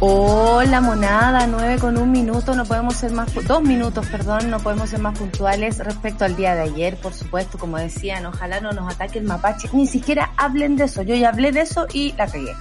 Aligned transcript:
Hola 0.00 0.80
monada, 0.80 1.48
nueve 1.48 1.76
con 1.80 1.98
un 1.98 2.12
minuto, 2.12 2.54
no 2.54 2.64
podemos 2.64 2.94
ser 2.94 3.10
más, 3.10 3.34
dos 3.34 3.62
minutos, 3.62 4.06
perdón, 4.06 4.48
no 4.48 4.60
podemos 4.60 4.90
ser 4.90 5.00
más 5.00 5.18
puntuales 5.18 5.78
respecto 5.78 6.24
al 6.24 6.36
día 6.36 6.54
de 6.54 6.62
ayer, 6.62 6.96
por 6.98 7.12
supuesto, 7.12 7.58
como 7.58 7.78
decían, 7.78 8.24
ojalá 8.24 8.60
no 8.60 8.70
nos 8.70 8.94
ataque 8.94 9.18
el 9.18 9.24
mapache, 9.24 9.68
ni 9.72 9.88
siquiera 9.88 10.30
hablen 10.36 10.76
de 10.76 10.84
eso, 10.84 11.02
yo 11.02 11.16
ya 11.16 11.30
hablé 11.30 11.50
de 11.50 11.62
eso 11.62 11.88
y 11.92 12.12
la 12.12 12.28
cagué. 12.28 12.54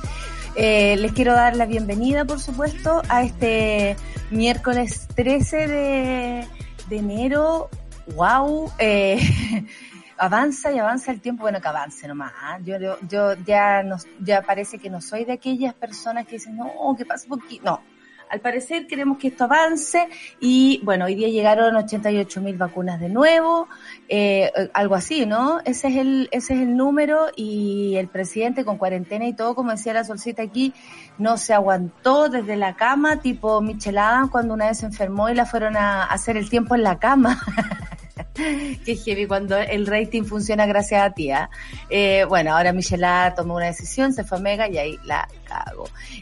Eh, 0.55 0.97
les 0.97 1.11
quiero 1.11 1.33
dar 1.33 1.55
la 1.55 1.67
bienvenida, 1.67 2.25
por 2.25 2.39
supuesto, 2.39 3.03
a 3.07 3.21
este 3.21 3.95
miércoles 4.31 5.07
13 5.13 5.67
de, 5.67 6.47
de 6.89 6.97
enero, 6.97 7.69
wow, 8.15 8.71
eh, 8.79 9.63
avanza 10.17 10.71
y 10.71 10.79
avanza 10.79 11.11
el 11.11 11.21
tiempo, 11.21 11.43
bueno, 11.43 11.61
que 11.61 11.67
avance 11.67 12.07
nomás. 12.07 12.33
¿ah? 12.41 12.59
Yo, 12.63 12.79
yo, 12.79 12.97
yo 13.07 13.33
ya, 13.45 13.83
no, 13.83 13.97
ya 14.19 14.41
parece 14.41 14.79
que 14.79 14.89
no 14.89 15.01
soy 15.01 15.25
de 15.25 15.33
aquellas 15.33 15.73
personas 15.73 16.25
que 16.25 16.33
dicen, 16.33 16.57
no, 16.57 16.95
que 16.97 17.05
pasa 17.05 17.27
poquito. 17.27 17.63
No, 17.65 17.81
al 18.29 18.41
parecer 18.41 18.87
queremos 18.87 19.17
que 19.17 19.29
esto 19.29 19.45
avance 19.45 20.07
y 20.39 20.81
bueno, 20.83 21.05
hoy 21.05 21.15
día 21.15 21.29
llegaron 21.29 21.75
88 21.75 22.41
mil 22.41 22.57
vacunas 22.57 22.99
de 22.99 23.09
nuevo, 23.09 23.67
eh, 24.09 24.51
algo 24.73 24.95
así, 24.95 25.25
¿no? 25.25 25.59
Ese 25.63 25.87
es 25.87 25.95
el 25.95 26.29
ese 26.31 26.55
es 26.55 26.61
el 26.61 26.75
número 26.75 27.27
y 27.35 27.95
el 27.95 28.07
presidente 28.07 28.65
con 28.65 28.77
cuarentena 28.77 29.25
y 29.25 29.33
todo, 29.33 29.55
como 29.55 29.71
decía 29.71 29.93
la 29.93 30.03
solcita 30.03 30.43
aquí, 30.43 30.73
no 31.17 31.37
se 31.37 31.53
aguantó 31.53 32.29
desde 32.29 32.57
la 32.57 32.75
cama, 32.75 33.21
tipo 33.21 33.61
Michelada 33.61 34.27
cuando 34.29 34.53
una 34.53 34.67
vez 34.67 34.79
se 34.79 34.87
enfermó 34.87 35.29
y 35.29 35.33
la 35.33 35.45
fueron 35.45 35.77
a 35.77 36.03
hacer 36.03 36.37
el 36.37 36.49
tiempo 36.49 36.75
en 36.75 36.83
la 36.83 36.99
cama. 36.99 37.41
Qué 38.33 38.95
heavy 38.95 39.27
cuando 39.27 39.57
el 39.57 39.87
rating 39.87 40.23
funciona 40.23 40.65
gracias 40.65 41.03
a 41.03 41.11
ti. 41.11 41.31
¿ah? 41.31 41.49
Eh, 41.89 42.25
bueno, 42.27 42.55
ahora 42.55 42.73
Michela 42.73 43.33
tomó 43.35 43.55
una 43.55 43.67
decisión, 43.67 44.13
se 44.13 44.23
fue 44.23 44.37
a 44.37 44.41
Mega 44.41 44.69
y 44.69 44.77
ahí 44.77 44.99
la 45.03 45.27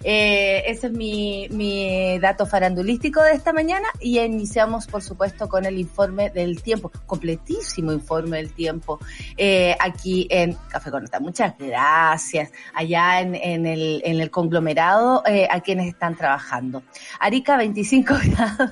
Eh, 0.04 0.64
ese 0.68 0.88
es 0.88 0.94
mi, 0.94 1.48
mi 1.50 2.20
dato 2.20 2.46
farandulístico 2.46 3.22
de 3.22 3.34
esta 3.34 3.54
mañana 3.54 3.88
y 4.00 4.20
iniciamos, 4.20 4.88
por 4.88 5.02
supuesto, 5.02 5.48
con 5.50 5.66
el 5.66 5.80
informe 5.80 6.30
del 6.30 6.62
tiempo, 6.62 6.92
completísimo 7.06 7.92
informe 7.92 8.38
del 8.38 8.54
tiempo, 8.54 9.00
eh, 9.38 9.76
aquí 9.80 10.28
en 10.30 10.54
Café 10.70 10.92
con 10.92 11.04
Nota. 11.04 11.20
Muchas 11.20 11.56
gracias. 11.58 12.52
Allá 12.74 13.22
en, 13.22 13.36
en, 13.36 13.66
el, 13.66 14.02
en 14.06 14.20
el 14.20 14.30
conglomerado, 14.32 15.24
eh, 15.26 15.48
a 15.50 15.62
quienes 15.62 15.88
están 15.88 16.16
trabajando. 16.16 16.84
Arica 17.20 17.58
25 17.58 18.14
grados, 18.26 18.72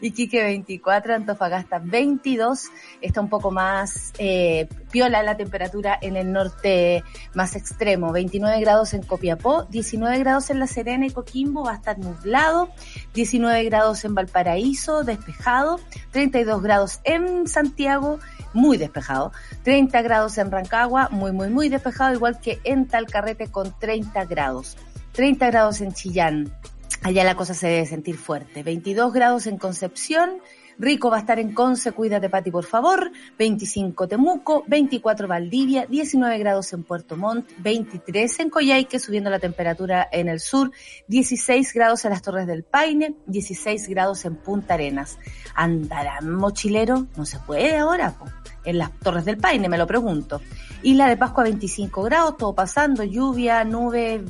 Iquique 0.00 0.42
24, 0.42 1.14
Antofagasta 1.14 1.78
22, 1.78 2.64
está 3.00 3.20
un 3.20 3.28
poco 3.28 3.50
más 3.50 4.12
eh, 4.18 4.68
piola 4.90 5.22
la 5.22 5.36
temperatura 5.36 5.98
en 6.00 6.16
el 6.16 6.32
norte 6.32 7.02
más 7.34 7.56
extremo, 7.56 8.12
29 8.12 8.60
grados 8.60 8.94
en 8.94 9.02
Copiapó, 9.02 9.64
19 9.64 10.18
grados 10.18 10.50
en 10.50 10.58
La 10.58 10.66
Serena 10.66 11.06
y 11.06 11.10
Coquimbo, 11.10 11.64
va 11.64 11.72
a 11.72 11.76
estar 11.76 11.98
nublado, 11.98 12.70
19 13.14 13.64
grados 13.64 14.04
en 14.04 14.14
Valparaíso, 14.14 15.04
despejado, 15.04 15.80
32 16.12 16.62
grados 16.62 17.00
en 17.04 17.46
Santiago, 17.46 18.18
muy 18.52 18.78
despejado, 18.78 19.32
30 19.62 20.02
grados 20.02 20.38
en 20.38 20.50
Rancagua, 20.50 21.08
muy, 21.10 21.32
muy, 21.32 21.48
muy 21.48 21.68
despejado, 21.68 22.14
igual 22.14 22.40
que 22.40 22.58
en 22.64 22.86
Talcarrete 22.86 23.48
con 23.50 23.74
30 23.78 24.24
grados, 24.24 24.76
30 25.12 25.46
grados 25.46 25.80
en 25.80 25.92
Chillán, 25.92 26.52
allá 27.02 27.24
la 27.24 27.34
cosa 27.34 27.54
se 27.54 27.68
debe 27.68 27.86
sentir 27.86 28.16
fuerte, 28.16 28.62
22 28.62 29.12
grados 29.12 29.46
en 29.46 29.58
Concepción, 29.58 30.40
Rico 30.78 31.10
va 31.10 31.16
a 31.16 31.20
estar 31.20 31.38
en 31.38 31.52
Conce, 31.52 31.92
cuídate 31.92 32.30
Pati 32.30 32.50
por 32.50 32.64
favor, 32.64 33.10
25 33.36 34.06
Temuco, 34.06 34.64
24 34.66 35.26
Valdivia, 35.26 35.86
19 35.86 36.38
grados 36.38 36.72
en 36.72 36.84
Puerto 36.84 37.16
Montt, 37.16 37.50
23 37.58 38.40
en 38.40 38.50
Coyhaique, 38.50 38.98
subiendo 38.98 39.28
la 39.28 39.40
temperatura 39.40 40.08
en 40.12 40.28
el 40.28 40.38
sur, 40.38 40.70
16 41.08 41.72
grados 41.74 42.04
en 42.04 42.12
las 42.12 42.22
Torres 42.22 42.46
del 42.46 42.62
Paine, 42.62 43.16
16 43.26 43.88
grados 43.88 44.24
en 44.24 44.36
Punta 44.36 44.74
Arenas. 44.74 45.18
¿Andarán 45.54 46.32
mochilero? 46.32 47.08
No 47.16 47.26
se 47.26 47.38
puede 47.40 47.76
ahora, 47.76 48.12
po. 48.12 48.26
en 48.64 48.78
las 48.78 48.92
Torres 49.00 49.24
del 49.24 49.38
Paine, 49.38 49.68
me 49.68 49.78
lo 49.78 49.86
pregunto. 49.86 50.40
Isla 50.82 51.08
de 51.08 51.16
Pascua 51.16 51.42
25 51.42 52.02
grados, 52.02 52.36
todo 52.36 52.54
pasando, 52.54 53.02
lluvia, 53.02 53.64
nube, 53.64 54.22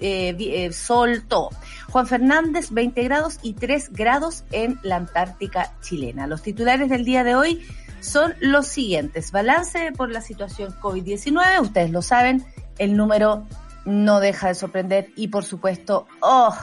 eh, 0.00 0.36
eh, 0.38 0.72
sol, 0.72 1.24
todo. 1.26 1.50
Juan 1.88 2.06
Fernández 2.06 2.70
20 2.70 3.02
grados 3.04 3.38
y 3.42 3.54
3 3.54 3.92
grados 3.92 4.44
en 4.52 4.78
la 4.82 4.96
Antártica 4.96 5.72
chilena. 5.86 6.26
Los 6.26 6.42
titulares 6.42 6.88
del 6.90 7.04
día 7.04 7.22
de 7.22 7.34
hoy 7.34 7.66
son 8.00 8.34
los 8.40 8.66
siguientes. 8.66 9.30
Balance 9.30 9.92
por 9.92 10.10
la 10.10 10.20
situación 10.20 10.74
COVID-19, 10.80 11.60
ustedes 11.60 11.90
lo 11.90 12.02
saben, 12.02 12.44
el 12.78 12.96
número 12.96 13.46
no 13.84 14.20
deja 14.20 14.48
de 14.48 14.54
sorprender 14.54 15.10
y 15.16 15.28
por 15.28 15.44
supuesto, 15.44 16.06
oh, 16.20 16.54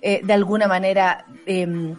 eh, 0.00 0.20
de 0.24 0.32
alguna 0.32 0.66
manera 0.66 1.26
eh, 1.46 1.94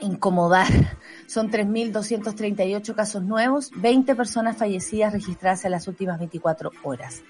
incomodar. 0.00 0.68
Son 1.26 1.50
3.238 1.50 2.94
casos 2.94 3.22
nuevos, 3.22 3.70
20 3.76 4.14
personas 4.14 4.56
fallecidas 4.56 5.12
registradas 5.12 5.62
en 5.66 5.72
las 5.72 5.86
últimas 5.86 6.18
24 6.18 6.70
horas. 6.84 7.22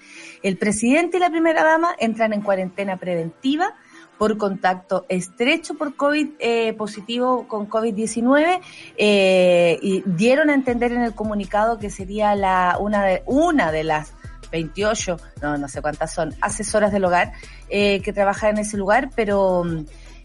El 0.44 0.56
presidente 0.56 1.16
y 1.16 1.20
la 1.20 1.30
primera 1.30 1.64
dama 1.64 1.96
entran 1.98 2.32
en 2.32 2.42
cuarentena 2.42 2.96
preventiva 2.96 3.74
por 4.18 4.36
contacto 4.36 5.06
estrecho 5.08 5.74
por 5.74 5.94
COVID 5.94 6.28
eh, 6.40 6.72
positivo 6.74 7.46
con 7.46 7.68
COVID-19 7.68 8.60
eh, 8.96 9.78
y 9.80 10.02
dieron 10.06 10.50
a 10.50 10.54
entender 10.54 10.92
en 10.92 11.02
el 11.02 11.14
comunicado 11.14 11.78
que 11.78 11.90
sería 11.90 12.34
la 12.34 12.76
una 12.80 13.04
de 13.04 13.22
una 13.26 13.70
de 13.72 13.84
las 13.84 14.12
28, 14.50 15.18
no 15.42 15.58
no 15.58 15.68
sé 15.68 15.82
cuántas 15.82 16.12
son, 16.12 16.34
asesoras 16.40 16.92
del 16.92 17.04
hogar 17.04 17.32
eh, 17.68 18.00
que 18.00 18.12
trabajan 18.12 18.50
en 18.50 18.58
ese 18.58 18.76
lugar, 18.76 19.10
pero 19.14 19.64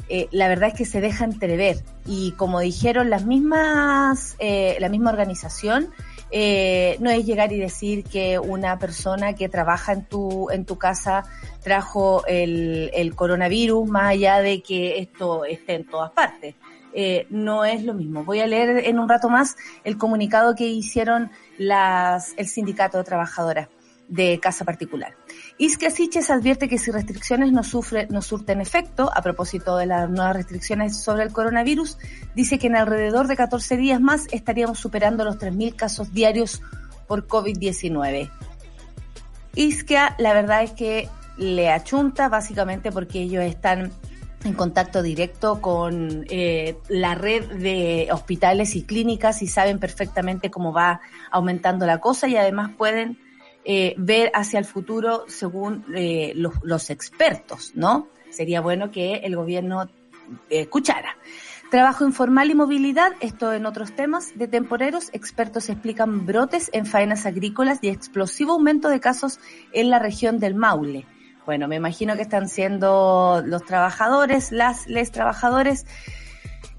eh, 0.10 0.28
la 0.32 0.48
verdad 0.48 0.70
es 0.70 0.76
que 0.76 0.86
se 0.86 1.02
deja 1.02 1.26
entrever. 1.26 1.78
Y 2.06 2.34
como 2.34 2.60
dijeron 2.60 3.10
las 3.10 3.26
mismas 3.26 4.36
eh, 4.40 4.78
la 4.80 4.90
misma 4.90 5.12
organización 5.12 5.90
eh, 6.36 6.98
no 7.00 7.12
es 7.12 7.28
llegar 7.28 7.54
y 7.54 7.60
decir 7.60 8.04
que 8.04 8.40
una 8.40 8.80
persona 8.80 9.36
que 9.36 9.50
trabaja 9.50 9.94
en 9.94 10.06
tu, 10.06 10.50
en 10.50 10.66
tu 10.66 10.80
casa 10.80 11.26
trajo 11.62 12.26
el, 12.26 12.90
el 12.96 13.16
coronavirus, 13.16 13.88
más 13.88 14.06
allá 14.06 14.40
de 14.40 14.64
que 14.64 14.98
esto 14.98 15.46
esté 15.46 15.76
en 15.76 15.86
todas 15.86 16.10
partes. 16.10 16.56
Eh, 16.92 17.28
no 17.30 17.66
es 17.66 17.84
lo 17.84 17.94
mismo. 17.94 18.24
Voy 18.24 18.40
a 18.40 18.48
leer 18.48 18.84
en 18.86 18.98
un 18.98 19.08
rato 19.08 19.30
más 19.30 19.56
el 19.84 20.00
comunicado 20.00 20.56
que 20.56 20.66
hicieron 20.66 21.30
las, 21.60 22.34
el 22.36 22.48
sindicato 22.48 22.98
de 22.98 23.04
trabajadoras 23.04 23.68
de 24.08 24.40
casa 24.40 24.66
particular. 24.66 25.14
Isque 25.58 25.92
Siches 25.92 26.30
advierte 26.32 26.68
que 26.68 26.80
si 26.80 26.92
restricciones 26.92 27.52
no, 27.52 27.64
sufre, 27.64 28.08
no 28.10 28.22
surten 28.22 28.60
efecto, 28.60 29.12
a 29.14 29.22
propósito 29.22 29.78
de 29.78 29.86
las 29.86 30.10
nuevas 30.10 30.36
restricciones 30.36 30.98
sobre 30.98 31.24
el 31.24 31.32
coronavirus, 31.32 31.98
dice 32.36 32.58
que 32.58 32.68
en 32.68 32.76
alrededor 32.76 33.28
de 33.28 33.36
14 33.36 33.78
días 33.78 34.02
más 34.02 34.26
estaríamos 34.32 34.80
superando 34.80 35.24
los 35.24 35.38
3.000 35.38 35.76
casos 35.76 36.12
diarios 36.12 36.62
por 37.08 37.28
COVID-19. 37.28 38.32
Isquia, 39.56 40.16
la 40.18 40.34
verdad 40.34 40.64
es 40.64 40.72
que 40.72 41.08
le 41.38 41.70
achunta 41.70 42.30
básicamente 42.30 42.92
porque 42.92 43.22
ellos 43.22 43.44
están 43.44 43.92
en 44.44 44.54
contacto 44.54 45.02
directo 45.02 45.62
con 45.62 46.26
eh, 46.30 46.78
la 46.90 47.16
red 47.16 47.46
de 47.54 48.10
hospitales 48.12 48.76
y 48.76 48.84
clínicas 48.84 49.42
y 49.42 49.48
saben 49.48 49.80
perfectamente 49.80 50.52
cómo 50.52 50.74
va 50.74 51.02
aumentando 51.32 51.86
la 51.86 52.00
cosa 52.00 52.28
y 52.28 52.36
además 52.36 52.72
pueden 52.78 53.18
eh, 53.66 53.96
ver 53.98 54.32
hacia 54.34 54.60
el 54.60 54.66
futuro 54.66 55.26
según 55.28 55.86
eh, 55.96 56.34
los, 56.36 56.54
los, 56.64 56.90
expertos, 56.90 57.72
¿no? 57.76 58.08
Sería 58.30 58.62
bueno 58.62 58.92
que 58.92 59.16
el 59.18 59.36
gobierno 59.36 59.84
eh, 59.84 60.62
escuchara. 60.62 61.18
Trabajo 61.72 62.06
informal 62.06 62.52
y 62.52 62.56
movilidad, 62.56 63.14
esto 63.20 63.52
en 63.52 63.66
otros 63.66 63.96
temas. 63.96 64.38
De 64.38 64.48
temporeros, 64.48 65.10
expertos 65.14 65.70
explican 65.70 66.26
brotes 66.26 66.70
en 66.72 66.86
faenas 66.86 67.26
agrícolas 67.26 67.80
y 67.82 67.90
explosivo 67.90 68.54
aumento 68.54 68.90
de 68.90 69.00
casos 69.00 69.40
en 69.72 69.90
la 69.90 69.98
región 69.98 70.40
del 70.40 70.56
Maule. 70.56 71.06
Bueno, 71.46 71.68
me 71.68 71.76
imagino 71.76 72.16
que 72.16 72.22
están 72.22 72.48
siendo 72.48 73.42
los 73.46 73.66
trabajadores, 73.66 74.52
las, 74.52 74.88
les 74.88 75.12
trabajadores 75.12 75.86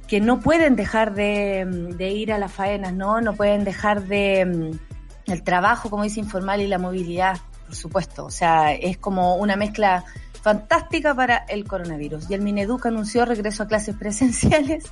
que 0.07 0.21
no 0.21 0.41
pueden 0.41 0.77
dejar 0.77 1.15
de, 1.15 2.13
ir 2.15 2.33
a 2.33 2.39
las 2.39 2.53
faenas, 2.53 2.95
¿no? 2.95 3.21
No 3.21 3.35
pueden 3.35 3.65
dejar 3.65 4.05
de 4.05 4.79
el 5.27 5.43
trabajo, 5.43 5.91
como 5.91 6.05
dice 6.05 6.21
informal, 6.21 6.61
y 6.61 6.67
la 6.67 6.79
movilidad, 6.79 7.39
por 7.67 7.75
supuesto. 7.75 8.25
O 8.27 8.31
sea, 8.31 8.73
es 8.73 8.99
como 8.99 9.37
una 9.37 9.57
mezcla 9.57 10.05
fantástica 10.43 11.15
para 11.15 11.39
el 11.49 11.65
coronavirus. 11.65 12.31
Y 12.31 12.35
el 12.35 12.43
Mineduc 12.43 12.87
anunció 12.87 13.25
regreso 13.25 13.63
a 13.63 13.67
clases 13.67 13.97
presenciales 13.99 14.85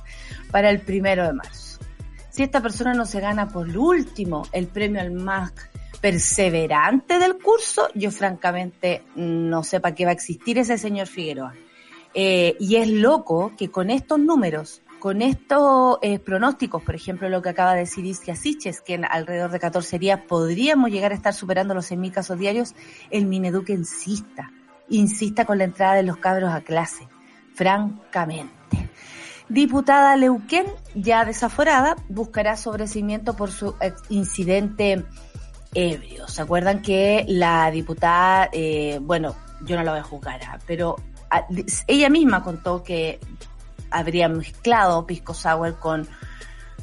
para 0.51 0.69
el 0.69 0.81
primero 0.81 1.25
de 1.25 1.33
marzo. 1.33 1.79
Si 2.31 2.41
esta 2.41 2.61
persona 2.61 2.95
no 2.95 3.05
se 3.05 3.19
gana 3.19 3.47
por 3.47 3.77
último 3.77 4.47
el 4.51 4.65
premio 4.67 5.01
al 5.01 5.11
más 5.11 5.53
perseverante 6.01 7.19
del 7.19 7.37
curso, 7.37 7.87
yo 7.93 8.11
francamente 8.11 9.03
no 9.15 9.63
sé 9.63 9.79
para 9.79 9.93
qué 9.95 10.03
va 10.03 10.11
a 10.11 10.15
existir 10.15 10.57
ese 10.57 10.77
señor 10.77 11.07
Figueroa. 11.07 11.53
Eh, 12.15 12.57
y 12.59 12.75
es 12.75 12.89
loco 12.89 13.53
que 13.57 13.69
con 13.69 13.89
estos 13.89 14.19
números, 14.19 14.81
con 15.03 15.21
estos 15.21 15.97
eh, 16.01 16.17
pronósticos, 16.17 16.81
por 16.81 16.95
ejemplo, 16.95 17.27
lo 17.27 17.41
que 17.41 17.49
acaba 17.49 17.73
de 17.73 17.81
decir 17.81 18.05
Iskia 18.05 18.37
Siches, 18.37 18.79
que 18.79 18.93
en 18.93 19.03
alrededor 19.03 19.51
de 19.51 19.59
14 19.59 19.99
días 19.99 20.21
podríamos 20.29 20.91
llegar 20.91 21.11
a 21.11 21.15
estar 21.15 21.33
superando 21.33 21.73
los 21.73 21.91
100.000 21.91 22.13
casos 22.13 22.39
diarios, 22.39 22.73
el 23.11 23.25
Mineduc 23.25 23.67
insista 23.67 24.49
insista 24.87 25.43
con 25.43 25.57
la 25.57 25.65
entrada 25.65 25.95
de 25.95 26.03
los 26.03 26.15
cabros 26.15 26.53
a 26.53 26.61
clase, 26.61 27.09
francamente. 27.53 28.89
Diputada 29.49 30.15
Leuquén, 30.15 30.67
ya 30.95 31.25
desaforada, 31.25 31.97
buscará 32.07 32.55
sobrecimiento 32.55 33.35
por 33.35 33.51
su 33.51 33.75
incidente 34.07 35.03
ebrio. 35.73 36.29
¿Se 36.29 36.43
acuerdan 36.43 36.81
que 36.81 37.25
la 37.27 37.69
diputada, 37.71 38.47
eh, 38.53 38.99
bueno, 39.01 39.35
yo 39.65 39.75
no 39.75 39.83
la 39.83 39.91
voy 39.91 39.99
a 39.99 40.03
juzgar, 40.03 40.39
¿ah? 40.45 40.59
pero 40.65 40.95
ah, 41.29 41.45
ella 41.87 42.09
misma 42.09 42.41
contó 42.41 42.83
que 42.83 43.19
habría 43.93 44.27
mezclado 44.27 45.05
pisco 45.05 45.33
sour 45.33 45.79
con 45.79 46.07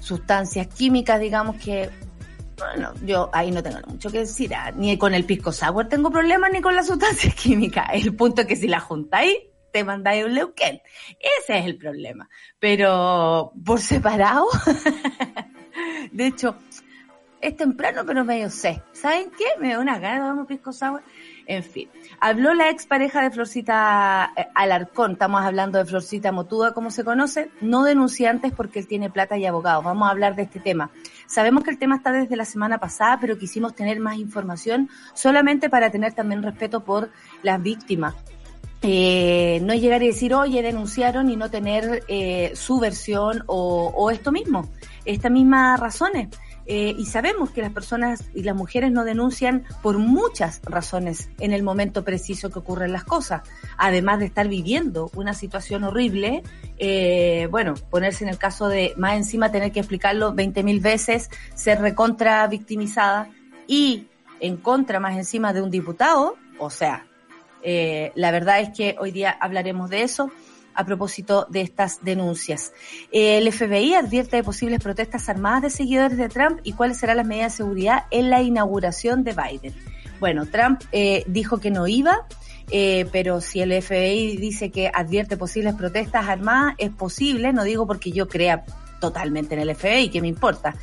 sustancias 0.00 0.68
químicas, 0.68 1.20
digamos 1.20 1.56
que 1.56 1.90
bueno, 2.60 2.92
yo 3.04 3.30
ahí 3.32 3.50
no 3.50 3.62
tengo 3.62 3.78
mucho 3.88 4.10
que 4.10 4.18
decir. 4.20 4.54
Ah, 4.54 4.70
ni 4.70 4.96
con 4.98 5.14
el 5.14 5.24
pisco 5.24 5.50
sour 5.52 5.88
tengo 5.88 6.10
problemas, 6.10 6.52
ni 6.52 6.60
con 6.60 6.76
la 6.76 6.82
sustancia 6.82 7.30
química. 7.36 7.84
El 7.92 8.14
punto 8.14 8.42
es 8.42 8.46
que 8.46 8.56
si 8.56 8.68
la 8.68 8.80
juntáis, 8.80 9.34
te 9.72 9.84
mandáis 9.84 10.24
un 10.24 10.34
leuquén. 10.34 10.80
Ese 11.18 11.58
es 11.58 11.64
el 11.64 11.76
problema. 11.76 12.28
Pero 12.58 13.52
por 13.64 13.80
separado, 13.80 14.46
de 16.12 16.26
hecho, 16.26 16.56
es 17.40 17.56
temprano, 17.56 18.02
pero 18.06 18.24
medio 18.24 18.50
sé. 18.50 18.82
¿Saben 18.92 19.30
qué? 19.30 19.46
Me 19.58 19.72
da 19.72 19.78
una 19.78 19.98
gana 19.98 20.34
de 20.34 20.44
pisco 20.44 20.72
sour. 20.72 21.02
En 21.50 21.64
fin, 21.64 21.88
habló 22.20 22.54
la 22.54 22.70
expareja 22.70 23.22
de 23.22 23.32
Florcita 23.32 24.32
eh, 24.36 24.46
Alarcón, 24.54 25.14
estamos 25.14 25.42
hablando 25.42 25.78
de 25.78 25.84
Florcita 25.84 26.30
Motuda, 26.30 26.72
como 26.72 26.92
se 26.92 27.02
conoce, 27.02 27.50
no 27.60 27.82
denunciantes 27.82 28.52
porque 28.52 28.78
él 28.78 28.86
tiene 28.86 29.10
plata 29.10 29.36
y 29.36 29.46
abogados. 29.46 29.82
Vamos 29.82 30.06
a 30.06 30.12
hablar 30.12 30.36
de 30.36 30.42
este 30.42 30.60
tema. 30.60 30.92
Sabemos 31.26 31.64
que 31.64 31.70
el 31.70 31.78
tema 31.80 31.96
está 31.96 32.12
desde 32.12 32.36
la 32.36 32.44
semana 32.44 32.78
pasada, 32.78 33.18
pero 33.20 33.36
quisimos 33.36 33.74
tener 33.74 33.98
más 33.98 34.16
información 34.18 34.88
solamente 35.12 35.68
para 35.68 35.90
tener 35.90 36.12
también 36.12 36.44
respeto 36.44 36.84
por 36.84 37.10
las 37.42 37.60
víctimas. 37.60 38.14
Eh, 38.82 39.58
no 39.64 39.74
llegar 39.74 40.04
y 40.04 40.06
decir, 40.06 40.32
oye, 40.32 40.62
denunciaron 40.62 41.30
y 41.30 41.36
no 41.36 41.50
tener 41.50 42.04
eh, 42.06 42.52
su 42.54 42.78
versión 42.78 43.42
o, 43.46 43.92
o 43.92 44.12
esto 44.12 44.30
mismo, 44.30 44.68
estas 45.04 45.32
mismas 45.32 45.80
razones. 45.80 46.28
Eh, 46.72 46.94
y 46.96 47.06
sabemos 47.06 47.50
que 47.50 47.62
las 47.62 47.72
personas 47.72 48.30
y 48.32 48.44
las 48.44 48.54
mujeres 48.54 48.92
no 48.92 49.02
denuncian 49.02 49.64
por 49.82 49.98
muchas 49.98 50.60
razones 50.62 51.28
en 51.40 51.52
el 51.52 51.64
momento 51.64 52.04
preciso 52.04 52.48
que 52.48 52.60
ocurren 52.60 52.92
las 52.92 53.02
cosas. 53.02 53.42
Además 53.76 54.20
de 54.20 54.26
estar 54.26 54.46
viviendo 54.46 55.10
una 55.16 55.34
situación 55.34 55.82
horrible, 55.82 56.44
eh, 56.78 57.48
bueno, 57.50 57.74
ponerse 57.74 58.22
en 58.22 58.30
el 58.30 58.38
caso 58.38 58.68
de 58.68 58.94
más 58.96 59.16
encima 59.16 59.50
tener 59.50 59.72
que 59.72 59.80
explicarlo 59.80 60.32
20 60.32 60.62
mil 60.62 60.78
veces, 60.78 61.28
ser 61.56 61.80
recontra 61.80 62.46
victimizada 62.46 63.28
y 63.66 64.06
en 64.38 64.56
contra 64.56 65.00
más 65.00 65.16
encima 65.16 65.52
de 65.52 65.62
un 65.62 65.72
diputado, 65.72 66.36
o 66.60 66.70
sea, 66.70 67.04
eh, 67.64 68.12
la 68.14 68.30
verdad 68.30 68.60
es 68.60 68.70
que 68.70 68.94
hoy 69.00 69.10
día 69.10 69.36
hablaremos 69.40 69.90
de 69.90 70.04
eso 70.04 70.30
a 70.80 70.84
propósito 70.84 71.46
de 71.50 71.60
estas 71.60 72.02
denuncias. 72.02 72.72
El 73.12 73.50
FBI 73.52 73.94
advierte 73.94 74.36
de 74.36 74.42
posibles 74.42 74.80
protestas 74.80 75.28
armadas 75.28 75.62
de 75.62 75.70
seguidores 75.70 76.16
de 76.16 76.28
Trump 76.28 76.60
y 76.64 76.72
cuáles 76.72 76.98
serán 76.98 77.18
las 77.18 77.26
medidas 77.26 77.52
de 77.52 77.56
seguridad 77.58 78.04
en 78.10 78.30
la 78.30 78.42
inauguración 78.42 79.24
de 79.24 79.34
Biden. 79.34 79.74
Bueno, 80.18 80.46
Trump 80.46 80.82
eh, 80.92 81.24
dijo 81.26 81.58
que 81.58 81.70
no 81.70 81.86
iba, 81.86 82.26
eh, 82.70 83.06
pero 83.10 83.40
si 83.40 83.60
el 83.60 83.72
FBI 83.82 84.36
dice 84.36 84.70
que 84.70 84.90
advierte 84.92 85.36
posibles 85.36 85.74
protestas 85.74 86.28
armadas, 86.28 86.74
es 86.78 86.90
posible, 86.90 87.52
no 87.52 87.64
digo 87.64 87.86
porque 87.86 88.12
yo 88.12 88.28
crea 88.28 88.64
totalmente 89.00 89.54
en 89.54 89.60
el 89.60 89.74
FBI, 89.74 90.10
que 90.10 90.20
me 90.20 90.28
importa. 90.28 90.74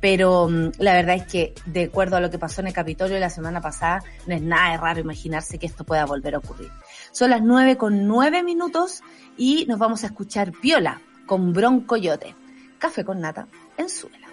Pero 0.00 0.48
mm, 0.48 0.72
la 0.78 0.94
verdad 0.94 1.16
es 1.16 1.26
que, 1.26 1.54
de 1.66 1.84
acuerdo 1.84 2.16
a 2.16 2.20
lo 2.20 2.30
que 2.30 2.38
pasó 2.38 2.62
en 2.62 2.68
el 2.68 2.72
Capitolio 2.72 3.18
la 3.18 3.30
semana 3.30 3.60
pasada, 3.60 4.02
no 4.26 4.34
es 4.34 4.42
nada 4.42 4.72
de 4.72 4.78
raro 4.78 5.00
imaginarse 5.00 5.58
que 5.58 5.66
esto 5.66 5.84
pueda 5.84 6.04
volver 6.06 6.34
a 6.34 6.38
ocurrir. 6.38 6.70
Son 7.16 7.30
las 7.30 7.40
nueve 7.40 7.78
con 7.78 8.06
nueve 8.06 8.42
minutos 8.42 9.02
y 9.38 9.64
nos 9.64 9.78
vamos 9.78 10.04
a 10.04 10.08
escuchar 10.08 10.52
Viola 10.60 11.00
con 11.24 11.54
Bronco 11.54 11.96
Yote. 11.96 12.34
Café 12.78 13.06
con 13.06 13.20
nata 13.20 13.48
en 13.78 13.88
suela. 13.88 14.28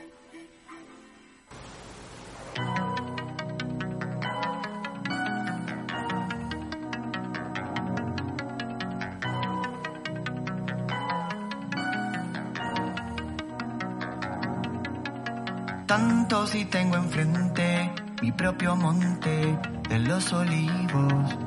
Tanto 15.88 16.48
si 16.48 16.66
tengo 16.66 16.98
enfrente 16.98 17.94
mi 18.22 18.34
propio 18.34 18.76
monte 18.76 19.58
de 19.88 20.00
los 20.00 20.34
olivos, 20.34 21.38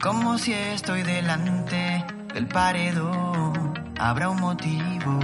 como 0.00 0.38
si 0.38 0.52
estoy 0.52 1.02
delante 1.02 2.04
del 2.34 2.46
paredón 2.46 3.74
habrá 3.98 4.30
un 4.30 4.40
motivo. 4.40 5.18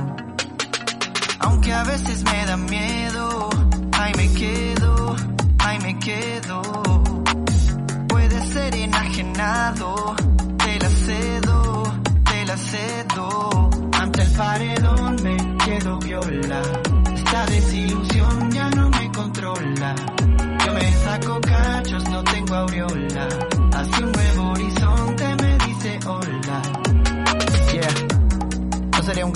Aunque 1.39 1.73
a 1.73 1.85
veces 1.85 2.25
me 2.25 2.47
da 2.47 2.57
miedo, 2.57 3.51
ahí 3.93 4.13
me 4.17 4.33
quedo, 4.33 5.17
ahí 5.59 5.79
me 5.81 5.99
quedo. 5.99 6.63
Puede 8.09 8.41
ser 8.47 8.75
enajenado, 8.75 10.17
te 10.59 10.79
la 10.81 10.89
cedo, 10.89 11.83
te 12.25 12.47
la 12.47 12.57
cedo. 12.57 13.71
Ante 13.93 14.23
el 14.23 14.31
paredón 14.33 15.17
me 15.23 15.37
quedo 15.65 15.99
viola. 15.99 16.63
Esta 17.15 17.47
desilusión 17.47 18.14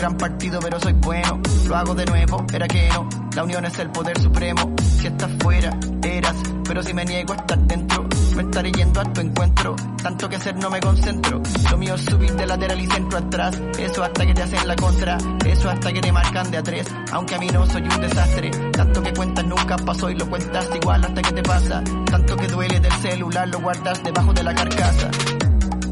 gran 0.08 0.16
partido, 0.16 0.58
pero 0.60 0.80
soy 0.80 0.94
bueno. 0.94 1.38
Lo 1.66 1.76
hago 1.76 1.94
de 1.94 2.06
nuevo, 2.06 2.46
era 2.52 2.66
que 2.66 2.88
no. 2.88 3.06
La 3.36 3.44
unión 3.44 3.64
es 3.66 3.78
el 3.78 3.90
poder 3.90 4.18
supremo. 4.18 4.74
Si 4.98 5.06
estás 5.06 5.30
fuera, 5.38 5.78
eras. 6.02 6.34
Pero 6.64 6.82
si 6.82 6.94
me 6.94 7.04
niego 7.04 7.34
a 7.34 7.36
estar 7.36 7.58
dentro, 7.58 8.06
me 8.34 8.42
estaré 8.42 8.72
yendo 8.72 9.00
a 9.00 9.04
tu 9.04 9.20
encuentro. 9.20 9.76
Tanto 10.02 10.28
que 10.28 10.38
ser 10.38 10.56
no 10.56 10.70
me 10.70 10.80
concentro. 10.80 11.42
Lo 11.70 11.76
mío 11.76 11.94
es 11.94 12.04
subir 12.06 12.32
de 12.34 12.46
lateral 12.46 12.80
y 12.80 12.86
centro 12.86 13.18
atrás. 13.18 13.60
Eso 13.78 14.02
hasta 14.02 14.24
que 14.24 14.32
te 14.32 14.42
hacen 14.42 14.66
la 14.66 14.76
contra. 14.76 15.18
Eso 15.44 15.68
hasta 15.68 15.92
que 15.92 16.00
te 16.00 16.12
marcan 16.12 16.50
de 16.50 16.56
a. 16.58 16.86
Aunque 17.12 17.34
a 17.34 17.38
mí 17.38 17.48
no 17.48 17.66
soy 17.66 17.82
un 17.82 18.00
desastre. 18.00 18.50
Tanto 18.72 19.02
que 19.02 19.12
cuentas 19.12 19.44
nunca 19.44 19.76
pasó 19.76 20.08
y 20.08 20.14
lo 20.14 20.26
cuentas 20.28 20.68
igual 20.74 21.04
hasta 21.04 21.20
que 21.20 21.32
te 21.32 21.42
pasa. 21.42 21.82
Tanto 22.10 22.36
que 22.36 22.46
duele 22.46 22.80
del 22.80 22.92
celular 22.92 23.46
lo 23.48 23.60
guardas 23.60 24.02
debajo 24.02 24.32
de 24.32 24.42
la 24.42 24.54
carcasa. 24.54 25.10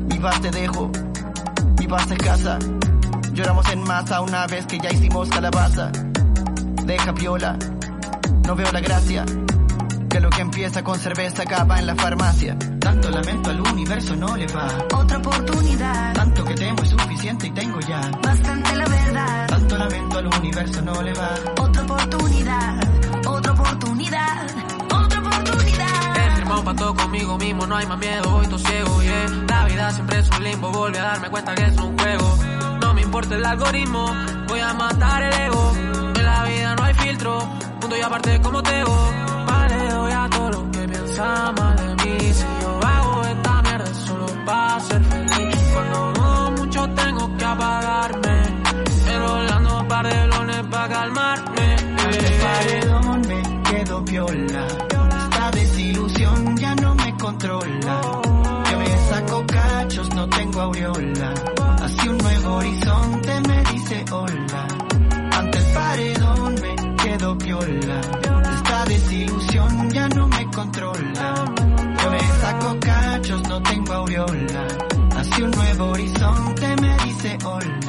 Mi 0.08 0.18
paz 0.18 0.40
te 0.40 0.50
dejo. 0.50 0.90
Mi 1.78 1.87
paz 1.87 2.11
es 2.11 2.18
casa. 2.18 2.58
Lloramos 3.36 3.68
en 3.70 3.82
masa 3.82 4.22
una 4.22 4.46
vez 4.46 4.64
que 4.64 4.78
ya 4.78 4.90
hicimos 4.90 5.28
calabaza. 5.28 5.92
Deja 6.86 7.12
viola, 7.12 7.58
no 8.46 8.56
veo 8.56 8.72
la 8.72 8.80
gracia. 8.80 9.26
Que 10.08 10.20
lo 10.20 10.30
que 10.30 10.40
empieza 10.40 10.82
con 10.82 10.98
cerveza 10.98 11.42
acaba 11.42 11.78
en 11.78 11.86
la 11.86 11.94
farmacia. 11.94 12.56
Tanto 12.80 13.10
lamento 13.10 13.50
al 13.50 13.60
universo 13.60 14.16
no 14.16 14.34
le 14.38 14.46
va. 14.46 14.68
Otra 14.94 15.18
oportunidad. 15.18 16.14
Tanto 16.14 16.44
que 16.46 16.54
temo 16.54 16.82
es 16.82 16.88
suficiente 16.88 17.48
y 17.48 17.50
tengo 17.50 17.78
ya. 17.80 18.00
Bastante 18.22 18.74
la 18.74 18.84
verdad. 18.86 19.46
Tanto 19.48 19.76
lamento 19.76 20.18
al 20.18 20.26
universo 20.28 20.80
no 20.80 21.02
le 21.02 21.12
va. 21.12 21.34
Otra 21.60 21.82
oportunidad. 21.82 22.80
Otra 23.26 23.52
oportunidad. 23.52 24.46
Otra 24.94 25.20
oportunidad. 25.20 26.16
He 26.16 26.36
firmado 26.36 26.60
un 26.60 26.64
pacto 26.64 26.94
conmigo 26.94 27.36
mismo, 27.36 27.66
no 27.66 27.76
hay 27.76 27.86
más 27.86 27.98
miedo, 27.98 28.30
voy 28.30 28.46
todo 28.46 28.58
ciego, 28.58 29.02
yeah. 29.02 29.44
La 29.46 29.64
vida 29.66 29.90
siempre 29.90 30.20
es 30.20 30.30
un 30.30 30.42
limbo, 30.42 30.70
volví 30.70 30.96
a 30.96 31.02
darme 31.02 31.28
cuenta 31.28 31.54
que 31.54 31.64
es 31.64 31.76
un 31.76 31.98
juego 31.98 32.55
importa 33.16 33.37
el 33.37 33.46
algoritmo. 33.46 34.14
Voy 34.46 34.61
a 34.61 34.75
matar 34.75 35.23
el 35.23 35.32
ego. 35.32 35.73
En 36.16 36.25
la 36.25 36.44
vida 36.44 36.76
no 36.76 36.85
hay 36.85 36.94
filtro. 36.94 37.38
Punto 37.80 37.96
y 37.96 38.00
aparte 38.02 38.40
como 38.42 38.62
te 38.62 38.85
Vale, 38.85 39.88
doy 39.88 40.12
a 40.12 40.28
todo 40.28 40.50
lo 40.50 40.70
que 40.70 40.87
piensa 40.87 41.52
mal 41.52 41.76
de 41.76 42.04
mí. 42.04 42.32
Si 42.35 42.46
yo 42.61 42.80
hago 42.87 43.23
esta 43.23 43.62
mierda 43.62 43.94
solo 43.94 44.26
para 44.44 44.80
ser 44.80 45.02
feliz. 45.04 45.56
Cuando 45.73 46.12
no 46.12 46.50
mucho 46.58 46.88
tengo 46.90 47.37
que 47.38 47.44
apagarme. 47.46 48.42
Pero 49.06 49.28
hablando 49.28 49.80
un 49.80 49.88
par 49.88 50.06
de 50.06 50.26
lones 50.26 50.66
para 50.70 50.88
calmarme. 50.88 51.75
El 51.75 52.40
paredón 52.42 53.20
me 53.28 53.62
quedo 53.62 54.04
piola. 54.04 54.66
Esta 55.25 55.50
desilusión 55.52 56.56
ya 56.58 56.75
no 56.75 56.94
me 56.94 57.16
controla. 57.16 58.00
Yo 58.70 58.78
me 58.78 59.08
saco 59.08 59.46
cachos, 59.46 60.14
no 60.14 60.28
tengo 60.28 60.61
aureola. 60.61 61.55
Horizonte 62.56 63.40
me 63.48 63.62
dice 63.70 64.04
hola. 64.10 64.66
Ante 65.38 65.58
el 65.58 65.64
paredón 65.75 66.54
me 66.54 66.96
quedo 66.96 67.36
piola. 67.36 68.00
Esta 68.54 68.84
desilusión 68.86 69.90
ya 69.90 70.08
no 70.08 70.26
me 70.26 70.50
controla. 70.50 71.34
Yo 72.02 72.10
me 72.10 72.20
saco 72.40 72.76
cachos, 72.80 73.42
no 73.46 73.62
tengo 73.62 73.92
aureola. 73.92 74.66
Hacia 75.18 75.44
un 75.44 75.50
nuevo 75.50 75.84
horizonte 75.90 76.76
me 76.80 76.96
dice 77.04 77.38
hola. 77.44 77.85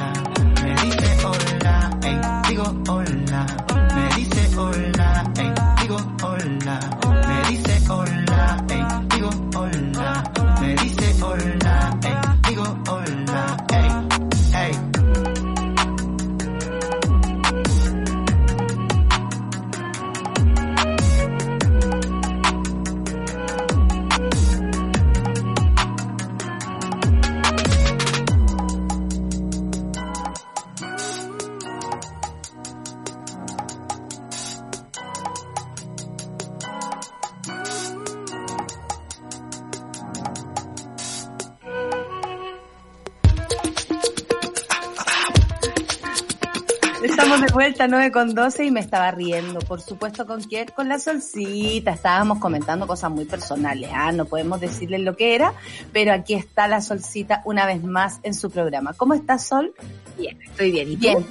Estamos 47.78 47.92
de 47.92 48.08
vuelta 48.08 48.10
9 48.10 48.34
con 48.34 48.34
12 48.34 48.64
y 48.64 48.70
me 48.72 48.80
estaba 48.80 49.08
riendo. 49.12 49.60
Por 49.60 49.80
supuesto, 49.80 50.26
¿con 50.26 50.42
quién? 50.42 50.66
Con 50.74 50.88
la 50.88 50.98
solcita. 50.98 51.92
Estábamos 51.92 52.40
comentando 52.40 52.88
cosas 52.88 53.08
muy 53.12 53.24
personales. 53.24 53.88
Ah, 53.94 54.10
no 54.10 54.24
podemos 54.24 54.60
decirles 54.60 55.02
lo 55.02 55.14
que 55.14 55.36
era, 55.36 55.54
pero 55.92 56.12
aquí 56.12 56.34
está 56.34 56.66
la 56.66 56.80
solcita 56.80 57.40
una 57.44 57.66
vez 57.66 57.84
más 57.84 58.18
en 58.24 58.34
su 58.34 58.50
programa. 58.50 58.94
¿Cómo 58.94 59.14
estás, 59.14 59.46
Sol? 59.46 59.74
Bien, 60.16 60.36
estoy 60.42 60.72
bien. 60.72 60.90
¿Y 60.90 60.96
tú? 60.96 61.02
Bien. 61.02 61.26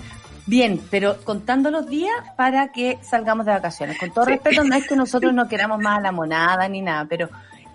Bien, 0.46 0.82
pero 0.90 1.18
contando 1.26 1.70
los 1.70 1.90
días 1.90 2.16
para 2.38 2.72
que 2.72 2.98
salgamos 3.02 3.46
de 3.46 3.52
vacaciones. 3.52 4.00
Con 4.00 4.14
todo 4.14 4.24
respeto, 4.24 4.64
no 4.64 4.74
es 4.74 4.88
que 4.88 4.96
nosotros 4.96 5.34
no 5.34 5.48
queramos 5.50 5.80
más 5.80 5.98
a 5.98 6.02
la 6.02 6.14
monada 6.14 6.70
ni 6.70 6.82
nada, 6.82 7.06
pero 7.10 7.28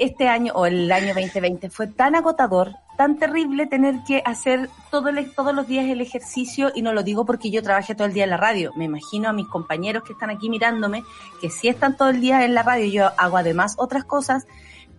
este 0.03 0.29
año 0.29 0.53
o 0.55 0.67
el 0.67 0.91
año 0.91 1.15
2020 1.15 1.71
fue 1.71 1.87
tan 1.87 2.15
agotador, 2.15 2.75
tan 2.97 3.19
terrible 3.19 3.67
tener 3.67 3.97
que 4.07 4.23
hacer 4.25 4.69
todos 4.91 5.55
los 5.55 5.67
días 5.67 5.87
el 5.87 6.01
ejercicio 6.01 6.73
y 6.75 6.83
no 6.83 6.93
lo 6.93 7.03
digo 7.03 7.25
porque 7.25 7.51
yo 7.51 7.63
trabajé 7.63 7.95
todo 7.95 8.09
el 8.09 8.13
día 8.13 8.25
en 8.25 8.31
la 8.31 8.37
radio. 8.37 8.73
Me 8.77 8.85
imagino 8.85 9.29
a 9.29 9.33
mis 9.33 9.47
compañeros 9.47 10.03
que 10.03 10.13
están 10.13 10.31
aquí 10.31 10.51
mirándome 10.51 11.05
que 11.41 11.51
sí 11.51 11.69
están 11.69 11.97
todo 11.97 12.11
el 12.11 12.21
día 12.21 12.45
en 12.45 12.55
la 12.55 12.63
radio. 12.63 12.87
Yo 12.87 13.11
hago 13.17 13.37
además 13.37 13.77
otras 13.79 14.05
cosas 14.05 14.47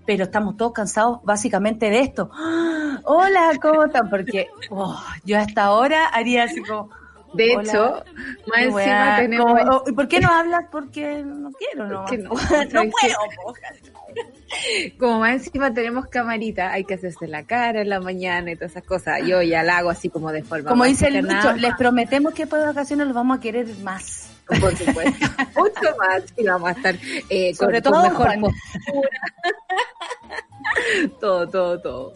pero 0.06 0.26
estamos 0.26 0.58
todos 0.58 0.74
cansados 0.74 1.20
básicamente 1.24 1.90
de 1.90 2.02
esto. 2.02 2.30
¡Ah! 2.34 3.00
Hola, 3.06 3.52
¿cómo 3.62 3.86
están? 3.86 4.10
Porque 4.10 4.48
oh, 4.70 5.02
yo 5.24 5.40
hasta 5.40 5.64
ahora 5.64 6.08
haría 6.08 6.44
así 6.44 6.62
como... 6.62 6.90
De 7.34 7.56
Hola. 7.56 7.64
hecho, 7.64 8.04
más 8.48 8.58
qué 8.58 8.64
encima 8.64 9.16
tenemos... 9.18 9.62
oh, 9.70 9.84
¿y 9.88 9.92
¿Por 9.94 10.08
qué 10.08 10.20
no 10.20 10.30
hablas? 10.30 10.66
Porque 10.72 11.24
no 11.24 11.52
quiero, 11.52 11.88
no. 11.88 12.06
no. 12.06 12.06
no 12.30 12.38
¿Sabes 12.38 12.72
puedo. 12.72 13.16
Como 15.00 15.20
más 15.20 15.34
encima 15.34 15.74
tenemos 15.74 16.08
camarita, 16.08 16.72
hay 16.72 16.84
que 16.84 16.94
hacerse 16.94 17.28
la 17.28 17.44
cara 17.44 17.82
en 17.82 17.90
la 17.90 18.00
mañana 18.00 18.52
y 18.52 18.56
todas 18.56 18.72
esas 18.72 18.84
cosas. 18.84 19.22
Yo 19.26 19.42
ya 19.42 19.64
la 19.64 19.80
hago 19.80 19.90
así 19.90 20.10
como 20.10 20.32
de 20.32 20.44
forma 20.44 20.70
Como 20.70 20.84
dice 20.86 21.08
el. 21.08 21.26
Lucho, 21.26 21.54
les 21.54 21.74
prometemos 21.76 22.34
que 22.34 22.46
de 22.46 22.66
vacaciones 22.66 23.08
los 23.08 23.16
vamos 23.16 23.38
a 23.38 23.42
querer 23.42 23.68
más. 23.82 24.30
Por 24.46 24.76
supuesto. 24.76 25.26
Mucho 25.56 25.96
más. 25.98 26.24
Y 26.38 26.46
vamos 26.46 26.70
a 26.70 26.72
estar 26.74 26.96
eh, 27.30 27.54
Sobre 27.56 27.82
con, 27.82 27.94
todo, 27.94 28.14
con 28.14 28.28
mejor 28.28 28.40
postura. 28.42 29.10
todo, 31.20 31.48
todo, 31.50 31.80
todo. 31.80 32.14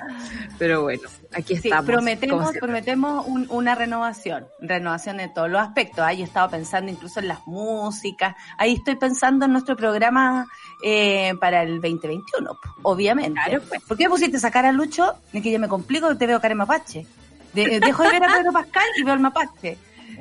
Pero 0.57 0.83
bueno, 0.83 1.03
aquí 1.33 1.55
Sí, 1.57 1.67
estamos. 1.69 1.85
prometemos, 1.85 2.51
prometemos 2.57 3.25
un- 3.27 3.47
una 3.49 3.75
renovación, 3.75 4.47
renovación 4.59 5.17
de 5.17 5.27
todos 5.29 5.49
los 5.49 5.61
aspectos. 5.61 5.99
Ahí 5.99 6.21
he 6.21 6.25
estado 6.25 6.49
pensando 6.49 6.91
incluso 6.91 7.19
en 7.19 7.27
las 7.27 7.45
músicas. 7.47 8.35
Ahí 8.57 8.73
estoy 8.73 8.95
pensando 8.95 9.45
en 9.45 9.51
nuestro 9.51 9.75
programa 9.75 10.47
eh, 10.83 11.33
para 11.39 11.63
el 11.63 11.81
2021, 11.81 12.49
po, 12.51 12.91
obviamente. 12.91 13.39
Claro, 13.45 13.63
pues. 13.67 13.81
¿Por 13.83 13.97
qué 13.97 14.07
pusiste 14.09 14.39
sacar 14.39 14.65
a 14.65 14.71
Lucho? 14.71 15.13
Ni 15.33 15.41
que 15.41 15.51
yo 15.51 15.59
me 15.59 15.67
complico, 15.67 16.15
te 16.17 16.27
veo 16.27 16.39
cara 16.39 16.53
de 16.53 16.55
mapache. 16.55 17.05
De- 17.53 17.75
eh, 17.75 17.79
dejo 17.79 18.03
de 18.03 18.09
ver 18.11 18.23
a 18.23 18.27
Pedro 18.37 18.51
Pascal 18.51 18.85
y 18.97 19.03
veo 19.03 19.13
al 19.13 19.19
mapache. 19.19 19.77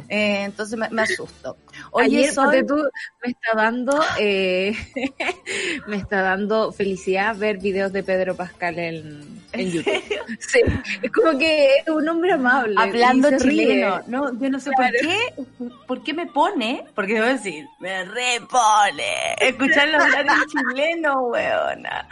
Eh, 0.09 0.45
entonces 0.45 0.79
me, 0.79 0.89
me 0.91 1.03
asusto. 1.03 1.57
Oye, 1.91 2.19
Ayer, 2.19 2.33
Sol, 2.33 2.45
ponte 2.47 2.65
tú, 2.65 2.77
me 3.25 3.31
está 3.33 3.55
dando, 3.55 4.01
eh, 4.19 4.73
me 5.87 5.97
está 5.97 6.23
dando 6.23 6.73
felicidad 6.73 7.37
ver 7.37 7.59
videos 7.59 7.93
de 7.93 8.03
Pedro 8.03 8.35
Pascal 8.37 8.79
en, 8.79 9.43
en 9.53 9.71
YouTube. 9.71 10.03
Sí, 10.39 10.61
es 11.03 11.11
como 11.13 11.39
que 11.39 11.77
es 11.79 11.89
un 11.89 12.07
hombre 12.09 12.33
amable. 12.33 12.75
hablando 12.79 13.31
chileno, 13.39 14.03
no, 14.07 14.39
yo 14.39 14.51
no 14.51 14.59
sé 14.61 14.71
Claro. 14.77 14.93
por 14.93 15.09
qué, 15.09 15.69
por 15.87 16.03
qué 16.03 16.13
me 16.15 16.27
pone, 16.27 16.85
porque 16.95 17.15
debo 17.15 17.27
decir, 17.27 17.65
me 17.79 18.05
repone 18.05 19.35
escucharlo 19.41 19.99
hablar 20.01 20.27
en 20.27 20.47
chileno, 20.75 21.21
weona. 21.29 22.09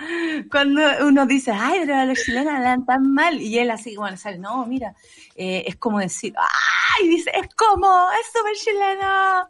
Cuando 0.50 0.80
uno 1.06 1.26
dice, 1.26 1.52
ay, 1.52 1.80
pero 1.86 2.04
los 2.06 2.18
chilenos 2.18 2.54
hablan 2.54 2.86
tan 2.86 3.12
mal, 3.12 3.40
y 3.40 3.58
él 3.58 3.70
así, 3.70 3.96
bueno, 3.96 4.16
sale, 4.16 4.38
no, 4.38 4.64
mira, 4.66 4.94
eh, 5.34 5.64
es 5.66 5.76
como 5.76 5.98
decir, 5.98 6.34
ay, 6.36 7.08
dice, 7.08 7.30
es 7.34 7.48
como, 7.54 8.08
es 8.20 8.26
súper 8.32 8.54
chileno. 8.56 9.48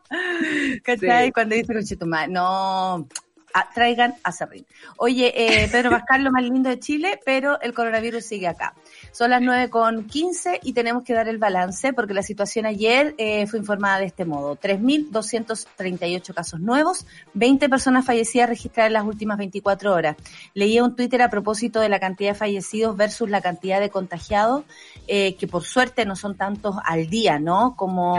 ¿Cachai? 0.83 1.27
Sí. 1.27 1.33
Cuando 1.33 1.55
dice, 1.55 1.73
conchetumare, 1.75 2.29
no, 2.29 3.07
a- 3.55 3.71
traigan 3.75 4.15
a 4.23 4.33
Serrín. 4.33 4.67
Oye, 4.97 5.33
eh, 5.37 5.69
Pedro 5.71 5.91
Pascal, 5.91 6.25
lo 6.25 6.31
más 6.33 6.43
lindo 6.43 6.69
de 6.71 6.79
Chile, 6.81 7.21
pero 7.25 7.61
el 7.61 7.73
coronavirus 7.75 8.25
sigue 8.25 8.49
acá. 8.49 8.75
Son 9.15 9.31
las 9.31 9.41
9 9.41 9.71
con 9.71 10.09
15 10.09 10.59
y 10.65 10.73
tenemos 10.73 11.05
que 11.05 11.15
dar 11.15 11.29
el 11.29 11.39
balance 11.39 11.93
porque 11.93 12.15
la 12.15 12.25
situación 12.25 12.67
ayer 12.67 13.15
eh, 13.17 13.47
fue 13.47 13.61
informada 13.61 14.01
de 14.01 14.07
este 14.07 14.25
modo. 14.25 14.57
3.238 14.57 16.35
casos 16.35 16.59
nuevos, 16.59 17.07
20 17.35 17.69
personas 17.69 18.05
fallecidas 18.05 18.49
registradas 18.49 18.89
en 18.89 18.95
las 18.95 19.05
últimas 19.05 19.39
24 19.39 19.95
horas. 19.95 20.17
Leía 20.53 20.83
un 20.83 20.97
Twitter 20.97 21.23
a 21.23 21.31
propósito 21.31 21.79
de 21.79 21.89
la 21.89 22.01
cantidad 22.01 22.33
de 22.33 22.35
fallecidos 22.35 22.97
versus 22.97 23.31
la 23.31 23.41
cantidad 23.41 23.79
de 23.79 23.89
contagiados, 23.89 24.65
eh, 25.07 25.37
que 25.37 25.47
por 25.47 25.63
suerte 25.63 26.05
no 26.05 26.17
son 26.17 26.37
tantos 26.37 26.75
al 26.85 27.09
día, 27.09 27.39
¿no? 27.39 27.77
Como, 27.77 28.17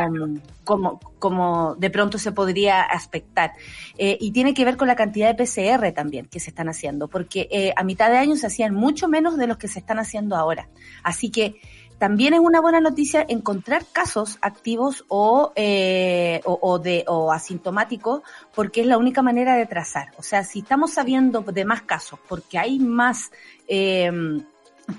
como, 0.64 1.02
como 1.26 1.74
de 1.80 1.90
pronto 1.90 2.20
se 2.20 2.32
podría 2.32 2.84
aspectar. 2.84 3.54
Eh, 3.98 4.16
y 4.22 4.30
tiene 4.30 4.54
que 4.54 4.64
ver 4.64 4.78
con 4.78 4.88
la 4.88 4.96
cantidad 4.96 5.34
de 5.34 5.44
PCR 5.44 5.92
también 5.92 6.28
que 6.28 6.40
se 6.40 6.52
están 6.52 6.70
haciendo, 6.70 7.08
porque 7.08 7.48
eh, 7.50 7.74
a 7.76 7.84
mitad 7.84 8.12
de 8.12 8.18
año 8.18 8.36
se 8.36 8.46
hacían 8.46 8.76
mucho 8.76 9.08
menos 9.08 9.36
de 9.36 9.48
los 9.48 9.58
que 9.58 9.68
se 9.68 9.80
están 9.80 9.98
haciendo 9.98 10.36
ahora. 10.36 10.70
Así 11.02 11.32
que 11.32 11.56
también 11.98 12.36
es 12.36 12.42
una 12.42 12.62
buena 12.62 12.80
noticia 12.80 13.26
encontrar 13.28 13.88
casos 13.92 14.38
activos 14.42 15.04
o, 15.08 15.52
eh, 15.56 16.42
o, 16.46 16.78
de, 16.78 17.06
o 17.08 17.32
asintomáticos, 17.32 18.22
porque 18.54 18.82
es 18.82 18.88
la 18.88 19.00
única 19.00 19.24
manera 19.24 19.56
de 19.56 19.66
trazar. 19.66 20.12
O 20.20 20.22
sea, 20.22 20.44
si 20.44 20.60
estamos 20.60 20.94
sabiendo 20.94 21.42
de 21.42 21.66
más 21.66 21.82
casos, 21.82 22.20
porque 22.30 22.60
hay 22.60 22.78
más 22.78 23.32
eh, 23.68 24.12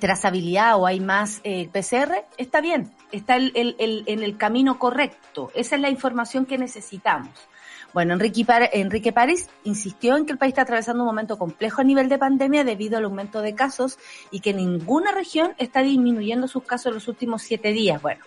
trazabilidad 0.01 0.77
o 0.77 0.87
hay 0.87 1.01
más 1.01 1.41
eh, 1.45 1.69
PCR, 1.73 2.25
está 2.37 2.61
bien, 2.61 2.91
está 3.13 3.37
el, 3.37 3.53
en 3.79 4.23
el 4.23 4.37
camino 4.37 4.79
correcto. 4.79 5.51
Esa 5.55 5.77
es 5.77 5.83
la 5.83 5.91
información 5.91 6.45
que 6.47 6.59
necesitamos. 6.59 7.31
Bueno, 7.97 8.13
Enrique, 8.13 8.45
Enrique 8.75 9.13
París 9.13 9.49
insistió 9.65 10.17
en 10.17 10.27
que 10.27 10.33
el 10.33 10.39
país 10.39 10.51
está 10.51 10.63
atravesando 10.63 11.03
un 11.03 11.07
momento 11.07 11.39
complejo 11.39 11.81
a 11.81 11.85
nivel 11.85 12.11
de 12.11 12.19
pandemia 12.19 12.63
debido 12.63 12.99
al 12.99 13.05
aumento 13.05 13.41
de 13.41 13.55
casos 13.55 13.99
y 14.31 14.41
que 14.41 14.53
ninguna 14.53 15.13
región 15.13 15.55
está 15.57 15.81
disminuyendo 15.81 16.47
sus 16.47 16.65
casos 16.65 16.89
en 16.89 16.95
los 16.95 17.09
últimos 17.09 17.41
siete 17.41 17.73
días. 17.73 18.03
Bueno, 18.03 18.23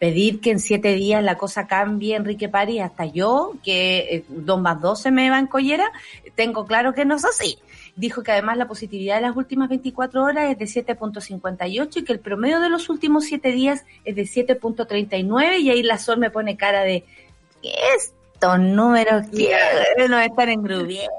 pedir 0.00 0.40
que 0.40 0.50
en 0.50 0.58
siete 0.58 0.94
días 0.96 1.22
la 1.22 1.36
cosa 1.36 1.68
cambie, 1.68 2.16
Enrique 2.16 2.48
París, 2.48 2.82
hasta 2.82 3.06
yo, 3.06 3.52
que 3.62 3.98
eh, 3.98 4.24
dos 4.28 4.60
más 4.60 4.80
dos 4.80 5.00
se 5.00 5.12
me 5.12 5.30
va 5.30 5.38
en 5.38 5.46
collera, 5.46 5.92
tengo 6.34 6.66
claro 6.66 6.92
que 6.92 7.04
no 7.04 7.14
es 7.14 7.24
así. 7.24 7.58
Dijo 7.94 8.22
que 8.22 8.32
además 8.32 8.56
la 8.56 8.68
positividad 8.68 9.16
de 9.16 9.22
las 9.22 9.36
últimas 9.36 9.68
24 9.68 10.22
horas 10.22 10.50
es 10.50 10.58
de 10.74 10.82
7.58 10.84 11.96
y 11.96 12.04
que 12.04 12.12
el 12.12 12.20
promedio 12.20 12.60
de 12.60 12.70
los 12.70 12.88
últimos 12.88 13.24
siete 13.24 13.52
días 13.52 13.84
es 14.04 14.16
de 14.16 14.22
7.39 14.22 15.60
y 15.60 15.70
ahí 15.70 15.82
la 15.82 15.98
Sol 15.98 16.18
me 16.18 16.30
pone 16.30 16.56
cara 16.56 16.82
de, 16.82 17.04
¿qué 17.60 17.72
es? 17.96 18.14
Estos 18.34 18.58
números 18.58 19.26
que 19.36 20.08
nos 20.08 20.22
están 20.22 20.48
engrubiendo. 20.48 21.12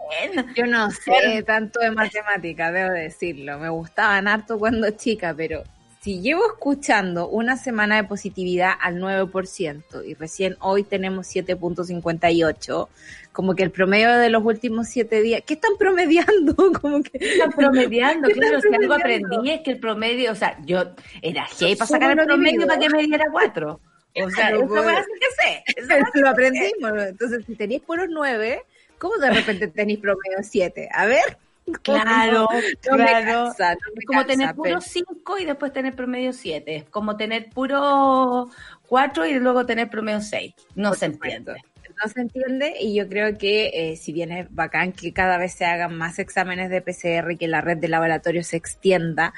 Yo 0.55 0.65
no 0.65 0.91
sé 0.91 1.41
tanto 1.43 1.79
de 1.79 1.91
matemática, 1.91 2.69
debo 2.69 2.91
decirlo. 2.91 3.59
Me 3.59 3.69
gustaban 3.69 4.27
harto 4.27 4.59
cuando 4.59 4.89
chica, 4.91 5.33
pero 5.33 5.63
si 6.03 6.19
llevo 6.19 6.45
escuchando 6.45 7.29
una 7.29 7.55
semana 7.55 7.95
de 7.95 8.03
positividad 8.03 8.73
al 8.81 8.99
9% 8.99 10.05
y 10.05 10.15
recién 10.15 10.57
hoy 10.59 10.83
tenemos 10.83 11.33
7.58, 11.33 12.89
como 13.31 13.55
que 13.55 13.63
el 13.63 13.71
promedio 13.71 14.11
de 14.17 14.29
los 14.29 14.43
últimos 14.43 14.89
siete 14.89 15.21
días, 15.21 15.43
¿qué 15.45 15.53
están 15.53 15.77
promediando? 15.79 16.55
Como 16.81 17.01
que 17.01 17.11
Están 17.13 17.51
promediando, 17.53 18.27
¿Qué 18.27 18.33
claro, 18.33 18.57
están 18.57 18.71
si 18.73 18.77
algo 18.83 18.93
aprendí 18.95 19.49
es 19.49 19.61
que 19.61 19.71
el 19.71 19.79
promedio, 19.79 20.33
o 20.33 20.35
sea, 20.35 20.57
yo 20.65 20.83
era 21.21 21.47
gay 21.57 21.75
para 21.77 21.87
sacar 21.87 22.19
el 22.19 22.25
promedio 22.25 22.67
para 22.67 22.79
que 22.79 22.89
me 22.89 23.03
diera 23.03 23.25
cuatro. 23.31 23.79
O 24.21 24.29
sea, 24.29 24.59
weá 24.59 25.03
sí 25.03 25.11
que 25.19 25.81
sé. 25.81 26.01
sí 26.13 26.19
lo 26.19 26.29
aprendimos. 26.29 26.91
Entonces, 27.01 27.45
si 27.45 27.55
tenéis 27.55 27.81
puros 27.81 28.07
9, 28.09 28.61
¿cómo 28.99 29.17
de 29.17 29.29
repente 29.31 29.69
tenéis 29.69 29.99
promedio 29.99 30.39
7? 30.41 30.89
A 30.93 31.05
ver. 31.05 31.37
Claro, 31.81 32.47
No 32.89 32.97
me 32.97 33.05
claro. 33.05 33.45
cansa, 33.45 33.73
no 33.73 33.79
me 33.93 33.99
Es 33.99 34.05
como 34.05 34.19
cansa, 34.19 34.33
tener 34.33 34.55
puro 34.55 34.81
5 34.81 35.39
y 35.39 35.45
después 35.45 35.73
tener 35.73 35.95
promedio 35.95 36.33
7. 36.33 36.75
Es 36.75 36.83
como 36.85 37.15
tener 37.15 37.49
puro 37.49 38.49
4 38.87 39.25
y 39.25 39.33
luego 39.39 39.65
tener 39.65 39.89
promedio 39.89 40.21
6. 40.21 40.53
No 40.75 40.89
Por 40.89 40.97
se 40.97 41.05
entiende. 41.05 41.55
No 42.03 42.09
se 42.09 42.21
entiende 42.21 42.73
y 42.81 42.95
yo 42.95 43.07
creo 43.07 43.37
que 43.37 43.69
eh, 43.91 43.95
si 43.97 44.11
bien 44.11 44.31
es 44.31 44.53
bacán 44.53 44.93
que 44.93 45.13
cada 45.13 45.37
vez 45.37 45.53
se 45.53 45.63
hagan 45.65 45.95
más 45.95 46.17
exámenes 46.17 46.69
de 46.71 46.81
PCR 46.81 47.31
y 47.31 47.37
que 47.37 47.47
la 47.47 47.61
red 47.61 47.77
de 47.77 47.87
laboratorios 47.87 48.47
se 48.47 48.57
extienda, 48.57 49.33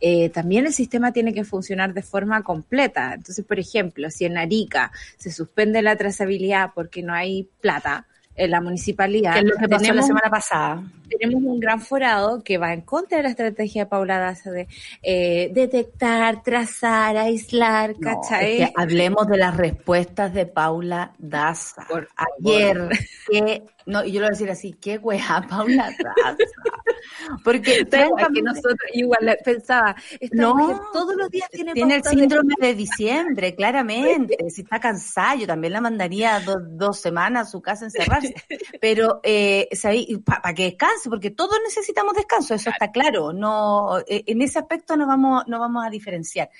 eh, 0.00 0.28
también 0.28 0.66
el 0.66 0.72
sistema 0.72 1.12
tiene 1.12 1.32
que 1.32 1.44
funcionar 1.44 1.94
de 1.94 2.02
forma 2.02 2.42
completa. 2.42 3.14
Entonces, 3.14 3.44
por 3.44 3.60
ejemplo, 3.60 4.10
si 4.10 4.24
en 4.24 4.38
Arica 4.38 4.90
se 5.18 5.30
suspende 5.30 5.82
la 5.82 5.94
trazabilidad 5.96 6.72
porque 6.74 7.02
no 7.02 7.14
hay 7.14 7.48
plata 7.60 8.06
en 8.34 8.50
la 8.50 8.60
municipalidad, 8.60 9.34
Que 9.34 9.38
es 9.40 9.44
lo 9.44 9.56
que 9.56 9.68
pasó 9.68 9.92
la 9.94 10.02
semana 10.02 10.30
pasada. 10.30 10.82
Tenemos 11.18 11.42
un 11.42 11.60
gran 11.60 11.80
forado 11.80 12.42
que 12.42 12.58
va 12.58 12.72
en 12.72 12.82
contra 12.82 13.18
de 13.18 13.22
la 13.24 13.28
estrategia 13.30 13.84
de 13.84 13.90
Paula 13.90 14.18
Daza 14.18 14.50
de 14.50 14.68
eh, 15.02 15.50
detectar, 15.52 16.42
trazar, 16.42 17.16
aislar, 17.16 17.94
No, 17.98 18.20
¿cachai? 18.20 18.62
es 18.62 18.68
que 18.68 18.74
hablemos 18.76 19.26
de 19.26 19.36
las 19.38 19.56
respuestas 19.56 20.32
de 20.34 20.46
Paula 20.46 21.12
Daza. 21.18 21.86
Por. 21.88 22.08
Ayer, 22.16 22.88
que, 23.30 23.62
no, 23.86 24.04
y 24.04 24.12
yo 24.12 24.20
lo 24.20 24.26
voy 24.26 24.32
a 24.32 24.36
decir 24.36 24.50
así, 24.50 24.72
qué 24.80 24.98
weá, 24.98 25.44
Paula 25.48 25.90
Daza. 25.90 26.36
Porque 27.44 27.84
que 27.90 28.42
nosotros 28.42 28.76
igual 28.92 29.36
pensaba, 29.44 29.96
esta 30.18 30.36
No, 30.36 30.54
mujer 30.54 30.76
todos 30.92 31.14
los 31.16 31.30
días 31.30 31.48
tiene, 31.50 31.72
tiene 31.72 31.96
el 31.96 32.02
de- 32.02 32.10
síndrome 32.10 32.54
de 32.60 32.74
diciembre, 32.80 33.54
claramente. 33.54 34.36
Si 34.50 34.62
está 34.62 34.78
cansada, 34.80 35.36
yo 35.36 35.46
también 35.46 35.72
la 35.72 35.80
mandaría 35.80 36.40
dos, 36.40 36.58
dos 36.70 36.98
semanas 37.00 37.48
a 37.48 37.50
su 37.50 37.60
casa 37.62 37.84
a 37.84 37.88
encerrarse. 37.88 38.34
Pero 38.80 39.20
eh, 39.22 39.68
para 40.24 40.54
que 40.54 40.64
descanse, 40.64 40.99
porque 41.08 41.30
todos 41.30 41.56
necesitamos 41.64 42.14
descanso, 42.14 42.54
eso 42.54 42.70
está 42.70 42.90
claro. 42.92 43.32
No, 43.32 43.98
eh, 44.00 44.24
en 44.26 44.42
ese 44.42 44.58
aspecto 44.58 44.96
no 44.96 45.06
vamos, 45.06 45.44
no 45.46 45.58
vamos 45.58 45.86
a 45.86 45.90
diferenciar. 45.90 46.50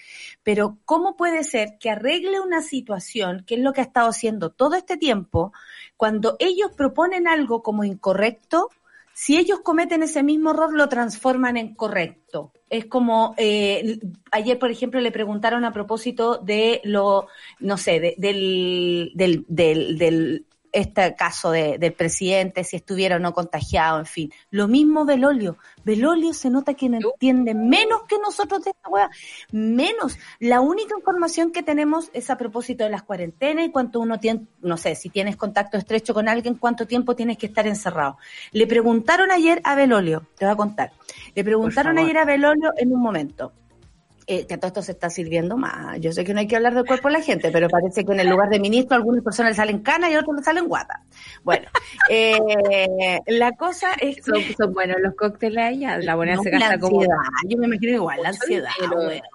Pero 0.42 0.78
¿cómo 0.84 1.16
puede 1.16 1.44
ser 1.44 1.76
que 1.78 1.90
arregle 1.90 2.40
una 2.40 2.62
situación, 2.62 3.44
que 3.46 3.56
es 3.56 3.60
lo 3.60 3.72
que 3.72 3.80
ha 3.80 3.84
estado 3.84 4.08
haciendo 4.08 4.50
todo 4.50 4.76
este 4.76 4.96
tiempo, 4.96 5.52
cuando 5.96 6.36
ellos 6.38 6.70
proponen 6.76 7.28
algo 7.28 7.62
como 7.62 7.84
incorrecto? 7.84 8.70
Si 9.12 9.36
ellos 9.36 9.60
cometen 9.60 10.02
ese 10.02 10.22
mismo 10.22 10.52
error, 10.52 10.72
lo 10.72 10.88
transforman 10.88 11.56
en 11.58 11.74
correcto. 11.74 12.52
Es 12.70 12.86
como, 12.86 13.34
eh, 13.36 13.98
ayer, 14.30 14.58
por 14.58 14.70
ejemplo, 14.70 15.00
le 15.00 15.10
preguntaron 15.12 15.64
a 15.64 15.72
propósito 15.72 16.38
de 16.38 16.80
lo, 16.84 17.26
no 17.58 17.76
sé, 17.76 18.00
de- 18.00 18.14
del, 18.16 19.10
del, 19.14 19.44
del, 19.48 19.98
del- 19.98 20.46
este 20.72 21.14
caso 21.14 21.50
de- 21.50 21.78
del 21.78 21.92
presidente, 21.92 22.64
si 22.64 22.76
estuviera 22.76 23.16
o 23.16 23.18
no 23.18 23.32
contagiado, 23.32 23.98
en 23.98 24.06
fin. 24.06 24.32
Lo 24.50 24.68
mismo 24.68 25.04
Belolio. 25.04 25.56
Belolio 25.84 26.32
se 26.34 26.50
nota 26.50 26.74
que 26.74 26.86
entiende 26.86 27.54
menos 27.54 28.02
que 28.08 28.18
nosotros 28.18 28.64
de 28.64 28.70
esta 28.70 28.88
weá. 28.88 29.10
Menos. 29.52 30.18
La 30.38 30.60
única 30.60 30.94
información 30.96 31.52
que 31.52 31.62
tenemos 31.62 32.10
es 32.12 32.30
a 32.30 32.36
propósito 32.36 32.84
de 32.84 32.90
las 32.90 33.02
cuarentenas 33.02 33.64
y 33.66 33.70
cuánto 33.70 34.00
uno 34.00 34.20
tiene, 34.20 34.46
no 34.60 34.76
sé, 34.76 34.94
si 34.94 35.08
tienes 35.08 35.36
contacto 35.36 35.78
estrecho 35.78 36.14
con 36.14 36.28
alguien, 36.28 36.54
cuánto 36.54 36.86
tiempo 36.86 37.16
tienes 37.16 37.38
que 37.38 37.46
estar 37.46 37.66
encerrado. 37.66 38.18
Le 38.52 38.66
preguntaron 38.66 39.30
ayer 39.30 39.60
a 39.64 39.74
Belolio, 39.74 40.26
te 40.36 40.44
voy 40.44 40.52
a 40.52 40.56
contar. 40.56 40.92
Le 41.34 41.44
preguntaron 41.44 41.98
ayer 41.98 42.18
a 42.18 42.24
Belolio 42.24 42.72
en 42.76 42.92
un 42.92 43.00
momento. 43.00 43.52
Eh, 44.32 44.46
que 44.46 44.56
todo 44.58 44.68
esto 44.68 44.82
se 44.82 44.92
está 44.92 45.10
sirviendo 45.10 45.56
más. 45.56 46.00
Yo 46.00 46.12
sé 46.12 46.22
que 46.22 46.32
no 46.32 46.38
hay 46.38 46.46
que 46.46 46.54
hablar 46.54 46.72
del 46.72 46.86
cuerpo 46.86 47.08
de 47.08 47.14
la 47.14 47.20
gente, 47.20 47.50
pero 47.50 47.68
parece 47.68 48.04
que 48.04 48.12
en 48.12 48.20
el 48.20 48.28
lugar 48.28 48.48
de 48.48 48.60
ministro 48.60 48.94
algunas 48.94 49.24
personas 49.24 49.50
le 49.50 49.56
salen 49.56 49.80
canas 49.80 50.08
y 50.08 50.14
a 50.14 50.20
otros 50.20 50.36
le 50.36 50.42
salen 50.44 50.68
guatas. 50.68 51.00
Bueno, 51.42 51.66
eh, 52.08 53.18
la 53.26 53.50
cosa 53.56 53.88
es 54.00 54.16
que... 54.16 54.22
Son, 54.22 54.40
son 54.56 54.72
buenos 54.72 54.98
los 55.00 55.16
cócteles 55.16 55.64
allá, 55.64 55.98
la 55.98 56.14
moneda 56.14 56.36
No, 56.36 56.42
se 56.44 56.50
gasta 56.50 56.78
como... 56.78 57.00
ansiedad, 57.00 57.18
yo 57.48 57.58
me 57.58 57.66
imagino 57.66 57.92
igual, 57.92 58.22
la 58.22 58.28
ansiedad. 58.28 58.70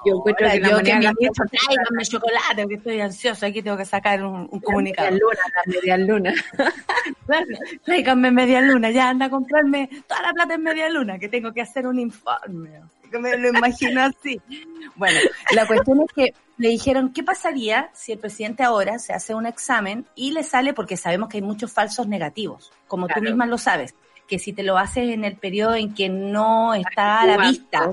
yo 0.06 0.16
encuentro 0.16 0.48
que 0.50 0.60
la 0.62 0.70
yo 0.70 0.76
moneda 0.78 1.12
ministro, 1.12 1.46
chocolate, 2.04 2.66
que 2.66 2.76
estoy 2.76 3.02
ansiosa, 3.02 3.48
aquí 3.48 3.62
tengo 3.62 3.76
que 3.76 3.86
sacar 3.86 4.24
un, 4.24 4.48
un 4.50 4.60
comunicado. 4.62 5.12
Media 5.12 5.20
luna, 5.20 5.40
la 5.56 5.74
media 5.74 5.98
luna. 5.98 6.34
Claro, 7.26 7.46
Tráiganme 7.84 8.32
media 8.32 8.62
luna, 8.62 8.92
ya 8.92 9.10
anda 9.10 9.26
a 9.26 9.30
comprarme 9.30 9.90
toda 10.08 10.22
la 10.22 10.34
plata 10.34 10.54
en 10.54 10.64
media 10.64 10.90
luna, 10.90 11.18
que 11.18 11.28
tengo 11.28 11.52
que 11.52 11.62
hacer 11.62 11.88
un 11.88 12.00
informe. 12.00 12.82
Me 13.20 13.38
lo 13.38 13.50
imagino 13.50 14.02
así. 14.02 14.42
Bueno, 14.96 15.20
la 15.54 15.68
cuestión 15.68 16.02
es 16.02 16.14
que 16.14 16.34
le 16.58 16.70
dijeron, 16.70 17.12
¿qué 17.12 17.24
pasaría 17.24 17.90
si 17.94 18.12
el 18.12 18.20
presidente 18.20 18.64
ahora 18.64 19.00
se 19.00 19.14
hace 19.14 19.34
un 19.36 19.46
examen 19.46 20.06
y 20.16 20.32
le 20.32 20.44
sale, 20.44 20.74
porque 20.74 20.98
sabemos 20.98 21.30
que 21.30 21.38
hay 21.38 21.44
muchos 21.44 21.72
falsos 21.72 22.08
negativos, 22.08 22.72
como 22.88 23.08
tú 23.08 23.22
misma 23.22 23.46
lo 23.46 23.58
sabes, 23.58 23.96
que 24.28 24.40
si 24.40 24.54
te 24.54 24.64
lo 24.64 24.78
haces 24.78 25.10
en 25.10 25.26
el 25.26 25.36
periodo 25.36 25.76
en 25.76 25.94
que 25.94 26.10
no 26.10 26.74
está 26.74 27.22
a 27.22 27.26
la 27.26 27.38
vista, 27.38 27.92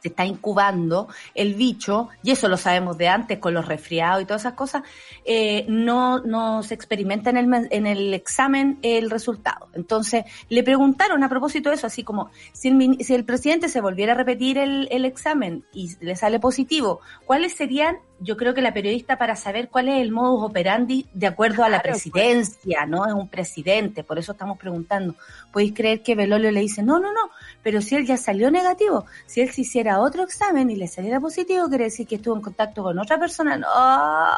se 0.00 0.08
está 0.08 0.24
incubando 0.24 1.08
el 1.34 1.54
bicho, 1.54 2.08
y 2.22 2.30
eso 2.32 2.48
lo 2.48 2.56
sabemos 2.56 2.98
de 2.98 3.08
antes 3.08 3.38
con 3.38 3.54
los 3.54 3.66
resfriados 3.66 4.22
y 4.22 4.26
todas 4.26 4.42
esas 4.42 4.54
cosas, 4.54 4.82
eh, 5.24 5.64
no, 5.68 6.20
no 6.20 6.62
se 6.62 6.74
experimenta 6.74 7.30
en 7.30 7.36
el, 7.36 7.68
en 7.70 7.86
el 7.86 8.14
examen 8.14 8.78
el 8.82 9.10
resultado. 9.10 9.68
Entonces, 9.74 10.24
le 10.48 10.62
preguntaron 10.62 11.22
a 11.22 11.28
propósito 11.28 11.70
de 11.70 11.76
eso, 11.76 11.86
así 11.86 12.02
como, 12.02 12.30
si 12.52 12.68
el, 12.68 13.04
si 13.04 13.14
el 13.14 13.24
presidente 13.24 13.68
se 13.68 13.80
volviera 13.80 14.12
a 14.12 14.16
repetir 14.16 14.58
el, 14.58 14.88
el 14.90 15.04
examen 15.04 15.64
y 15.72 15.96
le 16.00 16.16
sale 16.16 16.40
positivo, 16.40 17.00
¿cuáles 17.26 17.54
serían, 17.54 17.98
yo 18.20 18.36
creo 18.36 18.54
que 18.54 18.60
la 18.60 18.74
periodista 18.74 19.16
para 19.16 19.34
saber 19.34 19.68
cuál 19.68 19.88
es 19.88 20.00
el 20.00 20.12
modus 20.12 20.50
operandi 20.50 21.06
de 21.12 21.26
acuerdo 21.26 21.64
a 21.64 21.68
la 21.68 21.80
pues. 21.80 21.92
presidencia, 21.92 22.86
¿no? 22.86 23.06
Es 23.06 23.12
un 23.12 23.28
presidente, 23.28 24.04
por 24.04 24.18
eso 24.18 24.32
estamos 24.32 24.58
preguntando. 24.58 25.14
¿Podéis 25.52 25.74
creer 25.74 26.02
que 26.02 26.14
Belolio 26.14 26.50
le 26.50 26.60
dice, 26.60 26.82
no, 26.82 27.00
no, 27.00 27.12
no, 27.12 27.30
pero 27.62 27.80
si 27.80 27.96
él 27.96 28.06
ya 28.06 28.16
salió 28.16 28.50
negativo, 28.50 29.06
si 29.26 29.40
él 29.40 29.50
se 29.50 29.62
hiciera 29.62 30.00
otro 30.00 30.22
examen 30.22 30.70
y 30.70 30.76
le 30.76 30.86
saliera 30.86 31.18
positivo, 31.18 31.68
quiere 31.68 31.84
decir 31.84 32.06
que 32.06 32.16
estuvo 32.16 32.36
en 32.36 32.42
contacto 32.42 32.82
con 32.82 32.98
otra 32.98 33.18
persona. 33.18 33.56
No, 33.56 33.68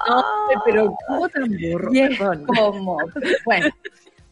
No, 0.09 0.25
pero 0.64 0.95
¿cómo 1.09 1.29
tan 1.29 1.51
burro? 1.51 1.90
Como, 2.47 2.99
bueno, 3.45 3.66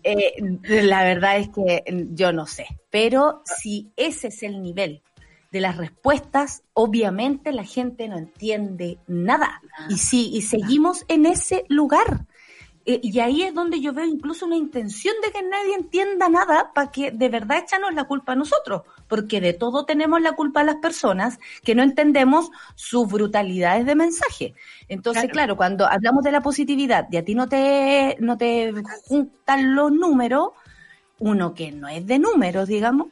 eh, 0.03 0.33
la 0.63 1.03
verdad 1.05 1.39
es 1.39 1.49
que 1.49 1.85
yo 2.13 2.33
no 2.33 2.47
sé, 2.47 2.67
pero 2.91 3.43
si 3.45 3.93
ese 3.97 4.29
es 4.29 4.43
el 4.43 4.63
nivel 4.63 5.03
de 5.51 5.61
las 5.61 5.77
respuestas, 5.77 6.63
obviamente 6.75 7.53
la 7.53 7.65
gente 7.65 8.09
no 8.09 8.17
entiende 8.17 8.99
nada. 9.07 9.61
Y 9.89 9.99
sí, 9.99 10.31
y 10.33 10.43
seguimos 10.43 11.05
en 11.09 11.27
ese 11.27 11.65
lugar. 11.69 12.27
Eh, 12.87 12.99
y 13.03 13.19
ahí 13.21 13.43
es 13.43 13.53
donde 13.53 13.81
yo 13.81 13.93
veo 13.93 14.07
incluso 14.07 14.47
una 14.47 14.57
intención 14.57 15.15
de 15.23 15.31
que 15.31 15.43
nadie 15.43 15.75
entienda 15.75 16.29
nada 16.29 16.73
para 16.73 16.91
que 16.91 17.11
de 17.11 17.29
verdad 17.29 17.59
echarnos 17.59 17.93
la 17.95 18.05
culpa 18.05 18.33
a 18.33 18.37
nosotros, 18.37 18.83
porque 19.07 19.41
de 19.41 19.53
todo 19.53 19.85
tenemos 19.85 20.21
la 20.23 20.33
culpa 20.33 20.61
a 20.61 20.65
las 20.65 20.77
personas 20.77 21.39
que 21.63 21.75
no 21.75 21.83
entendemos 21.83 22.51
sus 22.77 23.07
brutalidades 23.07 23.85
de 23.85 23.95
mensaje. 23.97 24.55
Entonces, 24.89 25.25
Claro. 25.25 25.33
claro, 25.33 25.57
cuando 25.57 25.87
hablamos 25.87 26.25
de 26.25 26.33
la 26.33 26.41
positividad 26.43 27.07
y 27.11 27.19
a 27.19 27.25
ti 27.25 27.35
no 27.35 27.49
te, 27.49 28.17
no 28.19 28.39
te 28.39 28.73
juntan 29.05 29.75
los 29.75 29.93
números, 29.93 30.51
uno 31.19 31.53
que 31.55 31.73
no 31.73 31.87
es 31.89 32.07
de 32.07 32.19
números, 32.19 32.67
digamos, 32.67 33.09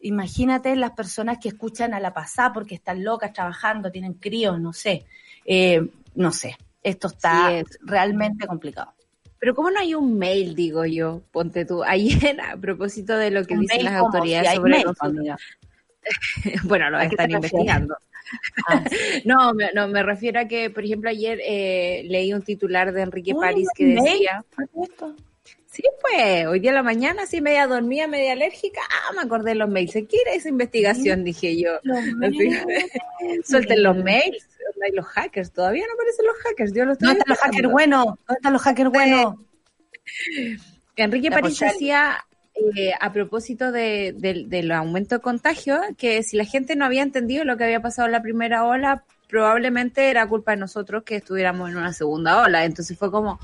imagínate 0.00 0.74
las 0.76 0.92
personas 0.92 1.38
que 1.38 1.48
escuchan 1.48 1.94
a 1.94 2.00
la 2.00 2.12
pasada 2.14 2.52
porque 2.52 2.74
están 2.74 3.04
locas 3.04 3.32
trabajando, 3.32 3.90
tienen 3.90 4.14
críos, 4.14 4.60
no 4.60 4.72
sé, 4.72 5.06
eh, 5.44 5.88
no 6.14 6.32
sé, 6.32 6.56
esto 6.82 7.08
está 7.08 7.48
Sí, 7.48 7.54
es. 7.56 7.78
realmente 7.82 8.46
complicado. 8.46 8.92
Pero 9.38 9.54
¿cómo 9.54 9.70
no 9.70 9.78
hay 9.78 9.94
un 9.94 10.18
mail, 10.18 10.54
digo 10.54 10.84
yo? 10.84 11.22
Ponte 11.30 11.64
tú. 11.64 11.84
Ayer, 11.84 12.40
a 12.40 12.56
propósito 12.56 13.16
de 13.16 13.30
lo 13.30 13.44
que 13.44 13.56
dicen 13.56 13.84
las 13.84 13.94
autoridades 13.94 14.50
si 14.50 14.56
sobre 14.56 14.70
mail, 14.72 14.86
amiga. 14.98 15.36
bueno, 16.64 16.90
lo 16.90 16.98
¿A 16.98 17.02
qué 17.02 17.08
te 17.08 17.14
están 17.14 17.30
investigando. 17.30 17.96
Ah, 18.68 18.82
No, 19.24 19.54
me, 19.54 19.72
no, 19.72 19.88
me 19.88 20.02
refiero 20.02 20.40
a 20.40 20.46
que, 20.46 20.70
por 20.70 20.84
ejemplo, 20.84 21.08
ayer 21.10 21.40
eh, 21.42 22.02
leí 22.06 22.32
un 22.32 22.42
titular 22.42 22.92
de 22.92 23.02
Enrique 23.02 23.34
París 23.34 23.68
que 23.74 23.86
decía. 23.86 24.44
Sí, 25.78 25.84
pues, 26.00 26.46
hoy 26.48 26.58
día 26.58 26.72
a 26.72 26.74
la 26.74 26.82
mañana, 26.82 27.22
así 27.22 27.40
media 27.40 27.68
dormida, 27.68 28.08
media 28.08 28.32
alérgica, 28.32 28.80
ah, 28.90 29.12
me 29.14 29.22
acordé 29.22 29.50
de 29.50 29.54
los 29.54 29.68
mails, 29.68 29.92
¿se 29.92 30.06
quiere 30.06 30.34
esa 30.34 30.48
investigación? 30.48 31.22
Dije 31.22 31.56
yo, 31.56 31.78
Los 31.84 31.98
Así, 31.98 32.14
mails. 32.16 32.64
suelten 33.48 33.84
los 33.84 33.96
mails, 33.96 34.44
y 34.90 34.94
los 34.96 35.06
hackers, 35.06 35.52
todavía 35.52 35.84
no 35.86 35.92
aparecen 35.94 36.26
los 36.26 36.36
hackers, 36.38 36.72
yo 36.74 36.84
los 36.84 36.98
¿Dónde 36.98 37.20
están 37.20 37.30
los 37.30 37.38
hackers 37.38 37.70
buenos? 37.70 38.04
¿Dónde 38.06 38.34
están 38.34 38.52
los 38.54 38.62
hackers 38.62 38.90
buenos? 38.90 39.34
Que 40.96 41.02
Enrique 41.04 41.30
París 41.30 41.60
decía 41.60 42.24
eh, 42.76 42.90
a 43.00 43.12
propósito 43.12 43.70
de- 43.70 44.14
del- 44.16 44.48
del 44.48 44.72
aumento 44.72 45.14
de 45.16 45.20
contagio 45.20 45.80
que 45.96 46.24
si 46.24 46.36
la 46.36 46.44
gente 46.44 46.74
no 46.74 46.84
había 46.86 47.02
entendido 47.02 47.44
lo 47.44 47.56
que 47.56 47.62
había 47.64 47.80
pasado 47.80 48.06
en 48.06 48.12
la 48.12 48.22
primera 48.22 48.64
ola, 48.64 49.04
probablemente 49.28 50.10
era 50.10 50.26
culpa 50.26 50.52
de 50.52 50.56
nosotros 50.56 51.04
que 51.04 51.16
estuviéramos 51.16 51.70
en 51.70 51.76
una 51.76 51.92
segunda 51.92 52.42
ola. 52.42 52.64
Entonces 52.64 52.98
fue 52.98 53.10
como, 53.12 53.38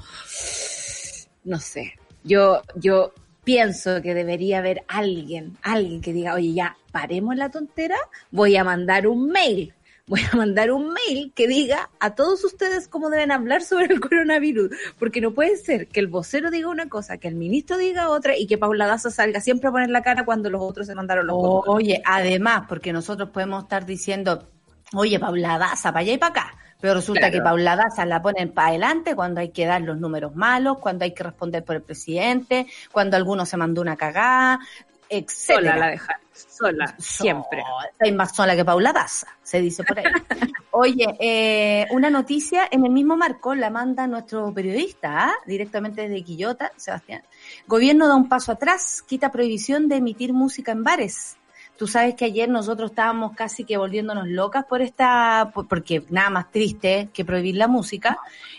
no 1.45 1.61
sé, 1.61 1.93
yo, 2.25 2.63
yo 2.75 3.13
pienso 3.45 4.03
que 4.03 4.15
debería 4.15 4.59
haber 4.59 4.83
alguien, 4.89 5.57
alguien 5.63 6.01
que 6.01 6.13
diga, 6.13 6.35
oye, 6.35 6.55
ya 6.55 6.77
paremos 6.91 7.37
la 7.37 7.51
tontera, 7.51 7.97
voy 8.31 8.57
a 8.57 8.65
mandar 8.65 9.07
un 9.07 9.29
mail. 9.29 9.75
Voy 10.07 10.21
a 10.31 10.37
mandar 10.37 10.71
un 10.71 10.93
mail 10.93 11.33
que 11.35 11.49
diga 11.49 11.89
a 11.99 12.15
todos 12.15 12.45
ustedes 12.45 12.89
cómo 12.89 13.09
deben 13.09 13.33
hablar 13.33 13.63
sobre 13.63 13.87
el 13.87 14.01
coronavirus, 14.01 14.71
porque 14.99 15.23
no 15.23 15.33
puede 15.33 15.57
ser 15.57 15.87
que 15.89 15.99
el 15.99 16.09
vocero 16.09 16.51
diga 16.51 16.69
una 16.69 16.91
cosa, 16.91 17.17
que 17.17 17.29
el 17.29 17.37
ministro 17.37 17.79
diga 17.79 18.11
otra 18.11 18.37
y 18.37 18.47
que 18.47 18.59
Paula 18.59 18.87
Daza 18.87 19.11
salga 19.11 19.41
siempre 19.41 19.69
a 19.69 19.73
poner 19.73 19.89
la 19.89 20.03
cara 20.03 20.27
cuando 20.27 20.51
los 20.51 20.61
otros 20.61 20.87
se 20.89 20.95
mandaron 20.95 21.27
los. 21.27 21.37
Oye, 21.39 22.03
además, 22.05 22.65
porque 22.69 22.93
nosotros 22.93 23.31
podemos 23.31 23.63
estar 23.63 23.87
diciendo, 23.87 24.47
oye, 24.93 25.19
Paula 25.19 25.57
Daza, 25.57 25.91
para 25.91 26.01
allá 26.01 26.13
y 26.13 26.19
para 26.19 26.33
acá. 26.33 26.59
Pero 26.85 26.97
resulta 26.97 27.21
Claro. 27.21 27.33
que 27.33 27.41
Paula 27.41 27.77
Daza 27.77 28.05
la 28.05 28.21
ponen 28.21 28.53
para 28.53 28.69
adelante 28.69 29.17
cuando 29.17 29.41
hay 29.41 29.49
que 29.49 29.65
dar 29.65 29.81
los 29.81 29.97
números 29.97 30.37
malos, 30.37 30.77
cuando 30.81 31.07
hay 31.07 31.15
que 31.15 31.25
responder 31.25 31.65
por 31.65 31.77
el 31.77 31.83
presidente, 31.83 32.67
cuando 32.93 33.17
alguno 33.17 33.47
se 33.47 33.57
mandó 33.57 33.81
una 33.81 33.97
cagada, 33.97 34.61
etcétera. 35.09 35.73
Sola 35.73 35.77
la 35.79 35.87
dejan, 35.87 36.17
sola, 36.35 36.95
siempre. 36.99 37.63
Sola, 37.63 37.91
Hay 38.01 38.13
más 38.13 38.37
sola 38.37 38.55
que 38.55 38.67
Paula 38.67 38.93
Daza, 38.93 39.29
se 39.43 39.63
dice 39.63 39.83
por 39.83 39.99
ahí. 39.99 40.05
Oye, 40.73 41.07
eh, 41.21 41.87
una 41.91 42.11
noticia 42.11 42.69
en 42.71 42.85
el 42.85 42.93
mismo 42.93 43.17
marco 43.17 43.55
la 43.55 43.71
manda 43.71 44.07
nuestro 44.07 44.53
periodista, 44.53 45.29
¿ah? 45.29 45.35
directamente 45.47 46.03
desde 46.03 46.23
Quillota, 46.23 46.71
Sebastián. 46.77 47.23
Gobierno 47.67 48.09
da 48.09 48.15
un 48.15 48.29
paso 48.29 48.53
atrás, 48.53 49.03
quita 49.07 49.33
prohibición 49.33 49.89
de 49.89 49.97
emitir 49.97 50.35
música 50.35 50.73
en 50.73 50.85
bares. 50.85 51.39
Tú 51.77 51.87
sabes 51.89 52.15
que 52.15 52.27
ayer 52.27 52.49
nosotros 52.49 52.91
estábamos 52.93 53.33
casi 53.35 53.65
que 53.65 53.77
volviéndonos 53.77 54.29
locas 54.29 54.65
por 54.65 54.81
esta, 54.81 55.51
por- 55.53 55.67
porque 55.67 56.05
nada 56.09 56.31
más 56.31 56.51
triste 56.53 57.09
que 57.13 57.25
prohibir 57.25 57.57
la 57.57 57.67
música. 57.69 58.17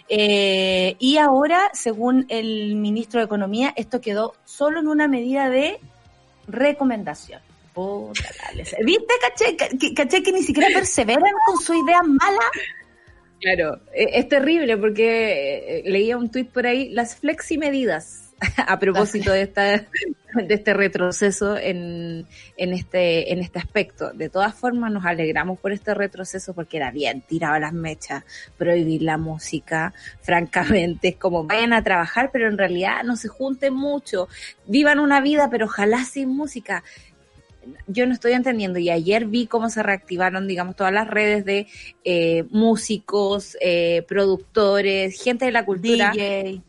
Eh, 0.09 0.95
y 0.99 1.17
ahora, 1.17 1.69
según 1.73 2.25
el 2.29 2.75
ministro 2.75 3.19
de 3.21 3.25
Economía, 3.25 3.73
esto 3.77 4.01
quedó 4.01 4.33
solo 4.43 4.79
en 4.81 4.87
una 4.89 5.07
medida 5.07 5.49
de 5.49 5.79
recomendación. 6.47 7.41
¿Viste, 8.85 9.13
caché, 9.21 9.57
caché 9.95 10.23
que 10.23 10.31
ni 10.31 10.43
siquiera 10.43 10.69
perseveran 10.73 11.33
con 11.47 11.57
su 11.61 11.73
idea 11.73 12.01
mala? 12.03 12.39
Claro, 13.41 13.75
eh, 13.93 14.09
es 14.13 14.29
terrible 14.29 14.77
porque 14.77 15.79
eh, 15.79 15.83
leía 15.85 16.17
un 16.17 16.29
tuit 16.31 16.49
por 16.49 16.65
ahí, 16.65 16.89
las 16.89 17.15
fleximedidas, 17.17 18.24
a 18.67 18.79
propósito 18.79 19.31
de 19.31 19.41
esta 19.43 19.85
de 20.35 20.53
este 20.53 20.73
retroceso 20.73 21.57
en, 21.57 22.27
en 22.57 22.73
este 22.73 23.31
en 23.31 23.39
este 23.39 23.59
aspecto. 23.59 24.11
De 24.11 24.29
todas 24.29 24.53
formas 24.53 24.91
nos 24.91 25.05
alegramos 25.05 25.59
por 25.59 25.71
este 25.71 25.93
retroceso 25.93 26.53
porque 26.53 26.77
era 26.77 26.91
bien 26.91 27.21
tirado 27.21 27.57
las 27.59 27.73
mechas, 27.73 28.23
prohibir 28.57 29.01
la 29.01 29.17
música, 29.17 29.93
francamente, 30.21 31.09
es 31.09 31.15
como 31.15 31.45
vayan 31.45 31.73
a 31.73 31.83
trabajar, 31.83 32.29
pero 32.33 32.47
en 32.47 32.57
realidad 32.57 33.03
no 33.03 33.15
se 33.15 33.29
junten 33.29 33.73
mucho, 33.73 34.27
vivan 34.67 34.99
una 34.99 35.21
vida, 35.21 35.49
pero 35.49 35.65
ojalá 35.65 36.03
sin 36.03 36.29
música 36.29 36.83
yo 37.87 38.05
no 38.05 38.13
estoy 38.13 38.33
entendiendo 38.33 38.77
y 38.77 38.91
ayer 38.91 39.25
vi 39.25 39.47
cómo 39.47 39.71
se 39.71 39.81
reactivaron, 39.81 40.47
digamos, 40.47 40.75
todas 40.75 40.93
las 40.93 41.07
redes 41.07 41.45
de 41.45 41.67
eh, 42.03 42.43
músicos, 42.51 43.57
eh, 43.59 44.03
productores, 44.07 45.19
gente 45.19 45.45
de 45.45 45.51
la 45.51 45.65
cultura. 45.65 46.11
DJ. 46.11 46.61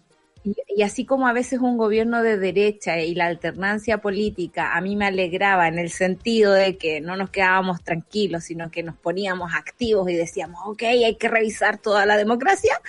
Y, 0.47 0.55
y 0.77 0.83
así 0.83 1.05
como 1.05 1.27
a 1.27 1.33
veces 1.33 1.59
un 1.59 1.77
gobierno 1.77 2.23
de 2.23 2.39
derecha 2.39 3.01
y 3.01 3.17
la 3.17 3.27
alternancia 3.27 3.99
política 3.99 4.77
a 4.77 4.81
mí 4.81 4.95
me 4.95 5.07
alegraba 5.07 5.67
en 5.67 5.81
el 5.81 5.91
sentido 5.91 6.53
de 6.53 6.77
que 6.77 7.01
no 7.01 7.17
nos 7.17 7.31
quedábamos 7.31 7.83
tranquilos, 7.83 8.45
sino 8.45 8.71
que 8.71 8.85
nos 8.85 8.97
poníamos 8.97 9.53
activos 9.55 10.09
y 10.09 10.15
decíamos, 10.15 10.61
ok, 10.65 10.83
hay 10.85 11.17
que 11.17 11.29
revisar 11.29 11.79
toda 11.79 12.07
la 12.07 12.17
democracia. 12.17 12.81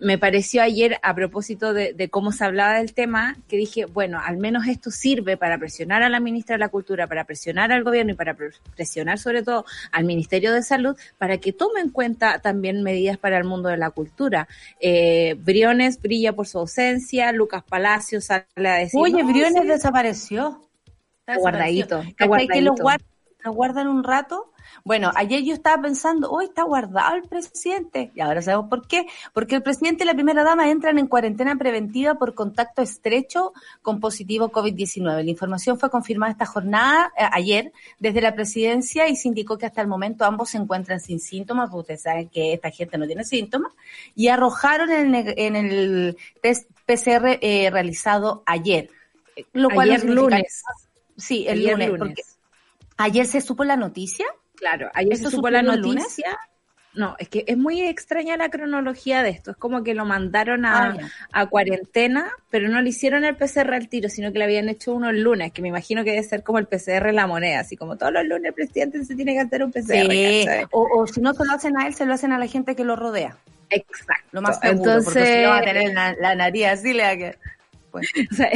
Me 0.00 0.16
pareció 0.16 0.62
ayer, 0.62 0.98
a 1.02 1.12
propósito 1.12 1.72
de, 1.72 1.92
de 1.92 2.08
cómo 2.08 2.30
se 2.30 2.44
hablaba 2.44 2.74
del 2.74 2.94
tema, 2.94 3.36
que 3.48 3.56
dije, 3.56 3.84
bueno, 3.86 4.20
al 4.24 4.36
menos 4.36 4.68
esto 4.68 4.92
sirve 4.92 5.36
para 5.36 5.58
presionar 5.58 6.04
a 6.04 6.08
la 6.08 6.20
ministra 6.20 6.54
de 6.54 6.60
la 6.60 6.68
Cultura, 6.68 7.08
para 7.08 7.24
presionar 7.24 7.72
al 7.72 7.82
gobierno 7.82 8.12
y 8.12 8.14
para 8.14 8.34
pre- 8.34 8.50
presionar 8.76 9.18
sobre 9.18 9.42
todo 9.42 9.64
al 9.90 10.04
Ministerio 10.04 10.52
de 10.52 10.62
Salud, 10.62 10.96
para 11.18 11.38
que 11.38 11.52
tome 11.52 11.80
en 11.80 11.90
cuenta 11.90 12.38
también 12.38 12.84
medidas 12.84 13.18
para 13.18 13.38
el 13.38 13.44
mundo 13.44 13.68
de 13.70 13.76
la 13.76 13.90
cultura. 13.90 14.46
Eh, 14.78 15.34
Briones 15.40 16.00
brilla 16.00 16.32
por 16.32 16.46
su 16.46 16.58
ausencia, 16.60 17.32
Lucas 17.32 17.64
Palacios 17.68 18.26
sale 18.26 18.44
a 18.68 18.74
decir, 18.76 19.00
Oye, 19.00 19.22
"No, 19.24 19.28
Briones 19.28 19.62
sí, 19.62 19.66
desapareció. 19.68 20.62
Está 21.26 21.38
guardadito, 21.40 21.96
desaparecido. 21.96 22.10
está 22.10 22.28
¿Cachai 22.28 22.48
que 22.48 22.60
lo, 22.62 22.74
lo 23.44 23.52
guardan 23.52 23.88
un 23.88 24.04
rato? 24.04 24.52
Bueno, 24.84 25.10
ayer 25.14 25.42
yo 25.42 25.54
estaba 25.54 25.82
pensando, 25.82 26.30
hoy 26.30 26.46
está 26.46 26.62
guardado 26.62 27.16
el 27.16 27.22
presidente. 27.22 28.10
Y 28.14 28.20
ahora 28.20 28.42
sabemos 28.42 28.68
por 28.68 28.86
qué. 28.86 29.06
Porque 29.32 29.56
el 29.56 29.62
presidente 29.62 30.04
y 30.04 30.06
la 30.06 30.14
primera 30.14 30.44
dama 30.44 30.70
entran 30.70 30.98
en 30.98 31.06
cuarentena 31.06 31.56
preventiva 31.56 32.14
por 32.14 32.34
contacto 32.34 32.82
estrecho 32.82 33.52
con 33.82 34.00
positivo 34.00 34.50
COVID-19. 34.50 35.22
La 35.24 35.30
información 35.30 35.78
fue 35.78 35.90
confirmada 35.90 36.32
esta 36.32 36.46
jornada, 36.46 37.12
eh, 37.18 37.24
ayer, 37.32 37.72
desde 37.98 38.20
la 38.20 38.34
presidencia 38.34 39.08
y 39.08 39.16
se 39.16 39.28
indicó 39.28 39.58
que 39.58 39.66
hasta 39.66 39.80
el 39.80 39.88
momento 39.88 40.24
ambos 40.24 40.50
se 40.50 40.58
encuentran 40.58 41.00
sin 41.00 41.20
síntomas, 41.20 41.70
porque 41.70 41.80
ustedes 41.80 42.02
saben 42.02 42.28
que 42.28 42.52
esta 42.52 42.70
gente 42.70 42.98
no 42.98 43.06
tiene 43.06 43.24
síntomas, 43.24 43.72
y 44.14 44.28
arrojaron 44.28 44.90
en 44.90 45.14
el, 45.14 45.34
en 45.36 45.56
el 45.56 46.16
test 46.40 46.70
PCR 46.86 47.38
eh, 47.40 47.70
realizado 47.70 48.42
ayer. 48.46 48.90
Lo 49.52 49.70
cual 49.70 49.90
ayer 49.90 50.04
lunes. 50.08 50.62
Sí, 51.16 51.46
el 51.46 51.58
Ayer 51.58 51.72
lunes, 51.72 51.88
lunes. 51.88 51.98
porque 51.98 52.22
ayer 52.96 53.26
se 53.26 53.40
supo 53.40 53.64
la 53.64 53.76
noticia. 53.76 54.26
Claro, 54.58 54.90
ayer 54.94 55.12
¿Esto 55.12 55.30
se 55.30 55.36
supo 55.36 55.50
la 55.50 55.62
noticia. 55.62 56.36
No, 56.94 57.14
es 57.18 57.28
que 57.28 57.44
es 57.46 57.56
muy 57.56 57.82
extraña 57.82 58.36
la 58.36 58.48
cronología 58.48 59.22
de 59.22 59.30
esto. 59.30 59.52
Es 59.52 59.56
como 59.56 59.84
que 59.84 59.94
lo 59.94 60.04
mandaron 60.04 60.64
a, 60.64 60.88
Ah, 60.88 60.96
a 61.32 61.46
cuarentena, 61.46 62.28
pero 62.50 62.68
no 62.68 62.80
le 62.82 62.88
hicieron 62.88 63.24
el 63.24 63.36
PCR 63.36 63.72
al 63.74 63.88
tiro, 63.88 64.08
sino 64.08 64.32
que 64.32 64.38
le 64.38 64.44
habían 64.44 64.68
hecho 64.68 64.94
uno 64.94 65.10
el 65.10 65.22
lunes, 65.22 65.52
que 65.52 65.62
me 65.62 65.68
imagino 65.68 66.02
que 66.02 66.10
debe 66.10 66.22
ser 66.24 66.42
como 66.42 66.58
el 66.58 66.66
PCR 66.66 67.08
en 67.08 67.16
la 67.16 67.26
moneda, 67.28 67.60
así 67.60 67.76
como 67.76 67.96
todos 67.96 68.12
los 68.12 68.24
lunes 68.24 68.46
el 68.46 68.54
presidente 68.54 69.04
se 69.04 69.14
tiene 69.14 69.34
que 69.34 69.40
hacer 69.40 69.62
un 69.62 69.70
PCR. 69.70 70.10
Sí, 70.10 70.46
o, 70.72 70.88
o 70.98 71.06
si 71.06 71.20
no 71.20 71.34
se 71.34 71.44
lo 71.44 71.52
hacen 71.52 71.78
a 71.78 71.86
él, 71.86 71.94
se 71.94 72.04
lo 72.04 72.14
hacen 72.14 72.32
a 72.32 72.38
la 72.38 72.48
gente 72.48 72.74
que 72.74 72.84
lo 72.84 72.96
rodea. 72.96 73.36
Exacto. 73.70 74.28
Lo 74.32 74.42
más 74.42 74.58
seguro, 74.58 74.92
Entonces, 74.92 75.04
porque 75.04 75.34
si 75.34 75.42
no 75.42 75.48
va 75.50 75.58
a 75.58 75.62
tener 75.62 75.94
la, 75.94 76.16
la 76.20 76.34
nariz 76.34 76.66
así, 76.66 76.92
le 76.92 77.02
va 77.02 77.10
a 77.10 77.32
Pues, 77.90 78.10
o 78.32 78.34
sea, 78.34 78.50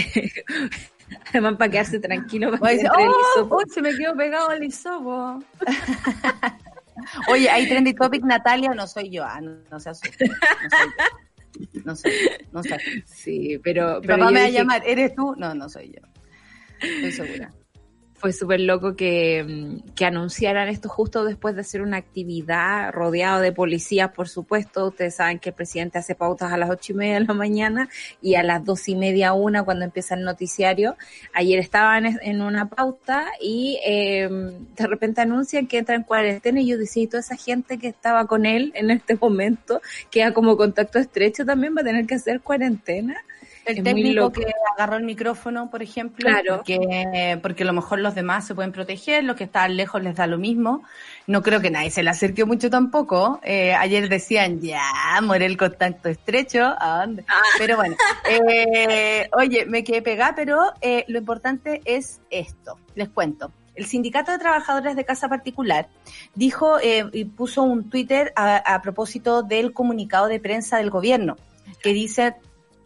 además 1.30 1.56
para 1.56 1.70
quedarse 1.70 1.98
tranquilo, 2.00 2.58
para 2.58 2.76
que 2.76 2.86
"Oh, 2.88 3.56
uy, 3.56 3.64
se 3.72 3.82
me 3.82 3.96
quedó 3.96 4.16
pegado 4.16 4.50
el 4.52 4.64
hisopo. 4.64 5.42
Oye, 7.28 7.48
hay 7.50 7.68
trendy 7.68 7.94
topic, 7.94 8.22
Natalia, 8.24 8.70
no 8.74 8.86
soy 8.86 9.10
yo, 9.10 9.24
ah, 9.24 9.40
no, 9.40 9.56
no 9.70 9.80
se 9.80 9.90
asuste, 9.90 10.28
no 10.28 10.34
soy 10.34 10.88
yo. 10.88 11.82
No 11.84 11.94
sé, 11.96 12.10
no 12.52 12.62
sé. 12.62 12.78
Sí, 13.06 13.60
pero, 13.62 14.00
Mi 14.00 14.06
pero 14.06 14.18
papá 14.20 14.30
me 14.30 14.40
va 14.40 14.46
a 14.46 14.50
llamar, 14.50 14.82
¿eres 14.86 15.14
tú? 15.14 15.34
No, 15.36 15.54
no 15.54 15.68
soy 15.68 15.92
yo. 15.92 16.00
Estoy 16.80 17.12
segura. 17.12 17.52
Fue 18.22 18.32
súper 18.32 18.60
loco 18.60 18.94
que, 18.94 19.42
mm, 19.42 19.94
que 19.96 20.04
anunciaran 20.04 20.68
esto 20.68 20.88
justo 20.88 21.24
después 21.24 21.56
de 21.56 21.62
hacer 21.62 21.82
una 21.82 21.96
actividad 21.96 22.92
rodeado 22.92 23.40
de 23.40 23.50
policías, 23.50 24.12
por 24.12 24.28
supuesto. 24.28 24.86
Ustedes 24.86 25.16
saben 25.16 25.40
que 25.40 25.48
el 25.48 25.56
presidente 25.56 25.98
hace 25.98 26.14
pautas 26.14 26.52
a 26.52 26.56
las 26.56 26.70
ocho 26.70 26.92
y 26.92 26.94
media 26.94 27.14
de 27.14 27.24
la 27.26 27.34
mañana 27.34 27.88
y 28.20 28.36
a 28.36 28.44
las 28.44 28.64
dos 28.64 28.88
y 28.88 28.94
media, 28.94 29.32
una, 29.32 29.64
cuando 29.64 29.84
empieza 29.84 30.14
el 30.14 30.22
noticiario. 30.22 30.96
Ayer 31.34 31.58
estaban 31.58 32.16
en, 32.22 32.42
una 32.42 32.68
pauta 32.68 33.26
y 33.40 33.80
eh, 33.84 34.28
de 34.30 34.86
repente 34.86 35.20
anuncian 35.20 35.66
que 35.66 35.78
entra 35.78 35.96
en 35.96 36.04
cuarentena 36.04 36.60
y 36.60 36.68
yo 36.68 36.78
decía, 36.78 37.02
y 37.02 37.08
toda 37.08 37.22
esa 37.22 37.34
gente 37.34 37.76
que 37.76 37.88
estaba 37.88 38.28
con 38.28 38.46
él 38.46 38.70
en 38.76 38.92
este 38.92 39.16
momento, 39.16 39.82
queda 40.12 40.32
como 40.32 40.56
contacto 40.56 41.00
estrecho, 41.00 41.44
también 41.44 41.74
va 41.76 41.80
a 41.80 41.84
tener 41.84 42.06
que 42.06 42.14
hacer 42.14 42.40
cuarentena. 42.40 43.16
El 43.64 43.78
Es 43.78 43.84
técnico 43.84 44.32
que 44.32 44.46
agarró 44.76 44.96
el 44.96 45.04
micrófono, 45.04 45.70
por 45.70 45.82
ejemplo, 45.82 46.28
Claro. 46.28 46.56
porque, 46.56 47.38
porque 47.42 47.62
a 47.62 47.66
lo 47.66 47.72
mejor 47.72 48.00
los 48.00 48.14
demás 48.14 48.46
se 48.46 48.54
pueden 48.54 48.72
proteger, 48.72 49.22
los 49.22 49.36
que 49.36 49.44
estaban 49.44 49.76
lejos 49.76 50.02
les 50.02 50.16
da 50.16 50.26
lo 50.26 50.38
mismo. 50.38 50.82
No 51.28 51.42
creo 51.42 51.60
que 51.60 51.70
nadie 51.70 51.90
se 51.90 52.02
le 52.02 52.10
acerque 52.10 52.44
mucho 52.44 52.70
tampoco. 52.70 53.38
Eh, 53.44 53.72
ayer 53.74 54.08
decían, 54.08 54.60
ya, 54.60 54.82
Morel 55.22 55.56
contacto 55.56 56.08
estrecho, 56.08 56.74
¿a 56.78 57.02
dónde? 57.02 57.24
Pero 57.58 57.76
bueno, 57.76 57.94
eh, 58.28 59.28
oye, 59.36 59.66
me 59.66 59.84
quedé 59.84 60.02
pegada, 60.02 60.34
pero 60.34 60.60
eh, 60.80 61.04
lo 61.08 61.18
importante 61.18 61.80
es 61.84 62.20
esto. 62.30 62.78
Les 62.94 63.08
cuento. 63.08 63.52
el 63.74 63.86
Sindicato 63.86 64.32
de 64.32 64.38
Trabajadores 64.38 64.96
de 64.96 65.04
Casa 65.04 65.28
Particular 65.28 65.88
dijo 66.34 66.78
eh, 66.80 67.08
y 67.12 67.24
puso 67.24 67.62
un 67.62 67.88
Twitter 67.88 68.32
a, 68.36 68.56
a 68.56 68.82
propósito 68.82 69.42
del 69.42 69.72
comunicado 69.72 70.26
de 70.26 70.40
prensa 70.40 70.76
del 70.78 70.90
gobierno 70.90 71.36
que 71.82 71.92
dice 71.94 72.34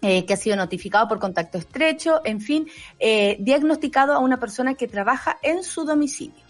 eh, 0.07 0.25
que 0.25 0.35
ha 0.35 0.37
sido 0.37 0.57
notificado 0.57 1.09
por 1.09 1.19
contacto 1.19 1.59
estrecho, 1.59 2.21
en 2.25 2.41
fin, 2.41 2.69
eh, 2.99 3.37
diagnosticado 3.41 4.13
a 4.13 4.19
una 4.21 4.39
persona 4.39 4.75
que 4.75 4.87
trabaja 4.87 5.39
en 5.43 5.63
su 5.65 5.85
domicilio. 5.85 6.47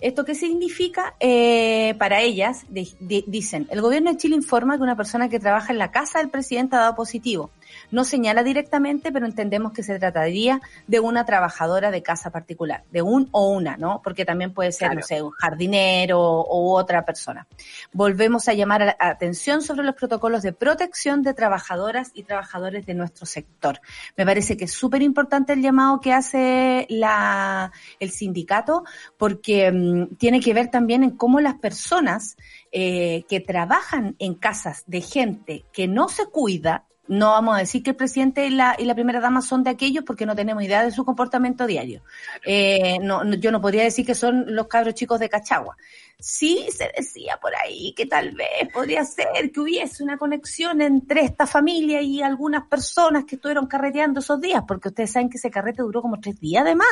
¿Esto 0.00 0.24
qué 0.24 0.34
significa? 0.34 1.14
Eh, 1.20 1.94
para 1.98 2.20
ellas, 2.20 2.64
de- 2.68 3.24
dicen, 3.26 3.66
el 3.70 3.80
gobierno 3.80 4.10
de 4.10 4.16
Chile 4.16 4.34
informa 4.34 4.76
que 4.76 4.82
una 4.82 4.96
persona 4.96 5.28
que 5.28 5.38
trabaja 5.38 5.72
en 5.72 5.78
la 5.78 5.90
casa 5.90 6.18
del 6.18 6.30
presidente 6.30 6.76
ha 6.76 6.80
dado 6.80 6.94
positivo. 6.96 7.50
No 7.90 8.04
señala 8.04 8.42
directamente, 8.42 9.12
pero 9.12 9.26
entendemos 9.26 9.72
que 9.72 9.82
se 9.82 9.98
trataría 9.98 10.60
de 10.86 11.00
una 11.00 11.24
trabajadora 11.24 11.90
de 11.90 12.02
casa 12.02 12.30
particular, 12.30 12.84
de 12.90 13.02
un 13.02 13.28
o 13.32 13.50
una, 13.50 13.76
¿no? 13.76 14.00
Porque 14.02 14.24
también 14.24 14.52
puede 14.52 14.72
ser, 14.72 14.88
Claro. 14.88 15.00
no 15.00 15.06
sé, 15.06 15.22
un 15.22 15.30
jardinero 15.30 16.44
u 16.44 16.74
otra 16.74 17.04
persona. 17.04 17.46
Volvemos 17.92 18.48
a 18.48 18.54
llamar 18.54 18.82
a 18.82 18.86
la 18.86 18.96
atención 18.98 19.62
sobre 19.62 19.84
los 19.84 19.94
protocolos 19.94 20.42
de 20.42 20.52
protección 20.52 21.22
de 21.22 21.34
trabajadoras 21.34 22.10
y 22.14 22.24
trabajadores 22.24 22.86
de 22.86 22.94
nuestro 22.94 23.26
sector. 23.26 23.80
Me 24.16 24.24
parece 24.24 24.56
que 24.56 24.64
es 24.64 24.72
súper 24.72 25.02
importante 25.02 25.52
el 25.52 25.62
llamado 25.62 26.00
que 26.00 26.12
hace 26.12 26.86
la, 26.88 27.72
el 28.00 28.10
sindicato 28.10 28.84
porque 29.16 29.70
mm, 29.70 30.16
tiene 30.16 30.40
que 30.40 30.54
ver 30.54 30.70
también 30.70 31.02
en 31.02 31.16
cómo 31.16 31.40
las 31.40 31.54
personas 31.54 32.36
eh, 32.72 33.24
que 33.28 33.40
trabajan 33.40 34.16
en 34.18 34.34
casas 34.34 34.84
de 34.86 35.00
gente 35.00 35.64
que 35.72 35.88
no 35.88 36.08
se 36.08 36.26
cuida, 36.26 36.86
no 37.06 37.30
vamos 37.32 37.56
a 37.56 37.58
decir 37.58 37.82
que 37.82 37.90
el 37.90 37.96
presidente 37.96 38.46
y 38.46 38.50
la, 38.50 38.76
y 38.78 38.84
la 38.84 38.94
primera 38.94 39.20
dama 39.20 39.42
son 39.42 39.62
de 39.62 39.70
aquellos 39.70 40.04
porque 40.04 40.24
no 40.26 40.34
tenemos 40.34 40.62
idea 40.62 40.82
de 40.82 40.90
su 40.90 41.04
comportamiento 41.04 41.66
diario. 41.66 42.02
Eh, 42.44 42.98
no, 43.02 43.24
no- 43.24 43.34
yo 43.36 43.50
no 43.52 43.60
podría 43.60 43.82
decir 43.84 44.06
que 44.06 44.14
son 44.14 44.54
los 44.54 44.66
cabros 44.68 44.94
chicos 44.94 45.20
de 45.20 45.28
Cachagua. 45.28 45.76
Sí 46.18 46.66
se 46.74 46.90
decía 46.96 47.38
por 47.42 47.54
ahí 47.56 47.92
que 47.94 48.06
tal 48.06 48.30
vez 48.32 48.68
podría 48.72 49.04
ser 49.04 49.50
que 49.52 49.60
hubiese 49.60 50.02
una 50.02 50.16
conexión 50.16 50.80
entre 50.80 51.20
esta 51.22 51.46
familia 51.46 52.00
y 52.00 52.22
algunas 52.22 52.66
personas 52.68 53.24
que 53.26 53.34
estuvieron 53.34 53.66
carreteando 53.66 54.20
esos 54.20 54.40
días, 54.40 54.62
porque 54.66 54.88
ustedes 54.88 55.12
saben 55.12 55.28
que 55.28 55.36
ese 55.36 55.50
carrete 55.50 55.82
duró 55.82 56.00
como 56.00 56.20
tres 56.20 56.40
días 56.40 56.62
además. 56.64 56.88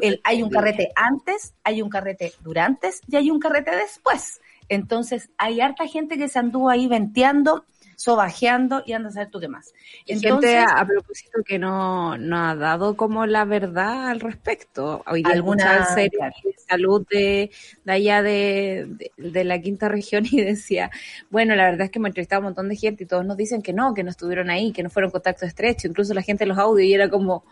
El- 0.00 0.20
hay 0.24 0.42
un 0.42 0.50
carrete 0.50 0.90
antes, 0.96 1.54
hay 1.62 1.80
un 1.82 1.90
carrete 1.90 2.32
durante 2.42 2.90
y 3.06 3.14
hay 3.16 3.30
un 3.30 3.38
carrete 3.38 3.70
después. 3.76 4.40
Entonces 4.68 5.28
hay 5.36 5.60
harta 5.60 5.86
gente 5.86 6.16
que 6.16 6.26
se 6.28 6.38
anduvo 6.38 6.70
ahí 6.70 6.88
venteando, 6.88 7.66
sobajeando 7.96 8.82
y 8.86 8.92
anda 8.92 9.08
a 9.08 9.12
saber 9.12 9.30
tú 9.30 9.40
qué 9.40 9.48
más. 9.48 9.72
Entonces, 10.06 10.50
gente 10.50 10.58
a, 10.58 10.80
a 10.80 10.86
propósito 10.86 11.42
que 11.44 11.58
no, 11.58 12.16
no 12.18 12.38
ha 12.38 12.54
dado 12.54 12.96
como 12.96 13.26
la 13.26 13.44
verdad 13.44 14.08
al 14.08 14.20
respecto. 14.20 15.02
Hoy 15.06 15.22
día 15.22 15.34
Alguna- 15.34 15.86
serie 15.94 16.18
de 16.44 16.54
salud 16.68 17.06
de, 17.10 17.50
de 17.84 17.92
allá 17.92 18.22
de, 18.22 18.86
de, 18.88 19.12
de 19.30 19.44
la 19.44 19.58
quinta 19.60 19.88
región 19.88 20.24
y 20.30 20.40
decía, 20.40 20.90
bueno, 21.30 21.54
la 21.54 21.64
verdad 21.64 21.82
es 21.86 21.90
que 21.90 21.98
hemos 21.98 22.08
entrevistado 22.08 22.38
a 22.38 22.40
un 22.40 22.44
montón 22.46 22.68
de 22.68 22.76
gente 22.76 23.04
y 23.04 23.06
todos 23.06 23.24
nos 23.24 23.36
dicen 23.36 23.62
que 23.62 23.72
no, 23.72 23.94
que 23.94 24.02
no 24.04 24.10
estuvieron 24.10 24.50
ahí, 24.50 24.72
que 24.72 24.82
no 24.82 24.90
fueron 24.90 25.10
contacto 25.10 25.46
estrecho, 25.46 25.88
incluso 25.88 26.14
la 26.14 26.22
gente 26.22 26.44
de 26.44 26.48
los 26.48 26.58
audios 26.58 26.86
y 26.88 26.94
era 26.94 27.08
como, 27.08 27.44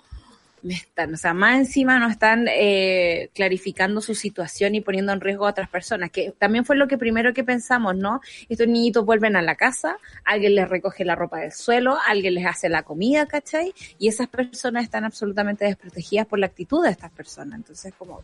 me 0.62 0.74
están, 0.74 1.14
o 1.14 1.16
sea, 1.16 1.34
más 1.34 1.56
encima 1.56 1.98
no 1.98 2.08
están 2.08 2.46
eh, 2.48 3.30
clarificando 3.34 4.00
su 4.00 4.14
situación 4.14 4.74
y 4.74 4.80
poniendo 4.80 5.12
en 5.12 5.20
riesgo 5.20 5.46
a 5.46 5.50
otras 5.50 5.68
personas, 5.68 6.10
que 6.10 6.32
también 6.38 6.64
fue 6.64 6.76
lo 6.76 6.88
que 6.88 6.98
primero 6.98 7.34
que 7.34 7.44
pensamos, 7.44 7.96
¿no? 7.96 8.20
Estos 8.48 8.68
niñitos 8.68 9.04
vuelven 9.04 9.36
a 9.36 9.42
la 9.42 9.56
casa, 9.56 9.98
alguien 10.24 10.54
les 10.54 10.68
recoge 10.68 11.04
la 11.04 11.16
ropa 11.16 11.38
del 11.40 11.52
suelo, 11.52 11.98
alguien 12.06 12.34
les 12.34 12.46
hace 12.46 12.68
la 12.68 12.82
comida, 12.82 13.26
¿cachai? 13.26 13.74
Y 13.98 14.08
esas 14.08 14.28
personas 14.28 14.84
están 14.84 15.04
absolutamente 15.04 15.64
desprotegidas 15.64 16.26
por 16.26 16.38
la 16.38 16.46
actitud 16.46 16.84
de 16.84 16.90
estas 16.90 17.10
personas. 17.10 17.58
Entonces, 17.58 17.92
como, 17.98 18.22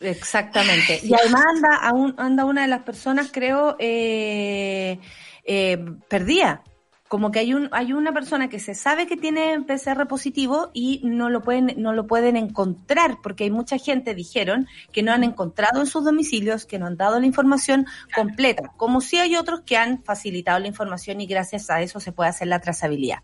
Exactamente. 0.00 1.00
Y 1.02 1.14
además 1.14 1.44
anda, 1.54 2.14
anda 2.18 2.44
una 2.44 2.62
de 2.62 2.68
las 2.68 2.82
personas, 2.82 3.30
creo, 3.32 3.76
eh, 3.78 4.98
eh, 5.44 5.78
perdida. 6.08 6.62
Como 7.08 7.30
que 7.30 7.38
hay 7.38 7.54
un, 7.54 7.68
hay 7.72 7.92
una 7.92 8.12
persona 8.12 8.48
que 8.48 8.58
se 8.58 8.74
sabe 8.74 9.06
que 9.06 9.16
tiene 9.16 9.60
PCR 9.60 10.06
positivo 10.06 10.70
y 10.72 11.00
no 11.04 11.30
lo 11.30 11.42
pueden, 11.42 11.74
no 11.76 11.92
lo 11.92 12.06
pueden 12.06 12.36
encontrar, 12.36 13.18
porque 13.22 13.44
hay 13.44 13.50
mucha 13.50 13.78
gente, 13.78 14.14
dijeron, 14.14 14.66
que 14.92 15.02
no 15.02 15.12
han 15.12 15.22
encontrado 15.22 15.80
en 15.80 15.86
sus 15.86 16.04
domicilios, 16.04 16.66
que 16.66 16.78
no 16.78 16.86
han 16.86 16.96
dado 16.96 17.20
la 17.20 17.26
información 17.26 17.86
completa. 18.14 18.72
Como 18.76 19.00
si 19.00 19.18
hay 19.18 19.36
otros 19.36 19.60
que 19.60 19.76
han 19.76 20.02
facilitado 20.02 20.58
la 20.58 20.66
información 20.66 21.20
y 21.20 21.26
gracias 21.26 21.70
a 21.70 21.80
eso 21.80 22.00
se 22.00 22.12
puede 22.12 22.30
hacer 22.30 22.48
la 22.48 22.60
trazabilidad. 22.60 23.18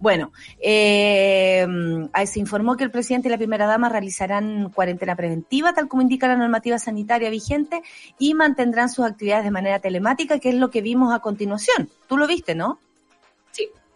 Bueno, 0.00 0.32
eh, 0.60 1.66
ahí 2.12 2.26
se 2.26 2.40
informó 2.40 2.76
que 2.76 2.84
el 2.84 2.90
presidente 2.90 3.28
y 3.28 3.30
la 3.30 3.38
primera 3.38 3.66
dama 3.66 3.88
realizarán 3.88 4.70
cuarentena 4.70 5.14
preventiva, 5.14 5.74
tal 5.74 5.88
como 5.88 6.02
indica 6.02 6.28
la 6.28 6.36
normativa 6.36 6.78
sanitaria 6.78 7.30
vigente, 7.30 7.82
y 8.18 8.34
mantendrán 8.34 8.88
sus 8.88 9.04
actividades 9.04 9.44
de 9.44 9.50
manera 9.50 9.78
telemática, 9.78 10.38
que 10.38 10.48
es 10.50 10.54
lo 10.54 10.70
que 10.70 10.80
vimos 10.80 11.14
a 11.14 11.20
continuación. 11.20 11.88
Tú 12.06 12.16
lo 12.16 12.26
viste, 12.26 12.54
¿no? 12.54 12.78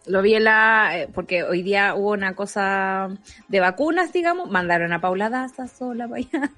Lo 0.07 0.23
vi 0.23 0.33
en 0.33 0.45
la, 0.45 0.91
eh, 0.97 1.09
porque 1.13 1.43
hoy 1.43 1.61
día 1.61 1.93
hubo 1.93 2.11
una 2.11 2.33
cosa 2.35 3.09
de 3.47 3.59
vacunas, 3.59 4.11
digamos, 4.11 4.49
mandaron 4.49 4.91
a 4.93 4.99
Paula 4.99 5.29
Daza 5.29 5.67
sola 5.67 6.07
para 6.09 6.21
allá. 6.21 6.51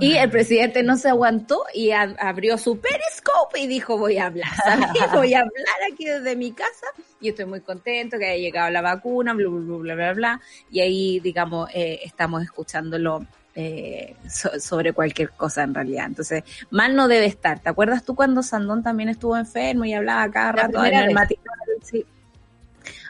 Y 0.00 0.16
el 0.16 0.28
presidente 0.30 0.82
no 0.82 0.96
se 0.96 1.08
aguantó 1.08 1.62
y 1.72 1.92
a- 1.92 2.16
abrió 2.18 2.58
su 2.58 2.80
periscope 2.80 3.60
y 3.60 3.66
dijo, 3.68 3.96
voy 3.98 4.18
a 4.18 4.26
hablar, 4.26 4.50
¿sabes? 4.64 4.86
Voy 5.14 5.32
a 5.34 5.40
hablar 5.40 5.92
aquí 5.92 6.04
desde 6.06 6.34
mi 6.34 6.50
casa 6.52 6.86
y 7.20 7.28
estoy 7.28 7.44
muy 7.44 7.60
contento 7.60 8.18
que 8.18 8.26
haya 8.26 8.40
llegado 8.42 8.70
la 8.70 8.82
vacuna, 8.82 9.32
bla, 9.32 9.48
bla, 9.48 9.76
bla, 9.76 9.94
bla, 9.94 10.12
bla. 10.14 10.40
Y 10.70 10.80
ahí, 10.80 11.20
digamos, 11.20 11.70
eh, 11.72 12.00
estamos 12.04 12.42
escuchándolo 12.42 13.24
eh, 13.54 14.16
so- 14.28 14.58
sobre 14.58 14.92
cualquier 14.92 15.30
cosa 15.30 15.62
en 15.62 15.72
realidad. 15.74 16.06
Entonces, 16.06 16.42
mal 16.70 16.96
no 16.96 17.06
debe 17.06 17.26
estar. 17.26 17.60
¿Te 17.60 17.68
acuerdas 17.68 18.04
tú 18.04 18.16
cuando 18.16 18.42
Sandón 18.42 18.82
también 18.82 19.08
estuvo 19.08 19.36
enfermo 19.36 19.84
y 19.84 19.92
hablaba 19.94 20.28
cada 20.32 20.46
La 20.52 20.62
rato 20.62 20.84
en 20.84 20.94
el 20.94 21.14
matinal? 21.14 21.44
Sí. 21.82 22.04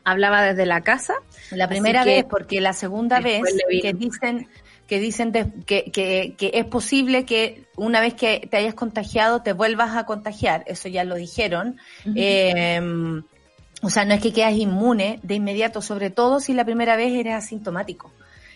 Hablaba 0.05 0.43
desde 0.43 0.67
la 0.67 0.81
casa. 0.83 1.15
La 1.51 1.69
primera 1.69 2.05
vez, 2.05 2.25
porque 2.31 2.61
la 2.61 2.73
segunda 2.73 3.21
vez 3.21 3.41
que 3.83 3.93
dicen 3.95 4.49
que 4.89 4.99
dicen 4.99 5.33
de- 5.33 5.47
que, 5.65 5.85
que, 5.91 6.35
que 6.37 6.51
es 6.55 6.65
posible 6.67 7.25
que 7.25 7.65
una 7.77 8.01
vez 8.01 8.15
que 8.15 8.47
te 8.51 8.57
hayas 8.59 8.75
contagiado 8.75 9.41
te 9.43 9.53
vuelvas 9.55 9.97
a 9.97 10.05
contagiar, 10.05 10.65
eso 10.67 10.89
ya 10.89 11.05
lo 11.05 11.15
dijeron. 11.15 11.79
Eh, 12.17 13.23
o 13.81 13.91
sea, 13.91 14.05
no 14.05 14.15
es 14.15 14.21
que 14.21 14.33
quedas 14.33 14.53
inmune 14.55 15.19
de 15.23 15.35
inmediato, 15.37 15.83
sobre 15.83 16.11
todo 16.11 16.41
si 16.41 16.53
la 16.53 16.65
primera 16.65 16.97
vez 16.97 17.13
eres 17.13 17.35
asintomático. 17.35 18.13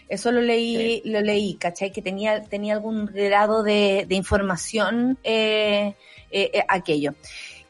Eso 0.08 0.30
lo 0.30 0.40
leí, 0.40 1.02
lo 1.04 1.20
leí, 1.20 1.54
¿cachai? 1.54 1.90
Que 1.90 2.00
tenía, 2.02 2.42
tenía 2.44 2.74
algún 2.74 3.06
grado 3.06 3.64
de, 3.64 4.04
de 4.08 4.14
información 4.14 5.18
eh, 5.24 5.94
eh, 6.30 6.50
eh, 6.54 6.64
aquello. 6.68 7.14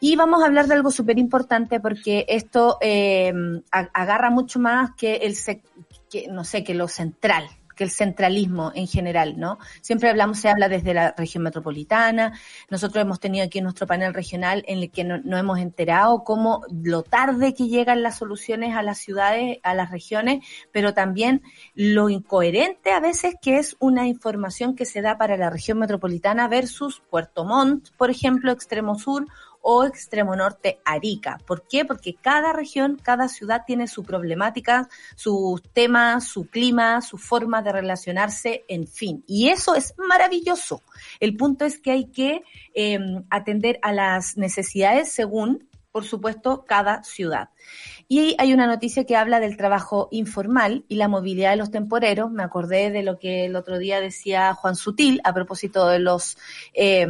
Y 0.01 0.17
vamos 0.17 0.43
a 0.43 0.47
hablar 0.47 0.67
de 0.67 0.75
algo 0.75 0.91
súper 0.91 1.19
importante 1.19 1.81
porque 1.81 2.27
esto 2.29 2.79
eh, 2.81 3.33
agarra 3.71 4.31
mucho 4.31 4.59
más 4.59 4.91
que 4.97 5.17
el, 5.17 5.35
que, 6.11 6.29
no 6.29 6.45
sé, 6.45 6.63
que 6.65 6.75
lo 6.75 6.87
central, 6.87 7.49
que 7.75 7.85
el 7.85 7.91
centralismo 7.91 8.73
en 8.75 8.87
general, 8.87 9.39
¿no? 9.39 9.59
Siempre 9.81 10.09
hablamos, 10.09 10.39
se 10.39 10.49
habla 10.49 10.69
desde 10.69 10.95
la 10.95 11.15
región 11.17 11.45
metropolitana. 11.45 12.33
Nosotros 12.71 13.03
hemos 13.03 13.21
tenido 13.21 13.45
aquí 13.45 13.61
nuestro 13.61 13.87
panel 13.87 14.15
regional 14.15 14.65
en 14.67 14.79
el 14.79 14.91
que 14.91 15.05
no 15.05 15.37
hemos 15.37 15.59
enterado 15.59 16.25
cómo 16.25 16.63
lo 16.71 17.03
tarde 17.03 17.55
que 17.55 17.69
llegan 17.69 18.03
las 18.03 18.19
soluciones 18.19 18.75
a 18.75 18.83
las 18.83 18.99
ciudades, 18.99 19.59
a 19.63 19.75
las 19.75 19.91
regiones, 19.91 20.45
pero 20.73 20.95
también 20.95 21.43
lo 21.75 22.09
incoherente 22.09 22.93
a 22.93 23.01
veces 23.01 23.35
que 23.41 23.59
es 23.59 23.77
una 23.79 24.07
información 24.07 24.75
que 24.75 24.87
se 24.87 25.03
da 25.03 25.19
para 25.19 25.37
la 25.37 25.51
región 25.51 25.79
metropolitana 25.79 26.49
versus 26.49 27.03
Puerto 27.11 27.45
Montt, 27.45 27.91
por 27.97 28.11
ejemplo, 28.11 28.53
extremo 28.53 28.99
sur 28.99 29.27
o 29.69 29.85
extremo 29.85 30.37
norte 30.37 30.79
Arica. 30.85 31.41
¿Por 31.45 31.67
qué? 31.67 31.85
Porque 31.85 32.15
cada 32.15 32.53
región, 32.53 33.01
cada 33.03 33.27
ciudad 33.27 33.65
tiene 33.67 33.89
su 33.89 34.05
problemática, 34.05 34.89
sus 35.17 35.61
temas, 35.73 36.29
su 36.29 36.47
clima, 36.47 37.03
su 37.03 37.19
forma 37.19 37.63
de 37.63 37.73
relacionarse, 37.73 38.65
en 38.69 38.87
fin. 38.87 39.25
Y 39.27 39.49
eso 39.49 39.75
es 39.75 39.95
maravilloso. 39.99 40.83
El 41.19 41.37
punto 41.37 41.65
es 41.65 41.79
que 41.79 41.91
hay 41.91 42.05
que 42.13 42.45
eh, 42.75 43.01
atender 43.29 43.81
a 43.83 43.93
las 43.93 44.37
necesidades 44.37 45.11
según, 45.11 45.69
por 45.97 46.05
supuesto, 46.05 46.67
cada 46.69 47.03
ciudad. 47.05 47.49
Y 48.07 48.37
hay 48.37 48.53
una 48.53 48.67
noticia 48.67 49.05
que 49.05 49.17
habla 49.17 49.41
del 49.41 49.57
trabajo 49.57 50.09
informal 50.11 50.85
y 50.89 50.97
la 50.97 51.09
movilidad 51.09 51.53
de 51.53 51.57
los 51.57 51.71
temporeros. 51.71 52.31
Me 52.31 52.43
acordé 52.43 52.91
de 52.91 53.03
lo 53.03 53.19
que 53.19 53.47
el 53.47 53.57
otro 53.57 53.79
día 53.79 53.99
decía 53.99 54.53
Juan 54.53 54.77
Sutil 54.77 55.23
a 55.25 55.33
propósito 55.33 55.89
de 55.89 55.99
los 55.99 56.37
eh, 56.75 57.07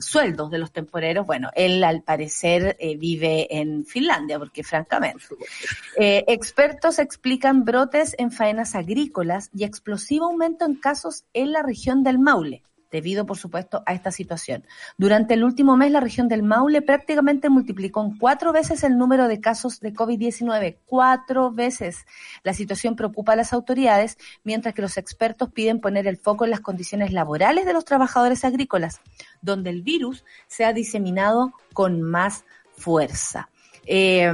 sueldos 0.00 0.50
de 0.50 0.58
los 0.58 0.70
temporeros. 0.70 1.26
Bueno, 1.26 1.48
él 1.54 1.82
al 1.82 2.02
parecer 2.02 2.76
eh, 2.78 2.98
vive 2.98 3.46
en 3.56 3.86
Finlandia, 3.86 4.38
porque 4.38 4.62
francamente. 4.62 5.24
Eh, 5.96 6.22
expertos 6.28 6.98
explican 6.98 7.64
brotes 7.64 8.14
en 8.18 8.32
faenas 8.32 8.74
agrícolas 8.74 9.48
y 9.54 9.64
explosivo 9.64 10.26
aumento 10.26 10.66
en 10.66 10.74
casos 10.74 11.24
en 11.32 11.52
la 11.52 11.62
región 11.62 12.04
del 12.04 12.18
Maule. 12.18 12.62
Debido, 12.96 13.26
por 13.26 13.36
supuesto, 13.36 13.82
a 13.84 13.92
esta 13.92 14.10
situación. 14.10 14.64
Durante 14.96 15.34
el 15.34 15.44
último 15.44 15.76
mes, 15.76 15.92
la 15.92 16.00
región 16.00 16.28
del 16.28 16.42
Maule 16.42 16.80
prácticamente 16.80 17.50
multiplicó 17.50 18.02
en 18.02 18.16
cuatro 18.16 18.54
veces 18.54 18.84
el 18.84 18.96
número 18.96 19.28
de 19.28 19.38
casos 19.38 19.80
de 19.80 19.92
COVID-19. 19.92 20.78
Cuatro 20.86 21.52
veces. 21.52 22.06
La 22.42 22.54
situación 22.54 22.96
preocupa 22.96 23.34
a 23.34 23.36
las 23.36 23.52
autoridades, 23.52 24.16
mientras 24.44 24.74
que 24.74 24.80
los 24.80 24.96
expertos 24.96 25.52
piden 25.52 25.80
poner 25.80 26.06
el 26.06 26.16
foco 26.16 26.46
en 26.46 26.52
las 26.52 26.60
condiciones 26.60 27.12
laborales 27.12 27.66
de 27.66 27.74
los 27.74 27.84
trabajadores 27.84 28.46
agrícolas, 28.46 29.02
donde 29.42 29.68
el 29.68 29.82
virus 29.82 30.24
se 30.46 30.64
ha 30.64 30.72
diseminado 30.72 31.52
con 31.74 32.00
más 32.00 32.46
fuerza. 32.78 33.50
Eh, 33.84 34.32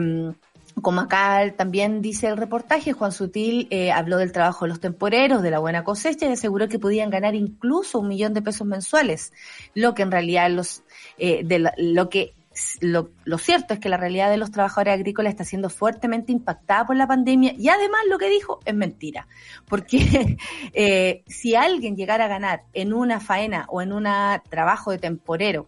como 0.83 1.01
acá 1.01 1.55
también 1.57 2.03
dice 2.03 2.27
el 2.27 2.37
reportaje, 2.37 2.92
Juan 2.92 3.12
Sutil 3.12 3.68
eh, 3.71 3.92
habló 3.92 4.18
del 4.18 4.33
trabajo 4.33 4.64
de 4.64 4.71
los 4.71 4.81
temporeros, 4.81 5.42
de 5.42 5.51
la 5.51 5.59
buena 5.59 5.85
cosecha 5.85 6.27
y 6.27 6.33
aseguró 6.33 6.68
que 6.68 6.79
podían 6.79 7.11
ganar 7.11 7.35
incluso 7.35 8.01
un 8.01 8.09
millón 8.09 8.35
de 8.35 8.42
pesos 8.42 8.66
mensuales, 8.66 9.33
lo 9.75 9.95
que 9.95 10.03
en 10.03 10.11
realidad 10.11 10.51
los, 10.51 10.83
eh, 11.18 11.42
de 11.45 11.59
la- 11.61 11.75
lo 11.79 12.09
que 12.09 12.35
lo, 12.81 13.38
cierto 13.38 13.75
es 13.75 13.81
que 13.81 13.88
la 13.88 13.97
realidad 13.97 14.31
de 14.31 14.37
los 14.37 14.51
trabajadores 14.51 14.95
agrícolas 14.95 15.31
está 15.31 15.45
siendo 15.45 15.71
fuertemente 15.71 16.33
impactada 16.33 16.87
por 16.87 16.97
la 16.97 17.07
pandemia 17.07 17.55
y 17.57 17.68
además 17.68 18.03
lo 18.11 18.18
que 18.18 18.29
dijo 18.29 18.61
es 18.64 18.75
mentira, 18.75 19.27
porque 19.66 20.37
eh, 20.75 21.23
si 21.27 21.55
alguien 21.55 21.97
llegara 21.97 22.27
a 22.27 22.29
ganar 22.29 22.64
en 22.75 22.92
una 22.92 23.21
faena 23.21 23.66
o 23.68 23.81
en 23.81 23.92
un 23.92 24.07
trabajo 24.51 24.90
de 24.90 24.99
temporero 24.99 25.66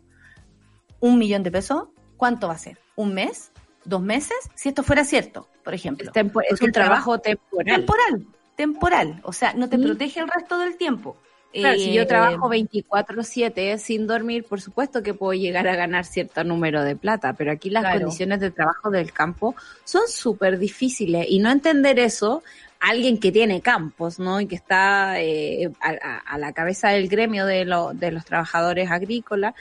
un 1.01 1.19
millón 1.19 1.43
de 1.43 1.51
pesos, 1.51 1.85
¿cuánto 2.17 2.49
va 2.49 2.55
a 2.55 2.59
ser? 2.59 2.79
¿Un 2.97 3.15
mes? 3.15 3.51
¿Dos 3.85 4.01
meses? 4.03 4.37
Si 4.55 4.69
esto 4.71 4.83
fuera 4.83 5.05
cierto, 5.05 5.49
por 5.63 5.75
ejemplo. 5.75 6.07
Es, 6.07 6.13
tempo- 6.13 6.41
es 6.41 6.49
Porque 6.51 6.65
un 6.67 6.73
trabajo- 6.73 7.19
trabajo 7.19 7.19
temporal. 7.21 7.77
Temporal, 7.77 8.27
temporal. 8.57 9.21
O 9.25 9.33
sea, 9.33 9.53
no 9.55 9.69
te 9.69 9.79
protege 9.79 10.21
el 10.21 10.29
resto 10.29 10.59
del 10.59 10.77
tiempo. 10.77 11.17
Claro, 11.53 11.79
si 11.79 11.93
yo 11.93 12.03
Eh, 12.03 12.07
trabajo 12.07 12.49
24/7 12.49 13.79
sin 13.79 14.07
dormir, 14.09 14.45
por 14.45 14.61
supuesto 14.61 15.03
que 15.05 15.15
puedo 15.15 15.35
llegar 15.35 15.69
a 15.69 15.77
ganar 15.77 16.05
cierto 16.05 16.43
número 16.43 16.83
de 16.83 16.97
plata, 16.97 17.35
pero 17.35 17.53
aquí 17.53 17.71
las 17.71 17.83
Claro. 17.85 18.01
condiciones 18.01 18.41
de 18.41 18.51
trabajo 18.51 18.91
del 18.91 19.13
campo 19.13 19.55
son 19.85 20.03
súper 20.09 20.59
difíciles 20.59 21.27
y 21.29 21.39
no 21.39 21.51
entender 21.53 22.01
eso, 22.01 22.43
alguien 22.81 23.19
que 23.21 23.31
tiene 23.31 23.61
campos, 23.61 24.19
¿no? 24.19 24.41
Y 24.41 24.47
que 24.47 24.57
está 24.57 25.21
eh, 25.21 25.71
a, 25.81 25.91
a- 25.91 26.19
a 26.19 26.39
la 26.39 26.53
cabeza 26.53 26.89
del 26.89 27.09
gremio 27.09 27.47
de, 27.47 27.65
lo- 27.65 27.95
de 27.95 28.11
los 28.11 28.25
trabajadores 28.25 28.91
agrícolas 28.91 29.55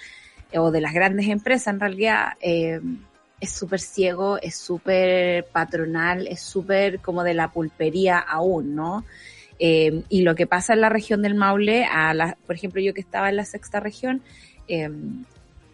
eh, 0.52 0.58
o 0.58 0.72
de 0.72 0.82
las 0.82 0.94
grandes 0.94 1.28
empresas, 1.28 1.74
en 1.76 1.80
realidad, 1.80 2.34
eh, 2.42 2.82
es 3.44 3.52
súper 3.52 3.82
ciego, 3.82 4.40
es 4.42 4.56
súper 4.56 5.44
patronal, 5.52 6.28
es 6.28 6.40
súper 6.40 7.02
como 7.02 7.26
de 7.26 7.34
la 7.34 7.52
pulpería 7.52 8.18
aún, 8.18 8.74
¿no? 8.74 9.04
Eh, 9.60 10.04
y 10.08 10.22
lo 10.22 10.34
que 10.34 10.48
pasa 10.48 10.74
en 10.74 10.80
la 10.80 10.88
región 10.88 11.22
del 11.22 11.36
Maule, 11.36 11.84
a 11.84 12.14
la, 12.14 12.38
por 12.48 12.56
ejemplo, 12.56 12.82
yo 12.82 12.94
que 12.94 13.02
estaba 13.02 13.30
en 13.30 13.36
la 13.36 13.44
sexta 13.44 13.82
región, 13.82 14.22
eh, 14.70 14.90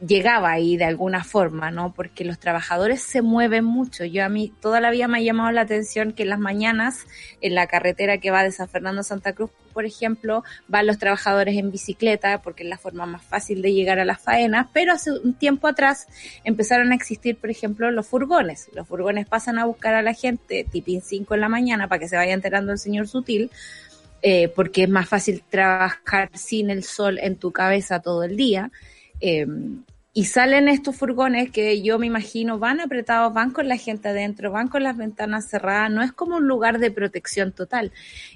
llegaba 0.05 0.51
ahí 0.51 0.77
de 0.77 0.85
alguna 0.85 1.23
forma, 1.23 1.71
¿no? 1.71 1.93
Porque 1.93 2.23
los 2.23 2.39
trabajadores 2.39 3.01
se 3.01 3.21
mueven 3.21 3.65
mucho. 3.65 4.05
Yo 4.05 4.23
a 4.23 4.29
mí 4.29 4.53
toda 4.61 4.79
la 4.79 4.91
vida 4.91 5.07
me 5.07 5.17
ha 5.17 5.21
llamado 5.21 5.51
la 5.51 5.61
atención 5.61 6.13
que 6.13 6.23
en 6.23 6.29
las 6.29 6.39
mañanas, 6.39 7.05
en 7.41 7.55
la 7.55 7.67
carretera 7.67 8.17
que 8.19 8.31
va 8.31 8.43
de 8.43 8.51
San 8.51 8.69
Fernando 8.69 9.01
a 9.01 9.03
Santa 9.03 9.33
Cruz, 9.33 9.51
por 9.73 9.85
ejemplo, 9.85 10.43
van 10.67 10.87
los 10.87 10.97
trabajadores 10.97 11.57
en 11.57 11.71
bicicleta 11.71 12.41
porque 12.41 12.63
es 12.63 12.69
la 12.69 12.77
forma 12.77 13.05
más 13.05 13.23
fácil 13.23 13.61
de 13.61 13.73
llegar 13.73 13.99
a 13.99 14.05
las 14.05 14.21
faenas, 14.21 14.67
pero 14.73 14.93
hace 14.93 15.11
un 15.11 15.33
tiempo 15.33 15.67
atrás 15.67 16.07
empezaron 16.43 16.91
a 16.91 16.95
existir, 16.95 17.37
por 17.37 17.49
ejemplo, 17.49 17.91
los 17.91 18.07
furgones. 18.07 18.69
Los 18.73 18.87
furgones 18.87 19.27
pasan 19.27 19.59
a 19.59 19.65
buscar 19.65 19.95
a 19.95 20.01
la 20.01 20.13
gente 20.13 20.65
tipín 20.69 21.01
5 21.01 21.33
en 21.35 21.41
la 21.41 21.49
mañana 21.49 21.87
para 21.87 21.99
que 21.99 22.07
se 22.07 22.15
vaya 22.15 22.33
enterando 22.33 22.71
el 22.71 22.79
señor 22.79 23.07
Sutil, 23.07 23.51
eh, 24.21 24.49
porque 24.49 24.83
es 24.83 24.89
más 24.89 25.07
fácil 25.07 25.43
trabajar 25.49 26.29
sin 26.33 26.69
el 26.69 26.83
sol 26.83 27.19
en 27.19 27.35
tu 27.35 27.51
cabeza 27.51 28.01
todo 28.01 28.23
el 28.23 28.35
día. 28.35 28.71
Eh, 29.21 29.45
y 30.11 30.25
salen 30.25 30.67
estos 30.67 30.95
furgones 30.95 31.51
que 31.51 31.81
yo 31.81 31.99
me 31.99 32.07
imagino 32.07 32.57
van 32.57 32.81
apretados, 32.81 33.33
van 33.33 33.51
con 33.51 33.67
la 33.67 33.77
gente 33.77 34.09
adentro, 34.09 34.51
van 34.51 34.67
con 34.67 34.83
las 34.83 34.97
ventanas 34.97 35.47
cerradas, 35.47 35.91
no 35.91 36.01
es 36.01 36.11
como 36.11 36.37
un 36.37 36.47
lugar 36.47 36.79
de 36.79 36.91
protección 36.91 37.51
total. 37.51 37.91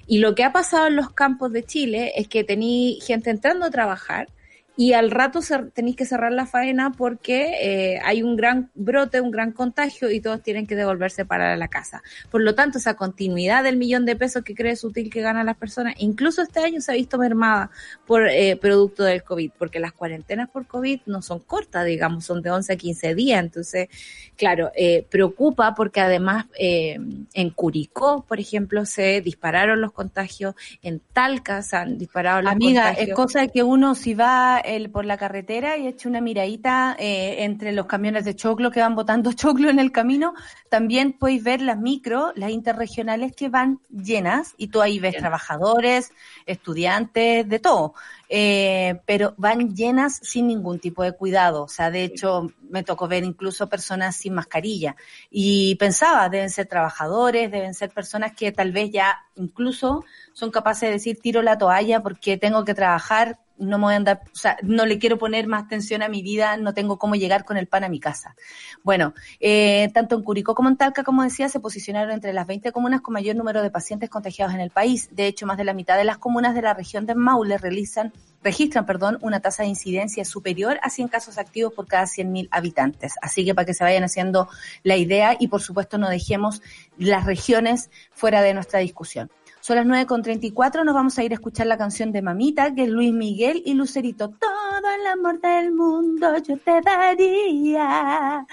Y 0.06 0.18
lo 0.18 0.34
que 0.34 0.44
ha 0.44 0.52
pasado 0.52 0.86
en 0.86 0.96
los 0.96 1.10
campos 1.10 1.52
de 1.52 1.64
Chile 1.64 2.12
es 2.16 2.28
que 2.28 2.44
tení 2.44 3.00
gente 3.02 3.30
entrando 3.30 3.66
a 3.66 3.70
trabajar 3.70 4.28
y 4.76 4.92
al 4.92 5.10
rato 5.10 5.40
tenéis 5.72 5.94
que 5.94 6.04
cerrar 6.04 6.32
la 6.32 6.46
faena 6.46 6.92
porque 6.92 7.54
eh, 7.60 8.00
hay 8.04 8.22
un 8.22 8.34
gran 8.34 8.70
brote, 8.74 9.20
un 9.20 9.30
gran 9.30 9.52
contagio 9.52 10.10
y 10.10 10.20
todos 10.20 10.42
tienen 10.42 10.66
que 10.66 10.74
devolverse 10.74 11.24
para 11.24 11.56
la 11.56 11.68
casa. 11.68 12.02
Por 12.30 12.42
lo 12.42 12.56
tanto, 12.56 12.78
esa 12.78 12.94
continuidad 12.94 13.62
del 13.62 13.76
millón 13.76 14.04
de 14.04 14.16
pesos 14.16 14.42
que 14.42 14.54
crees 14.54 14.82
útil 14.82 15.10
que 15.10 15.20
ganan 15.20 15.46
las 15.46 15.56
personas, 15.56 15.94
incluso 15.98 16.42
este 16.42 16.60
año 16.60 16.80
se 16.80 16.90
ha 16.90 16.96
visto 16.96 17.18
mermada 17.18 17.70
por 18.04 18.26
eh, 18.26 18.56
producto 18.56 19.04
del 19.04 19.22
COVID, 19.22 19.52
porque 19.56 19.78
las 19.78 19.92
cuarentenas 19.92 20.50
por 20.50 20.66
COVID 20.66 21.02
no 21.06 21.22
son 21.22 21.38
cortas, 21.38 21.86
digamos, 21.86 22.24
son 22.24 22.42
de 22.42 22.50
11 22.50 22.72
a 22.72 22.76
15 22.76 23.14
días. 23.14 23.44
Entonces, 23.44 23.88
claro, 24.36 24.72
eh, 24.74 25.06
preocupa 25.08 25.74
porque 25.76 26.00
además 26.00 26.46
eh, 26.58 26.98
en 27.32 27.50
Curicó, 27.50 28.24
por 28.26 28.40
ejemplo, 28.40 28.84
se 28.86 29.20
dispararon 29.20 29.80
los 29.80 29.92
contagios, 29.92 30.56
en 30.82 31.00
Talca 31.12 31.62
se 31.62 31.76
han 31.76 31.96
disparado 31.96 32.42
los 32.42 32.52
Amiga, 32.52 32.86
contagios. 32.86 33.08
es 33.08 33.14
cosa 33.14 33.40
de 33.42 33.48
que 33.50 33.62
uno 33.62 33.94
si 33.94 34.14
va 34.14 34.62
el, 34.64 34.90
por 34.90 35.04
la 35.04 35.16
carretera 35.16 35.76
y 35.76 35.86
echa 35.86 36.08
una 36.08 36.20
miradita 36.20 36.96
eh, 36.98 37.44
entre 37.44 37.72
los 37.72 37.86
camiones 37.86 38.24
de 38.24 38.34
choclo 38.34 38.70
que 38.70 38.80
van 38.80 38.94
botando 38.94 39.32
choclo 39.34 39.70
en 39.70 39.78
el 39.78 39.92
camino, 39.92 40.34
también 40.68 41.12
podéis 41.12 41.44
ver 41.44 41.60
las 41.60 41.78
micro, 41.78 42.32
las 42.34 42.50
interregionales 42.50 43.34
que 43.34 43.48
van 43.48 43.80
llenas 43.90 44.54
y 44.56 44.68
tú 44.68 44.82
ahí 44.82 44.98
ves 44.98 45.16
trabajadores, 45.16 46.12
estudiantes, 46.46 47.48
de 47.48 47.58
todo. 47.58 47.94
Eh, 48.28 49.00
pero 49.06 49.34
van 49.36 49.74
llenas 49.74 50.18
sin 50.22 50.46
ningún 50.46 50.78
tipo 50.78 51.02
de 51.02 51.12
cuidado. 51.12 51.64
O 51.64 51.68
sea, 51.68 51.90
de 51.90 52.04
hecho, 52.04 52.50
me 52.70 52.82
tocó 52.82 53.06
ver 53.06 53.22
incluso 53.22 53.68
personas 53.68 54.16
sin 54.16 54.34
mascarilla. 54.34 54.96
Y 55.30 55.76
pensaba, 55.76 56.28
deben 56.28 56.50
ser 56.50 56.66
trabajadores, 56.66 57.50
deben 57.50 57.74
ser 57.74 57.90
personas 57.90 58.32
que 58.32 58.50
tal 58.50 58.72
vez 58.72 58.90
ya 58.90 59.20
incluso 59.36 60.04
son 60.32 60.50
capaces 60.50 60.88
de 60.88 60.94
decir 60.94 61.20
tiro 61.20 61.42
la 61.42 61.58
toalla 61.58 62.02
porque 62.02 62.36
tengo 62.36 62.64
que 62.64 62.74
trabajar, 62.74 63.38
no 63.58 63.78
me 63.78 63.84
voy 63.84 63.94
a 63.94 63.96
andar, 63.96 64.20
o 64.32 64.36
sea, 64.36 64.56
no 64.62 64.86
le 64.86 64.98
quiero 64.98 65.18
poner 65.18 65.46
más 65.46 65.68
tensión 65.68 66.02
a 66.02 66.08
mi 66.08 66.22
vida, 66.22 66.56
no 66.56 66.74
tengo 66.74 66.98
cómo 66.98 67.14
llegar 67.14 67.44
con 67.44 67.56
el 67.56 67.66
pan 67.66 67.84
a 67.84 67.88
mi 67.88 68.00
casa. 68.00 68.34
Bueno, 68.82 69.14
eh, 69.40 69.90
tanto 69.94 70.16
en 70.16 70.22
Curicó 70.22 70.54
como 70.54 70.68
en 70.68 70.76
Talca, 70.76 71.04
como 71.04 71.22
decía, 71.22 71.48
se 71.48 71.60
posicionaron 71.60 72.12
entre 72.12 72.32
las 72.32 72.46
20 72.46 72.72
comunas 72.72 73.00
con 73.00 73.14
mayor 73.14 73.36
número 73.36 73.62
de 73.62 73.70
pacientes 73.70 74.10
contagiados 74.10 74.54
en 74.54 74.60
el 74.60 74.70
país. 74.70 75.08
De 75.12 75.26
hecho, 75.26 75.46
más 75.46 75.56
de 75.56 75.64
la 75.64 75.74
mitad 75.74 75.96
de 75.96 76.04
las 76.04 76.18
comunas 76.18 76.54
de 76.54 76.62
la 76.62 76.74
región 76.74 77.06
de 77.06 77.14
Maule 77.14 77.58
realizan 77.58 78.12
registran, 78.44 78.84
perdón, 78.84 79.18
una 79.22 79.40
tasa 79.40 79.62
de 79.62 79.70
incidencia 79.70 80.24
superior 80.24 80.78
a 80.82 80.90
100 80.90 81.08
casos 81.08 81.38
activos 81.38 81.72
por 81.72 81.86
cada 81.86 82.04
100.000 82.04 82.48
habitantes. 82.50 83.14
Así 83.22 83.44
que 83.44 83.54
para 83.54 83.64
que 83.64 83.74
se 83.74 83.82
vayan 83.82 84.04
haciendo 84.04 84.48
la 84.82 84.96
idea 84.96 85.34
y 85.40 85.48
por 85.48 85.62
supuesto 85.62 85.96
no 85.96 86.10
dejemos 86.10 86.60
las 86.98 87.24
regiones 87.24 87.90
fuera 88.12 88.42
de 88.42 88.52
nuestra 88.52 88.80
discusión. 88.80 89.30
Son 89.66 89.76
las 89.76 89.86
9.34, 89.86 90.84
nos 90.84 90.94
vamos 90.94 91.16
a 91.16 91.24
ir 91.24 91.32
a 91.32 91.36
escuchar 91.36 91.66
la 91.66 91.78
canción 91.78 92.12
de 92.12 92.20
Mamita, 92.20 92.74
que 92.74 92.82
es 92.82 92.88
Luis 92.90 93.14
Miguel 93.14 93.62
y 93.64 93.72
Lucerito. 93.72 94.28
Todo 94.28 94.94
el 95.00 95.06
amor 95.06 95.40
del 95.40 95.72
mundo 95.72 96.36
yo 96.46 96.58
te 96.58 96.82
daría. 96.82 98.46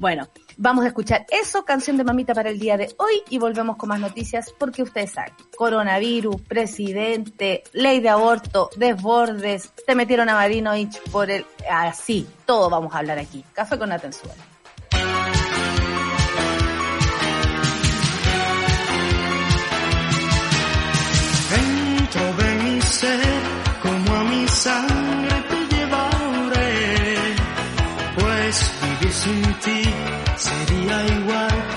Bueno, 0.00 0.26
vamos 0.56 0.86
a 0.86 0.88
escuchar 0.88 1.26
eso, 1.30 1.66
canción 1.66 1.98
de 1.98 2.04
Mamita 2.04 2.32
para 2.32 2.48
el 2.48 2.58
día 2.58 2.78
de 2.78 2.94
hoy 2.96 3.12
y 3.28 3.36
volvemos 3.36 3.76
con 3.76 3.90
más 3.90 4.00
noticias 4.00 4.54
porque 4.58 4.82
ustedes 4.82 5.10
saben, 5.10 5.34
coronavirus, 5.54 6.40
presidente, 6.40 7.64
ley 7.74 8.00
de 8.00 8.08
aborto, 8.08 8.70
desbordes, 8.78 9.70
te 9.86 9.94
metieron 9.94 10.30
a 10.30 10.32
Marinovich 10.32 10.98
por 11.10 11.30
el... 11.30 11.44
Así, 11.70 12.26
todo 12.46 12.70
vamos 12.70 12.94
a 12.94 13.00
hablar 13.00 13.18
aquí. 13.18 13.44
Café 13.52 13.76
con 13.76 13.92
Atenzuela. 13.92 14.53
Ser, 22.94 23.42
como 23.82 24.14
a 24.14 24.24
mi 24.24 24.46
sangre 24.46 25.36
te 25.50 25.74
llevaré, 25.74 27.16
pues 28.14 28.72
vivir 28.82 29.12
sin 29.12 29.42
ti 29.64 29.82
sería 30.36 30.96
igual 31.18 31.73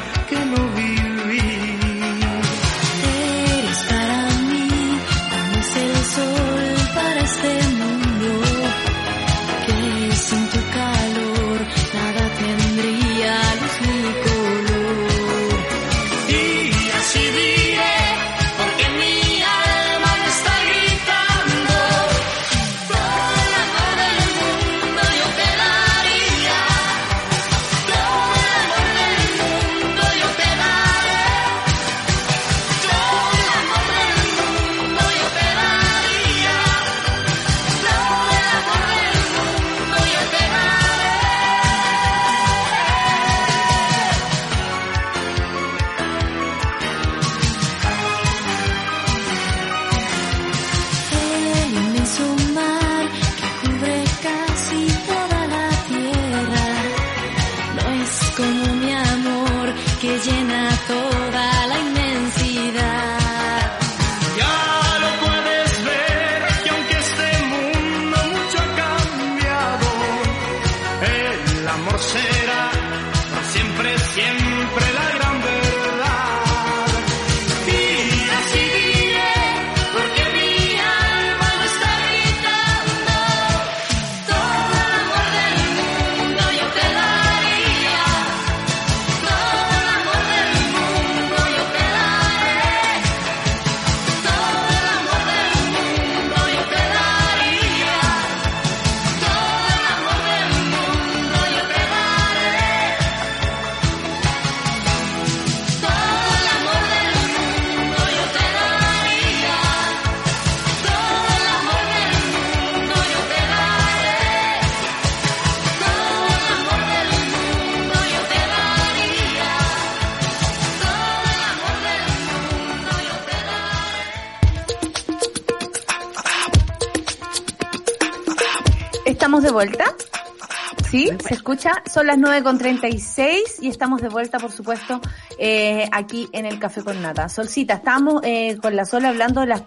escucha? 131.48 131.81
Son 131.89 132.06
las 132.06 132.17
9.36 132.17 133.62
y 133.62 133.69
estamos 133.69 134.02
de 134.02 134.10
vuelta, 134.10 134.37
por 134.37 134.52
supuesto, 134.52 135.00
eh, 135.39 135.87
aquí 135.93 136.27
en 136.33 136.45
el 136.45 136.60
Café 136.60 136.83
con 136.83 137.02
Nata. 137.02 137.29
Solcita, 137.29 137.75
estamos 137.75 138.21
eh, 138.23 138.58
con 138.62 138.75
la 138.75 138.83
Sol 138.83 139.06
hablando 139.06 139.39
de, 139.39 139.48
las, 139.48 139.63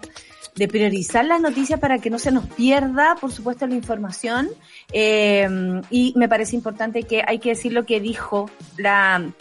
de 0.53 0.67
priorizar 0.67 1.25
las 1.25 1.41
noticias 1.41 1.79
para 1.79 1.97
que 1.97 2.11
no 2.11 2.19
se 2.19 2.31
nos 2.31 2.45
pierda, 2.45 3.15
por 3.19 3.31
supuesto, 3.31 3.65
la 3.65 3.73
información. 3.73 4.49
Eh, 4.93 5.47
y 5.89 6.13
me 6.15 6.27
parece 6.29 6.55
importante 6.55 7.03
que 7.03 7.23
hay 7.25 7.39
que 7.39 7.49
decir 7.49 7.73
lo 7.73 7.85
que 7.85 7.99
dijo 7.99 8.49
la 8.77 9.31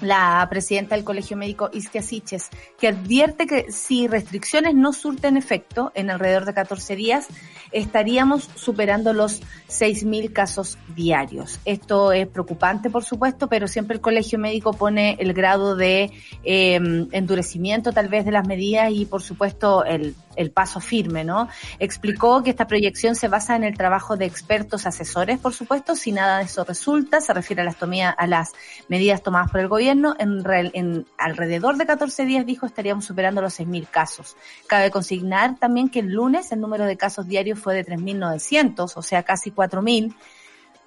la 0.00 0.46
presidenta 0.48 0.94
del 0.94 1.04
Colegio 1.04 1.36
Médico 1.36 1.70
Isquia 1.72 2.02
Siches, 2.02 2.48
que 2.78 2.88
advierte 2.88 3.46
que 3.46 3.70
si 3.70 4.06
restricciones 4.06 4.74
no 4.74 4.92
surten 4.92 5.36
efecto 5.36 5.92
en 5.94 6.10
alrededor 6.10 6.44
de 6.44 6.54
14 6.54 6.96
días, 6.96 7.28
estaríamos 7.72 8.48
superando 8.54 9.12
los 9.12 9.42
6.000 9.68 10.32
casos 10.32 10.78
diarios. 10.94 11.60
Esto 11.64 12.12
es 12.12 12.26
preocupante, 12.26 12.90
por 12.90 13.04
supuesto, 13.04 13.48
pero 13.48 13.68
siempre 13.68 13.96
el 13.96 14.00
Colegio 14.00 14.38
Médico 14.38 14.72
pone 14.72 15.16
el 15.18 15.32
grado 15.34 15.76
de 15.76 16.10
eh, 16.44 16.80
endurecimiento 17.12 17.92
tal 17.92 18.08
vez 18.08 18.24
de 18.24 18.32
las 18.32 18.46
medidas 18.46 18.90
y, 18.92 19.04
por 19.04 19.22
supuesto, 19.22 19.84
el, 19.84 20.14
el 20.36 20.50
paso 20.52 20.80
firme, 20.80 21.24
¿no? 21.24 21.48
Explicó 21.78 22.42
que 22.42 22.50
esta 22.50 22.66
proyección 22.66 23.14
se 23.16 23.28
basa 23.28 23.56
en 23.56 23.64
el 23.64 23.76
trabajo 23.76 24.16
de 24.16 24.26
expertos 24.26 24.86
asesores, 24.86 25.38
por 25.38 25.52
supuesto, 25.54 25.96
si 25.96 26.12
nada 26.12 26.38
de 26.38 26.44
eso 26.44 26.64
resulta, 26.64 27.20
se 27.20 27.32
refiere 27.34 27.62
a 27.62 27.64
las, 27.64 27.76
tomía- 27.76 28.10
a 28.10 28.26
las 28.26 28.52
medidas 28.88 29.22
tomadas 29.22 29.50
por 29.50 29.60
el 29.60 29.68
gobierno, 29.68 30.14
en, 30.18 30.42
en 30.74 31.06
alrededor 31.18 31.76
de 31.76 31.86
14 31.86 32.24
días, 32.26 32.46
dijo, 32.46 32.66
estaríamos 32.66 33.04
superando 33.04 33.42
los 33.42 33.58
6.000 33.58 33.88
casos. 33.88 34.36
Cabe 34.66 34.90
consignar 34.90 35.56
también 35.58 35.88
que 35.88 36.00
el 36.00 36.12
lunes 36.12 36.52
el 36.52 36.60
número 36.60 36.84
de 36.84 36.96
casos 36.96 37.26
diarios 37.26 37.58
fue 37.58 37.74
de 37.74 37.84
3.900, 37.84 38.92
o 38.96 39.02
sea, 39.02 39.22
casi 39.22 39.50
4.000 39.50 40.14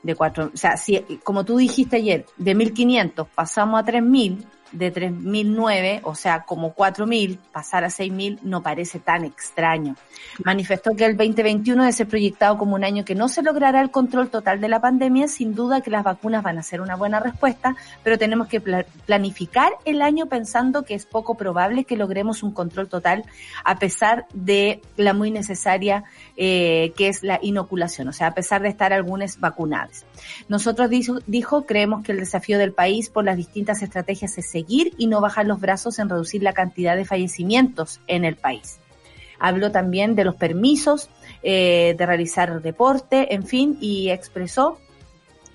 de 0.03 0.15
cuatro, 0.15 0.51
o 0.53 0.57
sea, 0.57 0.75
si, 0.75 0.99
como 1.23 1.45
tú 1.45 1.55
dijiste 1.55 1.95
ayer, 1.95 2.25
de 2.35 2.55
1500 2.55 3.25
pasamos 3.29 3.79
a 3.79 3.85
3000, 3.85 4.45
de 4.73 4.91
3009, 4.91 6.01
o 6.03 6.15
sea, 6.15 6.43
como 6.43 6.73
4000, 6.73 7.39
pasar 7.51 7.83
a 7.83 7.89
6000 7.89 8.39
no 8.43 8.61
parece 8.61 8.99
tan 8.99 9.23
extraño. 9.23 9.95
Manifestó 10.43 10.95
que 10.95 11.05
el 11.05 11.15
2021 11.17 11.83
debe 11.83 11.93
ser 11.93 12.07
proyectado 12.07 12.57
como 12.57 12.75
un 12.75 12.83
año 12.83 13.05
que 13.05 13.15
no 13.15 13.27
se 13.29 13.41
logrará 13.43 13.81
el 13.81 13.91
control 13.91 14.29
total 14.29 14.59
de 14.61 14.67
la 14.67 14.81
pandemia, 14.81 15.27
sin 15.27 15.53
duda 15.55 15.81
que 15.81 15.91
las 15.91 16.03
vacunas 16.03 16.43
van 16.43 16.57
a 16.57 16.63
ser 16.63 16.81
una 16.81 16.95
buena 16.95 17.19
respuesta, 17.19 17.75
pero 18.03 18.17
tenemos 18.17 18.47
que 18.47 18.59
pla- 18.61 18.85
planificar 19.05 19.71
el 19.85 20.01
año 20.01 20.25
pensando 20.27 20.83
que 20.83 20.95
es 20.95 21.05
poco 21.05 21.35
probable 21.35 21.83
que 21.85 21.97
logremos 21.97 22.43
un 22.43 22.51
control 22.51 22.87
total 22.87 23.23
a 23.63 23.77
pesar 23.79 24.25
de 24.33 24.81
la 24.97 25.13
muy 25.13 25.31
necesaria 25.31 26.03
eh, 26.35 26.93
que 26.97 27.07
es 27.07 27.23
la 27.23 27.39
inoculación, 27.41 28.07
o 28.07 28.13
sea, 28.13 28.27
a 28.27 28.33
pesar 28.33 28.61
de 28.61 28.69
estar 28.69 28.93
algunos 28.93 29.39
vacunados. 29.39 30.05
Nosotros, 30.47 30.89
dijo, 30.89 31.19
dijo, 31.27 31.65
creemos 31.65 32.03
que 32.03 32.11
el 32.11 32.19
desafío 32.19 32.57
del 32.57 32.73
país 32.73 33.09
por 33.09 33.23
las 33.23 33.37
distintas 33.37 33.81
estrategias 33.81 34.37
es 34.37 34.49
seguir 34.49 34.93
y 34.97 35.07
no 35.07 35.21
bajar 35.21 35.45
los 35.45 35.59
brazos 35.59 35.99
en 35.99 36.09
reducir 36.09 36.41
la 36.43 36.53
cantidad 36.53 36.95
de 36.95 37.05
fallecimientos 37.05 37.99
en 38.07 38.25
el 38.25 38.35
país. 38.35 38.79
Habló 39.39 39.71
también 39.71 40.15
de 40.15 40.25
los 40.25 40.35
permisos 40.35 41.09
eh, 41.41 41.95
de 41.97 42.05
realizar 42.05 42.61
deporte, 42.61 43.33
en 43.33 43.45
fin, 43.45 43.77
y 43.81 44.09
expresó 44.09 44.79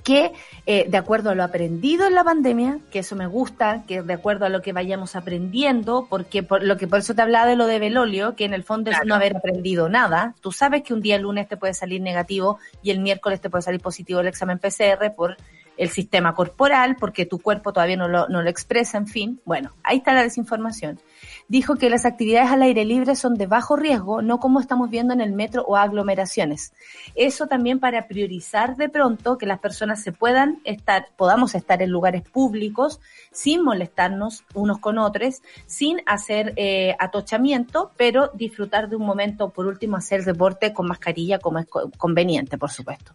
que 0.09 0.33
eh, 0.64 0.87
de 0.89 0.97
acuerdo 0.97 1.29
a 1.29 1.35
lo 1.35 1.45
aprendido 1.45 2.07
en 2.07 2.14
la 2.14 2.24
pandemia, 2.24 2.79
que 2.91 3.01
eso 3.01 3.14
me 3.14 3.26
gusta, 3.26 3.85
que 3.87 4.01
de 4.01 4.14
acuerdo 4.14 4.47
a 4.47 4.49
lo 4.49 4.62
que 4.62 4.72
vayamos 4.72 5.16
aprendiendo, 5.16 6.07
porque 6.09 6.43
por 6.43 6.62
lo 6.62 6.79
que 6.79 6.87
por 6.87 7.01
eso 7.01 7.14
te 7.14 7.20
hablaba 7.20 7.47
de 7.47 7.57
lo 7.57 7.66
de 7.66 7.79
Belolio, 7.79 8.35
que 8.35 8.47
en 8.47 8.55
el 8.55 8.64
fondo 8.64 8.91
es 8.91 8.97
no 9.05 9.14
haber 9.14 9.37
aprendido 9.37 9.91
nada. 9.91 10.35
Tú 10.41 10.51
sabes 10.51 10.83
que 10.83 10.95
un 10.95 11.03
día 11.03 11.18
lunes 11.18 11.47
te 11.47 11.59
puede 11.59 11.74
salir 11.74 12.01
negativo 12.01 12.59
y 12.83 12.91
el 12.91 13.01
miércoles 13.01 13.43
te 13.43 13.51
puede 13.51 13.61
salir 13.61 13.83
positivo 13.83 14.20
el 14.20 14.29
examen 14.29 14.59
PCR 14.59 15.14
por 15.14 15.37
el 15.79 15.89
sistema 15.89 16.35
corporal, 16.35 16.97
porque 16.99 17.24
tu 17.24 17.39
cuerpo 17.39 17.72
todavía 17.72 17.97
no 17.97 18.09
lo, 18.09 18.29
no 18.29 18.43
lo 18.43 18.51
expresa, 18.51 18.99
en 18.99 19.07
fin. 19.07 19.41
Bueno, 19.45 19.72
ahí 19.83 19.99
está 19.99 20.12
la 20.12 20.22
desinformación. 20.22 21.01
Dijo 21.49 21.76
que 21.76 21.89
las 21.89 22.05
actividades 22.05 22.51
al 22.51 22.61
aire 22.62 22.85
libre 22.85 23.16
son 23.16 23.35
de 23.35 23.47
bajo 23.47 23.76
riesgo, 23.76 24.20
no 24.20 24.39
como 24.39 24.61
estamos 24.61 24.91
viendo 24.91 25.14
en 25.14 25.20
el 25.22 25.33
metro 25.33 25.62
o 25.62 25.76
aglomeraciones. 25.76 26.74
Eso 27.14 27.47
también 27.47 27.81
para 27.81 28.07
priorizar 28.07 28.76
de 28.76 28.89
pronto 28.91 29.39
que 29.39 29.47
las 29.47 29.59
personas 29.59 30.03
se 30.03 30.12
puedan 30.12 30.61
estar, 30.64 31.07
podamos 31.16 31.55
estar 31.55 31.81
en 31.81 31.91
lugares 31.91 32.22
públicos 32.22 33.01
sin 33.33 33.62
molestarnos 33.64 34.45
unos 34.55 34.79
con 34.79 34.99
otros, 34.99 35.43
sin 35.66 36.03
hacer 36.07 36.53
eh, 36.57 36.95
atochamiento, 36.99 37.93
pero 37.97 38.31
disfrutar 38.35 38.89
de 38.89 38.97
un 38.97 39.07
momento, 39.07 39.51
por 39.51 39.66
último, 39.66 39.97
hacer 39.97 40.24
deporte 40.24 40.72
con 40.72 40.87
mascarilla 40.87 41.39
como 41.39 41.61
es 41.61 41.66
co- 41.66 41.91
conveniente, 41.97 42.59
por 42.59 42.70
supuesto. 42.70 43.14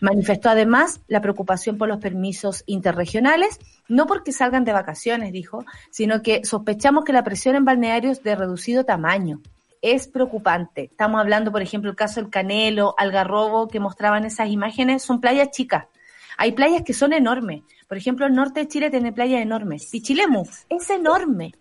Manifestó 0.00 0.48
además 0.50 1.00
la 1.08 1.20
preocupación 1.20 1.76
por 1.76 1.88
los 1.88 1.98
permisos 2.04 2.64
interregionales, 2.66 3.58
no 3.88 4.06
porque 4.06 4.30
salgan 4.30 4.66
de 4.66 4.74
vacaciones, 4.74 5.32
dijo, 5.32 5.64
sino 5.90 6.20
que 6.20 6.44
sospechamos 6.44 7.02
que 7.02 7.14
la 7.14 7.24
presión 7.24 7.56
en 7.56 7.64
balnearios 7.64 8.22
de 8.22 8.36
reducido 8.36 8.84
tamaño 8.84 9.40
es 9.80 10.06
preocupante. 10.06 10.84
Estamos 10.90 11.18
hablando, 11.18 11.50
por 11.50 11.62
ejemplo, 11.62 11.88
el 11.88 11.96
caso 11.96 12.20
del 12.20 12.28
Canelo, 12.28 12.94
Algarrobo, 12.98 13.68
que 13.68 13.80
mostraban 13.80 14.26
esas 14.26 14.50
imágenes, 14.50 15.02
son 15.02 15.22
playas 15.22 15.50
chicas. 15.50 15.86
Hay 16.36 16.52
playas 16.52 16.82
que 16.82 16.92
son 16.92 17.14
enormes. 17.14 17.62
Por 17.88 17.96
ejemplo, 17.96 18.26
el 18.26 18.34
norte 18.34 18.60
de 18.60 18.68
Chile 18.68 18.90
tiene 18.90 19.10
playas 19.10 19.40
enormes. 19.40 19.88
Pichilemu 19.90 20.44
es 20.68 20.90
enorme. 20.90 21.54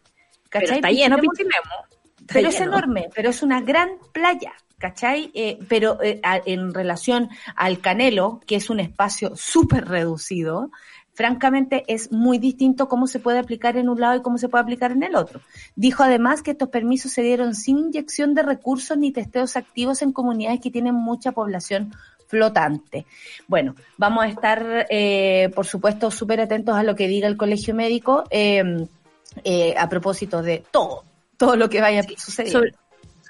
Pero 0.52 0.74
está 0.74 0.92
lleno 0.92 1.20
Pichilemu-. 1.20 1.86
Está 2.20 2.34
pero 2.34 2.50
es 2.50 2.60
enorme, 2.60 3.10
pero 3.16 3.30
es 3.30 3.44
una 3.44 3.62
gran 3.62 3.92
playa, 4.12 4.52
¿cachai? 4.84 5.32
Eh, 5.34 5.60
pero 5.70 5.98
eh, 6.04 6.20
a- 6.24 6.42
en 6.46 6.74
relación 6.74 7.30
al 7.56 7.80
Canelo, 7.80 8.42
que 8.46 8.58
es 8.58 8.70
un 8.70 8.82
espacio 8.82 9.32
súper 9.34 9.88
reducido, 9.88 10.72
francamente 11.14 11.86
es 11.88 12.12
muy 12.12 12.38
distinto 12.38 12.90
cómo 12.90 13.08
se 13.08 13.20
puede 13.20 13.40
aplicar 13.40 13.78
en 13.78 13.88
un 13.88 14.02
lado 14.02 14.18
y 14.18 14.22
cómo 14.22 14.38
se 14.38 14.50
puede 14.50 14.64
aplicar 14.64 14.92
en 14.92 15.04
el 15.04 15.16
otro. 15.16 15.40
Dijo 15.78 16.04
además 16.04 16.42
que 16.42 16.52
estos 16.52 16.68
permisos 16.68 17.14
se 17.14 17.22
dieron 17.22 17.56
sin 17.56 17.78
inyección 17.78 18.34
de 18.34 18.44
recursos 18.44 18.98
ni 18.98 19.12
testeos 19.14 19.56
activos 19.56 20.02
en 20.02 20.12
comunidades 20.12 20.60
que 20.60 20.70
tienen 20.70 20.96
mucha 20.96 21.32
población 21.32 21.94
flotante. 22.28 23.06
Bueno, 23.48 23.76
vamos 23.98 24.26
a 24.26 24.28
estar, 24.28 24.86
eh, 24.90 25.50
por 25.56 25.66
supuesto, 25.66 26.12
súper 26.12 26.42
atentos 26.42 26.76
a 26.76 26.84
lo 26.84 26.94
que 26.94 27.08
diga 27.08 27.30
el 27.30 27.38
colegio 27.38 27.74
médico 27.74 28.26
eh, 28.32 28.86
eh, 29.46 29.76
a 29.78 29.88
propósito 29.88 30.42
de 30.42 30.64
todo, 30.72 31.06
todo 31.38 31.56
lo 31.56 31.70
que 31.70 31.80
vaya 31.80 32.02
a 32.02 32.20
suceder. 32.20 32.52
Sobre, 32.52 32.74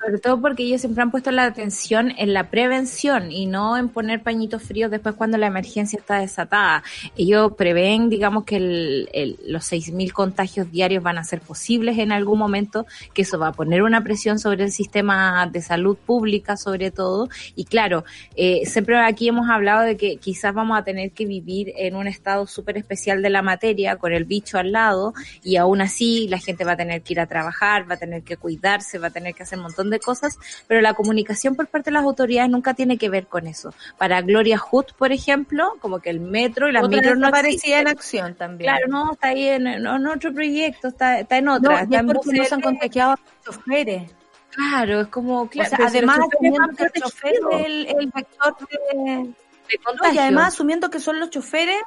sobre 0.04 0.20
todo 0.20 0.42
porque 0.42 0.64
ellos 0.64 0.82
siempre 0.82 1.02
han 1.02 1.12
puesto 1.12 1.32
la 1.32 1.46
atención 1.46 2.12
en 2.18 2.34
la 2.34 2.50
prevención 2.50 3.32
y 3.32 3.46
no 3.46 3.78
en 3.78 3.88
poner 3.90 4.22
pañitos 4.22 4.62
fríos 4.64 4.92
después 4.92 5.16
cuando 5.16 5.38
la 5.38 5.48
emergencia 5.48 5.98
está 5.98 6.20
desatada. 6.20 6.84
Ellos 7.16 7.54
prevén, 7.58 8.10
digamos, 8.10 8.44
que 8.44 8.58
el, 8.58 9.10
el- 9.14 9.40
los 9.48 9.64
6.000 9.66 10.12
contagios 10.12 10.70
diarios 10.72 11.04
van 11.04 11.18
a 11.18 11.24
ser 11.24 11.40
posibles 11.42 11.98
en 12.00 12.12
algún 12.12 12.38
momento, 12.40 12.86
que 13.14 13.22
eso 13.22 13.40
va 13.40 13.50
a 13.50 13.52
poner 13.54 13.82
una 13.84 14.04
presión 14.04 14.40
sobre 14.40 14.64
el 14.66 14.72
sistema 14.72 15.48
de 15.52 15.62
salud 15.62 15.98
pública, 15.98 16.58
sobre 16.58 16.92
todo. 16.92 17.30
Y 17.56 17.66
claro, 17.66 18.04
eh, 18.36 18.62
siempre 18.66 18.98
aquí 19.00 19.28
hemos 19.30 19.50
hablado 19.50 19.82
de 19.84 19.98
que 19.98 20.18
quizás 20.18 20.54
vamos 20.54 20.78
a 20.78 20.84
tener 20.84 21.12
que 21.12 21.26
vivir 21.26 21.72
en 21.78 21.96
un 21.96 22.08
estado 22.08 22.46
súper 22.48 22.78
especial 22.78 23.22
de 23.22 23.30
la 23.30 23.42
materia, 23.42 23.96
con 23.98 24.14
el 24.14 24.26
bicho 24.26 24.58
al 24.58 24.72
lado, 24.72 25.14
y 25.44 25.58
aún 25.58 25.82
así 25.82 26.28
la 26.28 26.40
gente 26.40 26.66
va 26.66 26.74
a 26.74 26.78
tener 26.78 27.02
que 27.04 27.14
ir 27.14 27.20
a 27.20 27.28
trabajar, 27.28 27.90
va 27.90 27.96
a 27.96 27.98
tener 27.98 28.24
que 28.24 28.38
cuidarse, 28.38 29.00
va 29.00 29.08
a 29.08 29.12
tener 29.12 29.34
que 29.34 29.44
hacer 29.44 29.58
un 29.60 29.64
montón 29.64 29.90
de 29.90 29.93
cosas, 30.00 30.38
pero 30.68 30.82
la 30.82 30.94
comunicación 30.94 31.56
por 31.56 31.68
parte 31.68 31.90
de 31.90 31.96
las 31.96 32.04
autoridades 32.04 32.50
nunca 32.50 32.74
tiene 32.74 32.98
que 32.98 33.10
ver 33.10 33.28
con 33.28 33.48
eso. 33.48 33.74
Para 33.98 34.22
Gloria 34.22 34.58
Hood, 34.58 34.94
por 34.98 35.12
ejemplo, 35.12 35.74
como 35.80 36.00
que 36.00 36.10
el 36.10 36.20
metro 36.20 36.70
y 36.70 36.72
las 36.72 36.88
micros 36.88 37.18
no 37.18 37.28
desaparecida 37.28 37.80
en 37.80 37.88
acción 37.88 38.36
también. 38.36 38.70
Claro, 38.72 38.88
no, 38.88 39.14
está 39.14 39.30
ahí 39.30 39.48
en, 39.48 39.68
en 39.68 40.08
otro 40.08 40.34
proyecto, 40.34 40.90
está, 40.90 41.20
está 41.20 41.38
en 41.38 41.48
otra. 41.48 41.74
No, 41.74 41.80
está 41.80 42.00
en 42.00 42.08
porque 42.08 42.38
no 42.38 42.46
se 42.46 42.56
han 42.56 42.62
contagiado 42.62 43.12
a 43.14 43.16
los 43.16 43.56
choferes. 43.56 44.12
Claro, 44.50 45.02
es 45.02 45.08
como, 45.08 45.50
claro, 45.50 45.72
o 45.74 45.78
sea, 45.78 45.88
además, 45.88 46.20
que 46.40 46.48
el 46.48 46.54
chofer 46.54 46.76
protegidos 46.76 47.14
es 47.54 47.66
el, 47.66 47.88
el 47.88 48.12
vector 48.14 48.56
de, 48.70 48.98
de 48.98 50.14
y 50.14 50.18
además 50.18 50.54
asumiendo 50.54 50.90
que 50.90 51.00
son 51.00 51.20
los 51.20 51.30
choferes, 51.30 51.82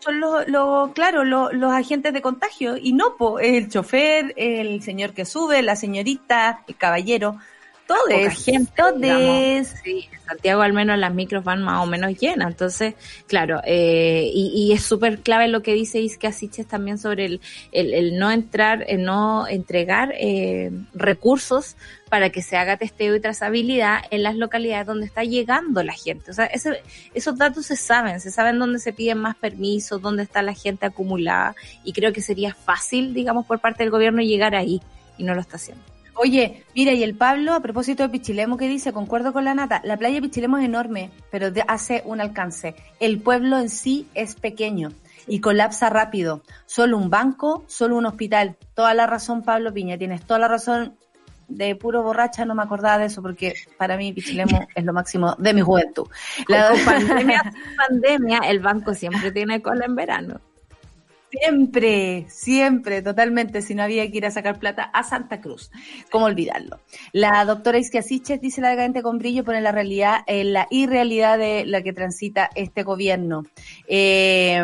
son 0.00 0.20
los, 0.20 0.48
los 0.48 0.92
claro, 0.92 1.24
los, 1.24 1.52
los 1.52 1.72
agentes 1.72 2.12
de 2.12 2.22
contagio. 2.22 2.76
Y 2.76 2.92
no, 2.92 3.16
po, 3.16 3.38
el 3.38 3.68
chofer, 3.68 4.32
el 4.36 4.82
señor 4.82 5.12
que 5.12 5.24
sube, 5.24 5.62
la 5.62 5.76
señorita, 5.76 6.64
el 6.66 6.76
caballero, 6.76 7.38
todo 7.94 8.04
poca 8.08 8.32
es 8.32 8.44
gente, 8.44 8.72
todo 8.76 8.92
digamos. 8.98 9.40
es- 9.42 9.74
Sí, 9.84 10.08
en 10.12 10.20
Santiago 10.20 10.62
al 10.62 10.72
menos 10.72 10.98
las 10.98 11.12
micros 11.14 11.42
van 11.44 11.62
más 11.62 11.82
o 11.82 11.86
menos 11.86 12.18
llenas. 12.18 12.48
Entonces, 12.52 12.94
claro, 13.26 13.60
eh, 13.64 14.30
y, 14.32 14.52
y 14.54 14.72
es 14.72 14.82
súper 14.82 15.18
clave 15.20 15.48
lo 15.48 15.62
que 15.62 15.74
dice 15.74 16.00
Isque 16.00 16.30
Siches 16.32 16.66
también 16.66 16.98
sobre 16.98 17.24
el, 17.24 17.40
el, 17.72 17.92
el 17.94 18.18
no 18.18 18.30
entrar, 18.30 18.84
el 18.88 19.02
no 19.02 19.46
entregar 19.48 20.12
eh, 20.18 20.70
recursos 20.94 21.76
para 22.08 22.30
que 22.30 22.42
se 22.42 22.56
haga 22.56 22.76
testeo 22.76 23.14
y 23.14 23.20
trazabilidad 23.20 23.98
en 24.10 24.22
las 24.22 24.34
localidades 24.36 24.86
donde 24.86 25.06
está 25.06 25.22
llegando 25.24 25.82
la 25.82 25.92
gente. 25.92 26.30
O 26.30 26.34
sea, 26.34 26.46
ese- 26.46 26.82
esos 27.14 27.36
datos 27.38 27.66
se 27.66 27.76
saben, 27.76 28.20
se 28.20 28.30
saben 28.30 28.58
dónde 28.58 28.78
se 28.78 28.92
piden 28.92 29.18
más 29.18 29.36
permisos, 29.36 30.00
dónde 30.02 30.22
está 30.24 30.42
la 30.42 30.54
gente 30.54 30.86
acumulada 30.86 31.54
y 31.84 31.92
creo 31.92 32.12
que 32.12 32.20
sería 32.22 32.54
fácil, 32.54 33.14
digamos, 33.14 33.46
por 33.46 33.58
parte 33.60 33.82
del 33.84 33.90
gobierno 33.90 34.22
llegar 34.22 34.54
ahí 34.54 34.80
y 35.18 35.24
no 35.24 35.34
lo 35.34 35.40
está 35.40 35.56
haciendo. 35.56 35.82
Oye, 36.22 36.64
mira, 36.74 36.92
y 36.92 37.02
el 37.02 37.14
Pablo, 37.14 37.54
a 37.54 37.60
propósito 37.60 38.02
de 38.02 38.10
Pichilemo, 38.10 38.58
que 38.58 38.68
dice, 38.68 38.92
concuerdo 38.92 39.32
con 39.32 39.46
la 39.46 39.54
nata, 39.54 39.80
la 39.84 39.96
playa 39.96 40.16
de 40.16 40.20
Pichilemo 40.22 40.58
es 40.58 40.66
enorme, 40.66 41.10
pero 41.30 41.48
hace 41.66 42.02
un 42.04 42.20
alcance. 42.20 42.74
El 43.00 43.20
pueblo 43.22 43.58
en 43.58 43.70
sí 43.70 44.06
es 44.14 44.34
pequeño 44.34 44.92
y 45.26 45.40
colapsa 45.40 45.88
rápido. 45.88 46.42
Solo 46.66 46.98
un 46.98 47.08
banco, 47.08 47.64
solo 47.68 47.96
un 47.96 48.04
hospital. 48.04 48.56
Toda 48.74 48.92
la 48.92 49.06
razón, 49.06 49.42
Pablo 49.42 49.72
Piña, 49.72 49.96
tienes 49.96 50.20
toda 50.22 50.38
la 50.40 50.48
razón. 50.48 50.94
De 51.48 51.74
puro 51.74 52.02
borracha 52.02 52.44
no 52.44 52.54
me 52.54 52.62
acordaba 52.62 52.98
de 52.98 53.06
eso 53.06 53.22
porque 53.22 53.54
para 53.78 53.96
mí 53.96 54.12
Pichilemo 54.12 54.68
es 54.74 54.84
lo 54.84 54.92
máximo 54.92 55.34
de 55.38 55.54
mi 55.54 55.62
juventud. 55.62 56.06
La- 56.48 56.68
Con 56.68 56.78
pandemia, 56.84 57.52
pandemia, 57.88 58.38
el 58.40 58.58
banco 58.60 58.92
siempre 58.92 59.32
tiene 59.32 59.62
cola 59.62 59.86
en 59.86 59.94
verano. 59.96 60.40
Siempre, 61.30 62.26
siempre, 62.28 63.02
totalmente, 63.02 63.62
si 63.62 63.76
no 63.76 63.84
había 63.84 64.10
que 64.10 64.18
ir 64.18 64.26
a 64.26 64.32
sacar 64.32 64.58
plata 64.58 64.82
a 64.82 65.04
Santa 65.04 65.40
Cruz. 65.40 65.70
¿Cómo 66.10 66.24
olvidarlo? 66.24 66.80
La 67.12 67.44
doctora 67.44 67.78
Isquia 67.78 68.02
Siches 68.02 68.40
dice 68.40 68.60
largamente 68.60 69.00
con 69.00 69.18
brillo 69.18 69.44
pone 69.44 69.60
la 69.60 69.70
realidad, 69.70 70.22
eh, 70.26 70.42
la 70.42 70.66
irrealidad 70.70 71.38
de 71.38 71.64
la 71.66 71.82
que 71.82 71.92
transita 71.92 72.50
este 72.56 72.82
gobierno. 72.82 73.44
Eh, 73.86 74.60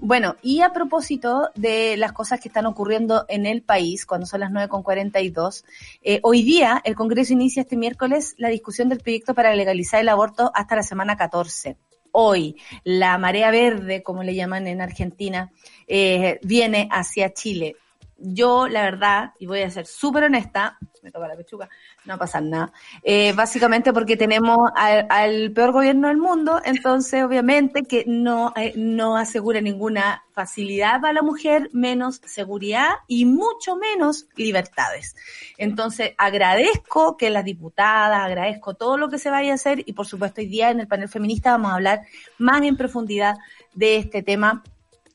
bueno, 0.00 0.34
y 0.42 0.62
a 0.62 0.72
propósito 0.72 1.50
de 1.54 1.96
las 1.96 2.12
cosas 2.12 2.40
que 2.40 2.48
están 2.48 2.66
ocurriendo 2.66 3.24
en 3.28 3.46
el 3.46 3.62
país, 3.62 4.04
cuando 4.04 4.26
son 4.26 4.40
las 4.40 4.50
9.42, 4.50 5.64
eh, 6.02 6.18
hoy 6.24 6.42
día 6.42 6.82
el 6.84 6.96
Congreso 6.96 7.34
inicia 7.34 7.62
este 7.62 7.76
miércoles 7.76 8.34
la 8.36 8.48
discusión 8.48 8.88
del 8.88 8.98
proyecto 8.98 9.32
para 9.32 9.54
legalizar 9.54 10.00
el 10.00 10.08
aborto 10.08 10.50
hasta 10.54 10.74
la 10.74 10.82
semana 10.82 11.16
14 11.16 11.76
hoy 12.12 12.56
la 12.84 13.18
marea 13.18 13.50
verde, 13.50 14.02
como 14.02 14.22
le 14.22 14.34
llaman 14.34 14.66
en 14.66 14.80
Argentina, 14.80 15.52
eh, 15.86 16.38
viene 16.42 16.88
hacia 16.90 17.32
Chile. 17.32 17.76
Yo, 18.20 18.68
la 18.68 18.82
verdad, 18.82 19.32
y 19.38 19.46
voy 19.46 19.62
a 19.62 19.70
ser 19.70 19.86
súper 19.86 20.24
honesta, 20.24 20.78
me 21.02 21.10
toca 21.10 21.26
la 21.26 21.36
pechuga, 21.36 21.68
no 22.04 22.10
va 22.10 22.14
a 22.16 22.18
pasar 22.18 22.42
nada, 22.42 22.72
eh, 23.02 23.32
básicamente 23.32 23.92
porque 23.92 24.16
tenemos 24.16 24.70
al, 24.76 25.06
al 25.08 25.52
peor 25.52 25.72
gobierno 25.72 26.08
del 26.08 26.18
mundo, 26.18 26.60
entonces 26.64 27.24
obviamente 27.24 27.82
que 27.84 28.04
no, 28.06 28.52
eh, 28.56 28.74
no 28.76 29.16
asegura 29.16 29.60
ninguna 29.60 30.24
facilidad 30.32 31.00
para 31.00 31.14
la 31.14 31.22
mujer, 31.22 31.70
menos 31.72 32.20
seguridad 32.24 32.88
y 33.06 33.24
mucho 33.24 33.76
menos 33.76 34.26
libertades. 34.36 35.16
Entonces 35.58 36.12
agradezco 36.18 37.16
que 37.16 37.30
las 37.30 37.44
diputadas, 37.44 38.20
agradezco 38.20 38.74
todo 38.74 38.96
lo 38.96 39.08
que 39.08 39.18
se 39.18 39.30
vaya 39.30 39.52
a 39.52 39.54
hacer 39.54 39.82
y 39.86 39.92
por 39.92 40.06
supuesto 40.06 40.40
hoy 40.40 40.46
día 40.46 40.70
en 40.70 40.80
el 40.80 40.88
panel 40.88 41.08
feminista 41.08 41.52
vamos 41.52 41.72
a 41.72 41.74
hablar 41.76 42.02
más 42.38 42.62
en 42.62 42.76
profundidad 42.76 43.36
de 43.74 43.96
este 43.96 44.22
tema 44.22 44.62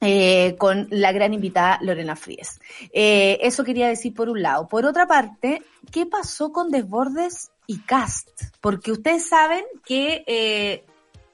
eh, 0.02 0.56
con 0.58 0.88
la 0.92 1.12
gran 1.12 1.34
invitada 1.34 1.80
Lorena 1.82 2.16
Fríes. 2.16 2.60
Eh, 2.92 3.40
eso 3.42 3.64
quería 3.64 3.88
decir 3.88 4.14
por 4.14 4.30
un 4.30 4.42
lado. 4.42 4.68
Por 4.68 4.86
otra 4.86 5.08
parte, 5.08 5.62
¿qué 5.92 6.06
pasó 6.06 6.52
con 6.52 6.70
Desbordes 6.70 7.52
y 7.68 7.80
Cast? 7.80 8.30
Porque 8.62 8.92
ustedes 8.92 9.28
saben 9.28 9.64
que 9.86 10.24
eh, 10.28 10.84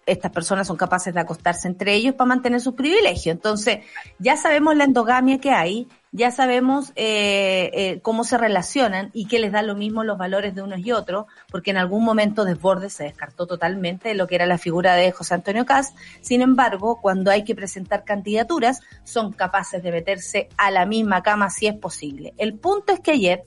estas 0.05 0.31
personas 0.31 0.67
son 0.67 0.77
capaces 0.77 1.13
de 1.13 1.19
acostarse 1.19 1.67
entre 1.67 1.93
ellos 1.93 2.15
para 2.15 2.27
mantener 2.27 2.61
sus 2.61 2.73
privilegios. 2.73 3.33
Entonces, 3.35 3.79
ya 4.19 4.35
sabemos 4.35 4.75
la 4.75 4.83
endogamia 4.83 5.39
que 5.39 5.51
hay, 5.51 5.87
ya 6.11 6.31
sabemos 6.31 6.91
eh, 6.95 7.69
eh, 7.73 7.99
cómo 8.01 8.23
se 8.23 8.37
relacionan 8.37 9.11
y 9.13 9.27
que 9.27 9.39
les 9.39 9.51
da 9.51 9.61
lo 9.61 9.75
mismo 9.75 10.03
los 10.03 10.17
valores 10.17 10.55
de 10.55 10.61
unos 10.61 10.79
y 10.79 10.91
otros, 10.91 11.25
porque 11.49 11.71
en 11.71 11.77
algún 11.77 12.03
momento 12.03 12.43
Desbordes 12.43 12.93
se 12.93 13.05
descartó 13.05 13.47
totalmente 13.47 14.09
de 14.09 14.15
lo 14.15 14.27
que 14.27 14.35
era 14.35 14.45
la 14.45 14.57
figura 14.57 14.95
de 14.95 15.11
José 15.11 15.35
Antonio 15.35 15.65
Cast. 15.65 15.95
Sin 16.21 16.41
embargo, 16.41 16.99
cuando 17.01 17.31
hay 17.31 17.43
que 17.43 17.55
presentar 17.55 18.03
candidaturas, 18.03 18.81
son 19.03 19.31
capaces 19.31 19.81
de 19.83 19.91
meterse 19.91 20.49
a 20.57 20.71
la 20.71 20.85
misma 20.85 21.23
cama 21.23 21.49
si 21.49 21.67
es 21.67 21.75
posible. 21.75 22.33
El 22.37 22.55
punto 22.55 22.91
es 22.91 22.99
que 22.99 23.11
ayer 23.11 23.45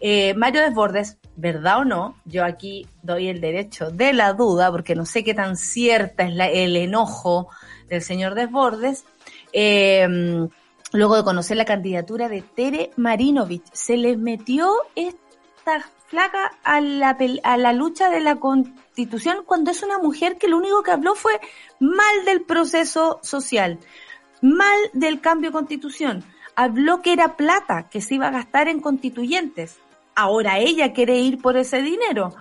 eh, 0.00 0.34
Mario 0.34 0.60
Desbordes, 0.62 1.18
verdad 1.36 1.78
o 1.80 1.84
no, 1.84 2.16
yo 2.24 2.44
aquí 2.44 2.86
doy 3.02 3.28
el 3.28 3.40
derecho 3.40 3.90
de 3.90 4.12
la 4.12 4.32
duda, 4.32 4.70
porque 4.70 4.94
no 4.94 5.04
sé 5.06 5.24
qué 5.24 5.34
tan 5.34 5.56
cierta 5.56 6.24
es 6.24 6.34
la- 6.34 6.48
el 6.50 6.76
enojo 6.76 7.48
del 7.88 8.02
señor 8.02 8.34
Desbordes, 8.34 9.04
eh, 9.52 10.06
luego 10.92 11.16
de 11.16 11.24
conocer 11.24 11.56
la 11.56 11.64
candidatura 11.64 12.28
de 12.28 12.42
Tere 12.42 12.90
Marinovich, 12.96 13.64
se 13.72 13.96
les 13.96 14.18
metió 14.18 14.72
esta 14.94 15.84
flaca 16.06 16.52
a 16.62 16.80
la, 16.80 17.16
a 17.42 17.56
la 17.56 17.72
lucha 17.72 18.08
de 18.10 18.20
la 18.20 18.36
constitución 18.36 19.38
cuando 19.44 19.70
es 19.72 19.82
una 19.82 19.98
mujer 19.98 20.36
que 20.38 20.46
lo 20.48 20.58
único 20.58 20.82
que 20.82 20.92
habló 20.92 21.14
fue 21.14 21.40
mal 21.80 22.24
del 22.24 22.42
proceso 22.42 23.18
social, 23.22 23.78
mal 24.40 24.78
del 24.92 25.20
cambio 25.20 25.50
de 25.50 25.54
constitución. 25.54 26.24
Habló 26.54 27.02
que 27.02 27.12
era 27.12 27.36
plata 27.36 27.88
que 27.90 28.00
se 28.00 28.14
iba 28.14 28.28
a 28.28 28.30
gastar 28.30 28.68
en 28.68 28.80
constituyentes. 28.80 29.78
Ahora 30.16 30.58
ella 30.58 30.94
quiere 30.94 31.18
ir 31.18 31.40
por 31.42 31.58
ese 31.58 31.82
dinero. 31.82 32.34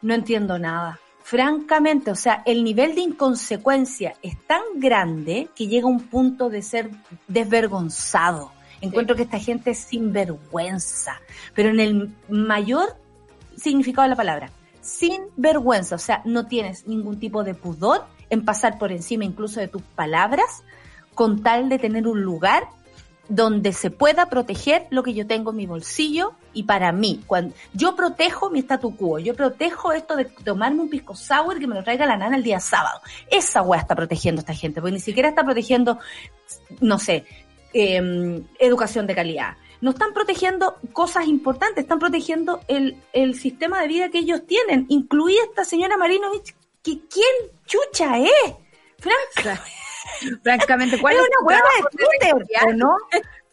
No 0.00 0.14
entiendo 0.14 0.58
nada. 0.58 0.98
Francamente, 1.22 2.10
o 2.10 2.14
sea, 2.14 2.42
el 2.46 2.64
nivel 2.64 2.94
de 2.94 3.02
inconsecuencia 3.02 4.14
es 4.22 4.36
tan 4.46 4.62
grande 4.76 5.50
que 5.54 5.68
llega 5.68 5.86
a 5.86 5.90
un 5.90 6.00
punto 6.00 6.48
de 6.48 6.62
ser 6.62 6.90
desvergonzado. 7.28 8.50
Encuentro 8.80 9.14
que 9.14 9.24
esta 9.24 9.38
gente 9.38 9.72
es 9.72 9.78
sinvergüenza, 9.78 11.20
pero 11.54 11.68
en 11.68 11.80
el 11.80 12.16
mayor 12.30 12.96
significado 13.54 14.04
de 14.04 14.08
la 14.08 14.16
palabra, 14.16 14.50
sin 14.80 15.20
vergüenza, 15.36 15.96
o 15.96 15.98
sea, 15.98 16.22
no 16.24 16.46
tienes 16.46 16.86
ningún 16.86 17.20
tipo 17.20 17.44
de 17.44 17.54
pudor 17.54 18.06
en 18.30 18.46
pasar 18.46 18.78
por 18.78 18.90
encima 18.90 19.24
incluso 19.24 19.60
de 19.60 19.68
tus 19.68 19.82
palabras 19.82 20.64
con 21.14 21.42
tal 21.42 21.68
de 21.68 21.78
tener 21.78 22.08
un 22.08 22.22
lugar 22.22 22.70
donde 23.30 23.72
se 23.72 23.92
pueda 23.92 24.28
proteger 24.28 24.88
lo 24.90 25.04
que 25.04 25.14
yo 25.14 25.24
tengo 25.24 25.52
en 25.52 25.56
mi 25.56 25.66
bolsillo 25.66 26.32
y 26.52 26.64
para 26.64 26.90
mí, 26.90 27.22
cuando 27.28 27.54
yo 27.72 27.94
protejo 27.94 28.50
mi 28.50 28.58
statu 28.58 28.96
quo, 28.96 29.20
yo 29.20 29.36
protejo 29.36 29.92
esto 29.92 30.16
de 30.16 30.24
tomarme 30.24 30.82
un 30.82 30.90
pisco 30.90 31.14
sour 31.14 31.60
que 31.60 31.68
me 31.68 31.76
lo 31.76 31.84
traiga 31.84 32.06
la 32.06 32.16
nana 32.16 32.36
el 32.36 32.42
día 32.42 32.58
sábado. 32.58 33.00
Esa 33.30 33.62
weá 33.62 33.80
está 33.80 33.94
protegiendo 33.94 34.40
a 34.40 34.42
esta 34.42 34.54
gente, 34.54 34.80
porque 34.80 34.94
ni 34.94 35.00
siquiera 35.00 35.28
está 35.28 35.44
protegiendo, 35.44 36.00
no 36.80 36.98
sé, 36.98 37.24
eh, 37.72 38.42
educación 38.58 39.06
de 39.06 39.14
calidad. 39.14 39.56
No 39.80 39.90
están 39.90 40.12
protegiendo 40.12 40.76
cosas 40.92 41.28
importantes, 41.28 41.84
están 41.84 42.00
protegiendo 42.00 42.60
el, 42.66 42.96
el 43.12 43.36
sistema 43.36 43.80
de 43.80 43.86
vida 43.86 44.10
que 44.10 44.18
ellos 44.18 44.44
tienen, 44.44 44.86
incluida 44.88 45.40
esta 45.48 45.64
señora 45.64 45.96
Marinovich, 45.96 46.56
que 46.82 46.98
quién 47.08 47.52
chucha 47.64 48.18
es. 48.18 48.54
Franca, 48.98 49.62
Francamente, 50.42 50.98
¿cuál 51.00 51.14
es 51.14 51.20
es 51.22 51.28
una 51.28 51.46
hueá 51.46 51.58
de 51.58 51.96
Twitter? 51.96 52.66
¿o 52.66 52.72
no? 52.72 52.96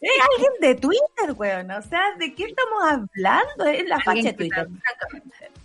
Es 0.00 0.10
alguien 0.32 0.52
de 0.60 0.74
Twitter, 0.76 1.34
weón. 1.36 1.70
O 1.72 1.82
sea, 1.82 2.00
¿de 2.18 2.34
qué 2.34 2.44
estamos 2.44 2.82
hablando? 2.84 3.64
Es 3.66 3.88
la 3.88 3.98
facha 3.98 4.22
de 4.22 4.30
que 4.30 4.32
Twitter, 4.32 4.68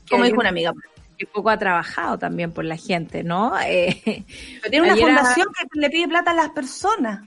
que 0.05 0.09
Como 0.09 0.23
dijo 0.23 0.39
una 0.39 0.49
amiga. 0.49 0.73
Que 1.17 1.27
poco 1.27 1.51
ha 1.51 1.57
trabajado 1.57 2.17
también 2.17 2.51
por 2.51 2.65
la 2.65 2.75
gente, 2.75 3.23
¿no? 3.23 3.53
Eh, 3.61 4.01
Pero 4.61 4.71
tiene 4.71 4.91
una 4.91 4.95
fundación 4.95 5.47
que 5.53 5.79
le 5.79 5.89
pide 5.89 6.07
plata 6.07 6.31
a 6.31 6.33
las 6.33 6.49
personas. 6.49 7.21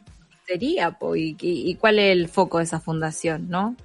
sería, 0.47 0.91
po, 0.91 1.15
y, 1.15 1.77
cuál 1.81 2.01
es 2.01 2.13
el 2.13 2.29
foco 2.29 2.59
de 2.59 2.65
esa 2.65 2.81
fundación, 2.81 3.49
¿no? 3.49 3.77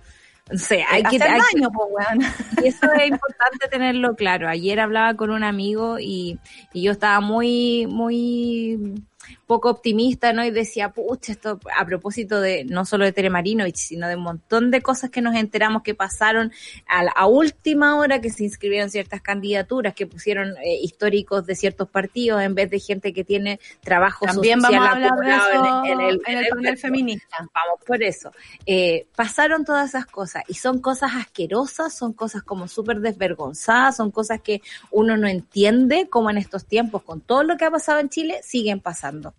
O 0.52 0.58
sea, 0.58 0.86
hay 0.90 1.04
que, 1.04 1.10
hay 1.10 1.20
que- 1.20 1.54
daño, 1.54 1.72
pues, 1.72 1.88
weón. 1.92 2.22
y 2.66 2.68
eso 2.68 2.92
es 2.92 3.08
importante 3.08 3.68
tenerlo 3.70 4.16
claro. 4.16 4.50
Ayer 4.50 4.80
hablaba 4.80 5.14
con 5.14 5.30
un 5.30 5.44
amigo 5.44 6.00
y, 6.00 6.40
y 6.74 6.82
yo 6.82 6.92
estaba 6.92 7.20
muy, 7.22 7.86
muy 7.88 9.04
poco 9.52 9.70
optimista, 9.70 10.32
¿no? 10.32 10.46
Y 10.46 10.52
decía, 10.52 10.94
pucha, 10.94 11.34
esto 11.34 11.60
a 11.78 11.84
propósito 11.86 12.40
de 12.40 12.64
no 12.64 12.86
solo 12.86 13.04
de 13.04 13.12
Tere 13.12 13.30
Marinovich, 13.30 13.76
sino 13.76 14.08
de 14.08 14.16
un 14.16 14.24
montón 14.24 14.72
de 14.72 14.82
cosas 14.82 15.10
que 15.10 15.20
nos 15.20 15.36
enteramos 15.36 15.84
que 15.84 15.94
pasaron 15.94 16.54
a, 16.88 17.04
la- 17.04 17.12
a 17.12 17.26
última 17.28 17.98
hora 17.98 18.22
que 18.22 18.30
se 18.30 18.46
inscribieron 18.46 18.90
ciertas 18.90 19.20
candidaturas, 19.22 19.94
que 19.94 20.08
pusieron 20.08 20.56
eh, 20.64 20.80
históricos 20.82 21.46
de 21.46 21.56
ciertos 21.56 21.90
partidos 21.90 22.42
en 22.42 22.56
vez 22.56 22.70
de 22.70 22.80
gente 22.80 23.12
que 23.12 23.26
tiene 23.26 23.60
trabajo 23.82 24.26
También 24.26 24.62
social 24.62 24.80
vamos 24.80 24.88
a 24.88 24.92
hablar 24.94 25.12
de 25.20 25.30
eso 25.36 25.86
en, 25.86 26.00
en 26.00 26.02
el, 26.08 26.66
en 26.68 26.78
feminista. 26.78 27.38
vamos 27.40 27.80
por 27.86 28.02
eso. 28.04 28.32
Eh, 28.66 29.06
pasaron 29.18 29.66
todas 29.66 29.90
esas 29.90 30.06
cosas 30.06 30.44
y 30.48 30.54
son 30.54 30.80
cosas 30.80 31.12
asquerosas, 31.16 31.94
son 31.94 32.14
cosas 32.14 32.42
como 32.44 32.70
súper 32.70 33.02
desvergonzadas, 33.02 33.98
son 33.98 34.12
cosas 34.12 34.40
que 34.42 34.62
uno 34.92 35.18
no 35.18 35.28
entiende 35.28 36.08
como 36.10 36.30
en 36.30 36.38
estos 36.38 36.66
tiempos, 36.66 37.04
con 37.04 37.20
todo 37.20 37.44
lo 37.44 37.58
que 37.58 37.66
ha 37.66 37.72
pasado 37.72 38.00
en 38.00 38.08
Chile, 38.08 38.40
siguen 38.44 38.80
pasando. 38.80 39.34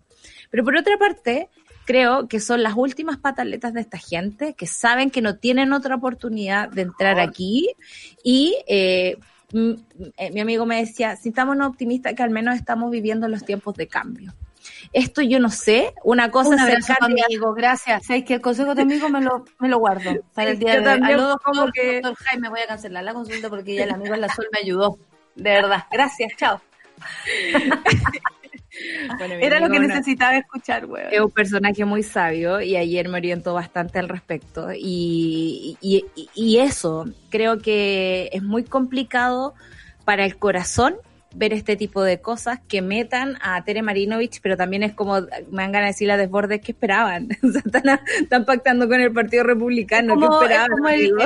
Pero 0.52 0.62
por 0.62 0.76
otra 0.76 0.96
parte, 0.98 1.48
creo 1.84 2.28
que 2.28 2.38
son 2.38 2.62
las 2.62 2.74
últimas 2.76 3.18
pataletas 3.18 3.72
de 3.74 3.80
esta 3.80 3.98
gente 3.98 4.54
que 4.54 4.68
saben 4.68 5.10
que 5.10 5.20
no 5.20 5.34
tienen 5.38 5.72
otra 5.72 5.96
oportunidad 5.96 6.68
de 6.68 6.82
entrar 6.82 7.18
aquí 7.18 7.70
y 8.22 8.56
eh, 8.68 9.16
eh, 9.54 10.30
mi 10.32 10.40
amigo 10.40 10.64
me 10.64 10.76
decía, 10.76 11.16
si 11.16 11.30
estamos 11.30 11.58
optimistas 11.60 12.14
que 12.14 12.22
al 12.22 12.30
menos 12.30 12.54
estamos 12.54 12.90
viviendo 12.92 13.26
los 13.26 13.44
tiempos 13.44 13.74
de 13.74 13.88
cambio. 13.88 14.32
Esto 14.92 15.22
yo 15.22 15.40
no 15.40 15.50
sé, 15.50 15.92
una 16.04 16.30
cosa 16.30 16.50
Un 16.50 16.54
es 16.54 16.60
abrazo, 16.60 16.94
candidata- 17.00 17.26
amigo, 17.26 17.52
gracias. 17.52 18.06
Sabes 18.06 18.24
que 18.24 18.34
el 18.34 18.40
consejo 18.40 18.74
de 18.76 18.82
amigo 18.82 19.08
me 19.08 19.20
lo, 19.20 19.44
me 19.58 19.68
lo 19.68 19.78
guardo 19.78 20.22
para 20.34 20.50
el 20.52 20.58
día 20.60 20.74
yo 20.76 20.82
de 20.82 20.88
hoy. 20.88 20.94
también, 21.00 21.18
Aló, 21.18 21.36
como 21.42 21.62
doctor, 21.62 21.72
que- 21.72 22.00
doctor 22.00 22.14
Jaime, 22.26 22.48
voy 22.48 22.60
a 22.60 22.66
cancelar 22.68 23.02
la 23.02 23.12
consulta 23.14 23.48
porque 23.50 23.74
ya 23.74 23.84
el 23.84 23.90
amigo 23.90 24.14
en 24.14 24.20
la 24.20 24.28
sol 24.32 24.46
me 24.52 24.60
ayudó. 24.60 24.98
De 25.34 25.50
verdad, 25.50 25.84
gracias, 25.90 26.30
chao. 26.36 26.60
Bueno, 29.18 29.34
Era 29.40 29.60
lo 29.60 29.68
que 29.70 29.78
necesitaba 29.80 30.36
escuchar, 30.36 30.86
weón. 30.86 31.08
Es 31.12 31.20
un 31.20 31.30
personaje 31.30 31.84
muy 31.84 32.02
sabio 32.02 32.60
y 32.60 32.76
ayer 32.76 33.08
me 33.08 33.18
orientó 33.18 33.54
bastante 33.54 33.98
al 33.98 34.08
respecto. 34.08 34.68
Y- 34.74 35.76
y 36.34 36.58
eso, 36.58 37.06
creo 37.30 37.58
que 37.58 38.30
es 38.32 38.42
muy 38.42 38.64
complicado 38.64 39.54
para 40.04 40.24
el 40.24 40.36
corazón 40.36 40.94
ver 41.34 41.52
este 41.52 41.76
tipo 41.76 42.02
de 42.02 42.20
cosas 42.20 42.60
que 42.68 42.82
metan 42.82 43.36
a 43.42 43.62
Tere 43.64 43.82
Marinovich, 43.82 44.40
pero 44.42 44.56
también 44.56 44.82
es 44.82 44.92
como, 44.94 45.20
me 45.50 45.62
dan 45.62 45.72
ganas 45.72 45.82
de 45.82 45.86
decir 45.92 46.10
a 46.10 46.16
desbordes 46.16 46.60
que 46.60 46.72
esperaban. 46.72 47.28
O 47.42 47.50
sea, 47.50 47.62
están, 47.64 48.00
están 48.20 48.44
pactando 48.44 48.88
con 48.88 49.00
el 49.00 49.12
Partido 49.12 49.44
Republicano, 49.44 50.14
Como- 50.14 50.28
¿qué 50.28 50.34
es 50.36 50.42
esperaban? 50.42 50.70
como 50.70 50.88
el- 50.88 51.00
amigo? 51.12 51.18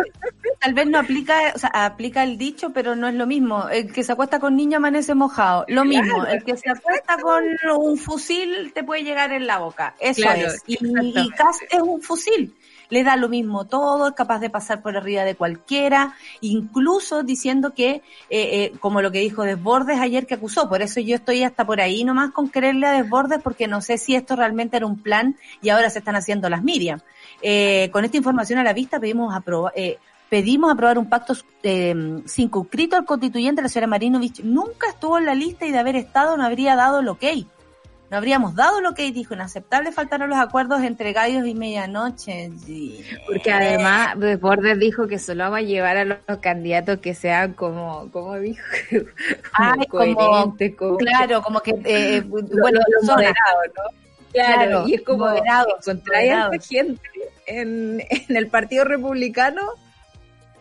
Tal 0.61 0.75
vez 0.75 0.87
no 0.87 0.99
aplica, 0.99 1.39
o 1.55 1.59
sea, 1.59 1.71
aplica 1.85 2.25
el 2.25 2.39
dicho, 2.39 2.73
pero 2.73 2.97
no 2.97 3.07
es 3.09 3.15
lo 3.15 3.27
mismo. 3.27 3.69
El 3.69 3.93
que 3.93 4.03
se 4.03 4.13
acuesta 4.13 4.41
con 4.41 4.57
niño 4.57 4.79
amanece 4.79 5.15
mojado. 5.15 5.65
Lo 5.69 5.85
mismo. 5.85 6.25
El 6.27 6.43
que 6.43 6.57
se 6.57 6.71
acuesta 6.71 7.17
con 7.21 7.45
un 7.79 7.99
fusil 7.99 8.73
te 8.75 8.83
puede 8.83 9.03
llegar 9.05 9.33
en 9.33 9.47
la 9.47 9.59
boca. 9.59 9.95
Eso 10.01 10.23
Claro, 10.23 10.47
es. 10.49 10.63
Y, 10.67 10.79
y 10.83 11.29
es 11.71 11.81
un 11.83 12.01
fusil. 12.03 12.55
Le 12.89 13.05
da 13.05 13.16
lo 13.16 13.28
mismo 13.28 13.66
todo, 13.66 14.09
es 14.09 14.14
capaz 14.14 14.39
de 14.39 14.51
pasar 14.51 14.82
por 14.82 14.97
arriba 14.97 15.24
de 15.24 15.34
cualquiera, 15.34 16.14
incluso 16.41 17.22
diciendo 17.22 17.74
que, 17.74 17.91
eh, 17.91 18.03
eh, 18.30 18.72
como 18.80 19.03
lo 19.03 19.11
que 19.11 19.20
dijo 19.20 19.43
Desbordes 19.43 19.99
ayer 19.99 20.26
que 20.26 20.34
acusó, 20.34 20.68
por 20.68 20.82
eso 20.82 21.01
yo 21.01 21.16
estoy 21.16 21.43
hasta 21.43 21.64
por 21.64 21.80
ahí 21.80 22.05
nomás 22.05 22.30
con 22.32 22.49
creerle 22.49 22.87
a 22.87 22.93
Desbordes 22.93 23.41
porque 23.43 23.66
no 23.66 23.80
sé 23.80 23.99
si 23.99 24.14
esto 24.14 24.37
realmente 24.37 24.76
era 24.76 24.87
un 24.87 24.99
plan 24.99 25.37
y 25.62 25.70
ahora 25.70 25.91
se 25.91 25.99
están 25.99 26.16
haciendo 26.16 26.49
las 26.49 26.62
Miriam. 26.62 27.01
Eh, 27.43 27.91
con 27.93 28.05
esta 28.05 28.16
información 28.16 28.59
a 28.59 28.64
la 28.64 28.72
vista 28.72 28.99
pedimos 28.99 29.34
aprobar, 29.34 29.72
eh, 29.76 29.99
pedimos 30.28 30.72
aprobar 30.72 30.99
un 30.99 31.09
pacto 31.09 31.34
eh, 31.62 32.22
circunscrito 32.26 32.97
al 32.97 33.05
constituyente, 33.05 33.62
la 33.62 33.68
señora 33.68 33.87
Marinovich 33.87 34.43
nunca 34.43 34.89
estuvo 34.89 35.18
en 35.18 35.26
la 35.26 35.34
lista 35.34 35.66
y 35.66 35.72
de 35.72 35.78
haber 35.78 35.97
estado 35.97 36.37
no 36.37 36.45
habría 36.45 36.76
dado 36.76 37.01
el 37.01 37.09
ok. 37.09 37.24
No 38.11 38.17
habríamos 38.19 38.55
dado 38.55 38.79
el 38.79 38.87
ok, 38.87 38.99
dijo, 39.13 39.35
inaceptable 39.35 39.91
faltaron 39.91 40.31
los 40.31 40.39
acuerdos 40.39 40.83
entre 40.83 41.13
gallos 41.13 41.47
y 41.47 41.55
medianoche. 41.55 42.51
Sí. 42.65 43.05
Porque 43.27 43.51
además 43.51 44.19
Desbordes 44.19 44.79
dijo 44.79 45.09
que 45.09 45.19
solo 45.19 45.51
va 45.51 45.59
a 45.59 45.63
llevar 45.63 45.97
a 45.97 46.05
los 46.05 46.19
candidatos 46.41 47.01
que 47.01 47.15
sean 47.15 47.55
como, 47.55 48.09
como 48.13 48.37
dijo, 48.37 48.63
Ay, 49.55 49.87
como- 49.89 50.15
coherentes, 50.15 50.77
como, 50.77 50.97
Claro, 50.99 51.43
como 51.43 51.61
que, 51.61 51.75
eh, 51.85 52.21
lo- 52.29 52.29
bueno, 52.29 52.81
lo- 52.89 53.01
lo 53.01 53.07
moderado, 53.13 53.59
¿no? 53.77 53.83
Claro, 54.33 54.55
Claro, 54.63 54.89
y 54.89 54.95
es 54.95 55.03
como 55.03 55.19
moderados, 55.27 55.75
encontrar 55.89 56.17
a 56.21 56.23
esta 56.25 56.37
moderados. 56.47 56.69
gente 56.69 57.01
en, 57.47 58.03
en 58.29 58.37
el 58.37 58.47
Partido 58.49 58.85
Republicano. 58.85 59.63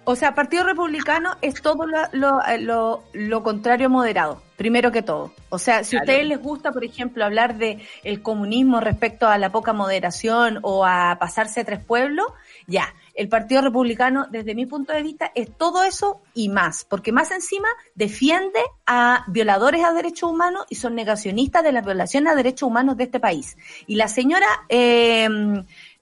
O 0.06 0.16
sea, 0.16 0.36
Partido 0.36 0.64
Republicano 0.64 1.36
es 1.42 1.62
todo 1.62 1.86
lo, 1.88 1.98
lo, 2.12 2.40
lo- 2.60 3.04
lo 3.14 3.44
contrario 3.44 3.88
a 3.88 3.90
moderado, 3.90 4.42
primero 4.56 4.92
que 4.92 5.02
todo. 5.02 5.34
O 5.50 5.58
sea, 5.58 5.84
si 5.84 5.96
a 5.96 6.00
Claro. 6.00 6.04
ustedes 6.12 6.28
les 6.30 6.42
gusta, 6.42 6.72
por 6.72 6.84
ejemplo, 6.84 7.26
hablar 7.26 7.58
de 7.58 7.80
el 8.04 8.22
comunismo 8.22 8.80
respecto 8.80 9.28
a 9.28 9.38
la 9.38 9.52
poca 9.52 9.74
moderación 9.74 10.60
o 10.62 10.86
a 10.86 11.18
pasarse 11.20 11.62
a 11.62 11.66
tres 11.66 11.84
pueblos, 11.84 12.28
ya, 12.68 12.94
el 13.16 13.30
Partido 13.30 13.62
Republicano, 13.62 14.28
desde 14.30 14.56
mi 14.56 14.66
punto 14.66 14.92
de 14.94 15.02
vista, 15.02 15.32
es 15.36 15.50
todo 15.58 15.84
eso 15.84 16.22
y 16.34 16.50
más, 16.50 16.86
porque 16.86 17.12
más 17.12 17.32
encima 17.32 17.70
defiende 17.96 18.60
a 18.86 19.24
violadores 19.28 19.84
a 19.86 19.94
derechos 19.94 20.30
humanos 20.30 20.66
y 20.70 20.76
son 20.76 20.96
negacionistas 20.96 21.64
de 21.64 21.72
las 21.72 21.86
violaciones 21.86 22.32
a 22.34 22.36
derechos 22.36 22.68
humanos 22.68 22.98
de 22.98 23.06
este 23.06 23.20
país. 23.20 23.58
Y 23.88 23.96
la 23.96 24.08
señora... 24.08 24.48
Eh, 24.70 25.28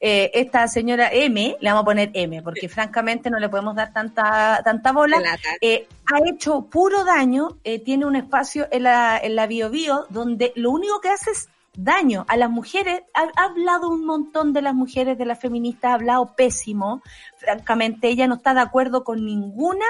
eh, 0.06 0.32
esta 0.34 0.68
señora 0.68 1.08
M, 1.14 1.56
le 1.58 1.70
vamos 1.70 1.84
a 1.84 1.86
poner 1.86 2.12
M, 2.14 2.42
porque 2.42 2.68
francamente 2.68 3.30
no 3.30 3.40
le 3.40 3.48
podemos 3.48 3.74
dar 3.74 3.94
tanta, 3.94 4.60
tanta 4.62 4.92
bola, 4.92 5.18
eh, 5.62 5.88
ha 6.12 6.30
hecho 6.30 6.64
puro 6.64 7.06
daño, 7.06 7.58
eh, 7.64 7.80
tiene 7.80 8.06
un 8.06 8.18
espacio 8.18 8.68
en 8.70 8.84
la, 8.84 9.18
en 9.18 9.38
la 9.38 9.48
Bio 9.48 9.70
Bio 9.70 10.06
donde 10.10 10.52
lo 10.58 10.72
único 10.72 11.00
que 11.00 11.08
hace 11.08 11.32
es 11.32 11.48
daño 11.74 12.26
a 12.28 12.36
las 12.36 12.50
mujeres, 12.50 13.04
ha, 13.14 13.22
ha 13.22 13.46
hablado 13.46 13.88
un 13.88 14.06
montón 14.06 14.52
de 14.52 14.62
las 14.62 14.76
mujeres, 14.76 15.18
de 15.18 15.26
las 15.26 15.40
feministas, 15.40 15.92
ha 15.92 15.94
hablado 15.94 16.36
pésimo, 16.36 17.02
francamente 17.38 18.10
ella 18.10 18.28
no 18.28 18.36
está 18.36 18.54
de 18.54 18.60
acuerdo 18.60 19.06
con 19.06 19.24
ninguna 19.24 19.86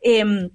eh, 0.00 0.48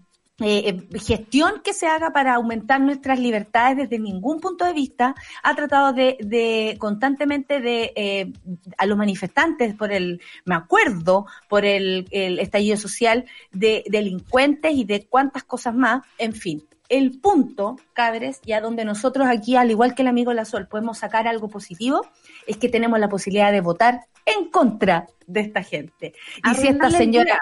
eh, 0.43 0.87
gestión 0.99 1.61
que 1.63 1.73
se 1.73 1.87
haga 1.87 2.11
para 2.11 2.35
aumentar 2.35 2.81
nuestras 2.81 3.19
libertades 3.19 3.77
desde 3.77 3.99
ningún 3.99 4.39
punto 4.39 4.65
de 4.65 4.73
vista, 4.73 5.15
ha 5.43 5.55
tratado 5.55 5.93
de, 5.93 6.17
de 6.19 6.75
constantemente 6.79 7.59
de 7.59 7.93
eh, 7.95 8.31
a 8.77 8.85
los 8.85 8.97
manifestantes 8.97 9.75
por 9.75 9.91
el, 9.91 10.21
me 10.45 10.55
acuerdo, 10.55 11.25
por 11.47 11.65
el, 11.65 12.07
el 12.11 12.39
estallido 12.39 12.77
social, 12.77 13.25
de 13.51 13.83
delincuentes 13.87 14.73
y 14.73 14.83
de 14.83 15.05
cuántas 15.05 15.43
cosas 15.43 15.75
más, 15.75 16.03
en 16.17 16.33
fin. 16.33 16.63
El 16.89 17.21
punto, 17.21 17.77
cabres, 17.93 18.41
ya 18.43 18.59
donde 18.59 18.83
nosotros 18.83 19.25
aquí, 19.29 19.55
al 19.55 19.71
igual 19.71 19.95
que 19.95 20.01
el 20.01 20.09
amigo 20.09 20.33
La 20.33 20.43
Sol, 20.43 20.67
podemos 20.67 20.97
sacar 20.97 21.25
algo 21.25 21.47
positivo, 21.47 22.05
es 22.47 22.57
que 22.57 22.67
tenemos 22.67 22.99
la 22.99 23.07
posibilidad 23.07 23.51
de 23.51 23.61
votar 23.61 24.01
en 24.25 24.49
contra 24.49 25.07
de 25.25 25.39
esta 25.39 25.63
gente. 25.63 26.13
Y 26.43 26.55
si 26.55 26.67
esta 26.67 26.89
señora. 26.89 27.39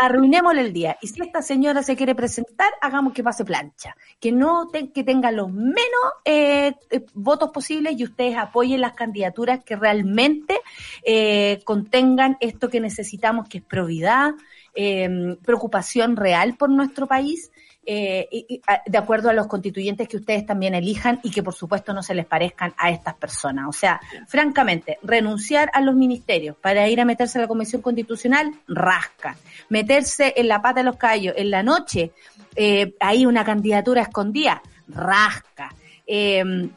Arruinémosle 0.00 0.62
el 0.62 0.72
día. 0.72 0.96
Y 1.02 1.08
si 1.08 1.20
esta 1.20 1.42
señora 1.42 1.82
se 1.82 1.94
quiere 1.94 2.14
presentar, 2.14 2.72
hagamos 2.80 3.12
que 3.12 3.22
pase 3.22 3.44
plancha. 3.44 3.94
Que 4.18 4.32
no 4.32 4.70
que 4.70 5.04
tenga 5.04 5.30
los 5.30 5.52
menos 5.52 6.04
eh, 6.24 6.72
eh, 6.90 7.04
votos 7.12 7.50
posibles 7.50 7.94
y 7.98 8.04
ustedes 8.04 8.36
apoyen 8.36 8.80
las 8.80 8.94
candidaturas 8.94 9.62
que 9.62 9.76
realmente 9.76 10.58
eh, 11.04 11.60
contengan 11.64 12.38
esto 12.40 12.70
que 12.70 12.80
necesitamos, 12.80 13.46
que 13.48 13.58
es 13.58 13.64
probidad, 13.64 14.32
eh, 14.74 15.36
preocupación 15.44 16.16
real 16.16 16.56
por 16.56 16.70
nuestro 16.70 17.06
país. 17.06 17.50
Eh, 17.86 18.28
y- 18.30 18.60
de 18.86 18.98
acuerdo 18.98 19.30
a 19.30 19.32
los 19.32 19.46
constituyentes 19.46 20.06
que 20.08 20.18
ustedes 20.18 20.44
también 20.46 20.74
elijan 20.74 21.18
y 21.22 21.30
que 21.30 21.42
por 21.42 21.54
supuesto 21.54 21.92
no 21.92 22.02
se 22.02 22.14
les 22.14 22.26
parezcan 22.26 22.74
a 22.76 22.90
estas 22.90 23.14
personas. 23.14 23.66
O 23.68 23.72
sea, 23.72 24.00
francamente, 24.26 24.98
renunciar 25.02 25.70
a 25.72 25.80
los 25.80 25.94
ministerios 25.94 26.56
para 26.56 26.88
ir 26.88 27.00
a 27.00 27.04
meterse 27.04 27.38
a 27.38 27.42
la 27.42 27.48
Convención 27.48 27.82
Constitucional, 27.82 28.52
rasca. 28.68 29.36
Meterse 29.70 30.34
en 30.36 30.48
la 30.48 30.60
pata 30.62 30.80
de 30.80 30.84
los 30.84 30.96
callos 30.96 31.34
en 31.36 31.50
la 31.50 31.62
noche, 31.62 32.12
eh, 32.54 32.94
ahí 33.00 33.26
una 33.26 33.44
candidatura 33.44 34.02
escondida, 34.02 34.62
rasca. 34.88 35.74
Eh, 36.06 36.68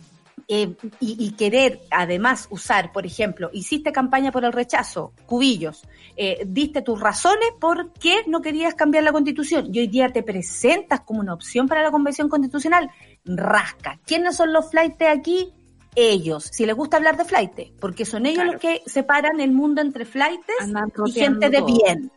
eh, 0.47 0.75
y, 0.99 1.15
y 1.25 1.31
querer 1.31 1.79
además 1.89 2.47
usar, 2.49 2.91
por 2.91 3.05
ejemplo, 3.05 3.49
hiciste 3.53 3.91
campaña 3.91 4.31
por 4.31 4.43
el 4.45 4.51
rechazo, 4.53 5.13
cubillos, 5.25 5.83
eh, 6.15 6.43
diste 6.45 6.81
tus 6.81 6.99
razones 6.99 7.49
por 7.59 7.91
qué 7.93 8.23
no 8.27 8.41
querías 8.41 8.75
cambiar 8.75 9.03
la 9.03 9.11
constitución 9.11 9.69
y 9.73 9.79
hoy 9.79 9.87
día 9.87 10.09
te 10.09 10.21
presentas 10.23 11.01
como 11.01 11.21
una 11.21 11.33
opción 11.33 11.67
para 11.67 11.81
la 11.83 11.91
convención 11.91 12.29
constitucional, 12.29 12.89
rasca. 13.25 13.99
¿Quiénes 14.05 14.35
son 14.35 14.53
los 14.53 14.69
flightes 14.69 15.07
aquí? 15.07 15.53
Ellos, 15.95 16.49
si 16.51 16.65
les 16.65 16.75
gusta 16.75 16.97
hablar 16.97 17.17
de 17.17 17.25
flightes, 17.25 17.71
porque 17.79 18.03
son 18.05 18.25
ellos 18.25 18.37
Claro. 18.43 18.51
los 18.53 18.61
que 18.61 18.81
separan 18.87 19.39
el 19.39 19.51
mundo 19.51 19.79
entre 19.81 20.05
flightes 20.05 20.55
Andan 20.59 20.91
y 21.05 21.11
gente 21.11 21.49
de 21.51 21.59
todo. 21.59 21.67
bien, 21.67 22.11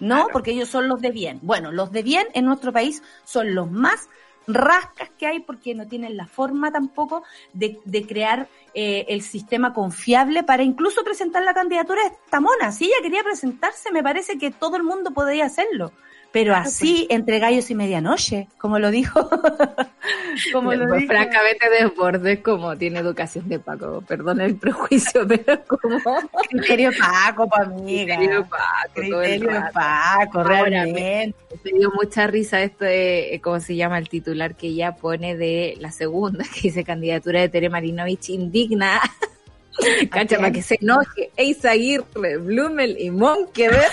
¿no? 0.00 0.14
Claro. 0.14 0.28
Porque 0.32 0.52
ellos 0.52 0.68
son 0.68 0.88
los 0.88 1.00
de 1.02 1.10
bien. 1.10 1.38
Bueno, 1.42 1.70
los 1.70 1.92
de 1.92 2.02
bien 2.02 2.26
en 2.32 2.46
nuestro 2.46 2.72
país 2.72 3.02
son 3.24 3.54
los 3.54 3.70
más 3.70 4.08
rascas 4.48 5.10
que 5.18 5.26
hay 5.26 5.40
porque 5.40 5.74
no 5.74 5.86
tienen 5.86 6.16
la 6.16 6.26
forma 6.26 6.72
tampoco 6.72 7.22
de, 7.52 7.78
de 7.84 8.06
crear 8.06 8.48
eh, 8.74 9.06
el 9.08 9.22
sistema 9.22 9.74
confiable 9.74 10.42
para 10.42 10.62
incluso 10.62 11.04
presentar 11.04 11.42
la 11.42 11.54
candidatura 11.54 12.02
de 12.02 12.08
esta 12.08 12.40
mona. 12.40 12.72
Si 12.72 12.86
ella 12.86 12.96
quería 13.02 13.22
presentarse, 13.22 13.92
me 13.92 14.02
parece 14.02 14.38
que 14.38 14.50
todo 14.50 14.76
el 14.76 14.82
mundo 14.82 15.12
podría 15.12 15.46
hacerlo. 15.46 15.92
Pero 16.30 16.54
así, 16.54 17.06
entre 17.10 17.38
gallos 17.38 17.70
y 17.70 17.74
medianoche, 17.74 18.48
como 18.58 18.78
lo 18.78 18.90
dijo. 18.90 19.28
como 20.52 20.74
lo 20.74 20.86
Pues, 20.86 21.00
dijo. 21.00 21.12
francamente 21.12 21.70
Desbordes 21.70 22.40
como 22.40 22.76
tiene 22.76 22.98
educación 23.00 23.48
de 23.48 23.58
Paco, 23.58 24.02
perdón 24.06 24.40
el 24.42 24.56
prejuicio, 24.56 25.26
pero 25.28 25.64
como 25.66 25.98
Criterio 26.50 26.90
Paco, 26.98 27.48
pa' 27.48 27.62
amiga. 27.62 28.16
Criterio 28.16 28.46
Paco, 28.46 28.92
Criterio. 28.94 29.50
Paco, 29.72 30.38
Ahora, 30.40 30.64
realmente. 30.64 31.34
Me 31.64 31.78
dio 31.78 31.90
mucha 31.94 32.26
risa 32.26 32.62
esto 32.62 32.84
de, 32.84 33.34
eh, 33.34 33.40
¿cómo 33.40 33.58
se 33.58 33.74
llama? 33.74 33.96
El 33.98 34.08
titular 34.10 34.54
que 34.54 34.66
ella 34.68 34.96
pone 34.96 35.34
de 35.36 35.76
la 35.80 35.90
segunda, 35.92 36.44
que 36.54 36.60
dice 36.60 36.84
candidatura 36.84 37.40
de 37.40 37.48
Tere 37.48 37.70
Marinovich 37.70 38.28
indigna. 38.28 39.00
Cacha, 40.10 40.36
para 40.36 40.50
que 40.52 40.60
se 40.60 40.76
enoje. 40.80 41.30
Eisa 41.36 41.70
Aguirre, 41.70 42.36
Blumel 42.36 42.96
y 42.98 43.10
Monkever. 43.10 43.86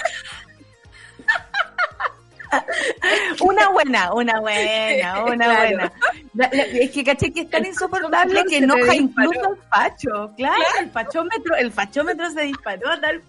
Una 3.41 3.70
buena, 3.70 4.14
una 4.14 4.39
buena, 4.39 5.24
una 5.26 5.46
Claro. 5.46 5.60
buena. 5.78 5.91
La- 6.34 6.50
la- 6.52 6.64
es 6.64 6.91
que 6.91 7.04
caché 7.04 7.32
que 7.32 7.41
es 7.41 7.50
tan 7.50 7.64
El 7.64 7.70
insoportable 7.70 8.43
que 8.46 8.58
enoja 8.58 8.96
incluso 8.96 9.48
al 9.50 9.58
facho. 9.70 10.32
Claro, 10.38 10.64
el 10.80 10.89
fachómetro, 10.91 11.56
el 11.56 11.72
fachómetro 11.72 12.30
se 12.32 12.41
disparó 12.41 12.89
a 12.91 13.00
tal 13.00 13.22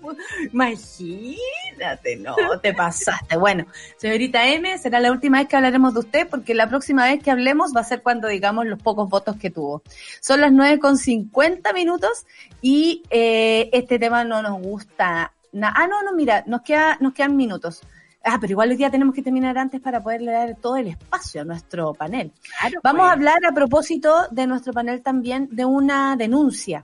Imagínate, 0.53 2.17
no, 2.17 2.35
te 2.63 2.73
pasaste. 2.75 3.37
Bueno, 3.37 3.67
señorita 3.97 4.47
M, 4.49 4.77
será 4.79 5.01
la 5.01 5.11
última 5.13 5.39
vez 5.39 5.49
que 5.49 5.57
hablaremos 5.57 5.95
de 5.95 6.01
usted 6.01 6.29
porque 6.29 6.55
la 6.55 6.69
próxima 6.69 7.05
vez 7.07 7.23
que 7.23 7.31
hablemos 7.31 7.73
va 7.75 7.81
a 7.81 7.85
ser 7.85 8.03
cuando 8.03 8.29
digamos 8.29 8.67
los 8.67 8.81
pocos 8.81 9.09
votos 9.09 9.37
que 9.37 9.51
tuvo. 9.51 9.83
Son 10.21 10.41
las 10.41 10.53
9 10.53 10.79
con 10.79 10.97
50 10.99 11.73
minutos 11.73 12.27
y 12.63 13.03
eh, 13.11 13.69
este 13.73 13.99
tema 13.99 14.25
no 14.25 14.43
nos 14.43 14.61
gusta. 14.61 15.33
na- 15.53 15.73
ah, 15.77 15.87
no, 15.87 16.03
no, 16.03 16.13
mira, 16.13 16.45
nos, 16.47 16.63
queda, 16.63 16.97
nos 17.01 17.13
quedan 17.15 17.37
minutos. 17.37 17.83
Ah, 18.29 18.39
pero 18.41 18.51
igual 18.53 18.71
hoy 18.71 18.77
día 18.77 18.91
tenemos 18.91 19.15
que 19.15 19.23
terminar 19.23 19.57
antes 19.57 19.81
para 19.81 20.03
poderle 20.03 20.33
dar 20.33 20.57
todo 20.57 20.77
el 20.77 20.89
espacio 20.89 21.43
a 21.43 21.45
nuestro 21.45 21.95
panel. 21.95 22.33
Claro, 22.61 22.81
Vamos 22.83 23.01
pues. 23.03 23.09
a 23.11 23.13
hablar 23.13 23.39
a 23.49 23.53
propósito 23.55 24.27
de 24.33 24.47
nuestro 24.49 24.73
panel 24.73 25.01
también 25.03 25.49
de 25.53 25.65
una 25.65 26.17
denuncia. 26.17 26.83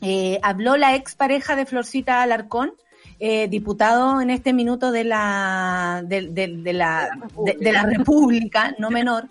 Eh, 0.00 0.38
habló 0.42 0.76
la 0.76 0.94
expareja 0.96 1.54
de 1.54 1.64
Florcita 1.64 2.20
Alarcón, 2.22 2.72
eh, 3.20 3.46
diputado 3.48 4.20
en 4.20 4.30
este 4.30 4.52
minuto 4.52 4.90
de 4.90 5.04
la, 5.04 6.02
de, 6.04 6.28
de- 6.30 6.56
de 6.56 6.72
la, 6.72 7.08
de, 7.44 7.56
de 7.60 7.72
la 7.72 7.84
República, 7.84 8.74
no 8.78 8.90
menor, 8.90 9.28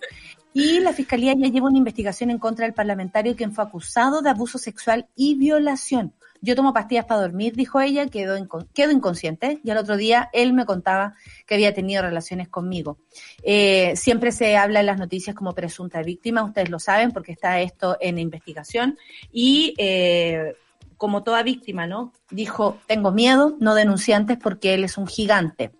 y 0.53 0.79
la 0.79 0.93
Fiscalía 0.93 1.33
ya 1.35 1.47
lleva 1.49 1.67
una 1.67 1.77
investigación 1.79 2.29
en 2.29 2.37
contra 2.39 2.65
del 2.65 2.73
parlamentario 2.73 3.35
quien 3.35 3.53
fue 3.53 3.63
acusado 3.65 4.21
de 4.21 4.29
abuso 4.29 4.57
sexual 4.57 5.07
y 5.15 5.35
violación. 5.35 6.13
Yo 6.43 6.57
tomo 6.57 6.73
pastillas 6.73 7.05
para 7.05 7.21
dormir, 7.21 7.55
dijo 7.55 7.79
ella, 7.79 8.07
quedó, 8.07 8.35
quedó 8.73 8.91
inconsciente 8.91 9.61
y 9.63 9.69
al 9.69 9.77
otro 9.77 9.95
día 9.95 10.29
él 10.33 10.51
me 10.51 10.65
contaba 10.65 11.15
que 11.47 11.55
había 11.55 11.73
tenido 11.73 12.01
relaciones 12.01 12.49
conmigo. 12.49 12.97
Eh, 13.43 13.93
siempre 13.95 14.33
se 14.33 14.57
habla 14.57 14.81
en 14.81 14.87
las 14.87 14.99
noticias 14.99 15.37
como 15.37 15.53
presunta 15.53 16.03
víctima, 16.03 16.43
ustedes 16.43 16.69
lo 16.69 16.79
saben 16.79 17.13
porque 17.13 17.31
está 17.31 17.61
esto 17.61 17.95
en 18.01 18.19
investigación 18.19 18.97
y 19.31 19.73
eh, 19.77 20.53
como 20.97 21.23
toda 21.23 21.43
víctima, 21.43 21.87
¿no? 21.87 22.11
Dijo, 22.29 22.77
tengo 22.87 23.13
miedo, 23.13 23.55
no 23.61 23.73
denuncié 23.73 24.13
antes 24.13 24.37
porque 24.37 24.73
él 24.73 24.83
es 24.83 24.97
un 24.97 25.07
gigante. 25.07 25.71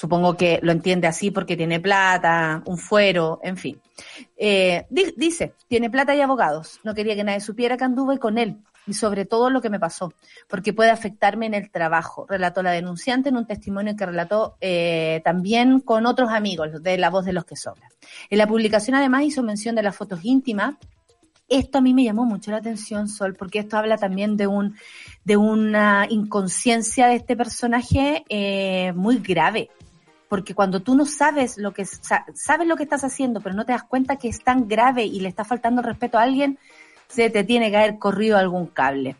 Supongo 0.00 0.36
que 0.36 0.60
lo 0.62 0.70
entiende 0.70 1.08
así 1.08 1.32
porque 1.32 1.56
tiene 1.56 1.80
plata, 1.80 2.62
un 2.66 2.78
fuero, 2.78 3.40
en 3.42 3.56
fin. 3.56 3.80
Eh, 4.36 4.86
di- 4.90 5.12
dice, 5.16 5.54
tiene 5.66 5.90
plata 5.90 6.14
y 6.14 6.20
abogados. 6.20 6.78
No 6.84 6.94
quería 6.94 7.16
que 7.16 7.24
nadie 7.24 7.40
supiera 7.40 7.76
que 7.76 7.82
anduve 7.82 8.16
con 8.20 8.38
él 8.38 8.58
y 8.86 8.94
sobre 8.94 9.24
todo 9.24 9.50
lo 9.50 9.60
que 9.60 9.70
me 9.70 9.80
pasó, 9.80 10.12
porque 10.46 10.72
puede 10.72 10.90
afectarme 10.90 11.46
en 11.46 11.54
el 11.54 11.68
trabajo, 11.72 12.26
relató 12.28 12.62
la 12.62 12.70
denunciante 12.70 13.30
en 13.30 13.38
un 13.38 13.46
testimonio 13.48 13.96
que 13.96 14.06
relató 14.06 14.56
eh, 14.60 15.20
también 15.24 15.80
con 15.80 16.06
otros 16.06 16.30
amigos 16.30 16.80
de 16.80 16.96
La 16.96 17.10
Voz 17.10 17.24
de 17.24 17.32
los 17.32 17.44
que 17.44 17.56
Sobran. 17.56 17.90
En 18.30 18.38
la 18.38 18.46
publicación 18.46 18.94
además 18.94 19.24
hizo 19.24 19.42
mención 19.42 19.74
de 19.74 19.82
las 19.82 19.96
fotos 19.96 20.20
íntimas. 20.22 20.76
Esto 21.48 21.78
a 21.78 21.80
mí 21.80 21.92
me 21.92 22.04
llamó 22.04 22.24
mucho 22.24 22.52
la 22.52 22.58
atención, 22.58 23.08
Sol, 23.08 23.34
porque 23.34 23.58
esto 23.58 23.76
habla 23.76 23.96
también 23.96 24.36
de 24.36 24.46
un 24.46 24.76
de 25.24 25.36
una 25.36 26.06
inconsciencia 26.08 27.08
de 27.08 27.16
este 27.16 27.36
personaje 27.36 28.22
eh, 28.28 28.92
muy 28.94 29.18
grave 29.18 29.70
porque 30.28 30.54
cuando 30.54 30.80
tú 30.80 30.94
no 30.94 31.06
sabes 31.06 31.58
lo 31.58 31.72
que 31.72 31.84
sa- 31.84 32.26
sabes 32.34 32.66
lo 32.68 32.76
que 32.76 32.82
estás 32.84 33.04
haciendo, 33.04 33.40
pero 33.40 33.54
no 33.54 33.64
te 33.64 33.72
das 33.72 33.84
cuenta 33.84 34.16
que 34.16 34.28
es 34.28 34.42
tan 34.42 34.68
grave 34.68 35.04
y 35.04 35.20
le 35.20 35.28
está 35.28 35.44
faltando 35.44 35.82
respeto 35.82 36.18
a 36.18 36.22
alguien, 36.22 36.58
se 37.08 37.30
te 37.30 37.42
tiene 37.42 37.70
que 37.70 37.76
haber 37.78 37.98
corrido 37.98 38.36
algún 38.36 38.66
cable. 38.66 39.16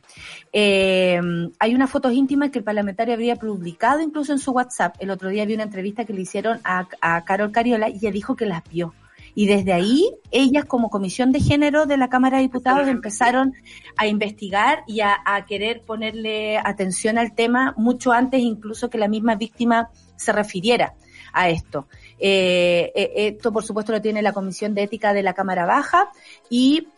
Eh, 0.52 1.20
hay 1.58 1.74
unas 1.74 1.90
fotos 1.90 2.12
íntimas 2.12 2.50
que 2.50 2.58
el 2.58 2.64
parlamentario 2.64 3.14
habría 3.14 3.36
publicado 3.36 4.00
incluso 4.00 4.32
en 4.32 4.38
su 4.38 4.52
WhatsApp. 4.52 4.96
El 4.98 5.10
otro 5.10 5.30
día 5.30 5.46
vi 5.46 5.54
una 5.54 5.62
entrevista 5.62 6.04
que 6.04 6.12
le 6.12 6.20
hicieron 6.20 6.60
a, 6.64 6.86
a 7.00 7.24
Carol 7.24 7.50
Cariola 7.50 7.88
y 7.88 7.96
ella 7.96 8.10
dijo 8.10 8.36
que 8.36 8.44
las 8.46 8.62
vio. 8.64 8.92
Y 9.38 9.46
desde 9.46 9.72
ahí, 9.72 10.10
ellas 10.32 10.64
como 10.64 10.90
comisión 10.90 11.30
de 11.30 11.38
género 11.38 11.86
de 11.86 11.96
la 11.96 12.08
Cámara 12.08 12.38
de 12.38 12.42
Diputados 12.42 12.88
empezaron 12.88 13.54
a 13.96 14.08
investigar 14.08 14.82
y 14.88 14.98
a, 14.98 15.16
a 15.24 15.46
querer 15.46 15.82
ponerle 15.82 16.58
atención 16.58 17.18
al 17.18 17.36
tema 17.36 17.72
mucho 17.76 18.10
antes 18.10 18.40
incluso 18.40 18.90
que 18.90 18.98
la 18.98 19.06
misma 19.06 19.36
víctima 19.36 19.90
se 20.16 20.32
refiriera 20.32 20.96
a 21.32 21.50
esto. 21.50 21.86
Eh, 22.18 22.90
eh, 22.96 23.12
esto, 23.14 23.52
por 23.52 23.62
supuesto, 23.62 23.92
lo 23.92 24.02
tiene 24.02 24.22
la 24.22 24.32
Comisión 24.32 24.74
de 24.74 24.82
Ética 24.82 25.12
de 25.12 25.22
la 25.22 25.34
Cámara 25.34 25.66
Baja 25.66 26.10
y, 26.50 26.88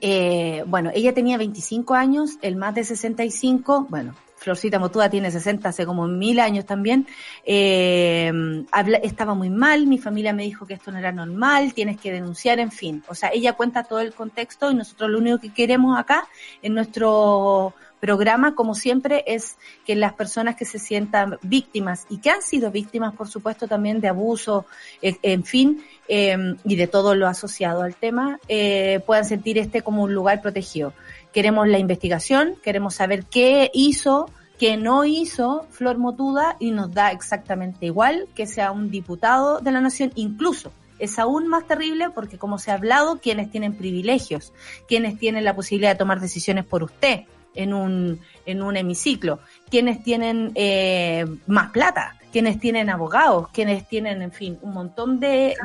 eh, 0.00 0.62
bueno, 0.68 0.92
ella 0.94 1.12
tenía 1.12 1.38
25 1.38 1.94
años, 1.94 2.38
el 2.42 2.54
más 2.54 2.72
de 2.76 2.84
65, 2.84 3.88
bueno, 3.90 4.14
Florcita 4.40 4.78
Motuda 4.78 5.10
tiene 5.10 5.30
60 5.30 5.68
hace 5.68 5.84
como 5.84 6.08
mil 6.08 6.40
años 6.40 6.64
también. 6.64 7.06
Eh, 7.44 8.32
estaba 9.02 9.34
muy 9.34 9.50
mal, 9.50 9.86
mi 9.86 9.98
familia 9.98 10.32
me 10.32 10.44
dijo 10.44 10.66
que 10.66 10.74
esto 10.74 10.90
no 10.90 10.98
era 10.98 11.12
normal, 11.12 11.74
tienes 11.74 12.00
que 12.00 12.10
denunciar, 12.10 12.58
en 12.58 12.72
fin. 12.72 13.04
O 13.08 13.14
sea, 13.14 13.30
ella 13.34 13.52
cuenta 13.52 13.84
todo 13.84 14.00
el 14.00 14.14
contexto 14.14 14.70
y 14.70 14.74
nosotros 14.74 15.10
lo 15.10 15.18
único 15.18 15.38
que 15.38 15.52
queremos 15.52 15.98
acá 15.98 16.26
en 16.62 16.72
nuestro 16.72 17.74
programa, 18.00 18.54
como 18.54 18.74
siempre, 18.74 19.24
es 19.26 19.58
que 19.86 19.94
las 19.94 20.14
personas 20.14 20.56
que 20.56 20.64
se 20.64 20.78
sientan 20.78 21.38
víctimas 21.42 22.06
y 22.08 22.18
que 22.18 22.30
han 22.30 22.40
sido 22.40 22.70
víctimas, 22.70 23.14
por 23.14 23.28
supuesto, 23.28 23.68
también 23.68 24.00
de 24.00 24.08
abuso, 24.08 24.64
eh, 25.02 25.16
en 25.22 25.44
fin, 25.44 25.84
eh, 26.08 26.56
y 26.64 26.76
de 26.76 26.86
todo 26.86 27.14
lo 27.14 27.28
asociado 27.28 27.82
al 27.82 27.94
tema, 27.94 28.40
eh, 28.48 29.00
puedan 29.06 29.26
sentir 29.26 29.58
este 29.58 29.82
como 29.82 30.02
un 30.02 30.14
lugar 30.14 30.40
protegido. 30.40 30.94
Queremos 31.32 31.68
la 31.68 31.78
investigación, 31.78 32.54
queremos 32.62 32.94
saber 32.94 33.24
qué 33.24 33.70
hizo, 33.72 34.28
qué 34.58 34.76
no 34.76 35.04
hizo 35.04 35.66
Flor 35.70 35.98
Motuda 35.98 36.56
y 36.58 36.70
nos 36.72 36.92
da 36.92 37.12
exactamente 37.12 37.86
igual 37.86 38.26
que 38.34 38.46
sea 38.46 38.72
un 38.72 38.90
diputado 38.90 39.60
de 39.60 39.72
la 39.72 39.80
nación, 39.80 40.12
incluso 40.16 40.72
es 41.00 41.18
aún 41.18 41.48
más 41.48 41.66
terrible 41.66 42.10
porque 42.10 42.38
como 42.38 42.58
se 42.58 42.70
ha 42.70 42.74
hablado, 42.74 43.18
quienes 43.20 43.50
tienen 43.50 43.74
privilegios, 43.74 44.52
quienes 44.86 45.18
tienen 45.18 45.44
la 45.44 45.56
posibilidad 45.56 45.92
de 45.92 45.98
tomar 45.98 46.20
decisiones 46.20 46.64
por 46.64 46.82
usted 46.82 47.22
en 47.54 47.74
un, 47.74 48.20
en 48.46 48.62
un 48.62 48.76
hemiciclo, 48.76 49.40
quienes 49.70 50.02
tienen 50.04 50.52
eh, 50.54 51.24
más 51.46 51.70
plata, 51.70 52.16
quienes 52.30 52.60
tienen 52.60 52.90
abogados, 52.90 53.48
quienes 53.48 53.88
tienen, 53.88 54.22
en 54.22 54.32
fin, 54.32 54.58
un 54.62 54.72
montón 54.72 55.18
de, 55.18 55.56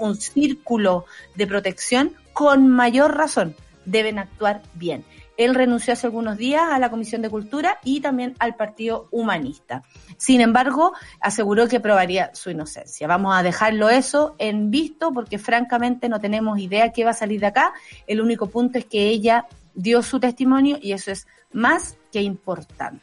un 0.00 0.16
círculo 0.16 1.06
de 1.34 1.46
protección, 1.46 2.12
con 2.32 2.68
mayor 2.68 3.16
razón 3.16 3.54
deben 3.84 4.18
actuar 4.18 4.62
bien. 4.74 5.04
Él 5.36 5.54
renunció 5.54 5.94
hace 5.94 6.06
algunos 6.06 6.36
días 6.36 6.62
a 6.70 6.78
la 6.78 6.90
Comisión 6.90 7.22
de 7.22 7.30
Cultura 7.30 7.78
y 7.84 8.00
también 8.00 8.34
al 8.38 8.54
Partido 8.54 9.08
Humanista. 9.10 9.82
Sin 10.16 10.40
embargo, 10.40 10.92
aseguró 11.20 11.68
que 11.68 11.80
probaría 11.80 12.34
su 12.34 12.50
inocencia. 12.50 13.06
Vamos 13.06 13.34
a 13.34 13.42
dejarlo 13.42 13.88
eso 13.88 14.34
en 14.38 14.70
visto 14.70 15.12
porque 15.12 15.38
francamente 15.38 16.08
no 16.08 16.20
tenemos 16.20 16.58
idea 16.58 16.92
qué 16.92 17.04
va 17.04 17.10
a 17.10 17.14
salir 17.14 17.40
de 17.40 17.46
acá. 17.46 17.72
El 18.06 18.20
único 18.20 18.48
punto 18.48 18.78
es 18.78 18.84
que 18.84 19.08
ella 19.08 19.46
dio 19.74 20.02
su 20.02 20.20
testimonio 20.20 20.78
y 20.80 20.92
eso 20.92 21.10
es 21.10 21.26
más 21.52 21.96
que 22.12 22.22
importante. 22.22 23.02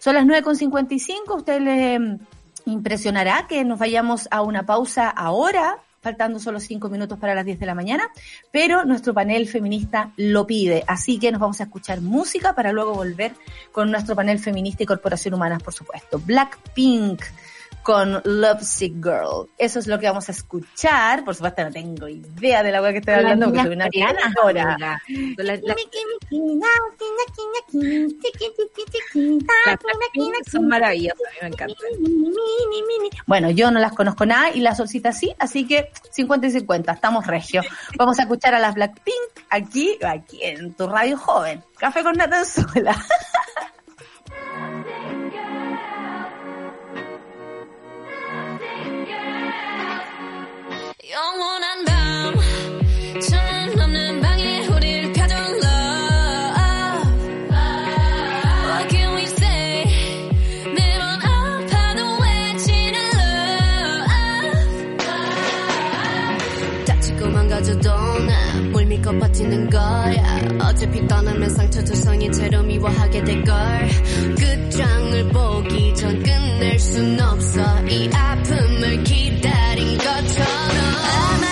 Son 0.00 0.14
las 0.14 0.24
9.55, 0.24 1.36
usted 1.36 1.60
le 1.60 1.98
mm, 1.98 2.18
impresionará 2.66 3.46
que 3.46 3.64
nos 3.64 3.78
vayamos 3.78 4.28
a 4.30 4.42
una 4.42 4.64
pausa 4.64 5.08
ahora, 5.08 5.78
faltando 6.06 6.38
solo 6.38 6.60
cinco 6.60 6.88
minutos 6.88 7.18
para 7.18 7.34
las 7.34 7.44
10 7.44 7.58
de 7.58 7.66
la 7.66 7.74
mañana, 7.74 8.08
pero 8.52 8.84
nuestro 8.84 9.12
panel 9.12 9.48
feminista 9.48 10.12
lo 10.16 10.46
pide, 10.46 10.84
así 10.86 11.18
que 11.18 11.32
nos 11.32 11.40
vamos 11.40 11.60
a 11.60 11.64
escuchar 11.64 12.00
música 12.00 12.54
para 12.54 12.70
luego 12.70 12.94
volver 12.94 13.32
con 13.72 13.90
nuestro 13.90 14.14
panel 14.14 14.38
feminista 14.38 14.84
y 14.84 14.86
corporación 14.86 15.34
humanas, 15.34 15.64
por 15.64 15.74
supuesto. 15.74 16.20
Blackpink 16.24 17.20
con 17.86 18.20
Love 18.24 18.62
Sick 18.62 18.94
Girl. 18.96 19.48
Eso 19.56 19.78
es 19.78 19.86
lo 19.86 20.00
que 20.00 20.08
vamos 20.08 20.28
a 20.28 20.32
escuchar. 20.32 21.24
Por 21.24 21.36
supuesto, 21.36 21.62
no 21.62 21.70
tengo 21.70 22.08
idea 22.08 22.64
de 22.64 22.72
la 22.72 22.82
web 22.82 22.90
que 22.90 22.98
estoy 22.98 23.14
hablando 23.14 23.46
porque 23.46 23.62
soy 23.62 23.74
una 23.74 23.88
Blackpink 29.98 30.48
son 30.50 30.66
maravillosas, 30.66 31.20
a 31.20 31.30
mí 31.34 31.38
me 31.42 31.46
encantan. 31.46 31.76
Bueno, 33.24 33.50
yo 33.50 33.70
no 33.70 33.78
las 33.78 33.92
conozco 33.92 34.26
nada 34.26 34.50
y 34.50 34.58
la 34.58 34.74
solcita 34.74 35.12
sí, 35.12 35.32
así 35.38 35.64
que 35.64 35.92
50 36.10 36.48
y 36.48 36.50
50, 36.50 36.92
estamos 36.92 37.24
regio. 37.24 37.62
Vamos 37.96 38.18
a 38.18 38.22
escuchar 38.22 38.52
a 38.54 38.58
las 38.58 38.74
Blackpink 38.74 39.14
aquí, 39.48 39.96
aquí 40.02 40.40
en 40.42 40.74
tu 40.74 40.88
radio 40.88 41.16
joven. 41.16 41.62
Café 41.78 42.02
con 42.02 42.16
Natanzuela. 42.16 42.96
영원한 51.08 51.84
밤 51.84 52.34
천은 53.20 53.80
없는 53.80 54.20
방에 54.20 54.66
우릴 54.66 55.12
가둔 55.12 55.36
love 55.36 55.66
What 58.66 58.88
can 58.90 59.14
we 59.14 59.22
say? 59.22 59.84
아파도 61.22 62.18
외치는 62.22 63.00
love. 63.14 64.06
다치고 66.86 67.28
망가져도 67.28 67.88
나물 67.88 68.86
믿고 68.86 69.16
버티는 69.16 69.70
거야. 69.70 70.40
어차피 70.60 71.06
떠나면 71.06 71.48
상처 71.50 71.84
조성인 71.84 72.32
채로 72.32 72.64
미워하게 72.64 73.22
될걸. 73.22 73.54
끝장을 74.36 75.28
보기 75.28 75.94
전 75.94 76.20
끝낼 76.20 76.76
순 76.80 77.20
없어. 77.20 77.60
이 77.86 78.10
아픔을 78.12 79.04
기다린 79.04 79.98
것처럼 79.98 80.65
I'm 81.08 81.45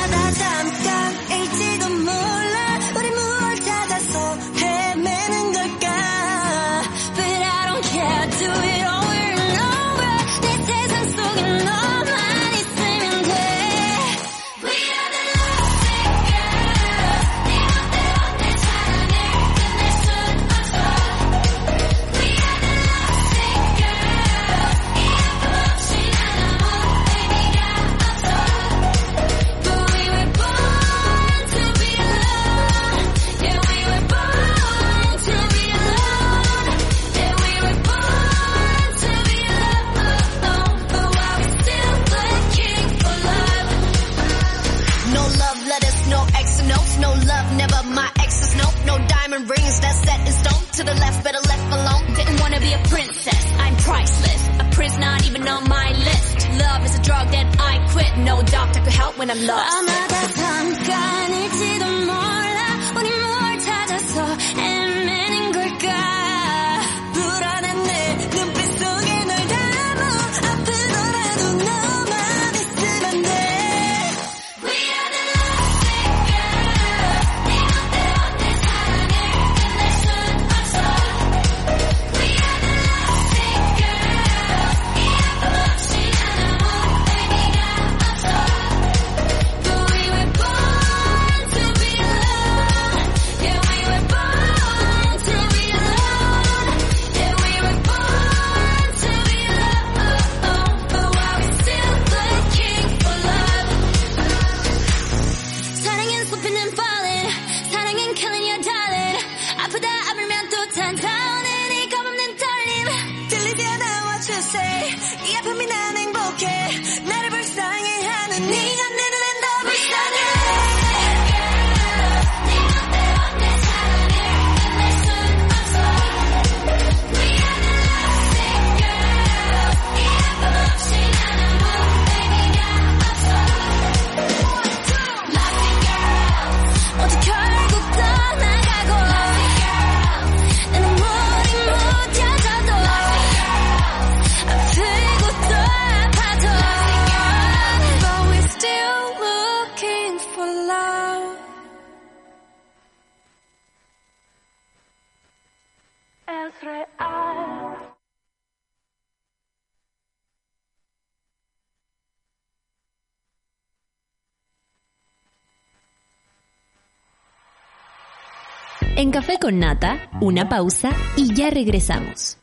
con 169.45 169.59
Nata, 169.59 170.09
una 170.23 170.49
pausa 170.49 170.91
y 171.19 171.35
ya 171.35 171.51
regresamos. 171.51 172.39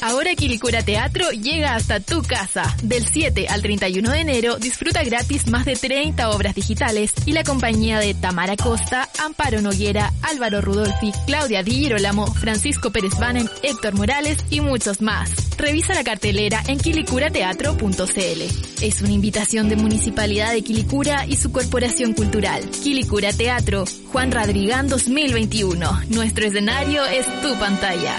Ahora 0.00 0.36
Quilicura 0.36 0.84
Teatro 0.84 1.30
llega 1.32 1.74
hasta 1.74 1.98
tu 1.98 2.22
casa. 2.22 2.62
Del 2.84 3.04
7 3.04 3.48
al 3.48 3.60
31 3.60 4.08
de 4.08 4.20
enero 4.20 4.56
disfruta 4.58 5.02
gratis 5.02 5.48
más 5.48 5.64
de 5.64 5.74
30 5.74 6.30
obras 6.30 6.54
digitales 6.54 7.12
y 7.26 7.32
la 7.32 7.42
compañía 7.42 7.98
de 7.98 8.14
Tamara 8.14 8.56
Costa, 8.56 9.08
Amparo 9.18 9.62
Noguera, 9.62 10.12
Álvaro 10.22 10.60
Rudolfi, 10.60 11.10
Claudia 11.26 11.64
Di 11.64 11.72
Girolamo, 11.72 12.32
Francisco 12.32 12.92
Pérez 12.92 13.18
Banen, 13.18 13.50
Héctor 13.64 13.94
Morales 13.94 14.38
y 14.48 14.60
muchos 14.60 15.02
más. 15.02 15.32
Revisa 15.58 15.92
la 15.92 16.04
cartelera 16.04 16.62
en 16.68 16.78
quilicurateatro.cl. 16.78 18.69
Es 18.82 19.02
una 19.02 19.12
invitación 19.12 19.68
de 19.68 19.76
Municipalidad 19.76 20.54
de 20.54 20.62
Quilicura 20.62 21.26
y 21.26 21.36
su 21.36 21.52
Corporación 21.52 22.14
Cultural. 22.14 22.62
Quilicura 22.70 23.30
Teatro, 23.30 23.84
Juan 24.10 24.32
Radrigán 24.32 24.88
2021. 24.88 25.86
Nuestro 26.08 26.46
escenario 26.46 27.04
es 27.04 27.26
tu 27.42 27.58
pantalla. 27.58 28.14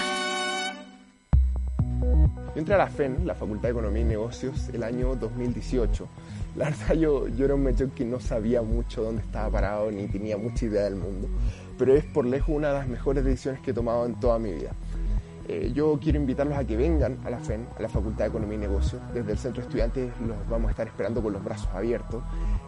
Yo 2.53 2.59
entré 2.59 2.76
a 2.76 2.78
la 2.78 2.88
FEN, 2.88 3.26
la 3.26 3.34
Facultad 3.34 3.70
de 3.70 3.72
Economía 3.72 4.03
y 4.03 4.05
Negocios, 4.05 4.70
el 4.72 4.84
año 4.84 5.16
2018. 5.16 6.07
La 6.55 6.66
verdad 6.66 6.93
yo, 6.93 7.28
yo 7.30 7.45
era 7.45 7.55
un 7.55 7.64
mechón 7.64 7.89
que 7.89 8.05
no 8.05 8.20
sabía 8.20 8.62
mucho 8.62 9.01
dónde 9.01 9.24
estaba 9.24 9.49
parado 9.49 9.89
ni 9.89 10.05
tenía 10.09 10.38
mucha 10.38 10.66
idea 10.66 10.84
del 10.84 10.95
mundo, 10.95 11.28
pero 11.80 11.95
es 11.95 12.03
por 12.03 12.28
lejos 12.28 12.49
una 12.49 12.68
de 12.68 12.74
las 12.76 12.88
mejores 12.88 13.24
decisiones 13.24 13.62
que 13.62 13.72
he 13.72 13.74
tomado 13.74 14.05
en 14.05 14.20
toda 14.20 14.38
mi 14.38 14.53
vida. 14.53 14.76
Eh, 15.52 15.70
yo 15.76 15.99
quiero 16.02 16.18
invitarlos 16.18 16.58
a 16.58 16.64
que 16.64 16.78
vengan 16.78 17.20
a 17.26 17.30
la 17.30 17.38
FEN, 17.38 17.68
a 17.78 17.82
la 17.82 17.89
Facultad 17.89 18.24
de 18.24 18.30
Economía 18.30 18.56
y 18.56 18.62
Negocios. 18.62 19.02
Desde 19.14 19.34
el 19.34 19.38
Centro 19.38 19.62
de 19.62 19.68
Estudiantes 19.68 20.14
los 20.26 20.47
vamos 20.47 20.70
a 20.70 20.72
estar 20.72 20.88
esperando 20.88 21.22
con 21.22 21.34
los 21.34 21.43
brazos 21.43 21.68
abiertos. 21.74 22.24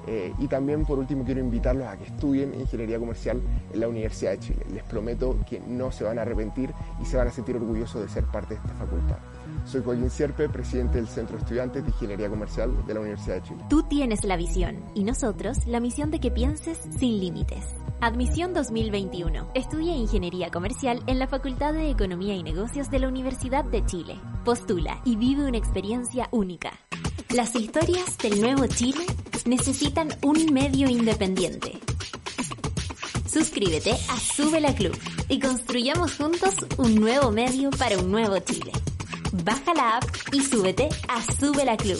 Eh, 0.05 0.33
y 0.37 0.47
también, 0.47 0.85
por 0.85 0.99
último, 0.99 1.23
quiero 1.23 1.39
invitarlos 1.39 1.87
a 1.87 1.95
que 1.95 2.03
estudien 2.03 2.53
Ingeniería 2.53 2.99
Comercial 2.99 3.41
en 3.71 3.79
la 3.79 3.87
Universidad 3.87 4.31
de 4.31 4.39
Chile. 4.39 4.65
Les 4.73 4.83
prometo 4.83 5.37
que 5.49 5.61
no 5.61 5.93
se 5.93 6.03
van 6.03 6.19
a 6.19 6.23
arrepentir 6.23 6.73
y 7.01 7.05
se 7.05 7.15
van 7.15 7.29
a 7.29 7.31
sentir 7.31 7.55
orgullosos 7.55 8.01
de 8.01 8.09
ser 8.09 8.25
parte 8.25 8.55
de 8.55 8.59
esta 8.59 8.73
facultad. 8.73 9.17
Soy 9.63 9.81
Joaquín 9.81 10.09
Sierpe, 10.09 10.49
presidente 10.49 10.97
del 10.97 11.07
Centro 11.07 11.37
de 11.37 11.43
Estudiantes 11.43 11.83
de 11.83 11.89
Ingeniería 11.89 12.29
Comercial 12.29 12.85
de 12.85 12.93
la 12.93 12.99
Universidad 12.99 13.35
de 13.35 13.43
Chile. 13.43 13.63
Tú 13.69 13.83
tienes 13.83 14.25
la 14.25 14.35
visión 14.35 14.75
y 14.93 15.05
nosotros 15.05 15.65
la 15.67 15.79
misión 15.79 16.11
de 16.11 16.19
que 16.19 16.31
pienses 16.31 16.79
sin 16.99 17.21
límites. 17.21 17.63
Admisión 18.01 18.53
2021. 18.53 19.51
Estudia 19.53 19.95
Ingeniería 19.95 20.51
Comercial 20.51 21.01
en 21.07 21.19
la 21.19 21.27
Facultad 21.27 21.73
de 21.73 21.89
Economía 21.89 22.35
y 22.35 22.43
Negocios 22.43 22.89
de 22.89 22.99
la 22.99 23.07
Universidad 23.07 23.63
de 23.63 23.85
Chile. 23.85 24.19
Postula 24.43 25.01
y 25.05 25.15
vive 25.15 25.45
una 25.45 25.57
experiencia 25.57 26.27
única. 26.31 26.71
Las 27.29 27.55
historias 27.55 28.17
del 28.17 28.41
nuevo 28.41 28.67
Chile 28.67 29.05
necesitan 29.45 30.09
un 30.21 30.53
medio 30.53 30.89
independiente. 30.89 31.79
Suscríbete 33.25 33.91
a 33.91 34.19
Sube 34.19 34.59
la 34.59 34.75
Club 34.75 34.97
y 35.29 35.39
construyamos 35.39 36.17
juntos 36.17 36.55
un 36.77 36.95
nuevo 36.95 37.31
medio 37.31 37.69
para 37.71 37.97
un 37.97 38.11
nuevo 38.11 38.37
Chile. 38.39 38.71
Baja 39.43 39.73
la 39.73 39.97
app 39.97 40.03
y 40.31 40.41
súbete 40.41 40.89
a 41.07 41.21
Sube 41.33 41.65
la 41.65 41.77
Club. 41.77 41.99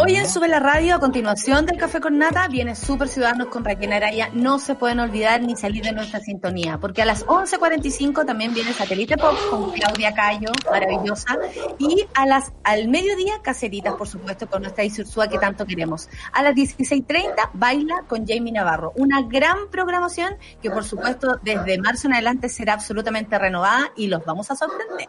Hoy 0.00 0.14
en 0.14 0.28
Sube 0.28 0.46
la 0.46 0.60
Radio, 0.60 0.94
a 0.94 1.00
continuación 1.00 1.66
del 1.66 1.76
Café 1.76 2.00
con 2.00 2.18
Nata, 2.18 2.46
viene 2.46 2.76
Super 2.76 3.08
Ciudadanos 3.08 3.48
con 3.48 3.64
Raquel 3.64 3.92
Araya. 3.92 4.30
No 4.32 4.60
se 4.60 4.76
pueden 4.76 5.00
olvidar 5.00 5.42
ni 5.42 5.56
salir 5.56 5.82
de 5.82 5.90
nuestra 5.90 6.20
sintonía, 6.20 6.78
porque 6.78 7.02
a 7.02 7.04
las 7.04 7.26
11.45 7.26 8.24
también 8.24 8.54
viene 8.54 8.72
Satélite 8.72 9.16
Pop 9.16 9.34
con 9.50 9.72
Claudia 9.72 10.14
Cayo, 10.14 10.52
maravillosa. 10.70 11.36
Y 11.78 12.06
a 12.14 12.26
las 12.26 12.52
al 12.62 12.86
mediodía, 12.86 13.42
Caceritas, 13.42 13.94
por 13.94 14.06
supuesto, 14.06 14.48
con 14.48 14.62
nuestra 14.62 14.84
Isursúa 14.84 15.26
que 15.26 15.38
tanto 15.38 15.66
queremos. 15.66 16.08
A 16.32 16.44
las 16.44 16.54
16.30, 16.54 17.50
Baila 17.54 18.04
con 18.06 18.24
Jamie 18.24 18.52
Navarro. 18.52 18.92
Una 18.94 19.22
gran 19.22 19.68
programación 19.68 20.36
que, 20.62 20.70
por 20.70 20.84
supuesto, 20.84 21.40
desde 21.42 21.76
marzo 21.78 22.06
en 22.06 22.14
adelante 22.14 22.48
será 22.48 22.74
absolutamente 22.74 23.36
renovada 23.36 23.90
y 23.96 24.06
los 24.06 24.24
vamos 24.24 24.48
a 24.52 24.54
sorprender. 24.54 25.08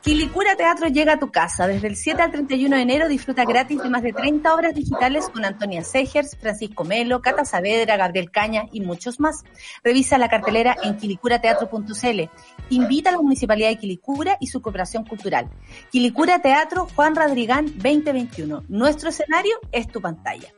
Quilicura 0.00 0.56
Teatro 0.56 0.88
llega 0.88 1.12
a 1.12 1.18
tu 1.20 1.30
casa. 1.30 1.68
Desde 1.68 1.86
el 1.86 1.94
7 1.94 2.22
al 2.22 2.32
31 2.32 2.74
de 2.74 2.82
enero 2.82 3.08
disfruta 3.08 3.44
gratis 3.44 3.80
de 3.80 3.88
más 3.88 4.02
de 4.02 4.15
30 4.16 4.54
obras 4.54 4.74
digitales 4.74 5.28
con 5.28 5.44
Antonia 5.44 5.84
Segers, 5.84 6.36
Francisco 6.36 6.84
Melo, 6.84 7.20
Cata 7.20 7.44
Saavedra, 7.44 7.96
Gabriel 7.96 8.30
Caña 8.30 8.64
y 8.72 8.80
muchos 8.80 9.20
más. 9.20 9.44
Revisa 9.84 10.18
la 10.18 10.28
cartelera 10.28 10.76
en 10.82 10.96
quilicurateatro.cl. 10.96 12.30
Invita 12.70 13.10
a 13.10 13.12
la 13.12 13.18
Municipalidad 13.18 13.68
de 13.68 13.76
Quilicura 13.76 14.36
y 14.40 14.48
su 14.48 14.60
cooperación 14.60 15.04
cultural. 15.04 15.48
Quilicura 15.90 16.40
Teatro 16.40 16.88
Juan 16.96 17.14
Radrigán 17.14 17.66
2021. 17.66 18.64
Nuestro 18.68 19.10
escenario 19.10 19.56
es 19.70 19.86
tu 19.88 20.00
pantalla. 20.00 20.52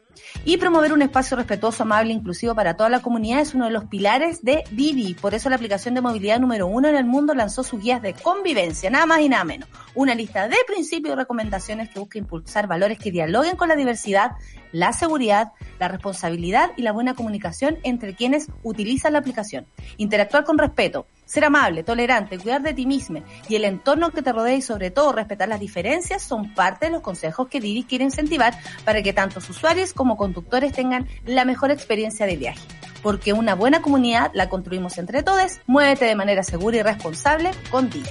Y 0.45 0.57
promover 0.57 0.93
un 0.93 1.03
espacio 1.03 1.37
respetuoso, 1.37 1.83
amable 1.83 2.13
e 2.13 2.17
inclusivo 2.17 2.55
para 2.55 2.75
toda 2.75 2.89
la 2.89 3.01
comunidad 3.01 3.41
es 3.41 3.55
uno 3.55 3.67
de 3.67 3.71
los 3.71 3.85
pilares 3.85 4.43
de 4.43 4.65
Didi. 4.71 5.15
Por 5.15 5.35
eso 5.35 5.51
la 5.51 5.57
aplicación 5.57 5.95
de 5.95 6.01
movilidad 6.01 6.41
número 6.41 6.67
uno 6.67 6.89
en 6.89 6.97
el 6.97 7.05
mundo 7.05 7.35
lanzó 7.35 7.63
sus 7.63 7.81
guías 7.81 8.01
de 8.01 8.15
convivencia, 8.15 8.89
nada 8.89 9.05
más 9.05 9.21
y 9.21 9.29
nada 9.29 9.45
menos. 9.45 9.69
Una 9.95 10.15
lista 10.15 10.49
de 10.49 10.57
principios 10.67 11.15
y 11.15 11.17
recomendaciones 11.17 11.91
que 11.91 11.99
busca 12.01 12.19
impulsar 12.19 12.67
valores 12.67 12.99
que 12.99 13.11
dialoguen 13.11 13.57
con 13.57 13.69
la 13.69 13.77
diversidad 13.77 14.33
la 14.73 14.93
seguridad, 14.93 15.53
la 15.79 15.89
responsabilidad 15.89 16.71
y 16.77 16.83
la 16.83 16.93
buena 16.93 17.15
comunicación 17.15 17.79
entre 17.83 18.15
quienes 18.15 18.49
utilizan 18.63 19.15
la 19.15 19.21
aplicación. 19.21 19.67
Interactuar 19.97 20.45
con 20.45 20.59
respeto, 20.59 21.07
ser 21.25 21.45
amable, 21.45 21.83
tolerante, 21.83 22.39
cuidar 22.39 22.63
de 22.63 22.75
ti 22.75 22.87
mismo 22.87 23.23
y 23.49 23.57
el 23.57 23.65
entorno 23.65 24.11
que 24.11 24.23
te 24.23 24.33
rodea 24.33 24.55
y 24.55 24.63
sobre 24.63 24.91
todo 24.91 25.13
respetar 25.13 25.49
las 25.49 25.61
diferencias 25.61 26.23
son 26.23 26.55
parte 26.55 26.87
de 26.87 26.93
los 26.93 27.03
consejos 27.03 27.49
que 27.49 27.61
Didi 27.61 27.85
quiere 27.85 28.05
incentivar 28.05 28.55
para 28.85 29.03
que 29.03 29.13
tanto 29.13 29.39
usuarios 29.39 29.93
como 29.93 30.17
conductores 30.29 30.73
tengan 30.73 31.07
la 31.25 31.45
mejor 31.45 31.71
experiencia 31.71 32.27
de 32.27 32.37
viaje. 32.37 32.61
Porque 33.03 33.33
una 33.33 33.55
buena 33.55 33.81
comunidad 33.81 34.31
la 34.35 34.49
construimos 34.49 34.99
entre 34.99 35.23
todos. 35.23 35.61
Muévete 35.67 36.05
de 36.05 36.15
manera 36.15 36.43
segura 36.43 36.77
y 36.77 36.83
responsable 36.83 37.51
con 37.71 37.89
Didi. 37.89 38.11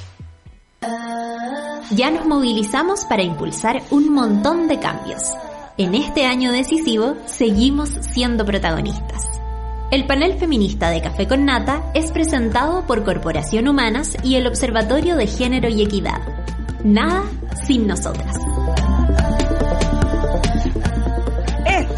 Ya 1.91 2.11
nos 2.11 2.26
movilizamos 2.26 3.05
para 3.05 3.24
impulsar 3.24 3.82
un 3.91 4.11
montón 4.13 4.68
de 4.68 4.80
cambios. 4.80 5.24
En 5.78 5.93
este 5.93 6.26
año 6.26 6.51
decisivo 6.51 7.15
seguimos 7.26 7.89
siendo 8.01 8.45
protagonistas. 8.45 9.24
El 9.91 10.05
panel 10.05 10.38
feminista 10.38 10.89
de 10.89 11.01
Café 11.01 11.28
con 11.28 11.45
Nata 11.45 11.84
es 11.93 12.11
presentado 12.11 12.86
por 12.88 13.03
Corporación 13.03 13.68
Humanas 13.68 14.18
y 14.24 14.36
el 14.36 14.47
Observatorio 14.47 15.15
de 15.15 15.28
Género 15.28 15.70
y 15.70 15.84
Equidad. 15.84 16.20
Nada 16.84 17.24
sin 17.65 17.88
nosotras. 17.88 18.36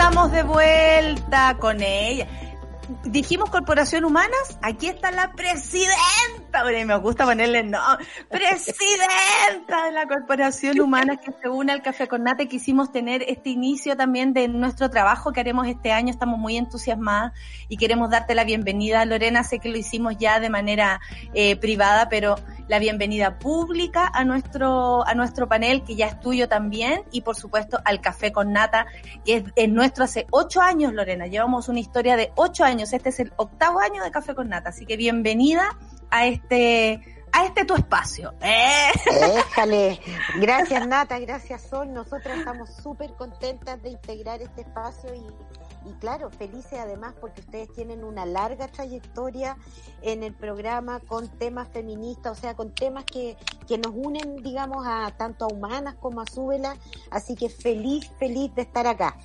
Estamos 0.10 0.32
de 0.32 0.41
vuelta 0.41 1.55
con 1.60 1.84
ella. 1.84 2.26
Dijimos 3.03 3.51
Corporación 3.51 4.05
Humanas, 4.05 4.57
aquí 4.64 4.88
está 4.88 5.12
la 5.12 5.34
presidenta, 5.34 6.38
Bueno, 6.52 6.86
me 6.88 6.97
gusta 6.97 7.26
ponerle 7.26 7.64
no, 7.64 7.80
presidenta 8.30 9.86
de 9.86 9.91
la 9.91 10.08
Corporación 10.08 10.80
Humanas 10.80 11.20
que 11.24 11.32
se 11.41 11.47
une 11.47 11.72
al 11.72 11.82
Café 11.82 12.08
con 12.08 12.24
Nata 12.24 12.43
y 12.43 12.47
quisimos 12.47 12.91
tener 12.91 13.24
este 13.28 13.50
inicio 13.52 13.95
también 13.95 14.34
de 14.34 14.47
nuestro 14.47 14.89
trabajo 14.89 15.32
que 15.32 15.39
haremos 15.39 15.68
este 15.68 15.91
año, 15.91 16.10
estamos 16.10 16.39
muy 16.39 16.58
entusiasmadas 16.58 17.34
y 17.68 17.78
queremos 17.78 18.10
darte 18.10 18.36
la 18.36 18.43
bienvenida, 18.43 19.06
Lorena, 19.06 19.43
sé 19.43 19.60
que 19.60 19.70
lo 19.70 19.78
hicimos 19.78 20.18
ya 20.18 20.39
de 20.39 20.50
manera 20.50 21.00
eh, 21.34 21.56
privada, 21.56 22.10
pero 22.10 22.36
la 22.68 22.80
bienvenida 22.80 23.39
pública 23.39 24.10
a 24.14 24.24
nuestro, 24.24 25.06
a 25.08 25.16
nuestro 25.16 25.47
panel, 25.47 25.84
que 25.84 25.95
ya 25.95 26.08
es 26.08 26.20
tuyo 26.20 26.47
también, 26.47 27.04
y 27.12 27.22
por 27.22 27.36
supuesto 27.36 27.80
al 27.84 28.00
Café 28.00 28.32
con 28.32 28.54
Nata, 28.54 28.86
que 29.26 29.43
es 29.56 29.70
nuestro 29.70 30.04
hace 30.04 30.28
ocho 30.30 30.62
años, 30.62 30.93
Lorena. 30.93 31.26
Llevamos 31.26 31.68
una 31.68 31.80
historia 31.80 32.16
de 32.16 32.32
ocho 32.36 32.64
años. 32.64 32.93
Este 32.93 33.10
es 33.10 33.20
el 33.20 33.34
octavo 33.38 33.80
año 33.80 34.04
de 34.04 34.12
Café 34.12 34.36
con 34.36 34.50
Nata. 34.50 34.70
Así 34.70 34.86
que 34.86 34.97
bienvenida 34.97 35.78
a 36.12 36.28
este, 36.28 37.03
a 37.32 37.45
este 37.45 37.66
tu 37.66 37.76
espacio. 37.76 38.34
¡Eh! 38.41 38.91
Déjale. 39.05 39.99
Gracias 40.39 40.88
Nata, 40.88 41.20
gracias 41.20 41.64
Sol. 41.64 41.91
Nosotras 41.93 42.39
estamos 42.39 42.70
súper 42.82 43.14
contentas 43.14 43.82
de 43.82 43.89
integrar 43.89 44.41
este 44.41 44.62
espacio 44.62 45.14
y, 45.14 45.89
y 45.89 45.93
claro, 45.99 46.30
felices 46.30 46.80
además 46.80 47.14
porque 47.20 47.41
ustedes 47.41 47.72
tienen 47.74 48.03
una 48.03 48.26
larga 48.26 48.68
trayectoria 48.68 49.57
en 50.01 50.24
el 50.24 50.34
programa 50.34 50.99
con 50.99 51.28
temas 51.28 51.70
feministas, 51.70 52.38
o 52.38 52.41
sea, 52.41 52.55
con 52.55 52.74
temas 52.74 53.05
que, 53.05 53.38
que 53.68 53.78
nos 53.78 53.93
unen, 53.95 54.38
digamos, 54.38 54.86
a 54.88 55.12
tanto 55.18 55.45
a 55.45 55.47
humanas 55.47 55.95
como 55.95 56.22
a 56.22 56.26
súbela. 56.26 56.76
Así 57.12 57.36
que 57.36 57.49
feliz, 57.49 58.10
feliz 58.20 58.53
de 58.55 58.64
estar 58.64 58.88
acá. 58.88 59.18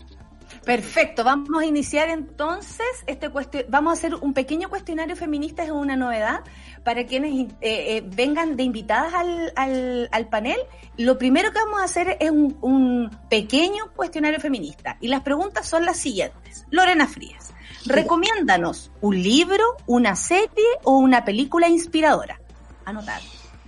Perfecto, 0.64 1.24
vamos 1.24 1.62
a 1.62 1.66
iniciar 1.66 2.09
entonces 2.09 2.86
este 3.07 3.28
vamos 3.68 3.90
a 3.90 3.92
hacer 3.94 4.14
un 4.14 4.32
pequeño 4.32 4.68
cuestionario 4.68 5.16
feminista, 5.16 5.62
es 5.62 5.70
una 5.70 5.96
novedad 5.96 6.40
para 6.84 7.05
quienes 7.07 7.32
eh, 7.32 7.48
eh, 7.61 8.02
vengan 8.07 8.57
de 8.57 8.62
invitadas 8.62 9.14
al, 9.14 9.52
al, 9.57 10.09
al, 10.12 10.28
panel. 10.28 10.59
Lo 10.96 11.18
primero 11.18 11.50
que 11.52 11.59
vamos 11.59 11.80
a 11.80 11.84
hacer 11.84 12.16
es 12.20 12.30
un, 12.30 12.57
un, 12.61 13.11
pequeño 13.28 13.92
cuestionario 13.96 14.40
feminista 14.40 14.96
y 15.00 15.09
las 15.09 15.22
preguntas 15.22 15.66
son 15.66 15.84
las 15.84 15.98
siguientes. 15.98 16.66
Lorena 16.70 17.07
Frías, 17.07 17.52
recomiéndanos 17.86 18.90
un 19.00 19.22
libro, 19.22 19.64
una 19.86 20.16
serie 20.16 20.64
o 20.84 20.98
una 20.98 21.24
película 21.24 21.68
inspiradora. 21.68 22.40
Anotar. 22.84 23.20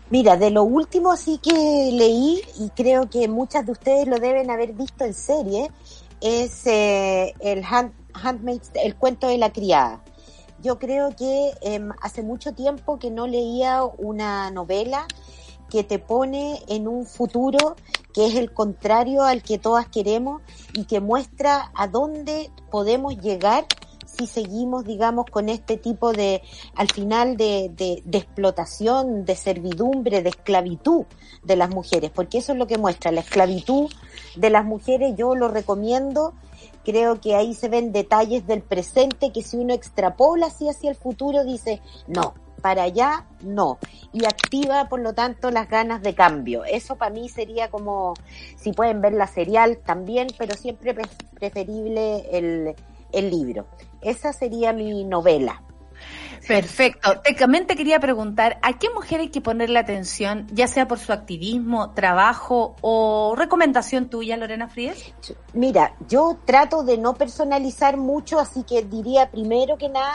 Mira, 0.09 0.37
de 0.37 0.51
lo 0.51 0.63
último 0.63 1.11
así 1.11 1.39
que 1.39 1.51
leí, 1.53 2.41
y 2.61 2.71
creo 2.71 3.11
que 3.11 3.27
muchas 3.27 3.67
de 3.67 3.73
ustedes 3.73 4.07
lo 4.07 4.19
deben 4.21 4.51
haber 4.51 4.73
visto 4.73 5.05
en 5.05 5.13
serie, 5.13 5.69
es 6.21 6.67
eh, 6.67 7.35
el 7.41 7.63
hand, 7.65 7.93
el 8.75 8.97
cuento 8.97 9.29
de 9.29 9.39
la 9.39 9.53
criada. 9.53 10.03
Yo 10.63 10.79
creo 10.79 11.15
que 11.15 11.53
eh, 11.61 11.81
hace 12.03 12.23
mucho 12.23 12.53
tiempo 12.53 12.99
que 12.99 13.11
no 13.11 13.27
leía 13.27 13.85
una 13.85 14.51
novela 14.51 15.07
que 15.69 15.85
te 15.85 15.99
pone 15.99 16.63
en 16.69 16.89
un 16.89 17.07
futuro 17.07 17.77
que 18.15 18.27
es 18.27 18.37
el 18.37 18.53
contrario 18.53 19.23
al 19.25 19.43
que 19.43 19.59
todas 19.59 19.87
queremos 19.89 20.41
y 20.73 20.85
que 20.85 21.01
muestra 21.01 21.71
a 21.75 21.89
dónde 21.89 22.51
podemos 22.71 23.19
llegar 23.19 23.67
si 24.17 24.27
seguimos, 24.27 24.85
digamos, 24.85 25.27
con 25.27 25.49
este 25.49 25.77
tipo 25.77 26.13
de, 26.13 26.43
al 26.75 26.91
final, 26.91 27.37
de, 27.37 27.71
de, 27.75 28.19
explotación, 28.19 29.25
de 29.25 29.37
servidumbre, 29.37 30.23
de 30.23 30.31
esclavitud 30.31 31.05
de 31.43 31.57
las 31.57 31.71
mujeres, 31.71 32.11
porque 32.15 32.39
eso 32.39 32.53
es 32.53 32.59
lo 32.59 32.67
que 32.67 32.79
muestra, 32.79 33.13
la 33.13 33.21
esclavitud 33.21 33.91
de 34.37 34.51
las 34.51 34.65
mujeres, 34.65 35.15
yo 35.17 35.35
lo 35.35 35.49
recomiendo, 35.49 36.35
creo 36.85 37.21
que 37.21 37.35
ahí 37.35 37.55
se 37.55 37.69
ven 37.69 37.93
detalles 37.93 38.47
del 38.47 38.63
presente 38.63 39.33
que 39.33 39.43
si 39.43 39.57
uno 39.57 39.75
extrapola 39.75 40.47
así 40.47 40.69
hacia 40.69 40.91
el 40.91 40.97
futuro, 40.97 41.45
dice, 41.45 41.81
no, 42.07 42.35
para 42.63 42.85
allá 42.85 43.27
no. 43.43 43.79
Y 44.13 44.25
activa, 44.25 44.89
por 44.89 45.01
lo 45.01 45.13
tanto, 45.13 45.51
las 45.51 45.69
ganas 45.69 46.03
de 46.03 46.15
cambio. 46.15 46.65
Eso 46.65 46.97
para 46.97 47.11
mí 47.11 47.29
sería 47.29 47.71
como, 47.71 48.15
si 48.57 48.73
pueden 48.73 49.01
ver 49.01 49.13
la 49.13 49.27
serial 49.27 49.79
también, 49.79 50.29
pero 50.39 50.55
siempre 50.57 50.95
preferible 51.35 52.27
el, 52.33 52.75
el 53.13 53.31
libro. 53.31 53.67
Esa 54.07 54.33
sería 54.33 54.73
mi 54.73 55.05
novela. 55.05 55.63
Perfecto. 56.47 57.21
También 57.37 57.67
te 57.67 57.75
quería 57.75 57.99
preguntar, 57.99 58.59
¿a 58.63 58.79
qué 58.79 58.89
mujer 58.91 59.19
hay 59.19 59.31
que 59.31 59.41
ponerle 59.41 59.81
atención, 59.81 60.47
ya 60.53 60.69
sea 60.69 60.87
por 60.87 61.01
su 61.01 61.13
activismo, 61.13 61.91
trabajo 61.91 62.77
o 62.83 63.35
recomendación 63.37 64.09
tuya, 64.09 64.37
Lorena 64.37 64.69
Fríes? 64.69 65.13
Mira, 65.55 65.97
yo 66.07 66.39
trato 66.45 66.85
de 66.85 66.99
no 66.99 67.15
personalizar 67.15 67.97
mucho, 67.97 68.39
así 68.39 68.63
que 68.63 68.83
diría 68.83 69.29
primero 69.33 69.77
que 69.77 69.89
nada 69.89 70.15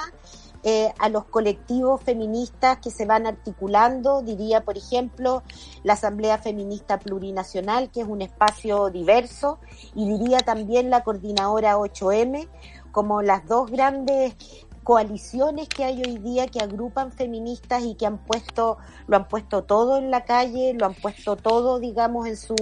eh, 0.63 0.93
a 0.99 1.09
los 1.09 1.25
colectivos 1.25 2.01
feministas 2.03 2.77
que 2.77 2.91
se 2.91 3.05
van 3.05 3.25
articulando, 3.25 4.21
diría, 4.21 4.61
por 4.61 4.77
ejemplo, 4.77 5.41
la 5.83 5.93
Asamblea 5.93 6.37
Feminista 6.37 6.99
Plurinacional, 6.99 7.89
que 7.89 8.01
es 8.01 8.07
un 8.07 8.21
espacio 8.21 8.91
diverso, 8.91 9.59
y 9.95 10.07
diría 10.07 10.37
también 10.39 10.91
la 10.91 11.03
Coordinadora 11.03 11.77
8M, 11.77 12.47
como 12.91 13.21
las 13.21 13.47
dos 13.47 13.69
grandes 13.71 14.35
coaliciones 14.83 15.69
que 15.69 15.83
hay 15.83 16.01
hoy 16.01 16.17
día 16.17 16.47
que 16.47 16.59
agrupan 16.59 17.11
feministas 17.11 17.83
y 17.83 17.95
que 17.95 18.05
han 18.05 18.17
puesto, 18.17 18.77
lo 19.07 19.17
han 19.17 19.27
puesto 19.27 19.63
todo 19.63 19.97
en 19.97 20.09
la 20.09 20.25
calle, 20.25 20.73
lo 20.73 20.85
han 20.85 20.95
puesto 20.95 21.35
todo, 21.35 21.79
digamos, 21.79 22.27
en 22.27 22.37
su 22.37 22.55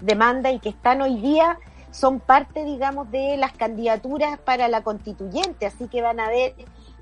demanda 0.00 0.50
y 0.50 0.58
que 0.58 0.70
están 0.70 1.02
hoy 1.02 1.20
día, 1.20 1.58
son 1.90 2.20
parte, 2.20 2.64
digamos, 2.64 3.10
de 3.10 3.36
las 3.36 3.52
candidaturas 3.52 4.38
para 4.38 4.68
la 4.68 4.82
constituyente, 4.82 5.66
así 5.66 5.88
que 5.88 6.02
van 6.02 6.20
a 6.20 6.26
haber 6.26 6.54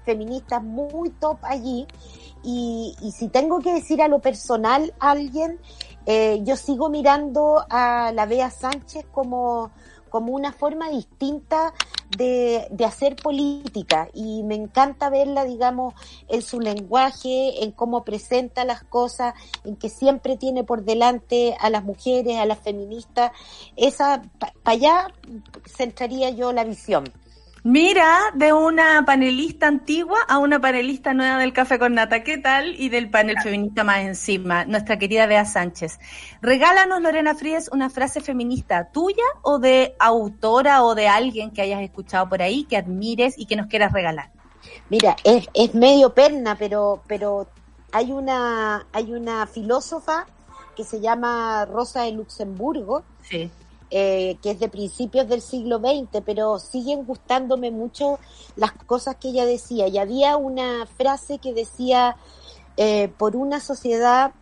feministas 0.04 0.62
muy 0.62 1.10
top 1.10 1.38
allí. 1.42 1.86
Y, 2.42 2.94
y 3.00 3.12
si 3.12 3.28
tengo 3.28 3.60
que 3.60 3.72
decir 3.72 4.02
a 4.02 4.08
lo 4.08 4.18
personal 4.18 4.92
a 5.00 5.12
alguien, 5.12 5.58
eh, 6.06 6.40
yo 6.42 6.56
sigo 6.56 6.90
mirando 6.90 7.64
a 7.70 8.12
la 8.12 8.26
Bea 8.26 8.50
Sánchez 8.50 9.06
como 9.10 9.70
como 10.14 10.32
una 10.32 10.52
forma 10.52 10.90
distinta 10.90 11.74
de, 12.16 12.66
de, 12.70 12.84
hacer 12.84 13.16
política 13.16 14.08
y 14.14 14.42
me 14.42 14.54
encanta 14.54 15.10
verla, 15.10 15.44
digamos, 15.44 15.94
en 16.28 16.42
su 16.42 16.60
lenguaje, 16.60 17.64
en 17.64 17.72
cómo 17.72 18.04
presenta 18.04 18.64
las 18.64 18.82
cosas, 18.84 19.34
en 19.64 19.76
que 19.76 19.88
siempre 19.88 20.36
tiene 20.36 20.64
por 20.64 20.84
delante 20.84 21.56
a 21.60 21.70
las 21.70 21.84
mujeres, 21.84 22.38
a 22.38 22.46
las 22.46 22.58
feministas. 22.58 23.32
Esa, 23.76 24.22
para 24.38 24.52
pa 24.62 24.70
allá 24.72 25.06
centraría 25.66 26.30
yo 26.30 26.52
la 26.52 26.64
visión. 26.64 27.04
Mira, 27.66 28.18
de 28.34 28.52
una 28.52 29.06
panelista 29.06 29.68
antigua 29.68 30.18
a 30.28 30.36
una 30.36 30.60
panelista 30.60 31.14
nueva 31.14 31.38
del 31.38 31.54
Café 31.54 31.78
con 31.78 31.94
Nata, 31.94 32.22
¿qué 32.22 32.36
tal? 32.36 32.78
Y 32.78 32.90
del 32.90 33.08
panel 33.08 33.38
feminista 33.42 33.84
más 33.84 34.00
encima, 34.00 34.66
nuestra 34.66 34.98
querida 34.98 35.24
Bea 35.24 35.46
Sánchez. 35.46 35.98
Regálanos, 36.42 37.00
Lorena 37.00 37.34
Fríes, 37.34 37.70
una 37.72 37.88
frase 37.88 38.20
feminista 38.20 38.90
tuya 38.92 39.24
o 39.40 39.58
de 39.58 39.96
autora 39.98 40.82
o 40.84 40.94
de 40.94 41.08
alguien 41.08 41.52
que 41.52 41.62
hayas 41.62 41.80
escuchado 41.80 42.28
por 42.28 42.42
ahí, 42.42 42.64
que 42.64 42.76
admires 42.76 43.34
y 43.38 43.46
que 43.46 43.56
nos 43.56 43.68
quieras 43.68 43.94
regalar. 43.94 44.30
Mira, 44.90 45.16
es, 45.24 45.48
es 45.54 45.74
medio 45.74 46.12
perna, 46.12 46.56
pero, 46.58 47.02
pero 47.06 47.48
hay 47.92 48.12
una, 48.12 48.86
hay 48.92 49.10
una 49.14 49.46
filósofa 49.46 50.26
que 50.76 50.84
se 50.84 51.00
llama 51.00 51.64
Rosa 51.64 52.02
de 52.02 52.12
Luxemburgo. 52.12 53.04
Sí 53.22 53.50
eh, 53.90 54.38
que 54.42 54.52
es 54.52 54.60
de 54.60 54.68
principios 54.68 55.28
del 55.28 55.40
siglo 55.40 55.78
XX, 55.78 56.22
pero 56.24 56.58
siguen 56.58 57.04
gustándome 57.04 57.70
mucho 57.70 58.18
las 58.56 58.72
cosas 58.72 59.16
que 59.16 59.28
ella 59.28 59.46
decía. 59.46 59.86
Y 59.88 59.98
había 59.98 60.36
una 60.36 60.86
frase 60.86 61.38
que 61.38 61.52
decía, 61.52 62.16
eh, 62.76 63.08
por 63.18 63.36
una 63.36 63.60
sociedad 63.60 64.32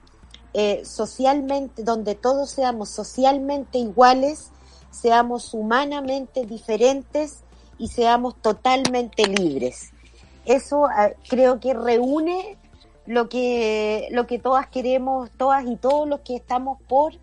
eh, 0.54 0.82
socialmente, 0.84 1.82
donde 1.82 2.14
todos 2.14 2.50
seamos 2.50 2.88
socialmente 2.88 3.78
iguales, 3.78 4.50
seamos 4.90 5.54
humanamente 5.54 6.46
diferentes 6.46 7.38
y 7.78 7.88
seamos 7.88 8.36
totalmente 8.36 9.26
libres. 9.26 9.90
Eso 10.44 10.88
creo 11.28 11.60
que 11.60 11.74
reúne 11.74 12.58
lo 13.06 13.28
que, 13.28 14.08
lo 14.10 14.26
que 14.26 14.38
todas 14.38 14.66
queremos, 14.68 15.30
todas 15.36 15.64
y 15.66 15.76
todos 15.76 16.08
los 16.08 16.20
que 16.20 16.36
estamos 16.36 16.80
por, 16.88 17.14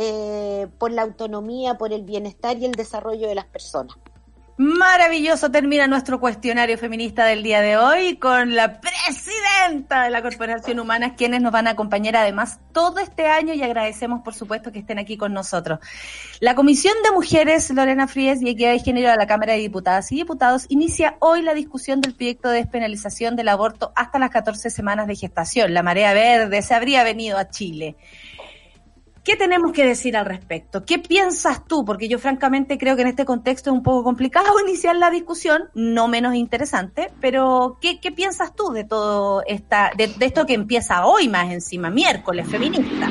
eh, 0.00 0.68
por 0.78 0.92
la 0.92 1.02
autonomía, 1.02 1.74
por 1.74 1.92
el 1.92 2.04
bienestar 2.04 2.56
y 2.56 2.64
el 2.64 2.72
desarrollo 2.72 3.26
de 3.26 3.34
las 3.34 3.46
personas. 3.46 3.96
Maravilloso 4.58 5.52
termina 5.52 5.86
nuestro 5.86 6.18
cuestionario 6.18 6.78
feminista 6.78 7.24
del 7.24 7.44
día 7.44 7.60
de 7.60 7.76
hoy 7.76 8.16
con 8.16 8.54
la 8.56 8.80
presidenta 8.80 10.02
de 10.02 10.10
la 10.10 10.22
Corporación 10.22 10.78
Humana, 10.80 11.14
quienes 11.14 11.42
nos 11.42 11.52
van 11.52 11.68
a 11.68 11.70
acompañar 11.70 12.16
además 12.16 12.58
todo 12.72 12.98
este 12.98 13.26
año 13.26 13.54
y 13.54 13.62
agradecemos 13.62 14.22
por 14.22 14.34
supuesto 14.34 14.70
que 14.70 14.80
estén 14.80 14.98
aquí 14.98 15.16
con 15.16 15.32
nosotros. 15.32 15.80
La 16.40 16.56
Comisión 16.56 16.94
de 17.04 17.12
Mujeres, 17.12 17.70
Lorena 17.70 18.08
Fríes 18.08 18.42
y 18.42 18.50
Equidad 18.50 18.72
de 18.72 18.80
Género 18.80 19.10
de 19.10 19.16
la 19.16 19.28
Cámara 19.28 19.52
de 19.52 19.60
Diputadas 19.60 20.10
y 20.10 20.16
Diputados 20.16 20.66
inicia 20.68 21.16
hoy 21.20 21.42
la 21.42 21.54
discusión 21.54 22.00
del 22.00 22.14
proyecto 22.14 22.50
de 22.50 22.58
despenalización 22.58 23.36
del 23.36 23.48
aborto 23.48 23.92
hasta 23.94 24.18
las 24.18 24.30
14 24.30 24.70
semanas 24.70 25.06
de 25.06 25.14
gestación. 25.14 25.72
La 25.72 25.84
marea 25.84 26.12
verde 26.14 26.62
se 26.62 26.74
habría 26.74 27.04
venido 27.04 27.38
a 27.38 27.48
Chile. 27.48 27.96
¿Qué 29.28 29.36
tenemos 29.36 29.72
que 29.72 29.84
decir 29.84 30.16
al 30.16 30.24
respecto? 30.24 30.86
¿Qué 30.86 30.98
piensas 30.98 31.62
tú? 31.66 31.84
Porque 31.84 32.08
yo 32.08 32.18
francamente 32.18 32.78
creo 32.78 32.96
que 32.96 33.02
en 33.02 33.08
este 33.08 33.26
contexto 33.26 33.68
es 33.68 33.76
un 33.76 33.82
poco 33.82 34.02
complicado 34.02 34.58
iniciar 34.66 34.96
la 34.96 35.10
discusión, 35.10 35.64
no 35.74 36.08
menos 36.08 36.34
interesante, 36.34 37.12
pero 37.20 37.76
¿qué, 37.78 37.98
piensas 38.10 38.54
tú 38.56 38.72
de 38.72 38.84
todo 38.84 39.42
esta, 39.46 39.90
de, 39.98 40.06
de 40.06 40.24
esto 40.24 40.46
que 40.46 40.54
empieza 40.54 41.04
hoy 41.04 41.28
más 41.28 41.52
encima, 41.52 41.90
miércoles 41.90 42.48
feminista? 42.48 43.10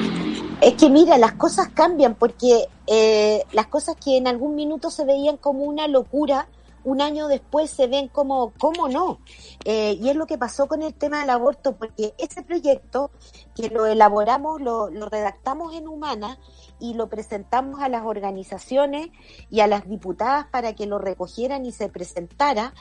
Es 0.59 0.73
que 0.73 0.89
mira, 0.89 1.19
las 1.19 1.33
cosas 1.33 1.67
cambian 1.67 2.15
porque 2.15 2.65
eh, 2.87 3.43
las 3.51 3.67
cosas 3.67 3.95
que 4.03 4.17
en 4.17 4.27
algún 4.27 4.55
minuto 4.55 4.89
se 4.89 5.05
veían 5.05 5.37
como 5.37 5.65
una 5.65 5.87
locura, 5.87 6.47
un 6.87 7.01
año 7.01 7.27
después 7.27 7.69
se 7.69 7.87
ven 7.87 8.07
como, 8.07 8.53
¿cómo 8.57 8.87
no? 8.87 9.19
Eh, 9.65 9.97
y 9.99 10.07
es 10.07 10.15
lo 10.15 10.25
que 10.25 10.37
pasó 10.37 10.67
con 10.67 10.81
el 10.81 10.93
tema 10.93 11.19
del 11.19 11.31
aborto, 11.31 11.75
porque 11.75 12.13
ese 12.17 12.43
proyecto 12.43 13.11
que 13.55 13.67
lo 13.67 13.85
elaboramos, 13.85 14.61
lo, 14.61 14.89
lo 14.89 15.09
redactamos 15.09 15.73
en 15.75 15.89
Humana 15.89 16.39
y 16.79 16.93
lo 16.93 17.07
presentamos 17.09 17.81
a 17.81 17.89
las 17.89 18.05
organizaciones 18.05 19.09
y 19.49 19.59
a 19.59 19.67
las 19.67 19.85
diputadas 19.89 20.47
para 20.47 20.75
que 20.75 20.85
lo 20.85 20.97
recogieran 20.97 21.65
y 21.65 21.73
se 21.73 21.89
presentara, 21.89 22.73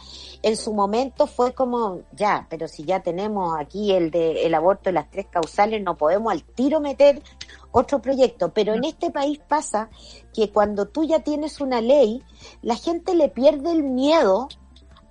en 0.43 0.57
su 0.57 0.73
momento 0.73 1.27
fue 1.27 1.53
como, 1.53 2.03
ya, 2.13 2.47
pero 2.49 2.69
si 2.69 2.85
ya 2.85 3.01
tenemos 3.01 3.59
aquí 3.59 3.93
el 3.93 4.13
de 4.13 4.47
el 4.47 4.55
aborto 4.55 4.85
de 4.85 4.93
las 4.93 5.11
tres 5.11 5.27
causales, 5.29 5.83
no 5.83 5.97
podemos 5.97 6.33
al 6.33 6.45
tiro 6.45 6.79
meter 6.79 7.23
otro 7.77 8.01
proyecto. 8.01 8.53
Pero 8.53 8.75
en 8.75 8.85
este 8.85 9.11
país 9.11 9.39
pasa 9.47 9.91
que 10.33 10.51
cuando 10.51 10.87
tú 10.87 11.05
ya 11.05 11.21
tienes 11.21 11.61
una 11.61 11.81
ley, 11.81 12.23
la 12.63 12.77
gente 12.77 13.15
le 13.15 13.29
pierde 13.29 13.71
el 13.71 13.83
miedo 13.83 14.49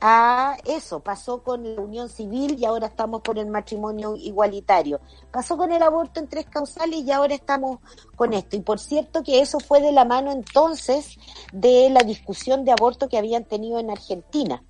a 0.01 0.57
eso. 0.65 0.99
Pasó 0.99 1.43
con 1.43 1.75
la 1.75 1.79
unión 1.79 2.09
civil 2.09 2.57
y 2.59 2.65
ahora 2.65 2.87
estamos 2.87 3.21
por 3.21 3.37
el 3.37 3.47
matrimonio 3.47 4.15
igualitario. 4.15 4.99
Pasó 5.31 5.57
con 5.57 5.71
el 5.71 5.83
aborto 5.83 6.19
en 6.19 6.27
tres 6.27 6.47
causales 6.47 7.03
y 7.03 7.11
ahora 7.11 7.35
estamos 7.35 7.79
con 8.15 8.33
esto. 8.33 8.55
Y 8.55 8.61
por 8.61 8.79
cierto 8.79 9.21
que 9.21 9.41
eso 9.41 9.59
fue 9.59 9.79
de 9.79 9.91
la 9.91 10.03
mano 10.03 10.31
entonces 10.31 11.17
de 11.53 11.89
la 11.91 12.01
discusión 12.01 12.65
de 12.65 12.71
aborto 12.71 13.09
que 13.09 13.19
habían 13.19 13.45
tenido 13.45 13.77
en 13.77 13.91
Argentina. 13.91 14.63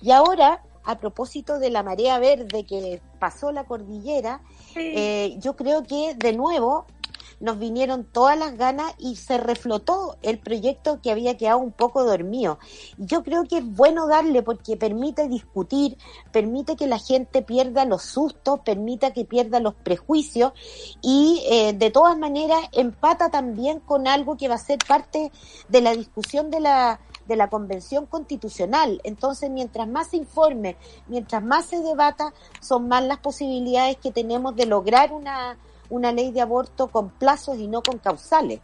Y 0.00 0.12
ahora, 0.12 0.62
a 0.82 0.98
propósito 0.98 1.58
de 1.58 1.68
la 1.68 1.82
marea 1.82 2.18
verde 2.18 2.64
que 2.64 3.02
pasó 3.18 3.52
la 3.52 3.64
cordillera, 3.64 4.40
eh, 4.76 5.36
yo 5.38 5.56
creo 5.56 5.82
que 5.82 6.14
de 6.14 6.32
nuevo 6.32 6.86
nos 7.44 7.58
vinieron 7.58 8.04
todas 8.04 8.38
las 8.38 8.56
ganas 8.56 8.94
y 8.96 9.16
se 9.16 9.36
reflotó 9.36 10.16
el 10.22 10.38
proyecto 10.38 11.02
que 11.02 11.10
había 11.10 11.36
quedado 11.36 11.58
un 11.58 11.72
poco 11.72 12.02
dormido. 12.02 12.58
Yo 12.96 13.22
creo 13.22 13.44
que 13.44 13.58
es 13.58 13.76
bueno 13.76 14.06
darle 14.06 14.42
porque 14.42 14.78
permite 14.78 15.28
discutir, 15.28 15.98
permite 16.32 16.74
que 16.74 16.86
la 16.86 16.98
gente 16.98 17.42
pierda 17.42 17.84
los 17.84 18.00
sustos, 18.00 18.60
permita 18.60 19.12
que 19.12 19.26
pierda 19.26 19.60
los 19.60 19.74
prejuicios 19.74 20.54
y 21.02 21.44
eh, 21.50 21.74
de 21.74 21.90
todas 21.90 22.16
maneras 22.16 22.60
empata 22.72 23.28
también 23.28 23.78
con 23.80 24.08
algo 24.08 24.38
que 24.38 24.48
va 24.48 24.54
a 24.54 24.58
ser 24.58 24.78
parte 24.88 25.30
de 25.68 25.80
la 25.82 25.92
discusión 25.92 26.50
de 26.50 26.60
la 26.60 26.98
de 27.26 27.36
la 27.36 27.48
Convención 27.48 28.04
Constitucional. 28.04 29.00
Entonces, 29.02 29.50
mientras 29.50 29.88
más 29.88 30.08
se 30.08 30.18
informe, 30.18 30.76
mientras 31.08 31.42
más 31.42 31.64
se 31.64 31.80
debata, 31.80 32.34
son 32.60 32.86
más 32.86 33.02
las 33.02 33.18
posibilidades 33.18 33.96
que 33.96 34.12
tenemos 34.12 34.54
de 34.56 34.66
lograr 34.66 35.10
una, 35.10 35.56
una 35.90 36.12
ley 36.12 36.32
de 36.32 36.40
aborto 36.40 36.88
con 36.88 37.10
plazos 37.10 37.58
y 37.58 37.66
no 37.66 37.82
con 37.82 37.98
causales. 37.98 38.60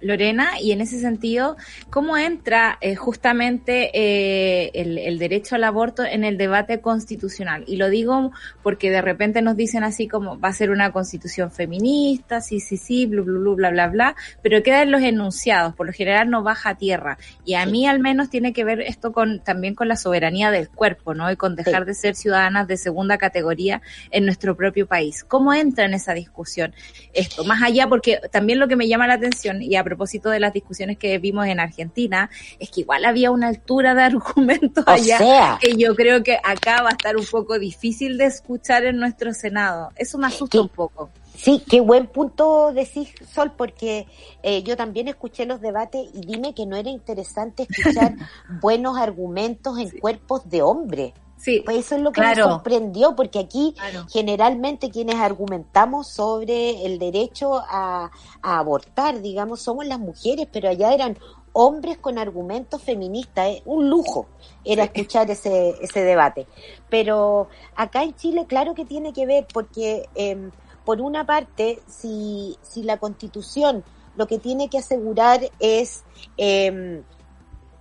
Lorena, 0.00 0.60
y 0.60 0.72
en 0.72 0.80
ese 0.80 1.00
sentido, 1.00 1.56
¿cómo 1.90 2.16
entra 2.16 2.78
eh, 2.80 2.94
justamente 2.94 3.90
eh, 3.94 4.70
el, 4.74 4.98
el, 4.98 5.18
derecho 5.18 5.56
al 5.56 5.64
aborto 5.64 6.04
en 6.04 6.24
el 6.24 6.36
debate 6.36 6.80
constitucional? 6.80 7.64
Y 7.66 7.76
lo 7.76 7.88
digo 7.88 8.32
porque 8.62 8.90
de 8.90 9.02
repente 9.02 9.42
nos 9.42 9.56
dicen 9.56 9.84
así 9.84 10.08
como 10.08 10.38
va 10.38 10.48
a 10.48 10.52
ser 10.52 10.70
una 10.70 10.92
constitución 10.92 11.50
feminista, 11.50 12.40
sí, 12.40 12.60
sí, 12.60 12.76
sí, 12.76 13.06
bla, 13.06 13.22
bla, 13.22 13.38
bla, 13.38 13.54
bla, 13.54 13.70
bla, 13.70 13.88
bla, 13.88 14.16
pero 14.42 14.62
quedan 14.62 14.90
los 14.90 15.02
enunciados, 15.02 15.74
por 15.74 15.86
lo 15.86 15.92
general 15.92 16.30
no 16.30 16.42
baja 16.42 16.70
a 16.70 16.74
tierra. 16.76 17.18
Y 17.44 17.54
a 17.54 17.66
mí 17.66 17.86
al 17.86 18.00
menos 18.00 18.30
tiene 18.30 18.52
que 18.52 18.64
ver 18.64 18.80
esto 18.80 19.12
con 19.12 19.40
también 19.40 19.74
con 19.74 19.88
la 19.88 19.96
soberanía 19.96 20.50
del 20.50 20.68
cuerpo, 20.68 21.14
¿no? 21.14 21.30
Y 21.30 21.36
con 21.36 21.56
dejar 21.56 21.82
sí. 21.82 21.86
de 21.86 21.94
ser 21.94 22.14
ciudadanas 22.14 22.68
de 22.68 22.76
segunda 22.76 23.18
categoría 23.18 23.82
en 24.10 24.24
nuestro 24.24 24.56
propio 24.56 24.86
país. 24.86 25.24
¿Cómo 25.24 25.52
entra 25.52 25.84
en 25.84 25.94
esa 25.94 26.14
discusión 26.14 26.74
esto? 27.12 27.44
Más 27.44 27.62
allá, 27.62 27.88
porque 27.88 28.20
también 28.30 28.58
lo 28.58 28.68
que 28.68 28.76
me 28.76 28.88
llama 28.88 29.06
la 29.06 29.14
atención 29.14 29.62
y 29.64 29.76
a 29.76 29.84
propósito 29.84 30.30
de 30.30 30.40
las 30.40 30.52
discusiones 30.52 30.98
que 30.98 31.18
vimos 31.18 31.46
en 31.46 31.60
Argentina, 31.60 32.30
es 32.58 32.70
que 32.70 32.82
igual 32.82 33.04
había 33.04 33.30
una 33.30 33.48
altura 33.48 33.94
de 33.94 34.02
argumentos 34.04 34.84
o 34.86 34.90
allá 34.90 35.18
sea, 35.18 35.58
que 35.60 35.76
yo 35.76 35.94
creo 35.94 36.22
que 36.22 36.38
acá 36.42 36.82
va 36.82 36.90
a 36.90 36.92
estar 36.92 37.16
un 37.16 37.26
poco 37.26 37.58
difícil 37.58 38.18
de 38.18 38.26
escuchar 38.26 38.84
en 38.84 38.98
nuestro 38.98 39.32
Senado. 39.32 39.90
Eso 39.96 40.18
me 40.18 40.26
asusta 40.26 40.60
un 40.60 40.68
poco. 40.68 41.10
Sí, 41.36 41.62
qué 41.68 41.80
buen 41.80 42.06
punto 42.06 42.72
decís, 42.72 43.12
Sol, 43.32 43.52
porque 43.56 44.06
eh, 44.42 44.62
yo 44.62 44.76
también 44.76 45.08
escuché 45.08 45.46
los 45.46 45.60
debates 45.60 46.06
y 46.14 46.20
dime 46.24 46.54
que 46.54 46.64
no 46.64 46.76
era 46.76 46.90
interesante 46.90 47.66
escuchar 47.68 48.14
buenos 48.62 48.96
argumentos 48.96 49.78
en 49.78 49.90
cuerpos 49.98 50.48
de 50.48 50.62
hombres. 50.62 51.12
Sí, 51.44 51.60
pues 51.62 51.76
eso 51.76 51.96
es 51.96 52.00
lo 52.00 52.10
que 52.10 52.22
claro. 52.22 52.46
me 52.46 52.52
sorprendió, 52.54 53.14
porque 53.14 53.38
aquí 53.38 53.74
Claro. 53.76 54.06
generalmente 54.10 54.88
quienes 54.88 55.16
argumentamos 55.16 56.08
sobre 56.08 56.86
el 56.86 56.98
derecho 56.98 57.58
a, 57.58 58.10
a 58.40 58.58
abortar, 58.58 59.20
digamos, 59.20 59.60
somos 59.60 59.86
las 59.86 59.98
mujeres, 59.98 60.48
pero 60.50 60.70
allá 60.70 60.94
eran 60.94 61.18
hombres 61.52 61.98
con 61.98 62.16
argumentos 62.18 62.80
feministas, 62.82 63.46
¿eh? 63.48 63.62
un 63.66 63.90
lujo 63.90 64.26
era 64.64 64.84
escuchar 64.84 65.30
ese, 65.30 65.74
ese 65.82 66.02
debate. 66.02 66.46
Pero 66.88 67.48
acá 67.76 68.02
en 68.04 68.14
Chile, 68.14 68.46
claro 68.48 68.74
que 68.74 68.86
tiene 68.86 69.12
que 69.12 69.26
ver, 69.26 69.46
porque 69.52 70.08
eh, 70.14 70.50
por 70.86 71.02
una 71.02 71.26
parte, 71.26 71.78
si, 71.86 72.56
si 72.62 72.82
la 72.84 72.96
constitución 72.96 73.84
lo 74.16 74.26
que 74.26 74.38
tiene 74.38 74.68
que 74.70 74.78
asegurar 74.78 75.40
es 75.60 76.04
eh, 76.38 77.02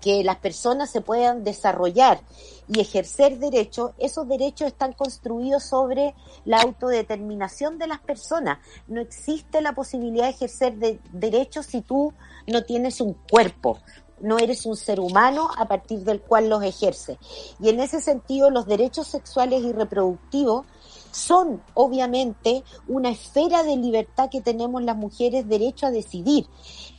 que 0.03 0.23
las 0.23 0.38
personas 0.38 0.91
se 0.91 0.99
puedan 0.99 1.45
desarrollar 1.45 2.19
y 2.67 2.81
ejercer 2.81 3.39
derechos, 3.39 3.91
esos 3.97 4.27
derechos 4.27 4.67
están 4.67 4.91
construidos 4.93 5.63
sobre 5.63 6.13
la 6.43 6.61
autodeterminación 6.61 7.77
de 7.77 7.88
las 7.88 7.99
personas. 7.99 8.59
No 8.88 8.99
existe 8.99 9.61
la 9.61 9.73
posibilidad 9.73 10.25
de 10.25 10.31
ejercer 10.31 10.75
de 10.75 10.99
derechos 11.13 11.67
si 11.67 11.81
tú 11.81 12.13
no 12.47 12.63
tienes 12.63 12.99
un 12.99 13.13
cuerpo, 13.13 13.80
no 14.19 14.39
eres 14.39 14.65
un 14.65 14.75
ser 14.75 14.99
humano 14.99 15.49
a 15.57 15.67
partir 15.67 15.99
del 15.99 16.21
cual 16.21 16.49
los 16.49 16.63
ejerce. 16.63 17.17
Y 17.59 17.69
en 17.69 17.80
ese 17.80 18.01
sentido, 18.01 18.49
los 18.49 18.65
derechos 18.65 19.07
sexuales 19.07 19.63
y 19.63 19.71
reproductivos 19.71 20.65
son 21.14 21.61
obviamente 21.73 22.64
una 22.88 23.10
esfera 23.10 23.64
de 23.64 23.77
libertad 23.77 24.30
que 24.30 24.41
tenemos 24.41 24.84
las 24.84 24.98
mujeres 24.98 25.48
derecho 25.48 25.85
a 25.85 25.91
decidir. 25.91 26.48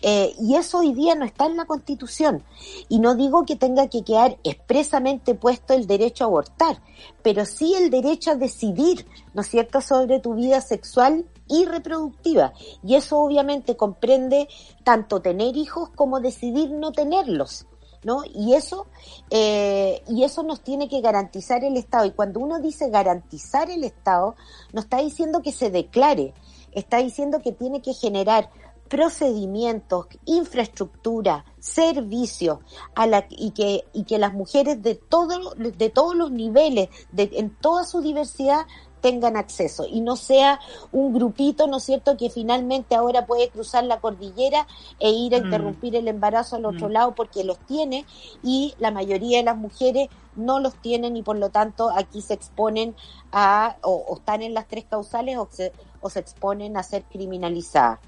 Eh, 0.03 0.35
y 0.39 0.55
eso 0.57 0.79
hoy 0.79 0.93
día 0.93 1.15
no 1.15 1.25
está 1.25 1.47
en 1.47 1.57
la 1.57 1.65
Constitución. 1.65 2.45
Y 2.89 2.99
no 2.99 3.15
digo 3.15 3.45
que 3.45 3.57
tenga 3.57 3.89
que 3.89 4.05
quedar 4.05 4.39
expresamente 4.45 5.35
puesto 5.35 5.75
el 5.75 5.87
derecho 5.87 6.25
a 6.25 6.27
abortar, 6.29 6.83
pero 7.23 7.45
sí 7.45 7.75
el 7.75 7.91
derecho 7.91 8.33
a 8.33 8.37
decidir, 8.37 9.07
¿no 9.33 9.43
es 9.43 9.49
cierto?, 9.49 9.81
sobre 9.81 10.21
tu 10.21 10.35
vida 10.35 10.61
sexual 10.61 11.27
y 11.49 11.65
reproductiva. 11.65 12.53
Y 12.83 12.95
eso 12.95 13.19
obviamente 13.19 13.77
comprende 13.77 14.49
tanto 14.85 15.21
tener 15.21 15.57
hijos 15.57 15.91
como 15.95 16.21
decidir 16.21 16.71
no 16.71 16.93
tenerlos. 16.93 17.67
¿No? 18.05 18.23
Y 18.25 18.55
eso, 18.55 18.87
eh, 19.31 20.03
y 20.09 20.25
eso 20.25 20.43
nos 20.43 20.61
tiene 20.63 20.89
que 20.89 21.01
garantizar 21.01 21.65
el 21.65 21.77
Estado. 21.77 22.05
Y 22.07 22.13
cuando 22.13 22.41
uno 22.41 22.61
dice 22.61 22.91
garantizar 22.91 23.71
el 23.71 23.85
Estado, 23.85 24.37
no 24.73 24.81
está 24.81 24.99
diciendo 24.99 25.43
que 25.43 25.53
se 25.53 25.71
declare, 25.71 26.35
está 26.73 26.99
diciendo 26.99 27.41
que 27.43 27.53
tiene 27.53 27.83
que 27.83 27.95
generar 27.95 28.51
procedimientos, 28.89 30.07
infraestructura, 30.27 31.45
servicios 31.59 32.59
a 32.95 33.07
la, 33.07 33.27
y 33.31 33.51
que 33.53 33.85
y 33.93 34.05
que 34.05 34.19
las 34.19 34.35
mujeres 34.35 34.83
de 34.83 34.95
todo, 34.95 35.55
de 35.55 35.91
todos 35.91 36.15
los 36.15 36.31
niveles, 36.31 36.91
de, 37.11 37.31
en 37.33 37.57
toda 37.57 37.85
su 37.85 38.03
diversidad 38.03 38.67
tengan 39.05 39.37
acceso 39.37 39.85
y 39.87 40.01
no 40.01 40.17
sea 40.17 40.59
un 40.91 41.13
grupito, 41.13 41.67
¿no 41.67 41.77
es 41.77 41.85
cierto?, 41.85 42.17
que 42.17 42.31
finalmente 42.31 42.95
ahora 42.95 43.27
puede 43.27 43.51
cruzar 43.51 43.85
la 43.85 44.01
cordillera 44.01 44.67
e 44.99 45.11
ir 45.11 45.35
a 45.35 45.39
Mm. 45.39 45.43
interrumpir 45.45 45.95
el 45.95 46.09
embarazo 46.09 46.57
al 46.57 46.65
otro 46.65 46.89
Mm. 46.89 46.93
lado 46.93 47.15
porque 47.15 47.45
los 47.45 47.59
tiene 47.67 48.07
y 48.43 48.75
la 48.79 48.91
mayoría 48.91 49.37
de 49.39 49.45
las 49.45 49.59
mujeres 49.59 50.09
no 50.35 50.59
los 50.59 50.81
tienen 50.81 51.17
y 51.19 51.23
por 51.23 51.37
lo 51.37 51.51
tanto 51.51 51.91
aquí 51.91 52.23
se 52.23 52.33
exponen 52.33 52.97
a 53.31 53.77
o, 53.83 53.93
o 54.09 54.17
están 54.17 54.41
en 54.41 54.55
las 54.55 54.67
tres 54.69 54.87
causales 54.87 55.37
o 55.37 55.47
se, 55.51 55.75
o 56.01 56.09
se 56.09 56.21
exponen 56.21 56.79
a 56.79 56.83
ser 56.83 57.05
criminalizadas. 57.05 58.01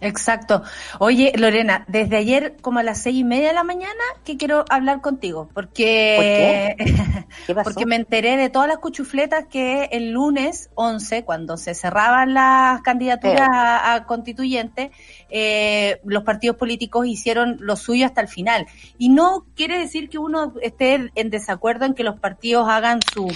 Exacto. 0.00 0.62
Oye, 0.98 1.32
Lorena, 1.36 1.84
desde 1.88 2.16
ayer 2.16 2.56
como 2.60 2.80
a 2.80 2.82
las 2.82 2.98
seis 3.02 3.16
y 3.16 3.24
media 3.24 3.48
de 3.48 3.54
la 3.54 3.64
mañana 3.64 4.02
que 4.24 4.36
quiero 4.36 4.64
hablar 4.68 5.00
contigo, 5.00 5.48
porque, 5.54 6.76
¿Qué 7.46 7.54
pasó? 7.54 7.70
porque 7.70 7.86
me 7.86 7.96
enteré 7.96 8.36
de 8.36 8.50
todas 8.50 8.68
las 8.68 8.78
cuchufletas 8.78 9.46
que 9.46 9.84
el 9.92 10.10
lunes 10.10 10.68
11, 10.74 11.24
cuando 11.24 11.56
se 11.56 11.74
cerraban 11.74 12.34
las 12.34 12.82
candidaturas 12.82 13.48
a, 13.50 13.94
a 13.94 14.04
constituyentes, 14.04 14.90
eh, 15.30 16.00
los 16.04 16.24
partidos 16.24 16.56
políticos 16.56 17.06
hicieron 17.06 17.56
lo 17.60 17.76
suyo 17.76 18.04
hasta 18.04 18.20
el 18.20 18.28
final. 18.28 18.66
Y 18.98 19.08
no 19.08 19.46
quiere 19.56 19.78
decir 19.78 20.10
que 20.10 20.18
uno 20.18 20.52
esté 20.60 21.10
en 21.14 21.30
desacuerdo 21.30 21.86
en 21.86 21.94
que 21.94 22.04
los 22.04 22.20
partidos 22.20 22.68
hagan 22.68 23.00
su 23.14 23.32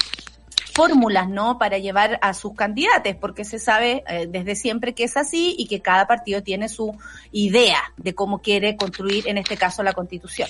fórmulas, 0.80 1.28
¿no? 1.28 1.58
Para 1.58 1.76
llevar 1.76 2.18
a 2.22 2.32
sus 2.32 2.54
candidatos, 2.54 3.14
porque 3.20 3.44
se 3.44 3.58
sabe 3.58 4.02
eh, 4.08 4.26
desde 4.30 4.56
siempre 4.56 4.94
que 4.94 5.04
es 5.04 5.18
así 5.18 5.54
y 5.58 5.66
que 5.66 5.82
cada 5.82 6.06
partido 6.06 6.42
tiene 6.42 6.70
su 6.70 6.96
idea 7.32 7.80
de 7.98 8.14
cómo 8.14 8.38
quiere 8.38 8.76
construir, 8.76 9.28
en 9.28 9.36
este 9.36 9.58
caso, 9.58 9.82
la 9.82 9.92
constitución. 9.92 10.48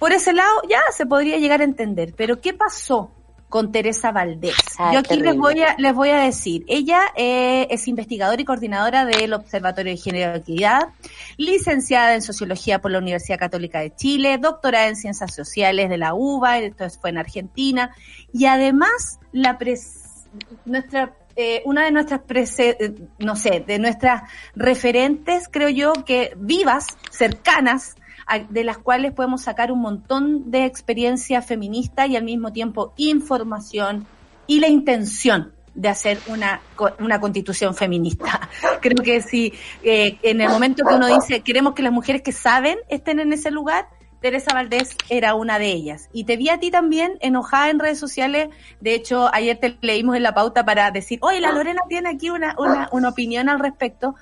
Por 0.00 0.12
ese 0.12 0.32
lado 0.32 0.50
ya 0.68 0.80
se 0.90 1.06
podría 1.06 1.38
llegar 1.38 1.60
a 1.60 1.64
entender, 1.64 2.14
pero 2.16 2.40
¿qué 2.40 2.52
pasó 2.52 3.12
con 3.48 3.70
Teresa 3.70 4.10
Valdés? 4.10 4.56
Ah, 4.76 4.90
Yo 4.92 4.98
aquí 4.98 5.20
les 5.20 5.36
voy 5.36 5.62
a 5.62 5.76
les 5.78 5.94
voy 5.94 6.08
a 6.08 6.18
decir, 6.18 6.64
ella 6.66 7.02
eh, 7.14 7.68
es 7.70 7.86
investigadora 7.86 8.42
y 8.42 8.44
coordinadora 8.44 9.04
del 9.04 9.34
Observatorio 9.34 9.92
de 9.92 9.98
Género 9.98 10.32
y 10.34 10.38
Equidad, 10.40 10.88
licenciada 11.36 12.16
en 12.16 12.22
Sociología 12.22 12.80
por 12.80 12.90
la 12.90 12.98
Universidad 12.98 13.38
Católica 13.38 13.78
de 13.78 13.94
Chile, 13.94 14.38
doctorada 14.38 14.88
en 14.88 14.96
Ciencias 14.96 15.32
Sociales 15.32 15.88
de 15.88 15.98
la 15.98 16.12
UBA, 16.12 16.58
esto 16.58 16.90
fue 17.00 17.10
en 17.10 17.18
Argentina, 17.18 17.94
y 18.34 18.44
además 18.46 19.18
la 19.32 19.58
pres- 19.58 20.26
nuestra 20.66 21.14
eh, 21.36 21.62
una 21.64 21.84
de 21.84 21.90
nuestras 21.90 22.20
prese- 22.20 22.76
eh, 22.78 22.94
no 23.18 23.34
sé, 23.34 23.64
de 23.66 23.78
nuestras 23.80 24.22
referentes, 24.54 25.48
creo 25.50 25.68
yo, 25.68 25.92
que 26.04 26.32
vivas, 26.36 26.86
cercanas, 27.10 27.96
a- 28.26 28.38
de 28.38 28.62
las 28.64 28.78
cuales 28.78 29.12
podemos 29.12 29.42
sacar 29.42 29.72
un 29.72 29.80
montón 29.80 30.50
de 30.52 30.64
experiencia 30.64 31.42
feminista 31.42 32.06
y 32.06 32.14
al 32.16 32.22
mismo 32.24 32.52
tiempo 32.52 32.92
información 32.96 34.06
y 34.46 34.60
la 34.60 34.68
intención 34.68 35.52
de 35.74 35.88
hacer 35.88 36.18
una, 36.28 36.60
una 37.00 37.18
constitución 37.20 37.74
feminista. 37.74 38.48
Creo 38.80 39.02
que 39.02 39.20
si 39.20 39.52
eh, 39.82 40.18
en 40.22 40.40
el 40.40 40.48
momento 40.48 40.84
que 40.86 40.94
uno 40.94 41.08
dice 41.08 41.40
queremos 41.40 41.74
que 41.74 41.82
las 41.82 41.92
mujeres 41.92 42.22
que 42.22 42.30
saben 42.30 42.78
estén 42.88 43.18
en 43.18 43.32
ese 43.32 43.50
lugar, 43.50 43.88
Teresa 44.24 44.54
Valdés 44.54 44.96
era 45.10 45.34
una 45.34 45.58
de 45.58 45.70
ellas. 45.70 46.08
Y 46.14 46.24
te 46.24 46.38
vi 46.38 46.48
a 46.48 46.58
ti 46.58 46.70
también 46.70 47.18
enojada 47.20 47.68
en 47.68 47.78
redes 47.78 47.98
sociales. 47.98 48.48
De 48.80 48.94
hecho, 48.94 49.28
ayer 49.34 49.58
te 49.58 49.76
leímos 49.82 50.16
en 50.16 50.22
la 50.22 50.32
pauta 50.32 50.64
para 50.64 50.90
decir, 50.90 51.18
oye, 51.20 51.42
la 51.42 51.52
Lorena 51.52 51.82
tiene 51.90 52.08
aquí 52.08 52.30
una, 52.30 52.56
una, 52.58 52.88
una 52.90 53.10
opinión 53.10 53.50
al 53.50 53.58
respecto, 53.60 54.14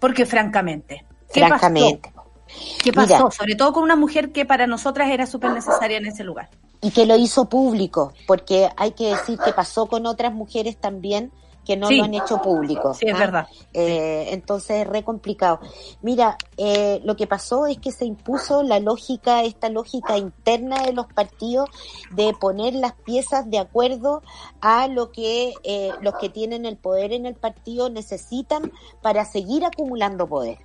porque 0.00 0.26
francamente, 0.26 1.04
¿qué 1.32 1.46
Francamente. 1.46 2.10
pasó? 2.12 2.28
¿Qué 2.82 2.92
pasó? 2.92 3.06
Mira. 3.18 3.30
Sobre 3.30 3.54
todo 3.54 3.72
con 3.72 3.84
una 3.84 3.94
mujer 3.94 4.32
que 4.32 4.44
para 4.46 4.66
nosotras 4.66 5.10
era 5.10 5.26
súper 5.26 5.52
necesaria 5.52 5.98
en 5.98 6.06
ese 6.06 6.24
lugar. 6.24 6.48
y 6.80 6.90
que 6.90 7.06
lo 7.06 7.16
hizo 7.16 7.48
público, 7.48 8.14
porque 8.26 8.68
hay 8.76 8.90
que 8.92 9.10
decir 9.10 9.38
que 9.38 9.52
pasó 9.52 9.86
con 9.86 10.06
otras 10.06 10.34
mujeres 10.34 10.76
también 10.76 11.30
que 11.66 11.76
no 11.76 11.88
Sí. 11.88 11.96
lo 11.98 12.04
han 12.04 12.14
hecho 12.14 12.40
público. 12.40 12.94
Sí, 12.94 13.06
es 13.08 13.14
¿ah? 13.14 13.18
verdad. 13.18 13.48
Eh, 13.74 14.28
entonces 14.30 14.82
es 14.82 14.86
re 14.86 15.02
complicado. 15.02 15.60
Mira, 16.00 16.38
eh, 16.56 17.00
lo 17.04 17.16
que 17.16 17.26
pasó 17.26 17.66
es 17.66 17.78
que 17.78 17.92
se 17.92 18.06
impuso 18.06 18.62
la 18.62 18.78
lógica, 18.78 19.42
esta 19.42 19.68
lógica 19.68 20.16
interna 20.16 20.82
de 20.84 20.92
los 20.92 21.06
partidos 21.06 21.68
de 22.12 22.32
poner 22.40 22.74
las 22.74 22.94
piezas 22.94 23.50
de 23.50 23.58
acuerdo 23.58 24.22
a 24.60 24.86
lo 24.86 25.10
que 25.10 25.52
eh, 25.64 25.90
los 26.00 26.14
que 26.14 26.28
tienen 26.28 26.64
el 26.64 26.76
poder 26.76 27.12
en 27.12 27.26
el 27.26 27.34
partido 27.34 27.90
necesitan 27.90 28.72
para 29.02 29.24
seguir 29.24 29.64
acumulando 29.64 30.26
poder. 30.28 30.58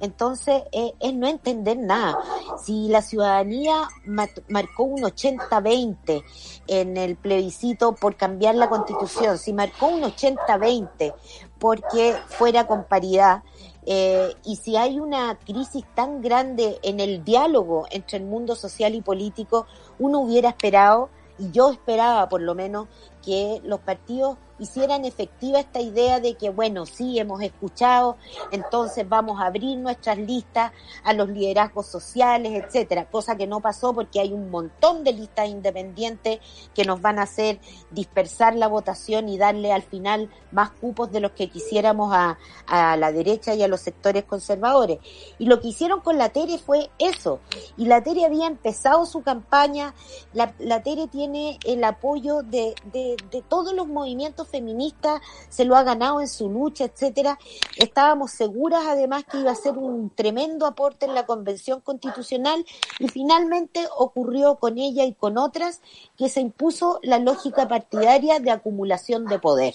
Entonces, 0.00 0.62
eh, 0.72 0.92
es 1.00 1.14
no 1.14 1.26
entender 1.28 1.76
nada. 1.78 2.18
Si 2.62 2.88
la 2.88 3.00
ciudadanía 3.02 3.88
ma- 4.04 4.28
marcó 4.48 4.84
un 4.84 5.02
80-20 5.04 6.24
en 6.66 6.96
el 6.96 7.16
plebiscito 7.16 7.94
por 7.94 8.16
cambiar 8.16 8.54
la 8.56 8.68
constitución, 8.68 9.38
si 9.38 9.52
marcó 9.52 9.86
un 9.86 10.02
80-20 10.02 11.14
porque 11.58 12.14
fuera 12.26 12.66
con 12.66 12.84
paridad, 12.84 13.42
eh, 13.86 14.34
y 14.44 14.56
si 14.56 14.76
hay 14.76 14.98
una 14.98 15.38
crisis 15.38 15.84
tan 15.94 16.20
grande 16.22 16.78
en 16.82 17.00
el 17.00 17.22
diálogo 17.24 17.86
entre 17.90 18.18
el 18.18 18.24
mundo 18.24 18.54
social 18.56 18.94
y 18.94 19.02
político, 19.02 19.66
uno 19.98 20.20
hubiera 20.20 20.48
esperado, 20.50 21.10
y 21.38 21.50
yo 21.50 21.70
esperaba 21.70 22.28
por 22.28 22.40
lo 22.42 22.54
menos, 22.54 22.88
que 23.22 23.60
los 23.64 23.80
partidos 23.80 24.36
hicieran 24.58 25.04
efectiva 25.04 25.60
esta 25.60 25.80
idea 25.80 26.20
de 26.20 26.34
que, 26.34 26.50
bueno, 26.50 26.86
sí, 26.86 27.18
hemos 27.18 27.42
escuchado, 27.42 28.16
entonces 28.52 29.08
vamos 29.08 29.40
a 29.40 29.46
abrir 29.46 29.78
nuestras 29.78 30.18
listas 30.18 30.72
a 31.02 31.12
los 31.12 31.28
liderazgos 31.28 31.86
sociales, 31.86 32.64
etcétera, 32.64 33.06
cosa 33.10 33.36
que 33.36 33.46
no 33.46 33.60
pasó 33.60 33.92
porque 33.92 34.20
hay 34.20 34.32
un 34.32 34.50
montón 34.50 35.04
de 35.04 35.12
listas 35.12 35.48
independientes 35.48 36.40
que 36.74 36.84
nos 36.84 37.00
van 37.00 37.18
a 37.18 37.22
hacer 37.22 37.58
dispersar 37.90 38.54
la 38.54 38.68
votación 38.68 39.28
y 39.28 39.38
darle 39.38 39.72
al 39.72 39.82
final 39.82 40.30
más 40.52 40.70
cupos 40.70 41.10
de 41.10 41.20
los 41.20 41.32
que 41.32 41.50
quisiéramos 41.50 42.14
a, 42.14 42.38
a 42.66 42.96
la 42.96 43.12
derecha 43.12 43.54
y 43.54 43.62
a 43.62 43.68
los 43.68 43.80
sectores 43.80 44.24
conservadores. 44.24 44.98
Y 45.38 45.46
lo 45.46 45.60
que 45.60 45.68
hicieron 45.68 46.00
con 46.00 46.18
la 46.18 46.28
Tere 46.28 46.58
fue 46.58 46.90
eso. 46.98 47.40
Y 47.76 47.86
la 47.86 48.02
Tere 48.02 48.24
había 48.24 48.46
empezado 48.46 49.04
su 49.06 49.22
campaña, 49.22 49.94
la, 50.32 50.54
la 50.58 50.82
Tere 50.82 51.08
tiene 51.08 51.58
el 51.64 51.82
apoyo 51.82 52.42
de, 52.42 52.74
de, 52.92 53.16
de 53.30 53.42
todos 53.42 53.74
los 53.74 53.88
movimientos 53.88 54.43
feministas, 54.48 55.20
se 55.48 55.64
lo 55.64 55.76
ha 55.76 55.82
ganado 55.82 56.20
en 56.20 56.28
su 56.28 56.48
lucha, 56.48 56.84
etcétera. 56.84 57.38
Estábamos 57.76 58.30
seguras 58.30 58.84
además 58.86 59.24
que 59.24 59.38
iba 59.38 59.50
a 59.50 59.56
ser 59.56 59.78
un 59.78 60.10
tremendo 60.10 60.66
aporte 60.66 61.06
en 61.06 61.14
la 61.14 61.26
convención 61.26 61.80
constitucional 61.80 62.64
y 62.98 63.08
finalmente 63.08 63.86
ocurrió 63.96 64.56
con 64.56 64.78
ella 64.78 65.04
y 65.04 65.14
con 65.14 65.38
otras 65.38 65.80
que 66.16 66.28
se 66.28 66.40
impuso 66.40 67.00
la 67.02 67.18
lógica 67.18 67.68
partidaria 67.68 68.40
de 68.40 68.50
acumulación 68.50 69.26
de 69.26 69.38
poder. 69.38 69.74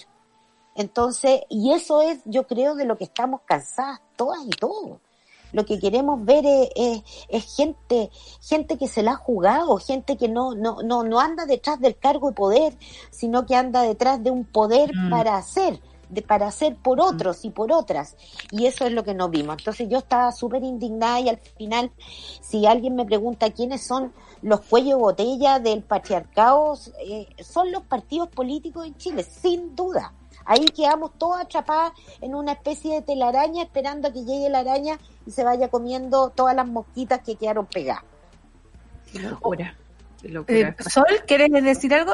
Entonces, 0.75 1.41
y 1.49 1.73
eso 1.73 2.01
es, 2.01 2.19
yo 2.25 2.47
creo, 2.47 2.75
de 2.75 2.85
lo 2.85 2.97
que 2.97 3.03
estamos 3.03 3.41
cansadas 3.45 3.99
todas 4.15 4.39
y 4.45 4.51
todos. 4.51 4.99
Lo 5.51 5.65
que 5.65 5.79
queremos 5.79 6.23
ver 6.25 6.45
es, 6.45 6.69
es, 6.75 7.03
es 7.29 7.55
gente, 7.55 8.11
gente 8.41 8.77
que 8.77 8.87
se 8.87 9.03
la 9.03 9.11
ha 9.11 9.15
jugado, 9.15 9.77
gente 9.77 10.17
que 10.17 10.27
no, 10.27 10.55
no, 10.55 10.81
no, 10.83 11.03
no 11.03 11.19
anda 11.19 11.45
detrás 11.45 11.79
del 11.79 11.97
cargo 11.97 12.29
de 12.29 12.35
poder, 12.35 12.73
sino 13.11 13.45
que 13.45 13.55
anda 13.55 13.81
detrás 13.81 14.23
de 14.23 14.31
un 14.31 14.45
poder 14.45 14.89
Mm. 14.93 15.09
para 15.09 15.37
hacer, 15.37 15.79
de, 16.09 16.21
para 16.21 16.47
hacer 16.47 16.75
por 16.75 16.99
otros 16.99 17.45
y 17.45 17.49
por 17.49 17.71
otras. 17.71 18.15
Y 18.51 18.65
eso 18.65 18.85
es 18.85 18.91
lo 18.91 19.03
que 19.03 19.13
no 19.13 19.29
vimos. 19.29 19.57
Entonces 19.59 19.87
yo 19.89 19.99
estaba 19.99 20.31
súper 20.31 20.63
indignada 20.63 21.19
y 21.19 21.29
al 21.29 21.37
final, 21.37 21.91
si 22.41 22.65
alguien 22.65 22.95
me 22.95 23.05
pregunta 23.05 23.51
quiénes 23.51 23.85
son 23.85 24.13
los 24.41 24.61
cuellos 24.61 24.99
botella 24.99 25.59
del 25.59 25.83
patriarcado, 25.83 26.75
eh, 27.05 27.27
son 27.43 27.71
los 27.71 27.83
partidos 27.83 28.29
políticos 28.29 28.85
en 28.85 28.95
Chile, 28.97 29.23
sin 29.23 29.75
duda. 29.75 30.13
Ahí 30.49 30.65
quedamos 30.65 31.11
todas 31.19 31.45
atrapadas 31.45 31.93
en 32.21 32.33
una 32.33 32.53
especie 32.53 32.95
de 32.95 33.01
telaraña 33.03 33.61
esperando 33.61 34.07
a 34.07 34.11
que 34.11 34.25
llegue 34.25 34.49
la 34.49 34.59
araña 34.59 34.97
y 35.27 35.31
se 35.31 35.43
vaya 35.43 35.67
comiendo 35.67 36.31
todas 36.31 36.55
las 36.55 36.65
mosquitas 36.65 37.21
que 37.23 37.35
quedaron 37.35 37.67
pegadas. 37.67 38.03
Qué 39.13 39.19
locura. 39.19 39.75
Qué 40.19 40.29
locura. 40.29 40.57
Eh, 40.57 40.75
Sol, 40.89 41.05
¿quieres 41.27 41.51
decir 41.51 41.93
algo? 41.93 42.13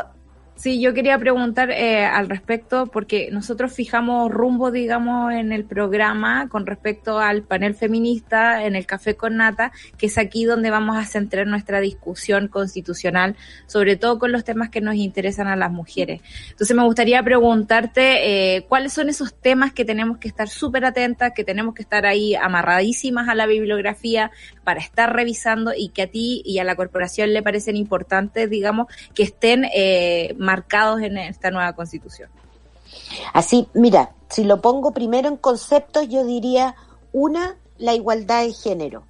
Sí, 0.56 0.80
yo 0.80 0.94
quería 0.94 1.20
preguntar 1.20 1.70
eh, 1.70 2.06
al 2.06 2.30
respecto, 2.30 2.88
porque 2.88 3.30
nosotros 3.30 3.74
fijamos 3.74 4.32
rumbo, 4.32 4.72
digamos, 4.72 5.34
en 5.34 5.52
el 5.52 5.66
programa 5.66 6.48
con 6.48 6.66
respecto 6.66 7.20
al 7.20 7.44
panel 7.44 7.76
feminista 7.76 8.64
en 8.64 8.78
el 8.78 8.86
Café 8.86 9.16
con 9.16 9.36
Nata, 9.36 9.74
que 9.98 10.06
es 10.06 10.18
aquí 10.18 10.46
donde 10.46 10.72
vamos 10.72 10.96
a 10.96 11.04
centrar 11.04 11.46
nuestra 11.46 11.82
discusión 11.82 12.48
constitucional, 12.48 13.36
sobre 13.68 13.98
todo 13.98 14.18
con 14.18 14.32
los 14.32 14.46
temas 14.46 14.70
que 14.70 14.80
nos 14.80 14.96
interesan 14.96 15.48
a 15.48 15.58
las 15.58 15.72
mujeres. 15.72 16.22
Entonces 16.52 16.76
me 16.76 16.84
gustaría 16.84 17.22
preguntarte 17.22 18.56
eh, 18.56 18.66
cuáles 18.70 18.94
son 18.94 19.10
esos 19.10 19.34
temas 19.34 19.74
que 19.74 19.84
tenemos 19.84 20.20
que 20.20 20.30
estar 20.30 20.48
súper 20.48 20.86
atentas, 20.86 21.34
que 21.36 21.44
tenemos 21.44 21.76
que 21.76 21.82
estar 21.82 22.06
ahí 22.06 22.34
amarradísimas 22.34 23.28
a 23.28 23.36
la 23.36 23.46
bibliografía 23.46 24.32
para 24.64 24.80
estar 24.80 25.14
revisando 25.14 25.74
y 25.78 25.90
que 25.90 26.04
a 26.04 26.08
ti 26.08 26.42
y 26.46 26.60
a 26.60 26.64
la 26.64 26.78
corporación 26.78 27.34
le 27.34 27.44
parecen 27.44 27.76
importantes, 27.76 28.50
digamos, 28.50 28.88
que 29.14 29.24
estén 29.24 29.66
eh, 29.74 30.34
marcados 30.46 31.02
en 31.02 31.18
esta 31.18 31.52
nueva 31.52 31.74
constitución. 31.74 32.30
Así, 33.34 33.68
mira, 33.74 34.14
si 34.30 34.44
lo 34.44 34.62
pongo 34.62 34.92
primero 34.92 35.28
en 35.28 35.38
conceptos, 35.38 36.08
yo 36.08 36.24
diría, 36.24 36.76
una, 37.12 37.58
la 37.78 37.94
igualdad 37.94 38.44
de 38.44 38.54
género. 38.54 39.04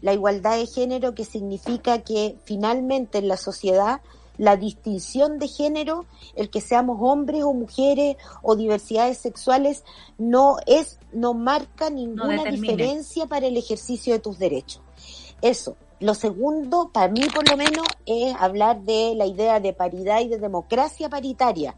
La 0.00 0.12
igualdad 0.12 0.56
de 0.58 0.66
género 0.66 1.14
que 1.14 1.24
significa 1.24 1.98
que 1.98 2.36
finalmente 2.44 3.18
en 3.18 3.28
la 3.28 3.36
sociedad 3.36 4.00
la 4.40 4.56
distinción 4.56 5.38
de 5.38 5.48
género, 5.48 6.06
el 6.34 6.48
que 6.48 6.62
seamos 6.62 6.96
hombres 7.02 7.42
o 7.42 7.52
mujeres 7.52 8.16
o 8.40 8.56
diversidades 8.56 9.18
sexuales, 9.18 9.84
no 10.16 10.56
es, 10.66 10.98
no 11.12 11.34
marca 11.34 11.90
ninguna 11.90 12.44
diferencia 12.44 13.26
para 13.26 13.46
el 13.46 13.58
ejercicio 13.58 14.14
de 14.14 14.18
tus 14.18 14.38
derechos. 14.38 14.80
Eso. 15.42 15.76
Lo 16.00 16.14
segundo, 16.14 16.90
para 16.94 17.08
mí 17.08 17.20
por 17.34 17.46
lo 17.48 17.58
menos, 17.58 17.86
es 18.06 18.34
hablar 18.34 18.80
de 18.80 19.12
la 19.14 19.26
idea 19.26 19.60
de 19.60 19.74
paridad 19.74 20.20
y 20.20 20.28
de 20.28 20.38
democracia 20.38 21.10
paritaria, 21.10 21.76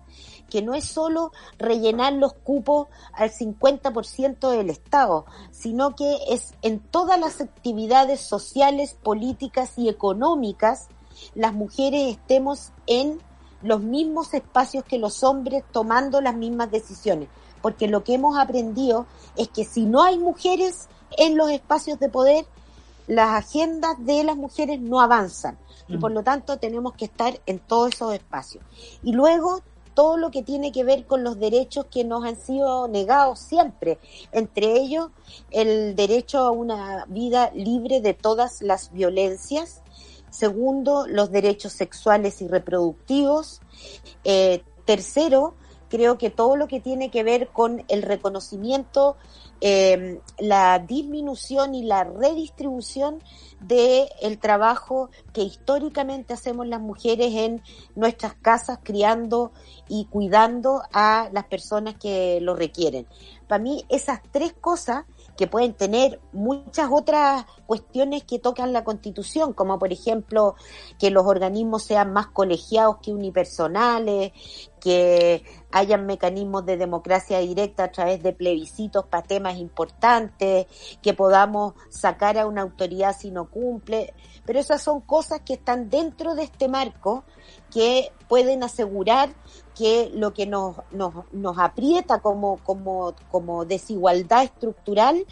que 0.49 0.63
no 0.63 0.75
es 0.75 0.85
solo 0.85 1.33
rellenar 1.59 2.13
los 2.13 2.33
cupos 2.33 2.87
al 3.13 3.33
50% 3.33 4.51
del 4.51 4.71
Estado, 4.71 5.27
sino 5.51 5.97
que 5.97 6.19
es 6.31 6.55
en 6.63 6.79
todas 6.79 7.19
las 7.19 7.41
actividades 7.41 8.21
sociales, 8.21 8.97
políticas 9.03 9.77
y 9.77 9.89
económicas, 9.89 10.87
las 11.35 11.53
mujeres 11.53 12.13
estemos 12.13 12.71
en 12.87 13.21
los 13.61 13.83
mismos 13.83 14.35
espacios 14.35 14.85
que 14.85 14.99
los 14.99 15.25
hombres 15.25 15.65
tomando 15.73 16.21
las 16.21 16.37
mismas 16.37 16.71
decisiones. 16.71 17.29
Porque 17.61 17.89
lo 17.89 18.05
que 18.05 18.15
hemos 18.15 18.39
aprendido 18.39 19.07
es 19.37 19.49
que 19.49 19.65
si 19.65 19.85
no 19.85 20.03
hay 20.03 20.19
mujeres 20.19 20.89
en 21.19 21.37
los 21.37 21.51
espacios 21.51 21.99
de 21.99 22.09
poder, 22.09 22.47
las 23.07 23.45
agendas 23.45 23.97
de 23.99 24.25
las 24.25 24.37
mujeres 24.37 24.81
no 24.81 25.01
avanzan 25.01 25.59
y 25.89 25.99
por 25.99 26.13
lo 26.13 26.23
tanto 26.23 26.59
tenemos 26.59 26.95
que 26.95 27.05
estar 27.05 27.41
en 27.47 27.59
todos 27.59 27.95
esos 27.95 28.15
espacios. 28.15 28.65
Y 29.03 29.13
luego 29.13 29.63
todo 29.95 30.17
lo 30.17 30.31
que 30.31 30.43
tiene 30.43 30.73
que 30.73 30.85
ver 30.85 31.07
con 31.07 31.23
los 31.23 31.39
derechos 31.39 31.87
que 31.87 32.05
nos 32.05 32.25
han 32.25 32.37
sido 32.37 32.89
negados 32.89 33.41
siempre, 33.41 33.99
entre 34.33 34.79
ellos 34.79 35.11
el 35.51 35.95
derecho 35.95 36.39
a 36.39 36.51
una 36.51 37.05
vida 37.09 37.51
libre 37.55 38.01
de 38.01 38.15
todas 38.15 38.63
las 38.63 38.93
violencias, 38.93 39.83
segundo, 40.31 41.07
los 41.07 41.31
derechos 41.31 41.73
sexuales 41.73 42.41
y 42.41 42.49
reproductivos, 42.49 43.61
eh, 44.25 44.63
tercero, 44.87 45.55
creo 45.93 46.17
que 46.17 46.31
todo 46.31 46.57
lo 46.57 46.69
que 46.69 46.81
tiene 46.81 47.11
que 47.11 47.23
ver 47.23 47.49
con 47.49 47.85
el 47.89 48.01
reconocimiento 48.01 49.19
eh, 49.61 50.21
la 50.39 50.79
disminución 50.79 51.75
y 51.75 51.85
la 51.85 52.03
redistribución 52.03 53.23
de 53.61 54.09
el 54.23 54.39
trabajo 54.39 55.11
que 55.35 55.43
históricamente 55.43 56.33
hacemos 56.33 56.67
las 56.67 56.81
mujeres 56.81 57.35
en 57.35 57.63
nuestras 57.95 58.35
casas 58.35 58.79
criando 58.83 59.53
y 59.87 60.07
cuidando 60.07 60.83
a 60.93 61.29
las 61.31 61.45
personas 61.45 61.95
que 61.95 62.41
lo 62.41 62.57
requieren. 62.57 63.07
Para 63.47 63.63
mí 63.63 63.85
esas 63.91 64.21
tres 64.33 64.55
cosas 64.55 65.05
que 65.37 65.47
pueden 65.47 65.75
tener 65.75 66.21
muchas 66.33 66.89
otras 66.91 67.47
cuestiones 67.67 68.25
que 68.25 68.39
tocan 68.39 68.73
la 68.73 68.85
Constitución, 68.85 69.53
como 69.53 69.79
por 69.79 69.93
ejemplo 69.93 70.55
que 70.99 71.11
los 71.11 71.27
organismos 71.27 71.85
sean 71.85 72.13
más 72.13 72.29
colegiados 72.29 72.99
que 73.03 73.13
unipersonales, 73.13 74.33
que 74.81 75.45
hayan 75.71 76.07
mecanismos 76.07 76.67
de 76.67 76.77
democracia 76.77 77.39
directa 77.39 77.85
a 77.85 77.93
través 77.93 78.23
de 78.23 78.33
plebiscitos 78.33 79.07
para 79.07 79.27
temas 79.27 79.57
importantes, 79.57 80.67
que 81.01 81.15
podamos 81.15 81.75
sacar 81.89 82.37
a 82.37 82.47
una 82.47 82.63
autoridad 82.63 83.17
si 83.19 83.31
no 83.31 83.49
cumple, 83.49 84.13
pero 84.45 84.59
esas 84.59 84.83
son 84.83 85.01
cosas 85.01 85.41
que 85.41 85.55
están 85.55 85.89
dentro 85.89 86.35
de 86.35 86.43
este 86.43 86.69
marco 86.69 87.25
que 87.71 88.13
pueden 88.29 88.63
asegurar 88.63 89.31
que 89.77 90.11
lo 90.15 90.33
que 90.33 90.47
nos, 90.47 90.77
nos, 90.91 91.15
nos 91.33 91.59
aprieta 91.59 92.21
como, 92.21 92.59
como, 92.59 93.15
como 93.31 93.65
desigualdad 93.65 94.45
estructural 94.45 95.25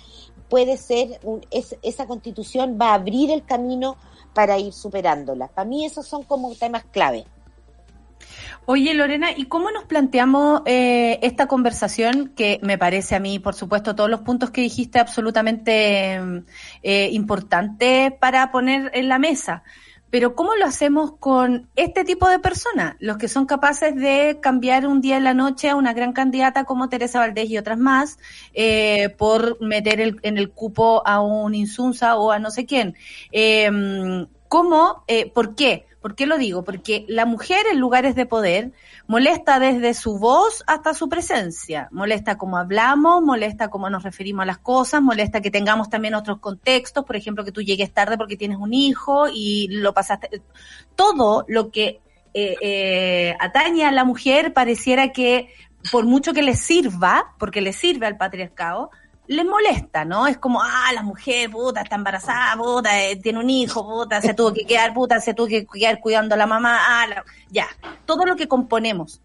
puede 0.48 0.76
ser, 0.76 1.20
un, 1.22 1.40
es, 1.50 1.76
esa 1.82 2.06
constitución 2.06 2.76
va 2.80 2.90
a 2.90 2.94
abrir 2.94 3.30
el 3.30 3.44
camino 3.44 3.96
para 4.34 4.58
ir 4.58 4.72
superándola. 4.72 5.48
Para 5.48 5.68
mí 5.68 5.84
esos 5.84 6.06
son 6.06 6.24
como 6.24 6.54
temas 6.54 6.84
clave. 6.90 7.24
Oye, 8.66 8.94
Lorena, 8.94 9.30
¿y 9.34 9.46
cómo 9.46 9.70
nos 9.70 9.84
planteamos 9.84 10.62
eh, 10.66 11.18
esta 11.22 11.46
conversación 11.46 12.32
que 12.36 12.60
me 12.62 12.78
parece 12.78 13.16
a 13.16 13.20
mí, 13.20 13.38
por 13.38 13.54
supuesto, 13.54 13.94
todos 13.94 14.10
los 14.10 14.20
puntos 14.20 14.50
que 14.50 14.60
dijiste 14.60 14.98
absolutamente 14.98 16.20
eh, 16.82 17.08
importantes 17.12 18.12
para 18.20 18.52
poner 18.52 18.90
en 18.94 19.08
la 19.08 19.18
mesa? 19.18 19.62
Pero 20.10 20.34
¿cómo 20.34 20.54
lo 20.56 20.66
hacemos 20.66 21.12
con 21.18 21.68
este 21.76 22.04
tipo 22.04 22.28
de 22.28 22.38
personas? 22.38 22.96
Los 22.98 23.16
que 23.16 23.28
son 23.28 23.46
capaces 23.46 23.94
de 23.94 24.38
cambiar 24.40 24.86
un 24.86 25.00
día 25.00 25.16
en 25.16 25.24
la 25.24 25.34
noche 25.34 25.70
a 25.70 25.76
una 25.76 25.92
gran 25.92 26.12
candidata 26.12 26.64
como 26.64 26.88
Teresa 26.88 27.20
Valdés 27.20 27.48
y 27.50 27.58
otras 27.58 27.78
más 27.78 28.18
eh, 28.52 29.10
por 29.16 29.60
meter 29.60 30.00
el, 30.00 30.18
en 30.22 30.38
el 30.38 30.50
cupo 30.50 31.02
a 31.06 31.20
un 31.20 31.54
Insunza 31.54 32.16
o 32.16 32.30
a 32.32 32.38
no 32.38 32.50
sé 32.50 32.66
quién. 32.66 32.96
Eh, 33.32 33.70
¿Cómo? 34.48 35.04
Eh, 35.06 35.30
¿Por 35.30 35.54
qué? 35.54 35.86
¿Por 36.00 36.14
qué 36.14 36.26
lo 36.26 36.38
digo? 36.38 36.64
Porque 36.64 37.04
la 37.08 37.26
mujer 37.26 37.66
en 37.70 37.78
lugares 37.78 38.14
de 38.14 38.24
poder 38.24 38.72
molesta 39.06 39.58
desde 39.58 39.92
su 39.92 40.18
voz 40.18 40.64
hasta 40.66 40.94
su 40.94 41.08
presencia. 41.08 41.88
Molesta 41.90 42.38
cómo 42.38 42.56
hablamos, 42.56 43.22
molesta 43.22 43.68
cómo 43.68 43.90
nos 43.90 44.02
referimos 44.02 44.44
a 44.44 44.46
las 44.46 44.58
cosas, 44.58 45.02
molesta 45.02 45.42
que 45.42 45.50
tengamos 45.50 45.90
también 45.90 46.14
otros 46.14 46.38
contextos, 46.38 47.04
por 47.04 47.16
ejemplo, 47.16 47.44
que 47.44 47.52
tú 47.52 47.60
llegues 47.60 47.92
tarde 47.92 48.16
porque 48.16 48.36
tienes 48.36 48.58
un 48.58 48.72
hijo 48.72 49.26
y 49.32 49.68
lo 49.68 49.92
pasaste. 49.92 50.42
Todo 50.96 51.44
lo 51.48 51.70
que 51.70 52.00
eh, 52.32 52.56
eh, 52.62 53.36
atañe 53.38 53.84
a 53.84 53.92
la 53.92 54.04
mujer 54.04 54.54
pareciera 54.54 55.12
que 55.12 55.48
por 55.90 56.04
mucho 56.04 56.32
que 56.32 56.42
le 56.42 56.56
sirva, 56.56 57.34
porque 57.38 57.60
le 57.60 57.72
sirve 57.72 58.06
al 58.06 58.16
patriarcado, 58.16 58.90
les 59.30 59.46
molesta, 59.46 60.04
¿no? 60.04 60.26
Es 60.26 60.38
como, 60.38 60.60
ah, 60.60 60.92
la 60.92 61.02
mujer, 61.02 61.50
puta, 61.50 61.82
está 61.82 61.94
embarazada, 61.94 62.56
puta, 62.56 63.00
eh, 63.00 63.14
tiene 63.16 63.38
un 63.38 63.48
hijo, 63.48 63.86
puta, 63.88 64.20
se 64.20 64.34
tuvo 64.34 64.52
que 64.52 64.64
quedar, 64.66 64.92
puta, 64.92 65.20
se 65.20 65.34
tuvo 65.34 65.46
que 65.46 65.64
quedar 65.66 66.00
cuidando 66.00 66.34
a 66.34 66.38
la 66.38 66.46
mamá, 66.46 66.78
ah, 66.80 67.06
la- 67.06 67.24
ya, 67.48 67.66
todo 68.06 68.24
lo 68.26 68.34
que 68.34 68.48
componemos. 68.48 69.20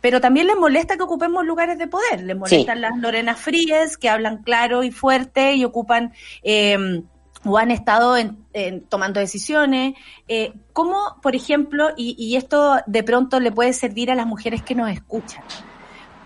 Pero 0.00 0.18
también 0.18 0.46
les 0.46 0.56
molesta 0.56 0.96
que 0.96 1.02
ocupemos 1.02 1.44
lugares 1.44 1.76
de 1.78 1.86
poder, 1.88 2.22
les 2.22 2.36
molestan 2.36 2.80
las 2.80 2.96
Lorenas 2.96 3.38
Fríes, 3.38 3.98
que 3.98 4.08
hablan 4.08 4.38
claro 4.42 4.82
y 4.82 4.90
fuerte 4.90 5.54
y 5.54 5.64
ocupan... 5.64 6.12
Eh, 6.42 7.02
o 7.42 7.56
han 7.56 7.70
estado 7.70 8.18
en, 8.18 8.44
en 8.52 8.82
tomando 8.84 9.18
decisiones. 9.18 9.94
Eh, 10.28 10.52
¿Cómo, 10.74 11.16
por 11.22 11.34
ejemplo, 11.34 11.88
y, 11.96 12.14
y 12.18 12.36
esto 12.36 12.76
de 12.86 13.02
pronto 13.02 13.40
le 13.40 13.50
puede 13.50 13.72
servir 13.72 14.10
a 14.10 14.14
las 14.14 14.26
mujeres 14.26 14.62
que 14.62 14.74
nos 14.74 14.90
escuchan? 14.90 15.42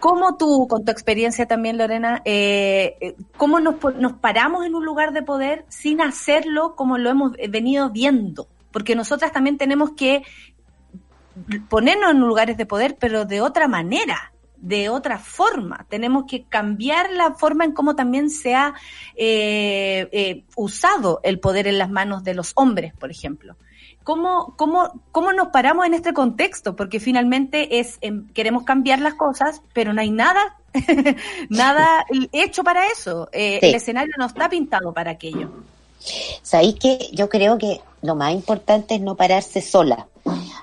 ¿Cómo 0.05 0.36
tú, 0.36 0.68
con 0.68 0.85
tu 0.85 0.93
experiencia 0.93 1.47
también, 1.47 1.78
Lorena, 1.78 2.20
eh, 2.26 2.98
eh, 3.01 3.16
cómo 3.39 3.59
nos, 3.59 3.76
nos 3.97 4.12
paramos 4.12 4.66
en 4.66 4.74
un 4.74 4.85
lugar 4.85 5.14
de 5.14 5.22
poder 5.22 5.64
sin 5.70 6.02
hacerlo 6.02 6.74
como 6.76 6.98
lo 6.98 7.09
hemos 7.09 7.32
eh, 7.39 7.48
venido 7.48 7.89
viendo? 7.89 8.47
Porque 8.70 8.97
nosotras 8.97 9.32
también 9.32 9.56
tenemos 9.56 9.93
que 9.93 10.22
ponernos 11.70 12.10
en 12.10 12.20
lugares 12.20 12.59
de 12.59 12.66
poder, 12.66 12.98
pero 13.01 13.24
de 13.24 13.40
otra 13.40 13.66
manera, 13.66 14.35
de 14.64 14.90
otra 14.90 15.18
forma. 15.18 15.86
Tenemos 15.89 16.24
que 16.26 16.44
cambiar 16.44 17.10
la 17.10 17.32
forma 17.32 17.64
en 17.64 17.72
cómo 17.72 17.97
también 17.97 18.28
se 18.28 18.55
ha 18.55 18.74
eh, 19.14 20.09
eh, 20.12 20.44
usado 20.55 21.20
el 21.22 21.39
poder 21.39 21.66
en 21.66 21.78
las 21.78 21.90
manos 21.90 22.24
de 22.24 22.35
los 22.35 22.52
hombres, 22.56 22.93
por 22.94 23.10
ejemplo. 23.10 23.56
¿Cómo, 24.05 24.55
cómo, 24.56 24.93
¿Cómo 25.12 25.32
nos 25.32 25.48
paramos 25.48 25.86
en 25.86 25.94
este 25.94 26.12
contexto? 26.12 26.76
Porque 26.76 27.01
finalmente 27.01 27.81
es 27.81 27.98
em, 28.02 28.28
queremos 28.28 28.64
cambiar 28.64 29.01
las 29.01 29.14
cosas, 29.14 29.62
pero 29.72 29.93
no 29.93 30.01
hay 30.01 30.10
nada, 30.10 30.56
nada 31.48 32.05
hecho 32.32 32.62
para 32.62 32.86
eso. 32.86 33.28
Eh, 33.32 33.59
Sí. 33.60 33.68
El 33.68 33.74
escenario 33.74 34.12
no 34.18 34.26
está 34.26 34.48
pintado 34.48 34.93
para 34.93 35.12
aquello. 35.12 35.51
Sabéis 36.43 36.74
que 36.74 37.09
yo 37.12 37.28
creo 37.28 37.56
que 37.56 37.81
lo 38.02 38.14
más 38.14 38.32
importante 38.35 38.94
es 38.94 39.01
no 39.01 39.16
pararse 39.16 39.60
sola, 39.62 40.06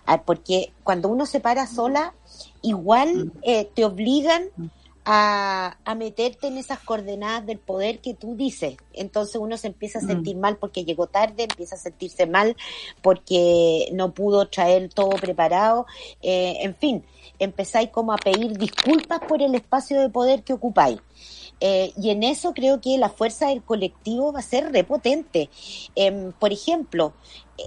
Ah, 0.05 0.21
porque 0.23 0.71
cuando 0.83 1.07
uno 1.07 1.25
se 1.25 1.39
para 1.39 1.67
sola, 1.67 2.13
igual 2.61 3.31
eh, 3.43 3.69
te 3.73 3.85
obligan 3.85 4.43
a, 5.05 5.77
a 5.83 5.95
meterte 5.95 6.47
en 6.47 6.57
esas 6.57 6.79
coordenadas 6.79 7.45
del 7.45 7.59
poder 7.59 7.99
que 7.99 8.13
tú 8.13 8.35
dices. 8.35 8.77
Entonces 8.93 9.35
uno 9.35 9.57
se 9.57 9.67
empieza 9.67 9.99
a 9.99 10.01
sentir 10.01 10.35
mal 10.37 10.57
porque 10.57 10.85
llegó 10.85 11.07
tarde, 11.07 11.43
empieza 11.43 11.75
a 11.75 11.79
sentirse 11.79 12.27
mal 12.27 12.55
porque 13.01 13.89
no 13.93 14.13
pudo 14.13 14.47
traer 14.47 14.89
todo 14.93 15.09
preparado. 15.11 15.85
Eh, 16.21 16.57
en 16.61 16.75
fin, 16.75 17.03
empezáis 17.39 17.89
como 17.89 18.13
a 18.13 18.17
pedir 18.17 18.57
disculpas 18.57 19.19
por 19.27 19.41
el 19.41 19.55
espacio 19.55 19.99
de 19.99 20.09
poder 20.09 20.43
que 20.43 20.53
ocupáis. 20.53 20.99
Eh, 21.61 21.93
y 21.95 22.09
en 22.09 22.23
eso 22.23 22.53
creo 22.53 22.81
que 22.81 22.97
la 22.97 23.09
fuerza 23.09 23.47
del 23.47 23.63
colectivo 23.63 24.33
va 24.33 24.39
a 24.39 24.43
ser 24.43 24.71
repotente. 24.71 25.49
Em, 25.95 26.31
por 26.33 26.51
ejemplo, 26.51 27.13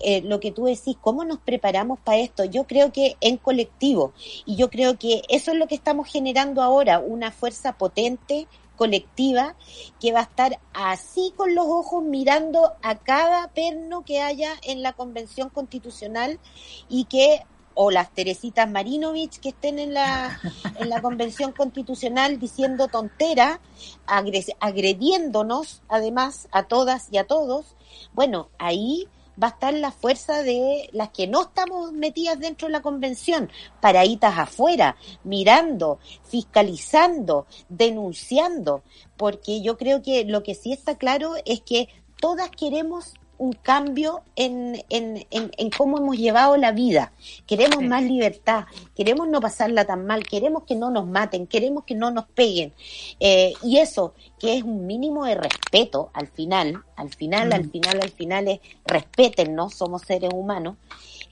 eh, 0.02 0.20
lo 0.22 0.40
que 0.40 0.50
tú 0.50 0.64
decís, 0.64 0.96
¿cómo 1.00 1.24
nos 1.24 1.38
preparamos 1.38 2.00
para 2.00 2.18
esto? 2.18 2.44
Yo 2.44 2.64
creo 2.66 2.92
que 2.92 3.16
en 3.20 3.36
colectivo, 3.36 4.12
y 4.44 4.56
yo 4.56 4.68
creo 4.68 4.98
que 4.98 5.22
eso 5.28 5.52
es 5.52 5.58
lo 5.58 5.68
que 5.68 5.76
estamos 5.76 6.08
generando 6.08 6.60
ahora, 6.62 6.98
una 6.98 7.30
fuerza 7.30 7.74
potente 7.78 8.48
colectiva 8.76 9.54
que 10.00 10.12
va 10.12 10.20
a 10.20 10.24
estar 10.24 10.58
así 10.72 11.32
con 11.36 11.54
los 11.54 11.66
ojos 11.66 12.02
mirando 12.02 12.72
a 12.82 12.98
cada 12.98 13.48
perno 13.48 14.04
que 14.04 14.20
haya 14.20 14.52
en 14.62 14.82
la 14.82 14.94
convención 14.94 15.48
constitucional 15.48 16.40
y 16.88 17.04
que 17.04 17.44
o 17.74 17.90
las 17.90 18.10
Teresitas 18.10 18.70
Marinovich 18.70 19.40
que 19.40 19.50
estén 19.50 19.78
en 19.78 19.94
la, 19.94 20.40
en 20.78 20.88
la 20.88 21.00
convención 21.02 21.52
constitucional 21.52 22.38
diciendo 22.38 22.88
tontera, 22.88 23.60
agres- 24.06 24.54
agrediéndonos 24.60 25.82
además 25.88 26.48
a 26.52 26.64
todas 26.64 27.08
y 27.10 27.18
a 27.18 27.26
todos, 27.26 27.76
bueno, 28.12 28.48
ahí 28.58 29.08
va 29.42 29.48
a 29.48 29.50
estar 29.50 29.74
la 29.74 29.90
fuerza 29.90 30.44
de 30.44 30.88
las 30.92 31.08
que 31.08 31.26
no 31.26 31.42
estamos 31.42 31.92
metidas 31.92 32.38
dentro 32.38 32.68
de 32.68 32.72
la 32.72 32.82
convención, 32.82 33.50
paraditas 33.80 34.38
afuera, 34.38 34.96
mirando, 35.24 35.98
fiscalizando, 36.22 37.46
denunciando, 37.68 38.82
porque 39.16 39.60
yo 39.60 39.76
creo 39.76 40.02
que 40.02 40.24
lo 40.24 40.42
que 40.44 40.54
sí 40.54 40.72
está 40.72 40.96
claro 40.96 41.32
es 41.44 41.60
que 41.62 41.88
todas 42.20 42.48
queremos 42.50 43.14
un 43.38 43.52
cambio 43.52 44.22
en, 44.36 44.82
en, 44.88 45.26
en, 45.30 45.50
en 45.56 45.70
cómo 45.70 45.98
hemos 45.98 46.16
llevado 46.16 46.56
la 46.56 46.72
vida. 46.72 47.12
Queremos 47.46 47.82
más 47.82 48.02
libertad, 48.02 48.64
queremos 48.96 49.28
no 49.28 49.40
pasarla 49.40 49.84
tan 49.84 50.06
mal, 50.06 50.24
queremos 50.24 50.64
que 50.64 50.74
no 50.74 50.90
nos 50.90 51.06
maten, 51.06 51.46
queremos 51.46 51.84
que 51.84 51.94
no 51.94 52.10
nos 52.10 52.26
peguen. 52.26 52.72
Eh, 53.20 53.52
y 53.62 53.78
eso, 53.78 54.14
que 54.38 54.56
es 54.56 54.62
un 54.62 54.86
mínimo 54.86 55.24
de 55.24 55.34
respeto 55.34 56.10
al 56.12 56.28
final, 56.28 56.82
al 56.96 57.10
final, 57.10 57.52
al 57.52 57.70
final, 57.70 58.00
al 58.00 58.10
final 58.10 58.48
es 58.48 58.60
respétennos, 58.84 59.74
somos 59.74 60.02
seres 60.02 60.30
humanos. 60.32 60.76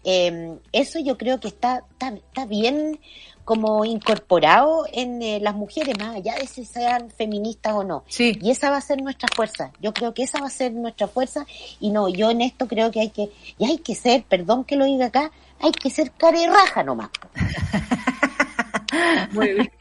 Eh, 0.04 0.58
eso 0.72 0.98
yo 0.98 1.16
creo 1.16 1.38
que 1.38 1.48
está, 1.48 1.84
está, 1.92 2.08
está 2.08 2.44
bien 2.44 2.98
como 3.44 3.84
incorporado 3.84 4.86
en 4.92 5.20
eh, 5.22 5.40
las 5.40 5.54
mujeres, 5.54 5.98
más 5.98 6.16
allá 6.16 6.34
de 6.36 6.46
si 6.46 6.64
sean 6.64 7.10
feministas 7.10 7.74
o 7.74 7.84
no. 7.84 8.04
Sí. 8.08 8.38
Y 8.40 8.50
esa 8.50 8.70
va 8.70 8.76
a 8.76 8.80
ser 8.80 9.02
nuestra 9.02 9.28
fuerza. 9.34 9.72
Yo 9.80 9.92
creo 9.92 10.14
que 10.14 10.22
esa 10.22 10.40
va 10.40 10.46
a 10.46 10.50
ser 10.50 10.72
nuestra 10.72 11.08
fuerza. 11.08 11.46
Y 11.80 11.90
no, 11.90 12.08
yo 12.08 12.30
en 12.30 12.40
esto 12.40 12.68
creo 12.68 12.90
que 12.90 13.00
hay 13.00 13.10
que, 13.10 13.30
y 13.58 13.64
hay 13.64 13.78
que 13.78 13.94
ser, 13.94 14.24
perdón 14.24 14.64
que 14.64 14.76
lo 14.76 14.84
diga 14.84 15.06
acá, 15.06 15.30
hay 15.60 15.72
que 15.72 15.90
ser 15.90 16.12
cara 16.12 16.40
y 16.40 16.46
raja 16.46 16.82
nomás. 16.82 17.10
Muy 19.32 19.54
bien. 19.54 19.72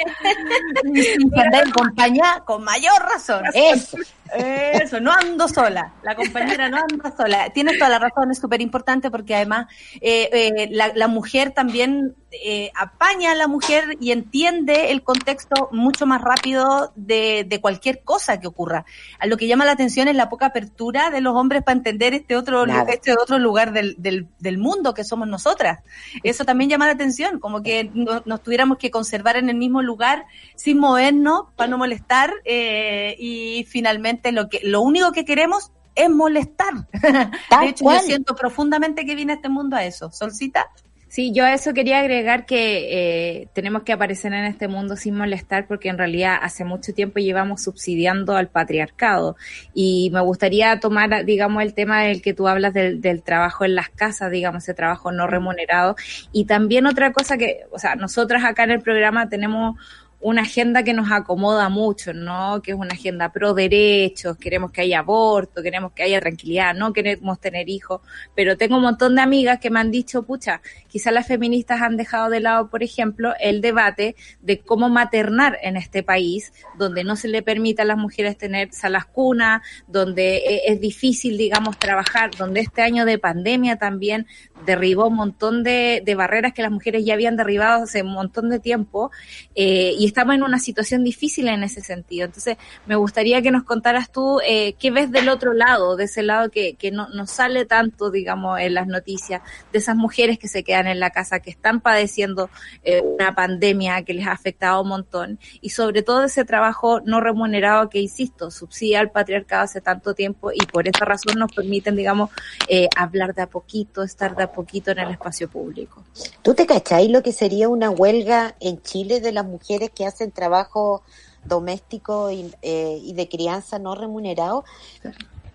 Andar 1.35 1.65
en 1.65 1.71
compañía 1.71 2.43
con 2.45 2.63
mayor 2.63 3.01
razón. 3.01 3.43
Eso. 3.53 3.97
Eso, 4.35 4.99
no 4.99 5.11
ando 5.11 5.47
sola. 5.47 5.93
La 6.03 6.15
compañera 6.15 6.69
no 6.69 6.77
anda 6.77 7.15
sola. 7.15 7.49
Tienes 7.53 7.77
toda 7.77 7.89
la 7.89 7.99
razón, 7.99 8.31
es 8.31 8.39
súper 8.39 8.61
importante 8.61 9.09
porque 9.11 9.35
además 9.35 9.67
eh, 9.99 10.29
eh, 10.31 10.69
la, 10.71 10.91
la 10.95 11.07
mujer 11.07 11.51
también 11.51 12.15
eh, 12.31 12.71
apaña 12.75 13.31
a 13.31 13.35
la 13.35 13.47
mujer 13.47 13.97
y 13.99 14.11
entiende 14.11 14.91
el 14.91 15.03
contexto 15.03 15.67
mucho 15.73 16.05
más 16.05 16.21
rápido 16.21 16.93
de, 16.95 17.45
de 17.47 17.59
cualquier 17.59 18.03
cosa 18.03 18.39
que 18.39 18.47
ocurra. 18.47 18.85
A 19.19 19.25
lo 19.27 19.35
que 19.37 19.47
llama 19.47 19.65
la 19.65 19.73
atención 19.73 20.07
es 20.07 20.15
la 20.15 20.29
poca 20.29 20.45
apertura 20.47 21.09
de 21.09 21.19
los 21.19 21.35
hombres 21.35 21.63
para 21.63 21.77
entender 21.77 22.13
este 22.13 22.35
otro, 22.37 22.65
Nada. 22.65 22.89
este 22.91 23.11
otro 23.13 23.37
lugar 23.37 23.73
del, 23.73 23.95
del, 23.97 24.27
del 24.39 24.57
mundo 24.57 24.93
que 24.93 25.03
somos 25.03 25.27
nosotras. 25.27 25.79
Eso 26.23 26.45
también 26.45 26.69
llama 26.69 26.85
la 26.85 26.93
atención, 26.93 27.39
como 27.39 27.61
que 27.63 27.89
no- 27.93 28.21
nos 28.25 28.41
tuviéramos 28.41 28.77
que 28.77 28.91
conservar 28.91 29.35
en 29.35 29.49
el 29.49 29.55
mismo 29.57 29.81
lugar 29.81 30.25
sin 30.55 30.77
movernos 30.79 31.47
para 31.55 31.69
no 31.69 31.77
molestar 31.77 32.31
eh, 32.45 33.15
y 33.19 33.65
finalmente 33.69 34.20
lo 34.31 34.49
que 34.49 34.59
lo 34.63 34.81
único 34.81 35.11
que 35.11 35.25
queremos 35.25 35.71
es 35.95 36.09
molestar. 36.09 36.73
Tal 37.49 37.61
de 37.61 37.69
hecho, 37.69 37.83
cual. 37.83 38.01
yo 38.01 38.05
siento 38.05 38.35
profundamente 38.35 39.05
que 39.05 39.15
viene 39.15 39.33
este 39.33 39.49
mundo 39.49 39.75
a 39.75 39.83
eso. 39.83 40.11
Solcita. 40.11 40.69
Sí, 41.11 41.33
yo 41.33 41.43
a 41.43 41.51
eso 41.53 41.73
quería 41.73 41.99
agregar 41.99 42.45
que 42.45 43.41
eh, 43.41 43.49
tenemos 43.51 43.83
que 43.83 43.91
aparecer 43.91 44.31
en 44.31 44.45
este 44.45 44.69
mundo 44.69 44.95
sin 44.95 45.13
molestar 45.13 45.67
porque 45.67 45.89
en 45.89 45.97
realidad 45.97 46.37
hace 46.41 46.63
mucho 46.63 46.93
tiempo 46.93 47.19
llevamos 47.19 47.63
subsidiando 47.63 48.37
al 48.37 48.47
patriarcado 48.47 49.35
y 49.73 50.09
me 50.13 50.21
gustaría 50.21 50.79
tomar, 50.79 51.25
digamos, 51.25 51.63
el 51.63 51.73
tema 51.73 52.03
del 52.03 52.21
que 52.21 52.33
tú 52.33 52.47
hablas 52.47 52.73
del, 52.73 53.01
del 53.01 53.23
trabajo 53.23 53.65
en 53.65 53.75
las 53.75 53.89
casas, 53.89 54.31
digamos, 54.31 54.63
ese 54.63 54.73
trabajo 54.73 55.11
no 55.11 55.27
remunerado 55.27 55.97
y 56.31 56.45
también 56.45 56.85
otra 56.85 57.11
cosa 57.11 57.37
que, 57.37 57.65
o 57.71 57.77
sea, 57.77 57.95
nosotras 57.95 58.45
acá 58.45 58.63
en 58.63 58.71
el 58.71 58.79
programa 58.79 59.27
tenemos 59.27 59.75
una 60.21 60.43
agenda 60.43 60.83
que 60.83 60.93
nos 60.93 61.11
acomoda 61.11 61.69
mucho, 61.69 62.13
¿no? 62.13 62.61
Que 62.61 62.71
es 62.71 62.77
una 62.77 62.93
agenda 62.93 63.31
pro 63.31 63.53
derechos, 63.53 64.37
queremos 64.37 64.71
que 64.71 64.81
haya 64.81 64.99
aborto, 64.99 65.61
queremos 65.63 65.93
que 65.93 66.03
haya 66.03 66.19
tranquilidad, 66.19 66.73
no 66.75 66.93
queremos 66.93 67.39
tener 67.39 67.69
hijos, 67.69 68.01
pero 68.35 68.57
tengo 68.57 68.77
un 68.77 68.83
montón 68.83 69.15
de 69.15 69.21
amigas 69.21 69.59
que 69.59 69.69
me 69.69 69.79
han 69.79 69.91
dicho, 69.91 70.23
pucha, 70.23 70.61
quizás 70.87 71.13
las 71.13 71.27
feministas 71.27 71.81
han 71.81 71.97
dejado 71.97 72.29
de 72.29 72.39
lado, 72.39 72.69
por 72.69 72.83
ejemplo, 72.83 73.33
el 73.39 73.61
debate 73.61 74.15
de 74.41 74.59
cómo 74.59 74.89
maternar 74.89 75.57
en 75.61 75.77
este 75.77 76.03
país, 76.03 76.53
donde 76.77 77.03
no 77.03 77.15
se 77.15 77.27
le 77.27 77.41
permite 77.41 77.81
a 77.81 77.85
las 77.85 77.97
mujeres 77.97 78.37
tener 78.37 78.71
salas 78.73 79.05
cunas, 79.05 79.61
donde 79.87 80.37
eh, 80.37 80.61
es 80.67 80.79
difícil, 80.79 81.37
digamos, 81.37 81.77
trabajar, 81.77 82.31
donde 82.37 82.61
este 82.61 82.81
año 82.81 83.05
de 83.05 83.17
pandemia 83.17 83.77
también 83.77 84.27
derribó 84.65 85.07
un 85.07 85.15
montón 85.15 85.63
de, 85.63 86.03
barreras 86.15 86.53
que 86.53 86.61
las 86.61 86.71
mujeres 86.71 87.05
ya 87.05 87.13
habían 87.13 87.37
derribado 87.37 87.83
hace 87.83 88.03
un 88.03 88.13
montón 88.13 88.49
de 88.49 88.59
tiempo 88.59 89.11
eh, 89.55 89.93
y 89.97 90.05
estamos 90.05 90.35
en 90.35 90.43
una 90.43 90.59
situación 90.59 91.03
difícil 91.03 91.47
en 91.47 91.63
ese 91.63 91.81
sentido. 91.81 92.25
Entonces, 92.25 92.57
me 92.85 92.95
gustaría 92.95 93.41
que 93.41 93.49
nos 93.49 93.63
contaras 93.63 94.11
tú 94.11 94.39
eh, 94.45 94.73
qué 94.73 94.91
ves 94.91 95.11
del 95.11 95.29
otro 95.29 95.53
lado, 95.53 95.95
de 95.95 96.03
ese 96.03 96.21
lado 96.21 96.49
que, 96.51 96.75
que 96.75 96.91
no, 96.91 97.07
no 97.09 97.27
sale 97.27 97.65
tanto, 97.65 98.11
digamos, 98.11 98.59
en 98.59 98.73
las 98.73 98.87
noticias, 98.87 99.41
de 99.71 99.79
esas 99.79 99.95
mujeres 99.95 100.37
que 100.37 100.47
se 100.47 100.63
quedan 100.63 100.87
en 100.87 100.99
la 100.99 101.11
casa, 101.11 101.39
que 101.39 101.49
están 101.49 101.81
padeciendo 101.81 102.49
eh, 102.83 103.01
una 103.01 103.33
pandemia 103.33 104.03
que 104.03 104.13
les 104.13 104.27
ha 104.27 104.31
afectado 104.31 104.81
un 104.81 104.89
montón 104.89 105.39
y 105.61 105.69
sobre 105.69 106.01
todo 106.03 106.23
ese 106.23 106.45
trabajo 106.45 107.01
no 107.01 107.21
remunerado 107.21 107.89
que, 107.89 107.99
insisto, 107.99 108.51
subsidia 108.51 108.99
al 108.99 109.11
patriarcado 109.11 109.63
hace 109.63 109.81
tanto 109.81 110.13
tiempo 110.13 110.51
y 110.51 110.65
por 110.65 110.87
esa 110.87 111.05
razón 111.05 111.39
nos 111.39 111.51
permiten, 111.51 111.95
digamos, 111.95 112.29
eh, 112.67 112.87
hablar 112.95 113.33
de 113.33 113.43
a 113.43 113.47
poquito, 113.47 114.03
estar 114.03 114.35
de 114.35 114.43
a 114.43 114.50
poquito 114.51 114.91
en 114.91 114.99
el 114.99 115.11
espacio 115.11 115.49
público. 115.49 116.03
¿Tú 116.41 116.53
te 116.53 116.65
cacháis 116.65 117.09
lo 117.09 117.21
que 117.23 117.31
sería 117.33 117.69
una 117.69 117.89
huelga 117.89 118.55
en 118.59 118.81
Chile 118.81 119.19
de 119.21 119.31
las 119.31 119.45
mujeres 119.45 119.89
que 119.91 120.05
hacen 120.05 120.31
trabajo 120.31 121.03
doméstico 121.45 122.29
y, 122.31 122.51
eh, 122.61 122.99
y 123.01 123.13
de 123.13 123.27
crianza 123.29 123.79
no 123.79 123.95
remunerado? 123.95 124.63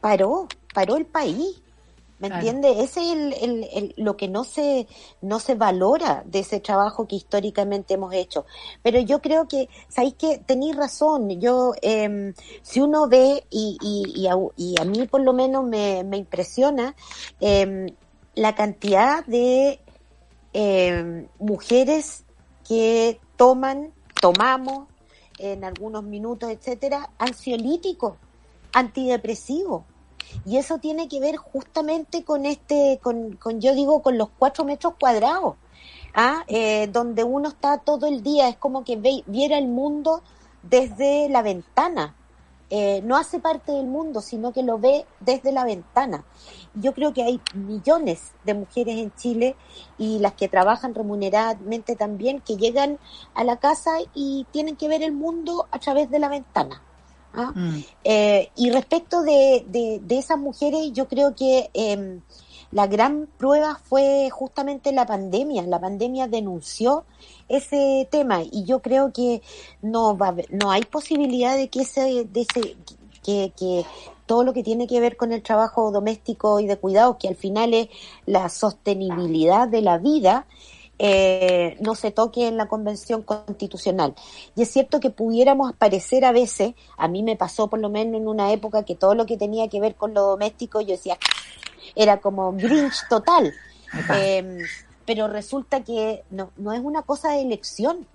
Paró, 0.00 0.48
paró 0.74 0.96
el 0.96 1.06
país. 1.06 1.62
¿Me 2.18 2.28
Claro. 2.28 2.46
entiendes? 2.46 2.78
Ese 2.90 3.00
es 3.02 3.12
el, 3.12 3.32
el- 3.42 3.68
el- 3.74 3.94
lo 3.98 4.16
que 4.16 4.26
no 4.26 4.42
se, 4.44 4.86
no 5.20 5.38
se 5.38 5.54
valora 5.54 6.22
de 6.24 6.38
ese 6.38 6.60
trabajo 6.60 7.06
que 7.06 7.16
históricamente 7.16 7.92
hemos 7.92 8.14
hecho. 8.14 8.46
Pero 8.82 8.98
yo 9.00 9.20
creo 9.20 9.46
que, 9.46 9.68
¿sabéis 9.90 10.14
que 10.14 10.38
Tenéis 10.38 10.76
razón. 10.76 11.28
Yo, 11.40 11.74
em, 11.82 12.32
si 12.62 12.80
uno 12.80 13.06
ve, 13.06 13.44
y, 13.50 13.76
y, 13.82 14.18
y, 14.22 14.28
a, 14.28 14.34
y 14.56 14.80
a 14.80 14.84
mí 14.86 15.06
por 15.06 15.20
lo 15.20 15.34
menos 15.34 15.64
me, 15.64 16.04
me 16.04 16.16
impresiona, 16.16 16.96
em, 17.38 17.86
la 18.36 18.54
cantidad 18.54 19.26
de 19.26 19.80
eh, 20.52 21.26
mujeres 21.40 22.24
que 22.68 23.18
toman, 23.36 23.92
tomamos 24.20 24.86
en 25.38 25.64
algunos 25.64 26.04
minutos, 26.04 26.50
etcétera, 26.50 27.10
ansiolíticos, 27.18 28.14
antidepresivos. 28.72 29.82
Y 30.44 30.56
eso 30.58 30.78
tiene 30.78 31.08
que 31.08 31.20
ver 31.20 31.36
justamente 31.36 32.24
con 32.24 32.46
este, 32.46 33.00
con, 33.02 33.36
con 33.36 33.60
yo 33.60 33.74
digo, 33.74 34.02
con 34.02 34.18
los 34.18 34.28
cuatro 34.38 34.64
metros 34.64 34.94
cuadrados, 34.98 35.56
¿ah? 36.14 36.44
Eh, 36.48 36.88
donde 36.92 37.24
uno 37.24 37.48
está 37.48 37.78
todo 37.78 38.06
el 38.06 38.22
día, 38.22 38.48
es 38.48 38.56
como 38.56 38.84
que 38.84 38.96
ve- 38.96 39.24
viera 39.26 39.56
el 39.58 39.68
mundo 39.68 40.22
desde 40.62 41.28
la 41.28 41.42
ventana. 41.42 42.14
Eh, 42.68 43.00
no 43.04 43.16
hace 43.16 43.38
parte 43.38 43.70
del 43.72 43.86
mundo, 43.86 44.20
sino 44.20 44.52
que 44.52 44.62
lo 44.62 44.78
ve 44.78 45.06
desde 45.20 45.52
la 45.52 45.64
ventana. 45.64 46.24
Yo 46.74 46.94
creo 46.94 47.12
que 47.12 47.22
hay 47.22 47.40
millones 47.54 48.32
de 48.44 48.54
mujeres 48.54 48.98
en 48.98 49.14
Chile 49.14 49.54
y 49.98 50.18
las 50.18 50.32
que 50.32 50.48
trabajan 50.48 50.94
remuneradamente 50.94 51.94
también 51.94 52.40
que 52.40 52.56
llegan 52.56 52.98
a 53.34 53.44
la 53.44 53.58
casa 53.58 53.98
y 54.14 54.46
tienen 54.50 54.76
que 54.76 54.88
ver 54.88 55.02
el 55.02 55.12
mundo 55.12 55.68
a 55.70 55.78
través 55.78 56.10
de 56.10 56.18
la 56.18 56.28
ventana. 56.28 56.82
¿ah? 57.34 57.52
Eh, 58.02 58.50
y 58.56 58.70
respecto 58.70 59.22
de, 59.22 59.64
de, 59.68 60.00
de 60.02 60.18
esas 60.18 60.38
mujeres, 60.38 60.92
yo 60.92 61.06
creo 61.06 61.36
que 61.36 61.70
eh, 61.72 62.20
la 62.76 62.86
gran 62.86 63.26
prueba 63.38 63.80
fue 63.82 64.28
justamente 64.28 64.92
la 64.92 65.06
pandemia. 65.06 65.62
La 65.62 65.80
pandemia 65.80 66.28
denunció 66.28 67.06
ese 67.48 68.06
tema 68.10 68.42
y 68.42 68.64
yo 68.64 68.82
creo 68.82 69.14
que 69.14 69.40
no 69.80 70.14
va 70.18 70.34
no 70.50 70.70
hay 70.70 70.82
posibilidad 70.82 71.56
de 71.56 71.68
que 71.68 71.80
ese, 71.80 72.26
de 72.26 72.40
ese 72.42 72.76
que, 73.24 73.50
que 73.56 73.86
todo 74.26 74.44
lo 74.44 74.52
que 74.52 74.62
tiene 74.62 74.86
que 74.86 75.00
ver 75.00 75.16
con 75.16 75.32
el 75.32 75.42
trabajo 75.42 75.90
doméstico 75.90 76.60
y 76.60 76.66
de 76.66 76.76
cuidado, 76.76 77.16
que 77.16 77.28
al 77.28 77.36
final 77.36 77.72
es 77.72 77.88
la 78.26 78.50
sostenibilidad 78.50 79.68
de 79.68 79.80
la 79.80 79.96
vida, 79.96 80.44
eh, 80.98 81.78
no 81.80 81.94
se 81.94 82.10
toque 82.10 82.46
en 82.46 82.58
la 82.58 82.68
convención 82.68 83.22
constitucional. 83.22 84.14
Y 84.54 84.60
es 84.60 84.70
cierto 84.70 85.00
que 85.00 85.08
pudiéramos 85.08 85.72
parecer 85.72 86.26
a 86.26 86.32
veces, 86.32 86.74
a 86.98 87.08
mí 87.08 87.22
me 87.22 87.36
pasó 87.36 87.68
por 87.68 87.78
lo 87.78 87.88
menos 87.88 88.20
en 88.20 88.28
una 88.28 88.52
época 88.52 88.82
que 88.82 88.96
todo 88.96 89.14
lo 89.14 89.24
que 89.24 89.38
tenía 89.38 89.68
que 89.68 89.80
ver 89.80 89.94
con 89.94 90.12
lo 90.12 90.22
doméstico, 90.22 90.82
yo 90.82 90.88
decía, 90.88 91.16
era 91.96 92.18
como 92.18 92.52
Grinch 92.52 93.08
total. 93.08 93.52
Eh, 94.14 94.58
pero 95.06 95.28
resulta 95.28 95.82
que 95.82 96.22
no, 96.30 96.50
no 96.56 96.72
es 96.72 96.80
una 96.80 97.02
cosa 97.02 97.32
de 97.32 97.42
elección. 97.42 98.06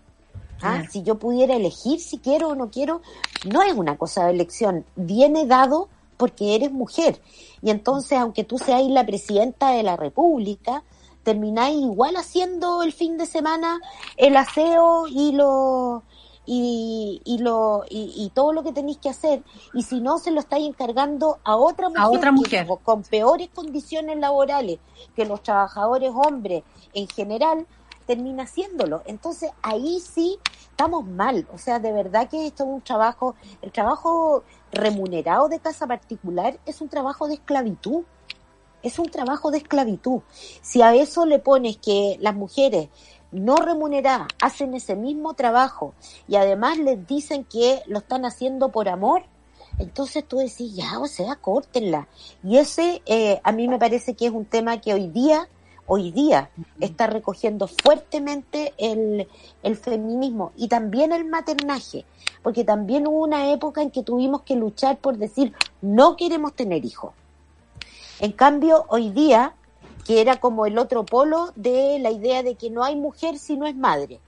¿ah? 0.61 0.83
Si 0.91 1.03
yo 1.03 1.15
pudiera 1.15 1.55
elegir 1.55 1.99
si 1.99 2.19
quiero 2.19 2.49
o 2.49 2.55
no 2.55 2.69
quiero, 2.69 3.01
no 3.51 3.63
es 3.63 3.73
una 3.73 3.97
cosa 3.97 4.25
de 4.25 4.31
elección. 4.31 4.85
Viene 4.95 5.45
dado 5.45 5.89
porque 6.17 6.55
eres 6.55 6.71
mujer. 6.71 7.19
Y 7.63 7.71
entonces, 7.71 8.19
aunque 8.19 8.43
tú 8.43 8.59
seas 8.59 8.83
la 8.83 9.05
presidenta 9.05 9.71
de 9.71 9.83
la 9.83 9.97
República, 9.97 10.83
termináis 11.23 11.77
igual 11.77 12.15
haciendo 12.15 12.83
el 12.83 12.93
fin 12.93 13.17
de 13.17 13.25
semana 13.25 13.79
el 14.17 14.35
aseo 14.35 15.07
y 15.07 15.31
los 15.31 16.03
y, 16.45 17.21
y 17.23 17.37
lo 17.37 17.83
y, 17.89 18.13
y 18.15 18.29
todo 18.31 18.51
lo 18.53 18.63
que 18.63 18.71
tenéis 18.73 18.97
que 18.97 19.09
hacer 19.09 19.43
y 19.73 19.83
si 19.83 20.01
no 20.01 20.17
se 20.17 20.31
lo 20.31 20.39
estáis 20.39 20.67
encargando 20.67 21.37
a 21.43 21.55
otra 21.55 21.89
mujer, 21.89 22.03
A 22.03 22.09
otra 22.09 22.31
mujer. 22.31 22.67
con 22.83 23.03
peores 23.03 23.49
condiciones 23.53 24.17
laborales 24.17 24.79
que 25.15 25.25
los 25.25 25.43
trabajadores 25.43 26.11
hombres 26.13 26.63
en 26.93 27.07
general 27.07 27.67
termina 28.07 28.43
haciéndolo. 28.43 29.03
Entonces 29.05 29.51
ahí 29.61 29.99
sí 30.01 30.37
estamos 30.69 31.05
mal. 31.05 31.47
O 31.53 31.57
sea, 31.57 31.79
de 31.79 31.93
verdad 31.93 32.27
que 32.27 32.47
esto 32.47 32.63
es 32.63 32.69
un 32.69 32.81
trabajo, 32.81 33.35
el 33.61 33.71
trabajo 33.71 34.43
remunerado 34.71 35.47
de 35.47 35.59
casa 35.59 35.85
particular 35.87 36.59
es 36.65 36.81
un 36.81 36.89
trabajo 36.89 37.27
de 37.27 37.35
esclavitud. 37.35 38.03
Es 38.83 38.97
un 38.97 39.09
trabajo 39.11 39.51
de 39.51 39.59
esclavitud. 39.59 40.21
Si 40.63 40.81
a 40.81 40.95
eso 40.95 41.27
le 41.27 41.37
pones 41.37 41.77
que 41.77 42.17
las 42.19 42.33
mujeres 42.35 42.89
no 43.31 43.55
remuneradas 43.55 44.27
hacen 44.41 44.73
ese 44.73 44.95
mismo 44.95 45.33
trabajo 45.33 45.93
y 46.27 46.35
además 46.35 46.77
les 46.77 47.07
dicen 47.07 47.45
que 47.45 47.81
lo 47.87 47.99
están 47.99 48.25
haciendo 48.25 48.69
por 48.69 48.89
amor, 48.89 49.23
entonces 49.79 50.27
tú 50.27 50.37
decís, 50.37 50.75
ya, 50.75 50.99
o 50.99 51.07
sea, 51.07 51.35
córtenla. 51.35 52.07
Y 52.43 52.57
ese 52.57 53.01
eh, 53.05 53.39
a 53.43 53.51
mí 53.51 53.67
me 53.67 53.79
parece 53.79 54.15
que 54.15 54.27
es 54.27 54.31
un 54.31 54.45
tema 54.45 54.81
que 54.81 54.93
hoy 54.93 55.07
día, 55.07 55.47
hoy 55.87 56.11
día, 56.11 56.49
está 56.79 57.07
recogiendo 57.07 57.67
fuertemente 57.67 58.73
el, 58.77 59.27
el 59.63 59.75
feminismo 59.77 60.51
y 60.55 60.67
también 60.67 61.11
el 61.11 61.25
maternaje, 61.25 62.05
porque 62.43 62.63
también 62.63 63.07
hubo 63.07 63.23
una 63.23 63.51
época 63.51 63.81
en 63.81 63.91
que 63.91 64.03
tuvimos 64.03 64.41
que 64.43 64.55
luchar 64.55 64.97
por 64.97 65.17
decir, 65.17 65.53
no 65.81 66.15
queremos 66.15 66.53
tener 66.53 66.85
hijos. 66.85 67.13
En 68.19 68.33
cambio, 68.33 68.85
hoy 68.89 69.09
día, 69.09 69.55
que 70.05 70.21
era 70.21 70.39
como 70.39 70.65
el 70.65 70.77
otro 70.77 71.05
polo 71.05 71.51
de 71.55 71.99
la 71.99 72.11
idea 72.11 72.43
de 72.43 72.55
que 72.55 72.69
no 72.69 72.83
hay 72.83 72.95
mujer 72.95 73.37
si 73.37 73.57
no 73.57 73.67
es 73.67 73.75
madre. 73.75 74.19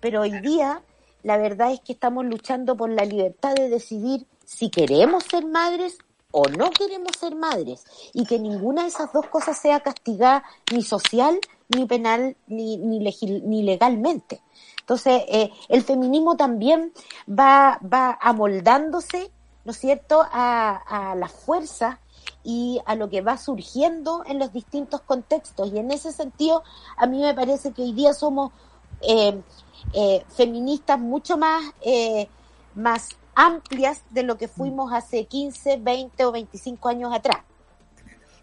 Pero 0.00 0.22
hoy 0.22 0.40
día, 0.40 0.82
la 1.22 1.36
verdad 1.36 1.72
es 1.72 1.80
que 1.80 1.92
estamos 1.92 2.24
luchando 2.24 2.76
por 2.76 2.90
la 2.90 3.04
libertad 3.04 3.54
de 3.54 3.68
decidir 3.68 4.26
si 4.44 4.70
queremos 4.70 5.24
ser 5.24 5.46
madres 5.46 5.98
o 6.30 6.48
no 6.48 6.70
queremos 6.70 7.12
ser 7.18 7.34
madres. 7.34 7.84
Y 8.12 8.24
que 8.24 8.38
ninguna 8.38 8.82
de 8.82 8.88
esas 8.88 9.12
dos 9.12 9.26
cosas 9.26 9.58
sea 9.58 9.80
castigada 9.80 10.44
ni 10.72 10.82
social, 10.82 11.38
ni 11.68 11.86
penal, 11.86 12.36
ni, 12.46 12.76
ni, 12.76 12.98
ni 12.98 13.62
legalmente. 13.62 14.40
Entonces, 14.80 15.22
eh, 15.28 15.50
el 15.68 15.82
feminismo 15.82 16.36
también 16.36 16.92
va, 17.28 17.78
va 17.82 18.18
amoldándose, 18.20 19.30
¿no 19.64 19.72
es 19.72 19.78
cierto?, 19.78 20.22
a, 20.32 21.10
a 21.10 21.14
las 21.14 21.32
fuerzas 21.32 21.98
y 22.48 22.80
a 22.86 22.94
lo 22.94 23.10
que 23.10 23.20
va 23.20 23.36
surgiendo 23.36 24.22
en 24.24 24.38
los 24.38 24.54
distintos 24.54 25.02
contextos. 25.02 25.70
Y 25.70 25.78
en 25.80 25.90
ese 25.90 26.12
sentido, 26.12 26.62
a 26.96 27.06
mí 27.06 27.20
me 27.20 27.34
parece 27.34 27.72
que 27.72 27.82
hoy 27.82 27.92
día 27.92 28.14
somos 28.14 28.52
eh, 29.02 29.38
eh, 29.92 30.24
feministas 30.34 30.98
mucho 30.98 31.36
más, 31.36 31.62
eh, 31.82 32.26
más 32.74 33.10
amplias 33.34 34.02
de 34.08 34.22
lo 34.22 34.38
que 34.38 34.48
fuimos 34.48 34.94
hace 34.94 35.26
15, 35.26 35.76
20 35.76 36.24
o 36.24 36.32
25 36.32 36.88
años 36.88 37.12
atrás. 37.14 37.40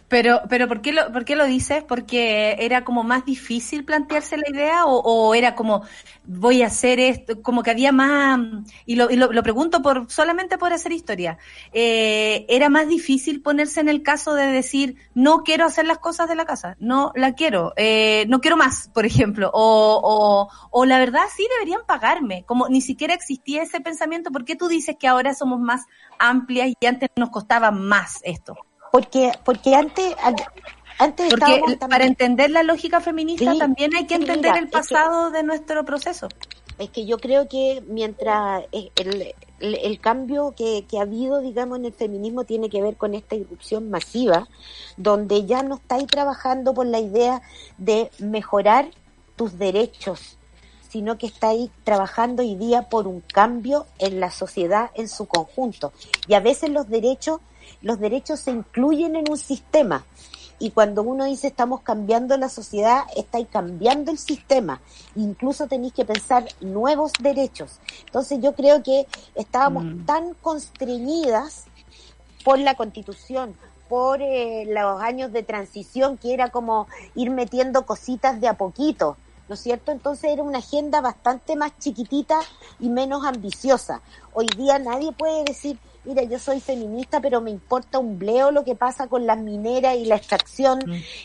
Pero, 0.08 0.42
pero 0.50 0.68
¿por 0.68 0.82
qué 0.82 0.94
lo, 0.94 1.12
por 1.12 1.26
qué 1.26 1.36
lo 1.36 1.46
dices? 1.46 1.84
¿Porque 1.84 2.56
era 2.60 2.84
como 2.84 3.04
más 3.04 3.26
difícil 3.26 3.86
plantearse 3.86 4.38
la 4.38 4.48
idea 4.50 4.86
o, 4.86 5.00
o 5.00 5.34
era 5.34 5.56
como 5.56 5.84
voy 6.26 6.62
a 6.62 6.68
hacer 6.68 7.00
esto, 7.00 7.42
como 7.42 7.64
que 7.64 7.72
había 7.72 7.92
más, 7.92 8.40
y 8.86 8.96
lo, 8.96 9.10
y 9.10 9.16
lo, 9.16 9.32
lo 9.32 9.44
pregunto 9.44 9.82
por 9.82 10.10
solamente 10.12 10.58
por 10.58 10.74
hacer 10.74 10.92
historia, 10.92 11.38
eh, 11.74 12.46
era 12.50 12.70
más 12.70 12.88
difícil 12.88 13.42
ponerse 13.42 13.80
en 13.80 13.90
el 13.90 14.04
caso 14.04 14.34
de 14.36 14.48
decir 14.48 14.96
no 15.14 15.44
quiero 15.44 15.66
hacer 15.66 15.86
las 15.86 16.00
cosas 16.00 16.28
de 16.28 16.36
la 16.36 16.46
casa, 16.46 16.76
no 16.80 17.12
la 17.16 17.34
quiero, 17.34 17.74
eh, 17.76 18.26
no 18.28 18.42
quiero 18.42 18.58
más, 18.58 18.90
por 18.94 19.06
ejemplo, 19.06 19.50
o, 19.54 20.02
o, 20.04 20.50
o 20.72 20.86
la 20.86 21.00
verdad 21.00 21.24
sí 21.36 21.48
deberían 21.58 21.82
pagarme, 21.88 22.44
como 22.46 22.70
ni 22.70 22.82
siquiera 22.82 23.14
existía 23.14 23.64
ese 23.64 23.82
pensamiento, 23.82 24.32
¿por 24.32 24.46
qué 24.46 24.56
tú 24.56 24.68
dices 24.68 24.96
que 25.00 25.08
ahora 25.08 25.34
somos 25.34 25.60
más 25.60 25.86
amplias 26.20 26.70
y 26.80 26.86
antes 26.86 27.10
nos 27.16 27.30
costaba 27.30 27.72
más 27.72 28.20
esto? 28.24 28.56
Porque, 28.96 29.32
porque 29.44 29.76
antes, 29.76 30.16
antes 31.00 31.30
Porque 31.30 31.60
también- 31.60 31.80
para 31.80 32.06
entender 32.06 32.50
la 32.52 32.64
lógica 32.64 33.02
feminista 33.02 33.52
Sí, 33.52 33.60
también 33.60 33.94
hay 33.96 34.06
que 34.08 34.16
entender 34.16 34.52
mira, 34.54 34.58
el 34.60 34.66
es 34.66 34.72
que- 34.72 34.78
pasado 34.78 35.32
de 35.32 35.44
nuestro 35.44 35.84
proceso. 35.84 36.30
Es 36.78 36.90
que 36.90 37.06
yo 37.06 37.18
creo 37.18 37.48
que 37.48 37.84
mientras 37.88 38.64
eh, 38.72 38.92
el, 38.96 39.34
el, 39.60 39.76
el 39.76 40.00
cambio 40.00 40.54
que, 40.58 40.86
que 40.90 40.98
ha 41.00 41.02
habido, 41.04 41.40
digamos, 41.42 41.80
en 41.80 41.86
el 41.86 41.94
feminismo 41.94 42.44
tiene 42.46 42.70
que 42.70 42.82
ver 42.82 42.96
con 42.96 43.14
esta 43.16 43.36
irrupción 43.36 43.90
masiva, 43.90 44.48
donde 44.98 45.46
ya 45.46 45.62
no 45.64 45.76
estáis 45.76 46.08
trabajando 46.08 46.74
por 46.74 46.86
la 46.86 47.00
idea 47.00 47.42
de 47.78 48.12
mejorar 48.20 48.90
tus 49.38 49.58
derechos, 49.58 50.38
sino 50.90 51.18
que 51.18 51.28
estáis 51.28 51.70
trabajando 51.84 52.44
hoy 52.44 52.56
día 52.56 52.84
por 52.90 53.08
un 53.08 53.20
cambio 53.22 53.86
en 54.00 54.20
la 54.22 54.32
sociedad 54.32 54.92
en 54.96 55.08
su 55.10 55.26
conjunto. 55.28 55.92
Y 56.28 56.34
a 56.36 56.40
veces 56.42 56.70
los 56.70 56.88
derechos, 56.90 57.40
los 57.86 58.00
derechos 58.00 58.40
se 58.40 58.50
incluyen 58.50 59.16
en 59.16 59.30
un 59.30 59.38
sistema. 59.38 60.04
Y 60.58 60.72
cuando 60.72 61.04
uno 61.04 61.26
dice 61.26 61.48
estamos 61.48 61.82
cambiando 61.82 62.36
la 62.36 62.50
sociedad, 62.50 63.04
estáis 63.16 63.48
cambiando 63.52 64.10
el 64.10 64.18
sistema. 64.18 64.82
Incluso 65.16 65.68
tenéis 65.68 65.94
que 65.94 66.04
pensar 66.04 66.48
nuevos 66.62 67.12
derechos. 67.22 67.80
Entonces 68.06 68.40
yo 68.42 68.56
creo 68.56 68.82
que 68.82 69.06
estábamos 69.36 69.84
Mm. 69.84 70.06
tan 70.06 70.34
constreñidas 70.42 71.66
por 72.44 72.58
la 72.58 72.74
constitución, 72.74 73.56
por 73.88 74.20
eh, 74.22 74.66
los 74.68 75.00
años 75.02 75.32
de 75.32 75.44
transición, 75.44 76.18
que 76.18 76.34
era 76.34 76.50
como 76.50 76.88
ir 77.14 77.30
metiendo 77.30 77.86
cositas 77.86 78.42
de 78.42 78.48
a 78.48 78.56
poquito, 78.56 79.18
¿no 79.48 79.54
es 79.54 79.62
cierto? 79.62 79.92
Entonces 79.92 80.32
era 80.32 80.42
una 80.42 80.58
agenda 80.58 81.02
bastante 81.02 81.56
más 81.56 81.78
chiquitita 81.78 82.40
y 82.80 82.90
menos 82.90 83.26
ambiciosa. 83.26 84.02
Hoy 84.34 84.48
día 84.58 84.80
nadie 84.80 85.12
puede 85.12 85.44
decir, 85.44 85.78
mira, 86.06 86.24
yo 86.24 86.40
soy 86.40 86.60
feminista, 86.60 87.20
pero 87.20 87.42
me 87.42 87.52
importa 87.52 88.00
un 88.00 88.18
bleo 88.18 88.52
lo 88.52 88.64
que 88.64 88.76
pasa 88.76 89.08
con 89.08 89.26
las 89.26 89.38
mineras 89.38 89.96
y 89.96 90.06
la 90.06 90.16
extracción 90.16 90.80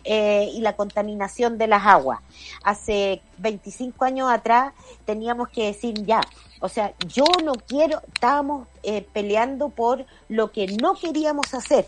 eh, 0.05 0.51
y 0.53 0.61
la 0.61 0.77
contaminación 0.77 1.59
de 1.59 1.67
las 1.67 1.87
aguas. 1.87 2.21
Hace 2.65 3.23
25 3.39 4.05
años 4.05 4.31
atrás 4.31 4.73
teníamos 5.05 5.49
que 5.49 5.67
decir 5.67 6.05
ya, 6.05 6.21
o 6.61 6.69
sea, 6.69 6.93
yo 7.07 7.25
no 7.43 7.53
quiero, 7.53 8.03
estábamos 8.13 8.69
eh, 8.83 9.07
peleando 9.13 9.71
por 9.71 10.05
lo 10.29 10.53
que 10.53 10.67
no 10.67 10.95
queríamos 10.95 11.55
hacer, 11.55 11.87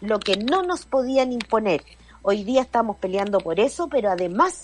lo 0.00 0.20
que 0.20 0.36
no 0.36 0.62
nos 0.62 0.86
podían 0.86 1.32
imponer. 1.32 1.82
Hoy 2.22 2.44
día 2.44 2.62
estamos 2.62 2.96
peleando 2.98 3.40
por 3.40 3.58
eso, 3.58 3.88
pero 3.88 4.10
además 4.10 4.60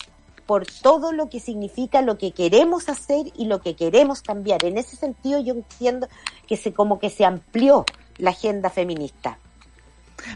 por 0.49 0.65
todo 0.65 1.11
lo 1.11 1.29
que 1.29 1.39
significa 1.39 2.01
lo 2.01 2.17
que 2.17 2.31
queremos 2.31 2.89
hacer 2.89 3.27
y 3.37 3.45
lo 3.45 3.61
que 3.61 3.75
queremos 3.75 4.23
cambiar. 4.23 4.65
En 4.65 4.79
ese 4.79 4.95
sentido 4.95 5.39
yo 5.39 5.53
entiendo 5.53 6.07
que 6.47 6.57
se 6.57 6.73
como 6.73 6.97
que 6.97 7.11
se 7.11 7.23
amplió 7.23 7.85
la 8.17 8.31
agenda 8.31 8.71
feminista. 8.71 9.37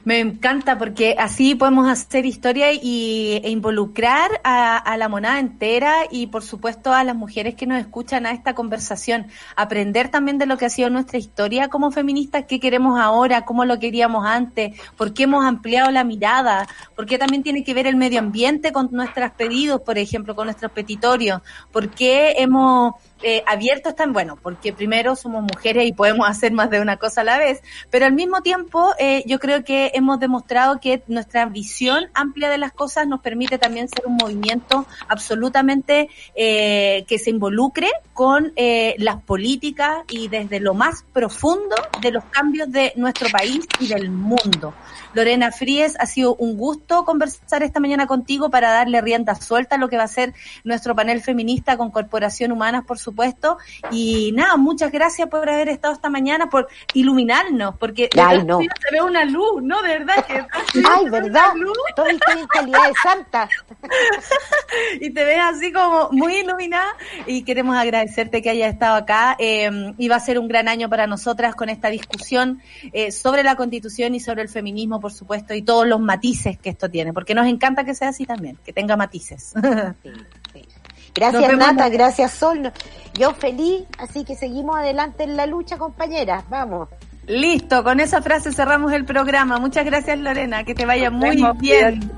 Me 0.04 0.20
encanta 0.20 0.78
porque 0.78 1.16
así 1.18 1.56
podemos 1.56 1.90
hacer 1.90 2.26
historia 2.26 2.72
y, 2.72 3.42
e 3.44 3.50
involucrar 3.50 4.42
a, 4.44 4.78
a 4.78 4.98
la 4.98 5.10
monada 5.10 5.40
entera 5.40 6.04
y 6.10 6.28
por 6.28 6.44
supuesto 6.44 6.94
a 6.94 7.04
las 7.04 7.16
mujeres 7.16 7.56
que 7.56 7.66
nos 7.66 7.80
escuchan 7.80 8.26
a 8.26 8.32
esta 8.32 8.54
conversación. 8.56 9.28
Aprender 9.56 10.10
también 10.10 10.38
de 10.38 10.46
lo 10.46 10.58
que 10.58 10.66
ha 10.66 10.70
sido 10.70 10.90
nuestra 10.90 11.18
historia 11.18 11.70
como 11.70 11.92
feministas, 11.92 12.46
qué 12.48 12.60
queremos 12.60 13.00
ahora, 13.00 13.46
cómo 13.46 13.66
lo 13.66 13.80
queríamos 13.80 14.26
antes, 14.26 14.80
por 14.98 15.14
qué 15.14 15.24
hemos 15.24 15.46
ampliado 15.46 15.92
la 15.92 16.04
mirada, 16.04 16.68
por 16.96 17.06
qué 17.06 17.18
también 17.18 17.44
tiene 17.44 17.64
que 17.64 17.74
ver 17.74 17.88
el 17.88 17.96
medio 17.96 18.20
ambiente 18.20 18.72
con 18.72 18.90
nuestros 18.92 19.32
pedidos, 19.32 19.82
por 19.82 19.98
ejemplo, 19.98 20.36
con 20.36 20.48
nuestros 20.48 20.72
petitorios, 20.72 21.42
por 21.72 21.90
qué 21.90 22.36
hemos 22.38 22.94
eh, 23.24 23.44
abierto 23.48 23.94
bueno, 24.10 24.38
porque 24.42 24.74
primero 24.74 25.16
somos 25.16 25.44
mujeres 25.44 25.86
y 25.88 25.94
podemos 25.94 26.28
hacer 26.30 26.52
más 26.52 26.70
de 26.70 26.82
una 26.82 26.98
cosa 26.98 27.22
a 27.22 27.24
la 27.24 27.38
vez, 27.38 27.62
pero 27.90 28.06
al 28.06 28.14
mismo 28.14 28.42
tiempo 28.42 28.94
eh, 29.00 29.24
yo 29.26 29.40
creo 29.40 29.64
que 29.64 29.92
hemos 29.94 30.20
demostrado 30.20 30.80
que 30.80 31.04
nuestra 31.08 31.46
visión 31.46 32.06
amplia 32.14 32.50
de 32.50 32.58
las 32.58 32.74
cosas 32.74 33.08
nos 33.08 33.22
permite 33.22 33.58
también 33.58 33.88
ser 33.88 34.06
un 34.06 34.16
movimiento 34.16 34.86
absolutamente 35.08 36.10
eh, 36.36 37.06
que 37.08 37.18
se 37.18 37.30
involucre 37.30 37.90
con 38.14 38.54
eh, 38.56 38.96
las 38.98 39.22
políticas 39.22 40.04
y 40.10 40.28
desde 40.28 40.60
lo 40.60 40.74
más 40.74 41.06
profundo 41.14 41.76
de 42.02 42.12
los 42.12 42.24
cambios 42.26 42.72
de 42.72 42.94
nuestro 42.96 43.30
país 43.30 43.66
y 43.80 43.88
del 43.88 44.10
mundo. 44.10 44.74
Lorena 45.14 45.52
Fríes, 45.52 45.96
ha 46.00 46.06
sido 46.06 46.36
un 46.36 46.58
gusto 46.58 47.06
conversar 47.06 47.64
esta 47.64 47.80
mañana 47.80 48.08
contigo 48.08 48.50
para 48.50 48.72
darle 48.72 49.02
rienda 49.02 49.36
suelta 49.36 49.76
a 49.76 49.80
lo 49.80 49.90
que 49.90 49.98
va 49.98 50.04
a 50.04 50.08
ser 50.08 50.34
nuestro 50.64 50.96
panel 50.96 51.22
feminista 51.22 51.78
con 51.78 51.92
Corporación 51.92 52.52
Humanas, 52.52 52.86
por 52.86 52.98
supuesto. 52.98 53.13
Y 53.92 54.32
nada, 54.34 54.58
muchas 54.58 54.92
gracias 54.92 55.30
por 55.30 55.50
haber 55.50 55.70
estado 55.70 55.94
esta 55.94 56.10
mañana, 56.10 56.50
por 56.50 56.68
iluminarnos, 56.94 57.76
porque 57.78 58.10
Ay, 58.18 58.44
no. 58.44 58.60
se 58.60 58.68
ve 58.92 59.02
una 59.02 59.26
luz, 59.26 59.62
¿no? 59.62 59.82
De 59.82 60.00
verdad 60.00 60.26
que 60.26 60.34
Ay, 60.90 61.10
¿verdad? 61.10 61.54
Estoy, 61.90 62.12
estoy 62.12 62.40
en 62.40 62.48
calidad 62.48 62.88
de 62.88 62.94
santa. 63.02 63.50
y 65.02 65.10
te 65.12 65.24
ves 65.24 65.40
así 65.42 65.72
como 65.72 66.10
muy 66.12 66.38
iluminada 66.38 66.92
y 67.26 67.44
queremos 67.44 67.78
agradecerte 67.78 68.42
que 68.42 68.50
hayas 68.50 68.74
estado 68.74 68.96
acá 68.96 69.36
eh, 69.40 69.94
y 69.98 70.08
va 70.08 70.16
a 70.18 70.20
ser 70.20 70.40
un 70.40 70.48
gran 70.48 70.68
año 70.68 70.90
para 70.90 71.08
nosotras 71.08 71.56
con 71.56 71.70
esta 71.70 71.90
discusión 71.90 72.62
eh, 72.92 73.12
sobre 73.12 73.44
la 73.44 73.56
constitución 73.56 74.16
y 74.16 74.20
sobre 74.20 74.42
el 74.42 74.50
feminismo, 74.50 75.00
por 75.00 75.12
supuesto, 75.12 75.54
y 75.54 75.62
todos 75.62 75.88
los 75.88 76.00
matices 76.00 76.58
que 76.58 76.70
esto 76.70 76.90
tiene, 76.90 77.14
porque 77.14 77.36
nos 77.36 77.48
encanta 77.48 77.84
que 77.84 77.96
sea 77.96 78.10
así 78.10 78.26
también, 78.26 78.58
que 78.64 78.74
tenga 78.74 78.96
matices. 78.96 79.54
vemos 81.14 81.58
Nata, 81.58 81.90
gracias 81.90 82.32
Sol. 82.32 82.72
Yo 83.14 83.34
feliz, 83.34 83.84
así 83.98 84.24
que 84.24 84.36
seguimos 84.36 84.78
adelante 84.78 85.24
en 85.24 85.38
la 85.38 85.46
lucha, 85.46 85.78
compañeras. 85.78 86.44
Vamos. 86.50 86.90
Listo, 87.28 87.84
con 87.84 88.00
esa 88.00 88.22
frase 88.22 88.52
cerramos 88.52 88.92
el 88.92 89.06
programa. 89.06 89.60
Muchas 89.60 89.86
gracias 89.86 90.18
Lorena, 90.20 90.64
que 90.64 90.76
te 90.76 90.86
vaya 90.86 91.10
Nos 91.10 91.20
muy 91.20 91.44
bien. 91.60 92.12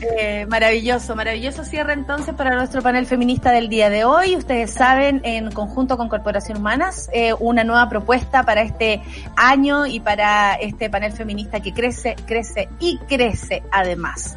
Eh, 0.00 0.46
maravilloso, 0.46 1.16
maravilloso 1.16 1.64
cierre 1.64 1.92
entonces 1.92 2.34
para 2.34 2.54
nuestro 2.54 2.82
panel 2.82 3.06
feminista 3.06 3.50
del 3.50 3.68
día 3.68 3.90
de 3.90 4.04
hoy. 4.04 4.36
Ustedes 4.36 4.72
saben, 4.72 5.20
en 5.24 5.50
conjunto 5.50 5.96
con 5.96 6.08
Corporación 6.08 6.58
Humanas, 6.58 7.08
eh, 7.12 7.32
una 7.38 7.64
nueva 7.64 7.88
propuesta 7.88 8.42
para 8.44 8.62
este 8.62 9.02
año 9.36 9.86
y 9.86 10.00
para 10.00 10.54
este 10.54 10.90
panel 10.90 11.12
feminista 11.12 11.60
que 11.60 11.72
crece, 11.72 12.16
crece 12.26 12.68
y 12.78 12.98
crece 13.08 13.62
además. 13.70 14.36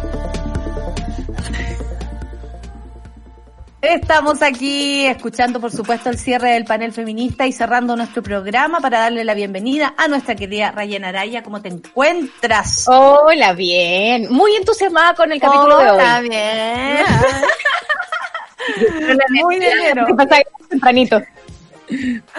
Estamos 3.81 4.43
aquí 4.43 5.07
escuchando, 5.07 5.59
por 5.59 5.71
supuesto, 5.71 6.11
el 6.11 6.19
cierre 6.19 6.51
del 6.51 6.65
panel 6.65 6.93
feminista 6.93 7.47
y 7.47 7.51
cerrando 7.51 7.95
nuestro 7.95 8.21
programa 8.21 8.79
para 8.79 8.99
darle 8.99 9.23
la 9.23 9.33
bienvenida 9.33 9.95
a 9.97 10.07
nuestra 10.07 10.35
querida 10.35 10.71
Rayana 10.71 11.09
Araya. 11.09 11.41
¿Cómo 11.41 11.63
te 11.63 11.69
encuentras? 11.69 12.85
Hola, 12.87 13.53
bien. 13.53 14.31
Muy 14.31 14.55
entusiasmada 14.55 15.15
con 15.15 15.31
el 15.31 15.41
capítulo 15.41 15.79
de 15.79 15.89
hoy. 15.89 15.97
Hola, 15.97 16.21
bien. 16.21 17.05
Muy 19.43 19.57
bien. 19.57 20.05
¿Qué 20.05 20.13
pasa 20.13 20.41
tempranito? 20.69 21.19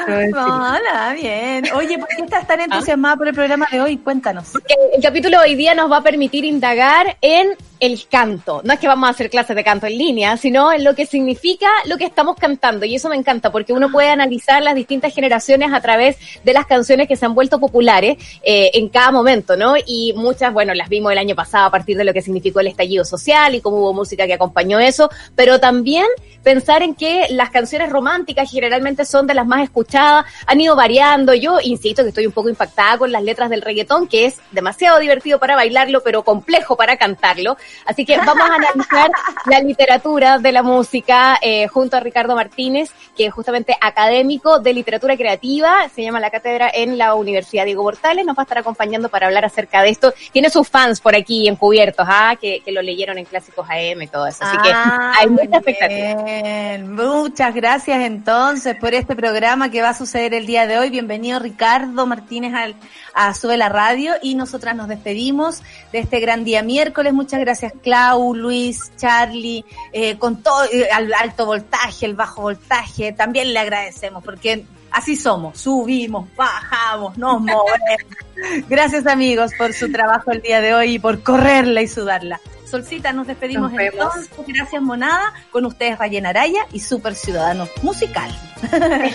Hola, 0.06 1.12
bien. 1.20 1.64
Oye, 1.74 1.98
¿por 1.98 2.08
qué 2.08 2.22
estás 2.22 2.46
tan 2.46 2.60
entusiasmada 2.60 3.16
por 3.16 3.26
el 3.26 3.34
programa 3.34 3.66
de 3.70 3.80
hoy? 3.80 3.96
Cuéntanos. 3.98 4.50
Porque 4.52 4.74
el 4.94 5.02
capítulo 5.02 5.38
de 5.38 5.44
hoy 5.44 5.54
día 5.56 5.74
nos 5.74 5.90
va 5.90 5.96
a 5.96 6.02
permitir 6.02 6.44
indagar 6.44 7.16
en 7.20 7.56
el 7.82 8.06
canto. 8.08 8.60
No 8.62 8.74
es 8.74 8.78
que 8.78 8.86
vamos 8.86 9.08
a 9.08 9.10
hacer 9.10 9.28
clases 9.28 9.56
de 9.56 9.64
canto 9.64 9.88
en 9.88 9.98
línea, 9.98 10.36
sino 10.36 10.72
en 10.72 10.84
lo 10.84 10.94
que 10.94 11.04
significa 11.04 11.66
lo 11.86 11.98
que 11.98 12.04
estamos 12.04 12.36
cantando. 12.36 12.86
Y 12.86 12.94
eso 12.94 13.08
me 13.08 13.16
encanta 13.16 13.50
porque 13.50 13.72
uno 13.72 13.90
puede 13.90 14.08
analizar 14.08 14.62
las 14.62 14.76
distintas 14.76 15.12
generaciones 15.12 15.72
a 15.72 15.80
través 15.80 16.16
de 16.44 16.52
las 16.52 16.64
canciones 16.66 17.08
que 17.08 17.16
se 17.16 17.26
han 17.26 17.34
vuelto 17.34 17.58
populares 17.58 18.18
eh, 18.44 18.70
en 18.74 18.88
cada 18.88 19.10
momento, 19.10 19.56
¿no? 19.56 19.74
Y 19.84 20.12
muchas, 20.14 20.52
bueno, 20.52 20.74
las 20.74 20.88
vimos 20.88 21.10
el 21.10 21.18
año 21.18 21.34
pasado 21.34 21.66
a 21.66 21.70
partir 21.72 21.96
de 21.96 22.04
lo 22.04 22.12
que 22.12 22.22
significó 22.22 22.60
el 22.60 22.68
estallido 22.68 23.04
social 23.04 23.56
y 23.56 23.60
cómo 23.60 23.78
hubo 23.78 23.92
música 23.92 24.28
que 24.28 24.34
acompañó 24.34 24.78
eso, 24.78 25.10
pero 25.34 25.58
también 25.58 26.06
pensar 26.44 26.82
en 26.82 26.94
que 26.94 27.26
las 27.30 27.50
canciones 27.50 27.90
románticas 27.90 28.48
generalmente 28.48 29.04
son 29.04 29.26
de 29.26 29.34
las 29.34 29.46
más 29.46 29.62
escuchadas, 29.64 30.24
han 30.46 30.60
ido 30.60 30.76
variando. 30.76 31.34
Yo 31.34 31.58
insisto 31.60 32.02
que 32.02 32.10
estoy 32.10 32.26
un 32.26 32.32
poco 32.32 32.48
impactada 32.48 32.98
con 32.98 33.10
las 33.10 33.22
letras 33.22 33.50
del 33.50 33.62
reggaetón, 33.62 34.06
que 34.06 34.26
es 34.26 34.36
demasiado 34.52 35.00
divertido 35.00 35.38
para 35.38 35.56
bailarlo, 35.56 36.02
pero 36.02 36.22
complejo 36.22 36.76
para 36.76 36.96
cantarlo. 36.96 37.56
Así 37.86 38.04
que 38.04 38.16
vamos 38.18 38.48
a 38.48 38.54
analizar 38.54 39.10
la 39.46 39.60
literatura 39.60 40.38
de 40.38 40.52
la 40.52 40.62
música 40.62 41.38
eh, 41.40 41.66
junto 41.68 41.96
a 41.96 42.00
Ricardo 42.00 42.34
Martínez, 42.34 42.90
que 43.16 43.26
es 43.26 43.32
justamente 43.32 43.76
académico 43.80 44.58
de 44.58 44.72
literatura 44.72 45.16
creativa, 45.16 45.88
se 45.94 46.02
llama 46.02 46.20
la 46.20 46.30
cátedra 46.30 46.70
en 46.72 46.98
la 46.98 47.14
Universidad 47.14 47.64
Diego 47.64 47.82
Portales, 47.82 48.24
nos 48.24 48.36
va 48.36 48.42
a 48.42 48.44
estar 48.44 48.58
acompañando 48.58 49.08
para 49.08 49.26
hablar 49.26 49.44
acerca 49.44 49.82
de 49.82 49.90
esto. 49.90 50.12
Tiene 50.32 50.50
sus 50.50 50.68
fans 50.68 51.00
por 51.00 51.14
aquí 51.14 51.48
encubiertos, 51.48 52.06
¿ah? 52.08 52.36
que, 52.40 52.60
que 52.64 52.72
lo 52.72 52.82
leyeron 52.82 53.18
en 53.18 53.24
clásicos 53.24 53.66
AM 53.68 54.02
y 54.02 54.06
todo 54.08 54.26
eso. 54.26 54.44
Así 54.44 54.56
que 54.58 54.72
Ah, 54.74 55.12
hay 55.18 55.28
mucha 55.28 55.58
expectativa. 55.58 56.22
bien. 56.24 56.92
Muchas 56.94 57.54
gracias 57.54 58.02
entonces 58.02 58.76
por 58.76 58.94
este 58.94 59.14
programa 59.14 59.70
que 59.70 59.82
va 59.82 59.90
a 59.90 59.94
suceder 59.94 60.34
el 60.34 60.46
día 60.46 60.66
de 60.66 60.78
hoy. 60.78 60.90
Bienvenido 60.90 61.38
Ricardo 61.38 62.06
Martínez 62.06 62.54
al, 62.54 62.74
a 63.14 63.34
Sube 63.34 63.56
la 63.56 63.68
Radio 63.68 64.14
y 64.22 64.34
nosotras 64.34 64.74
nos 64.74 64.88
despedimos 64.88 65.62
de 65.92 65.98
este 66.00 66.20
gran 66.20 66.44
día 66.44 66.62
miércoles. 66.62 67.12
Muchas 67.12 67.40
gracias 67.40 67.61
Clau, 67.70 68.34
Luis, 68.34 68.92
Charlie, 68.96 69.64
eh, 69.92 70.18
con 70.18 70.42
todo 70.42 70.64
eh, 70.64 70.88
al 70.92 71.12
alto 71.14 71.46
voltaje, 71.46 72.06
el 72.06 72.14
bajo 72.14 72.42
voltaje. 72.42 73.12
También 73.12 73.52
le 73.52 73.58
agradecemos 73.58 74.22
porque 74.24 74.64
así 74.90 75.16
somos, 75.16 75.58
subimos, 75.58 76.28
bajamos, 76.36 77.16
nos 77.16 77.40
movemos. 77.40 78.66
Gracias 78.68 79.06
amigos 79.06 79.52
por 79.56 79.72
su 79.72 79.90
trabajo 79.92 80.30
el 80.32 80.42
día 80.42 80.60
de 80.60 80.74
hoy 80.74 80.94
y 80.94 80.98
por 80.98 81.22
correrla 81.22 81.82
y 81.82 81.88
sudarla. 81.88 82.40
Solcita, 82.64 83.12
nos 83.12 83.26
despedimos 83.26 83.70
Nos 83.70 83.80
entonces. 83.82 84.30
Gracias 84.46 84.80
Monada, 84.80 85.34
con 85.50 85.66
ustedes 85.66 85.98
Rayena 85.98 86.30
Araya 86.30 86.66
y 86.72 86.80
Super 86.80 87.14
Ciudadano 87.14 87.68
Musical. 87.82 88.30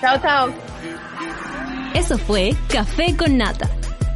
Chao, 0.00 0.16
chao. 0.20 0.48
Eso 1.94 2.16
fue 2.18 2.54
Café 2.68 3.16
con 3.16 3.36
Nata. 3.36 3.68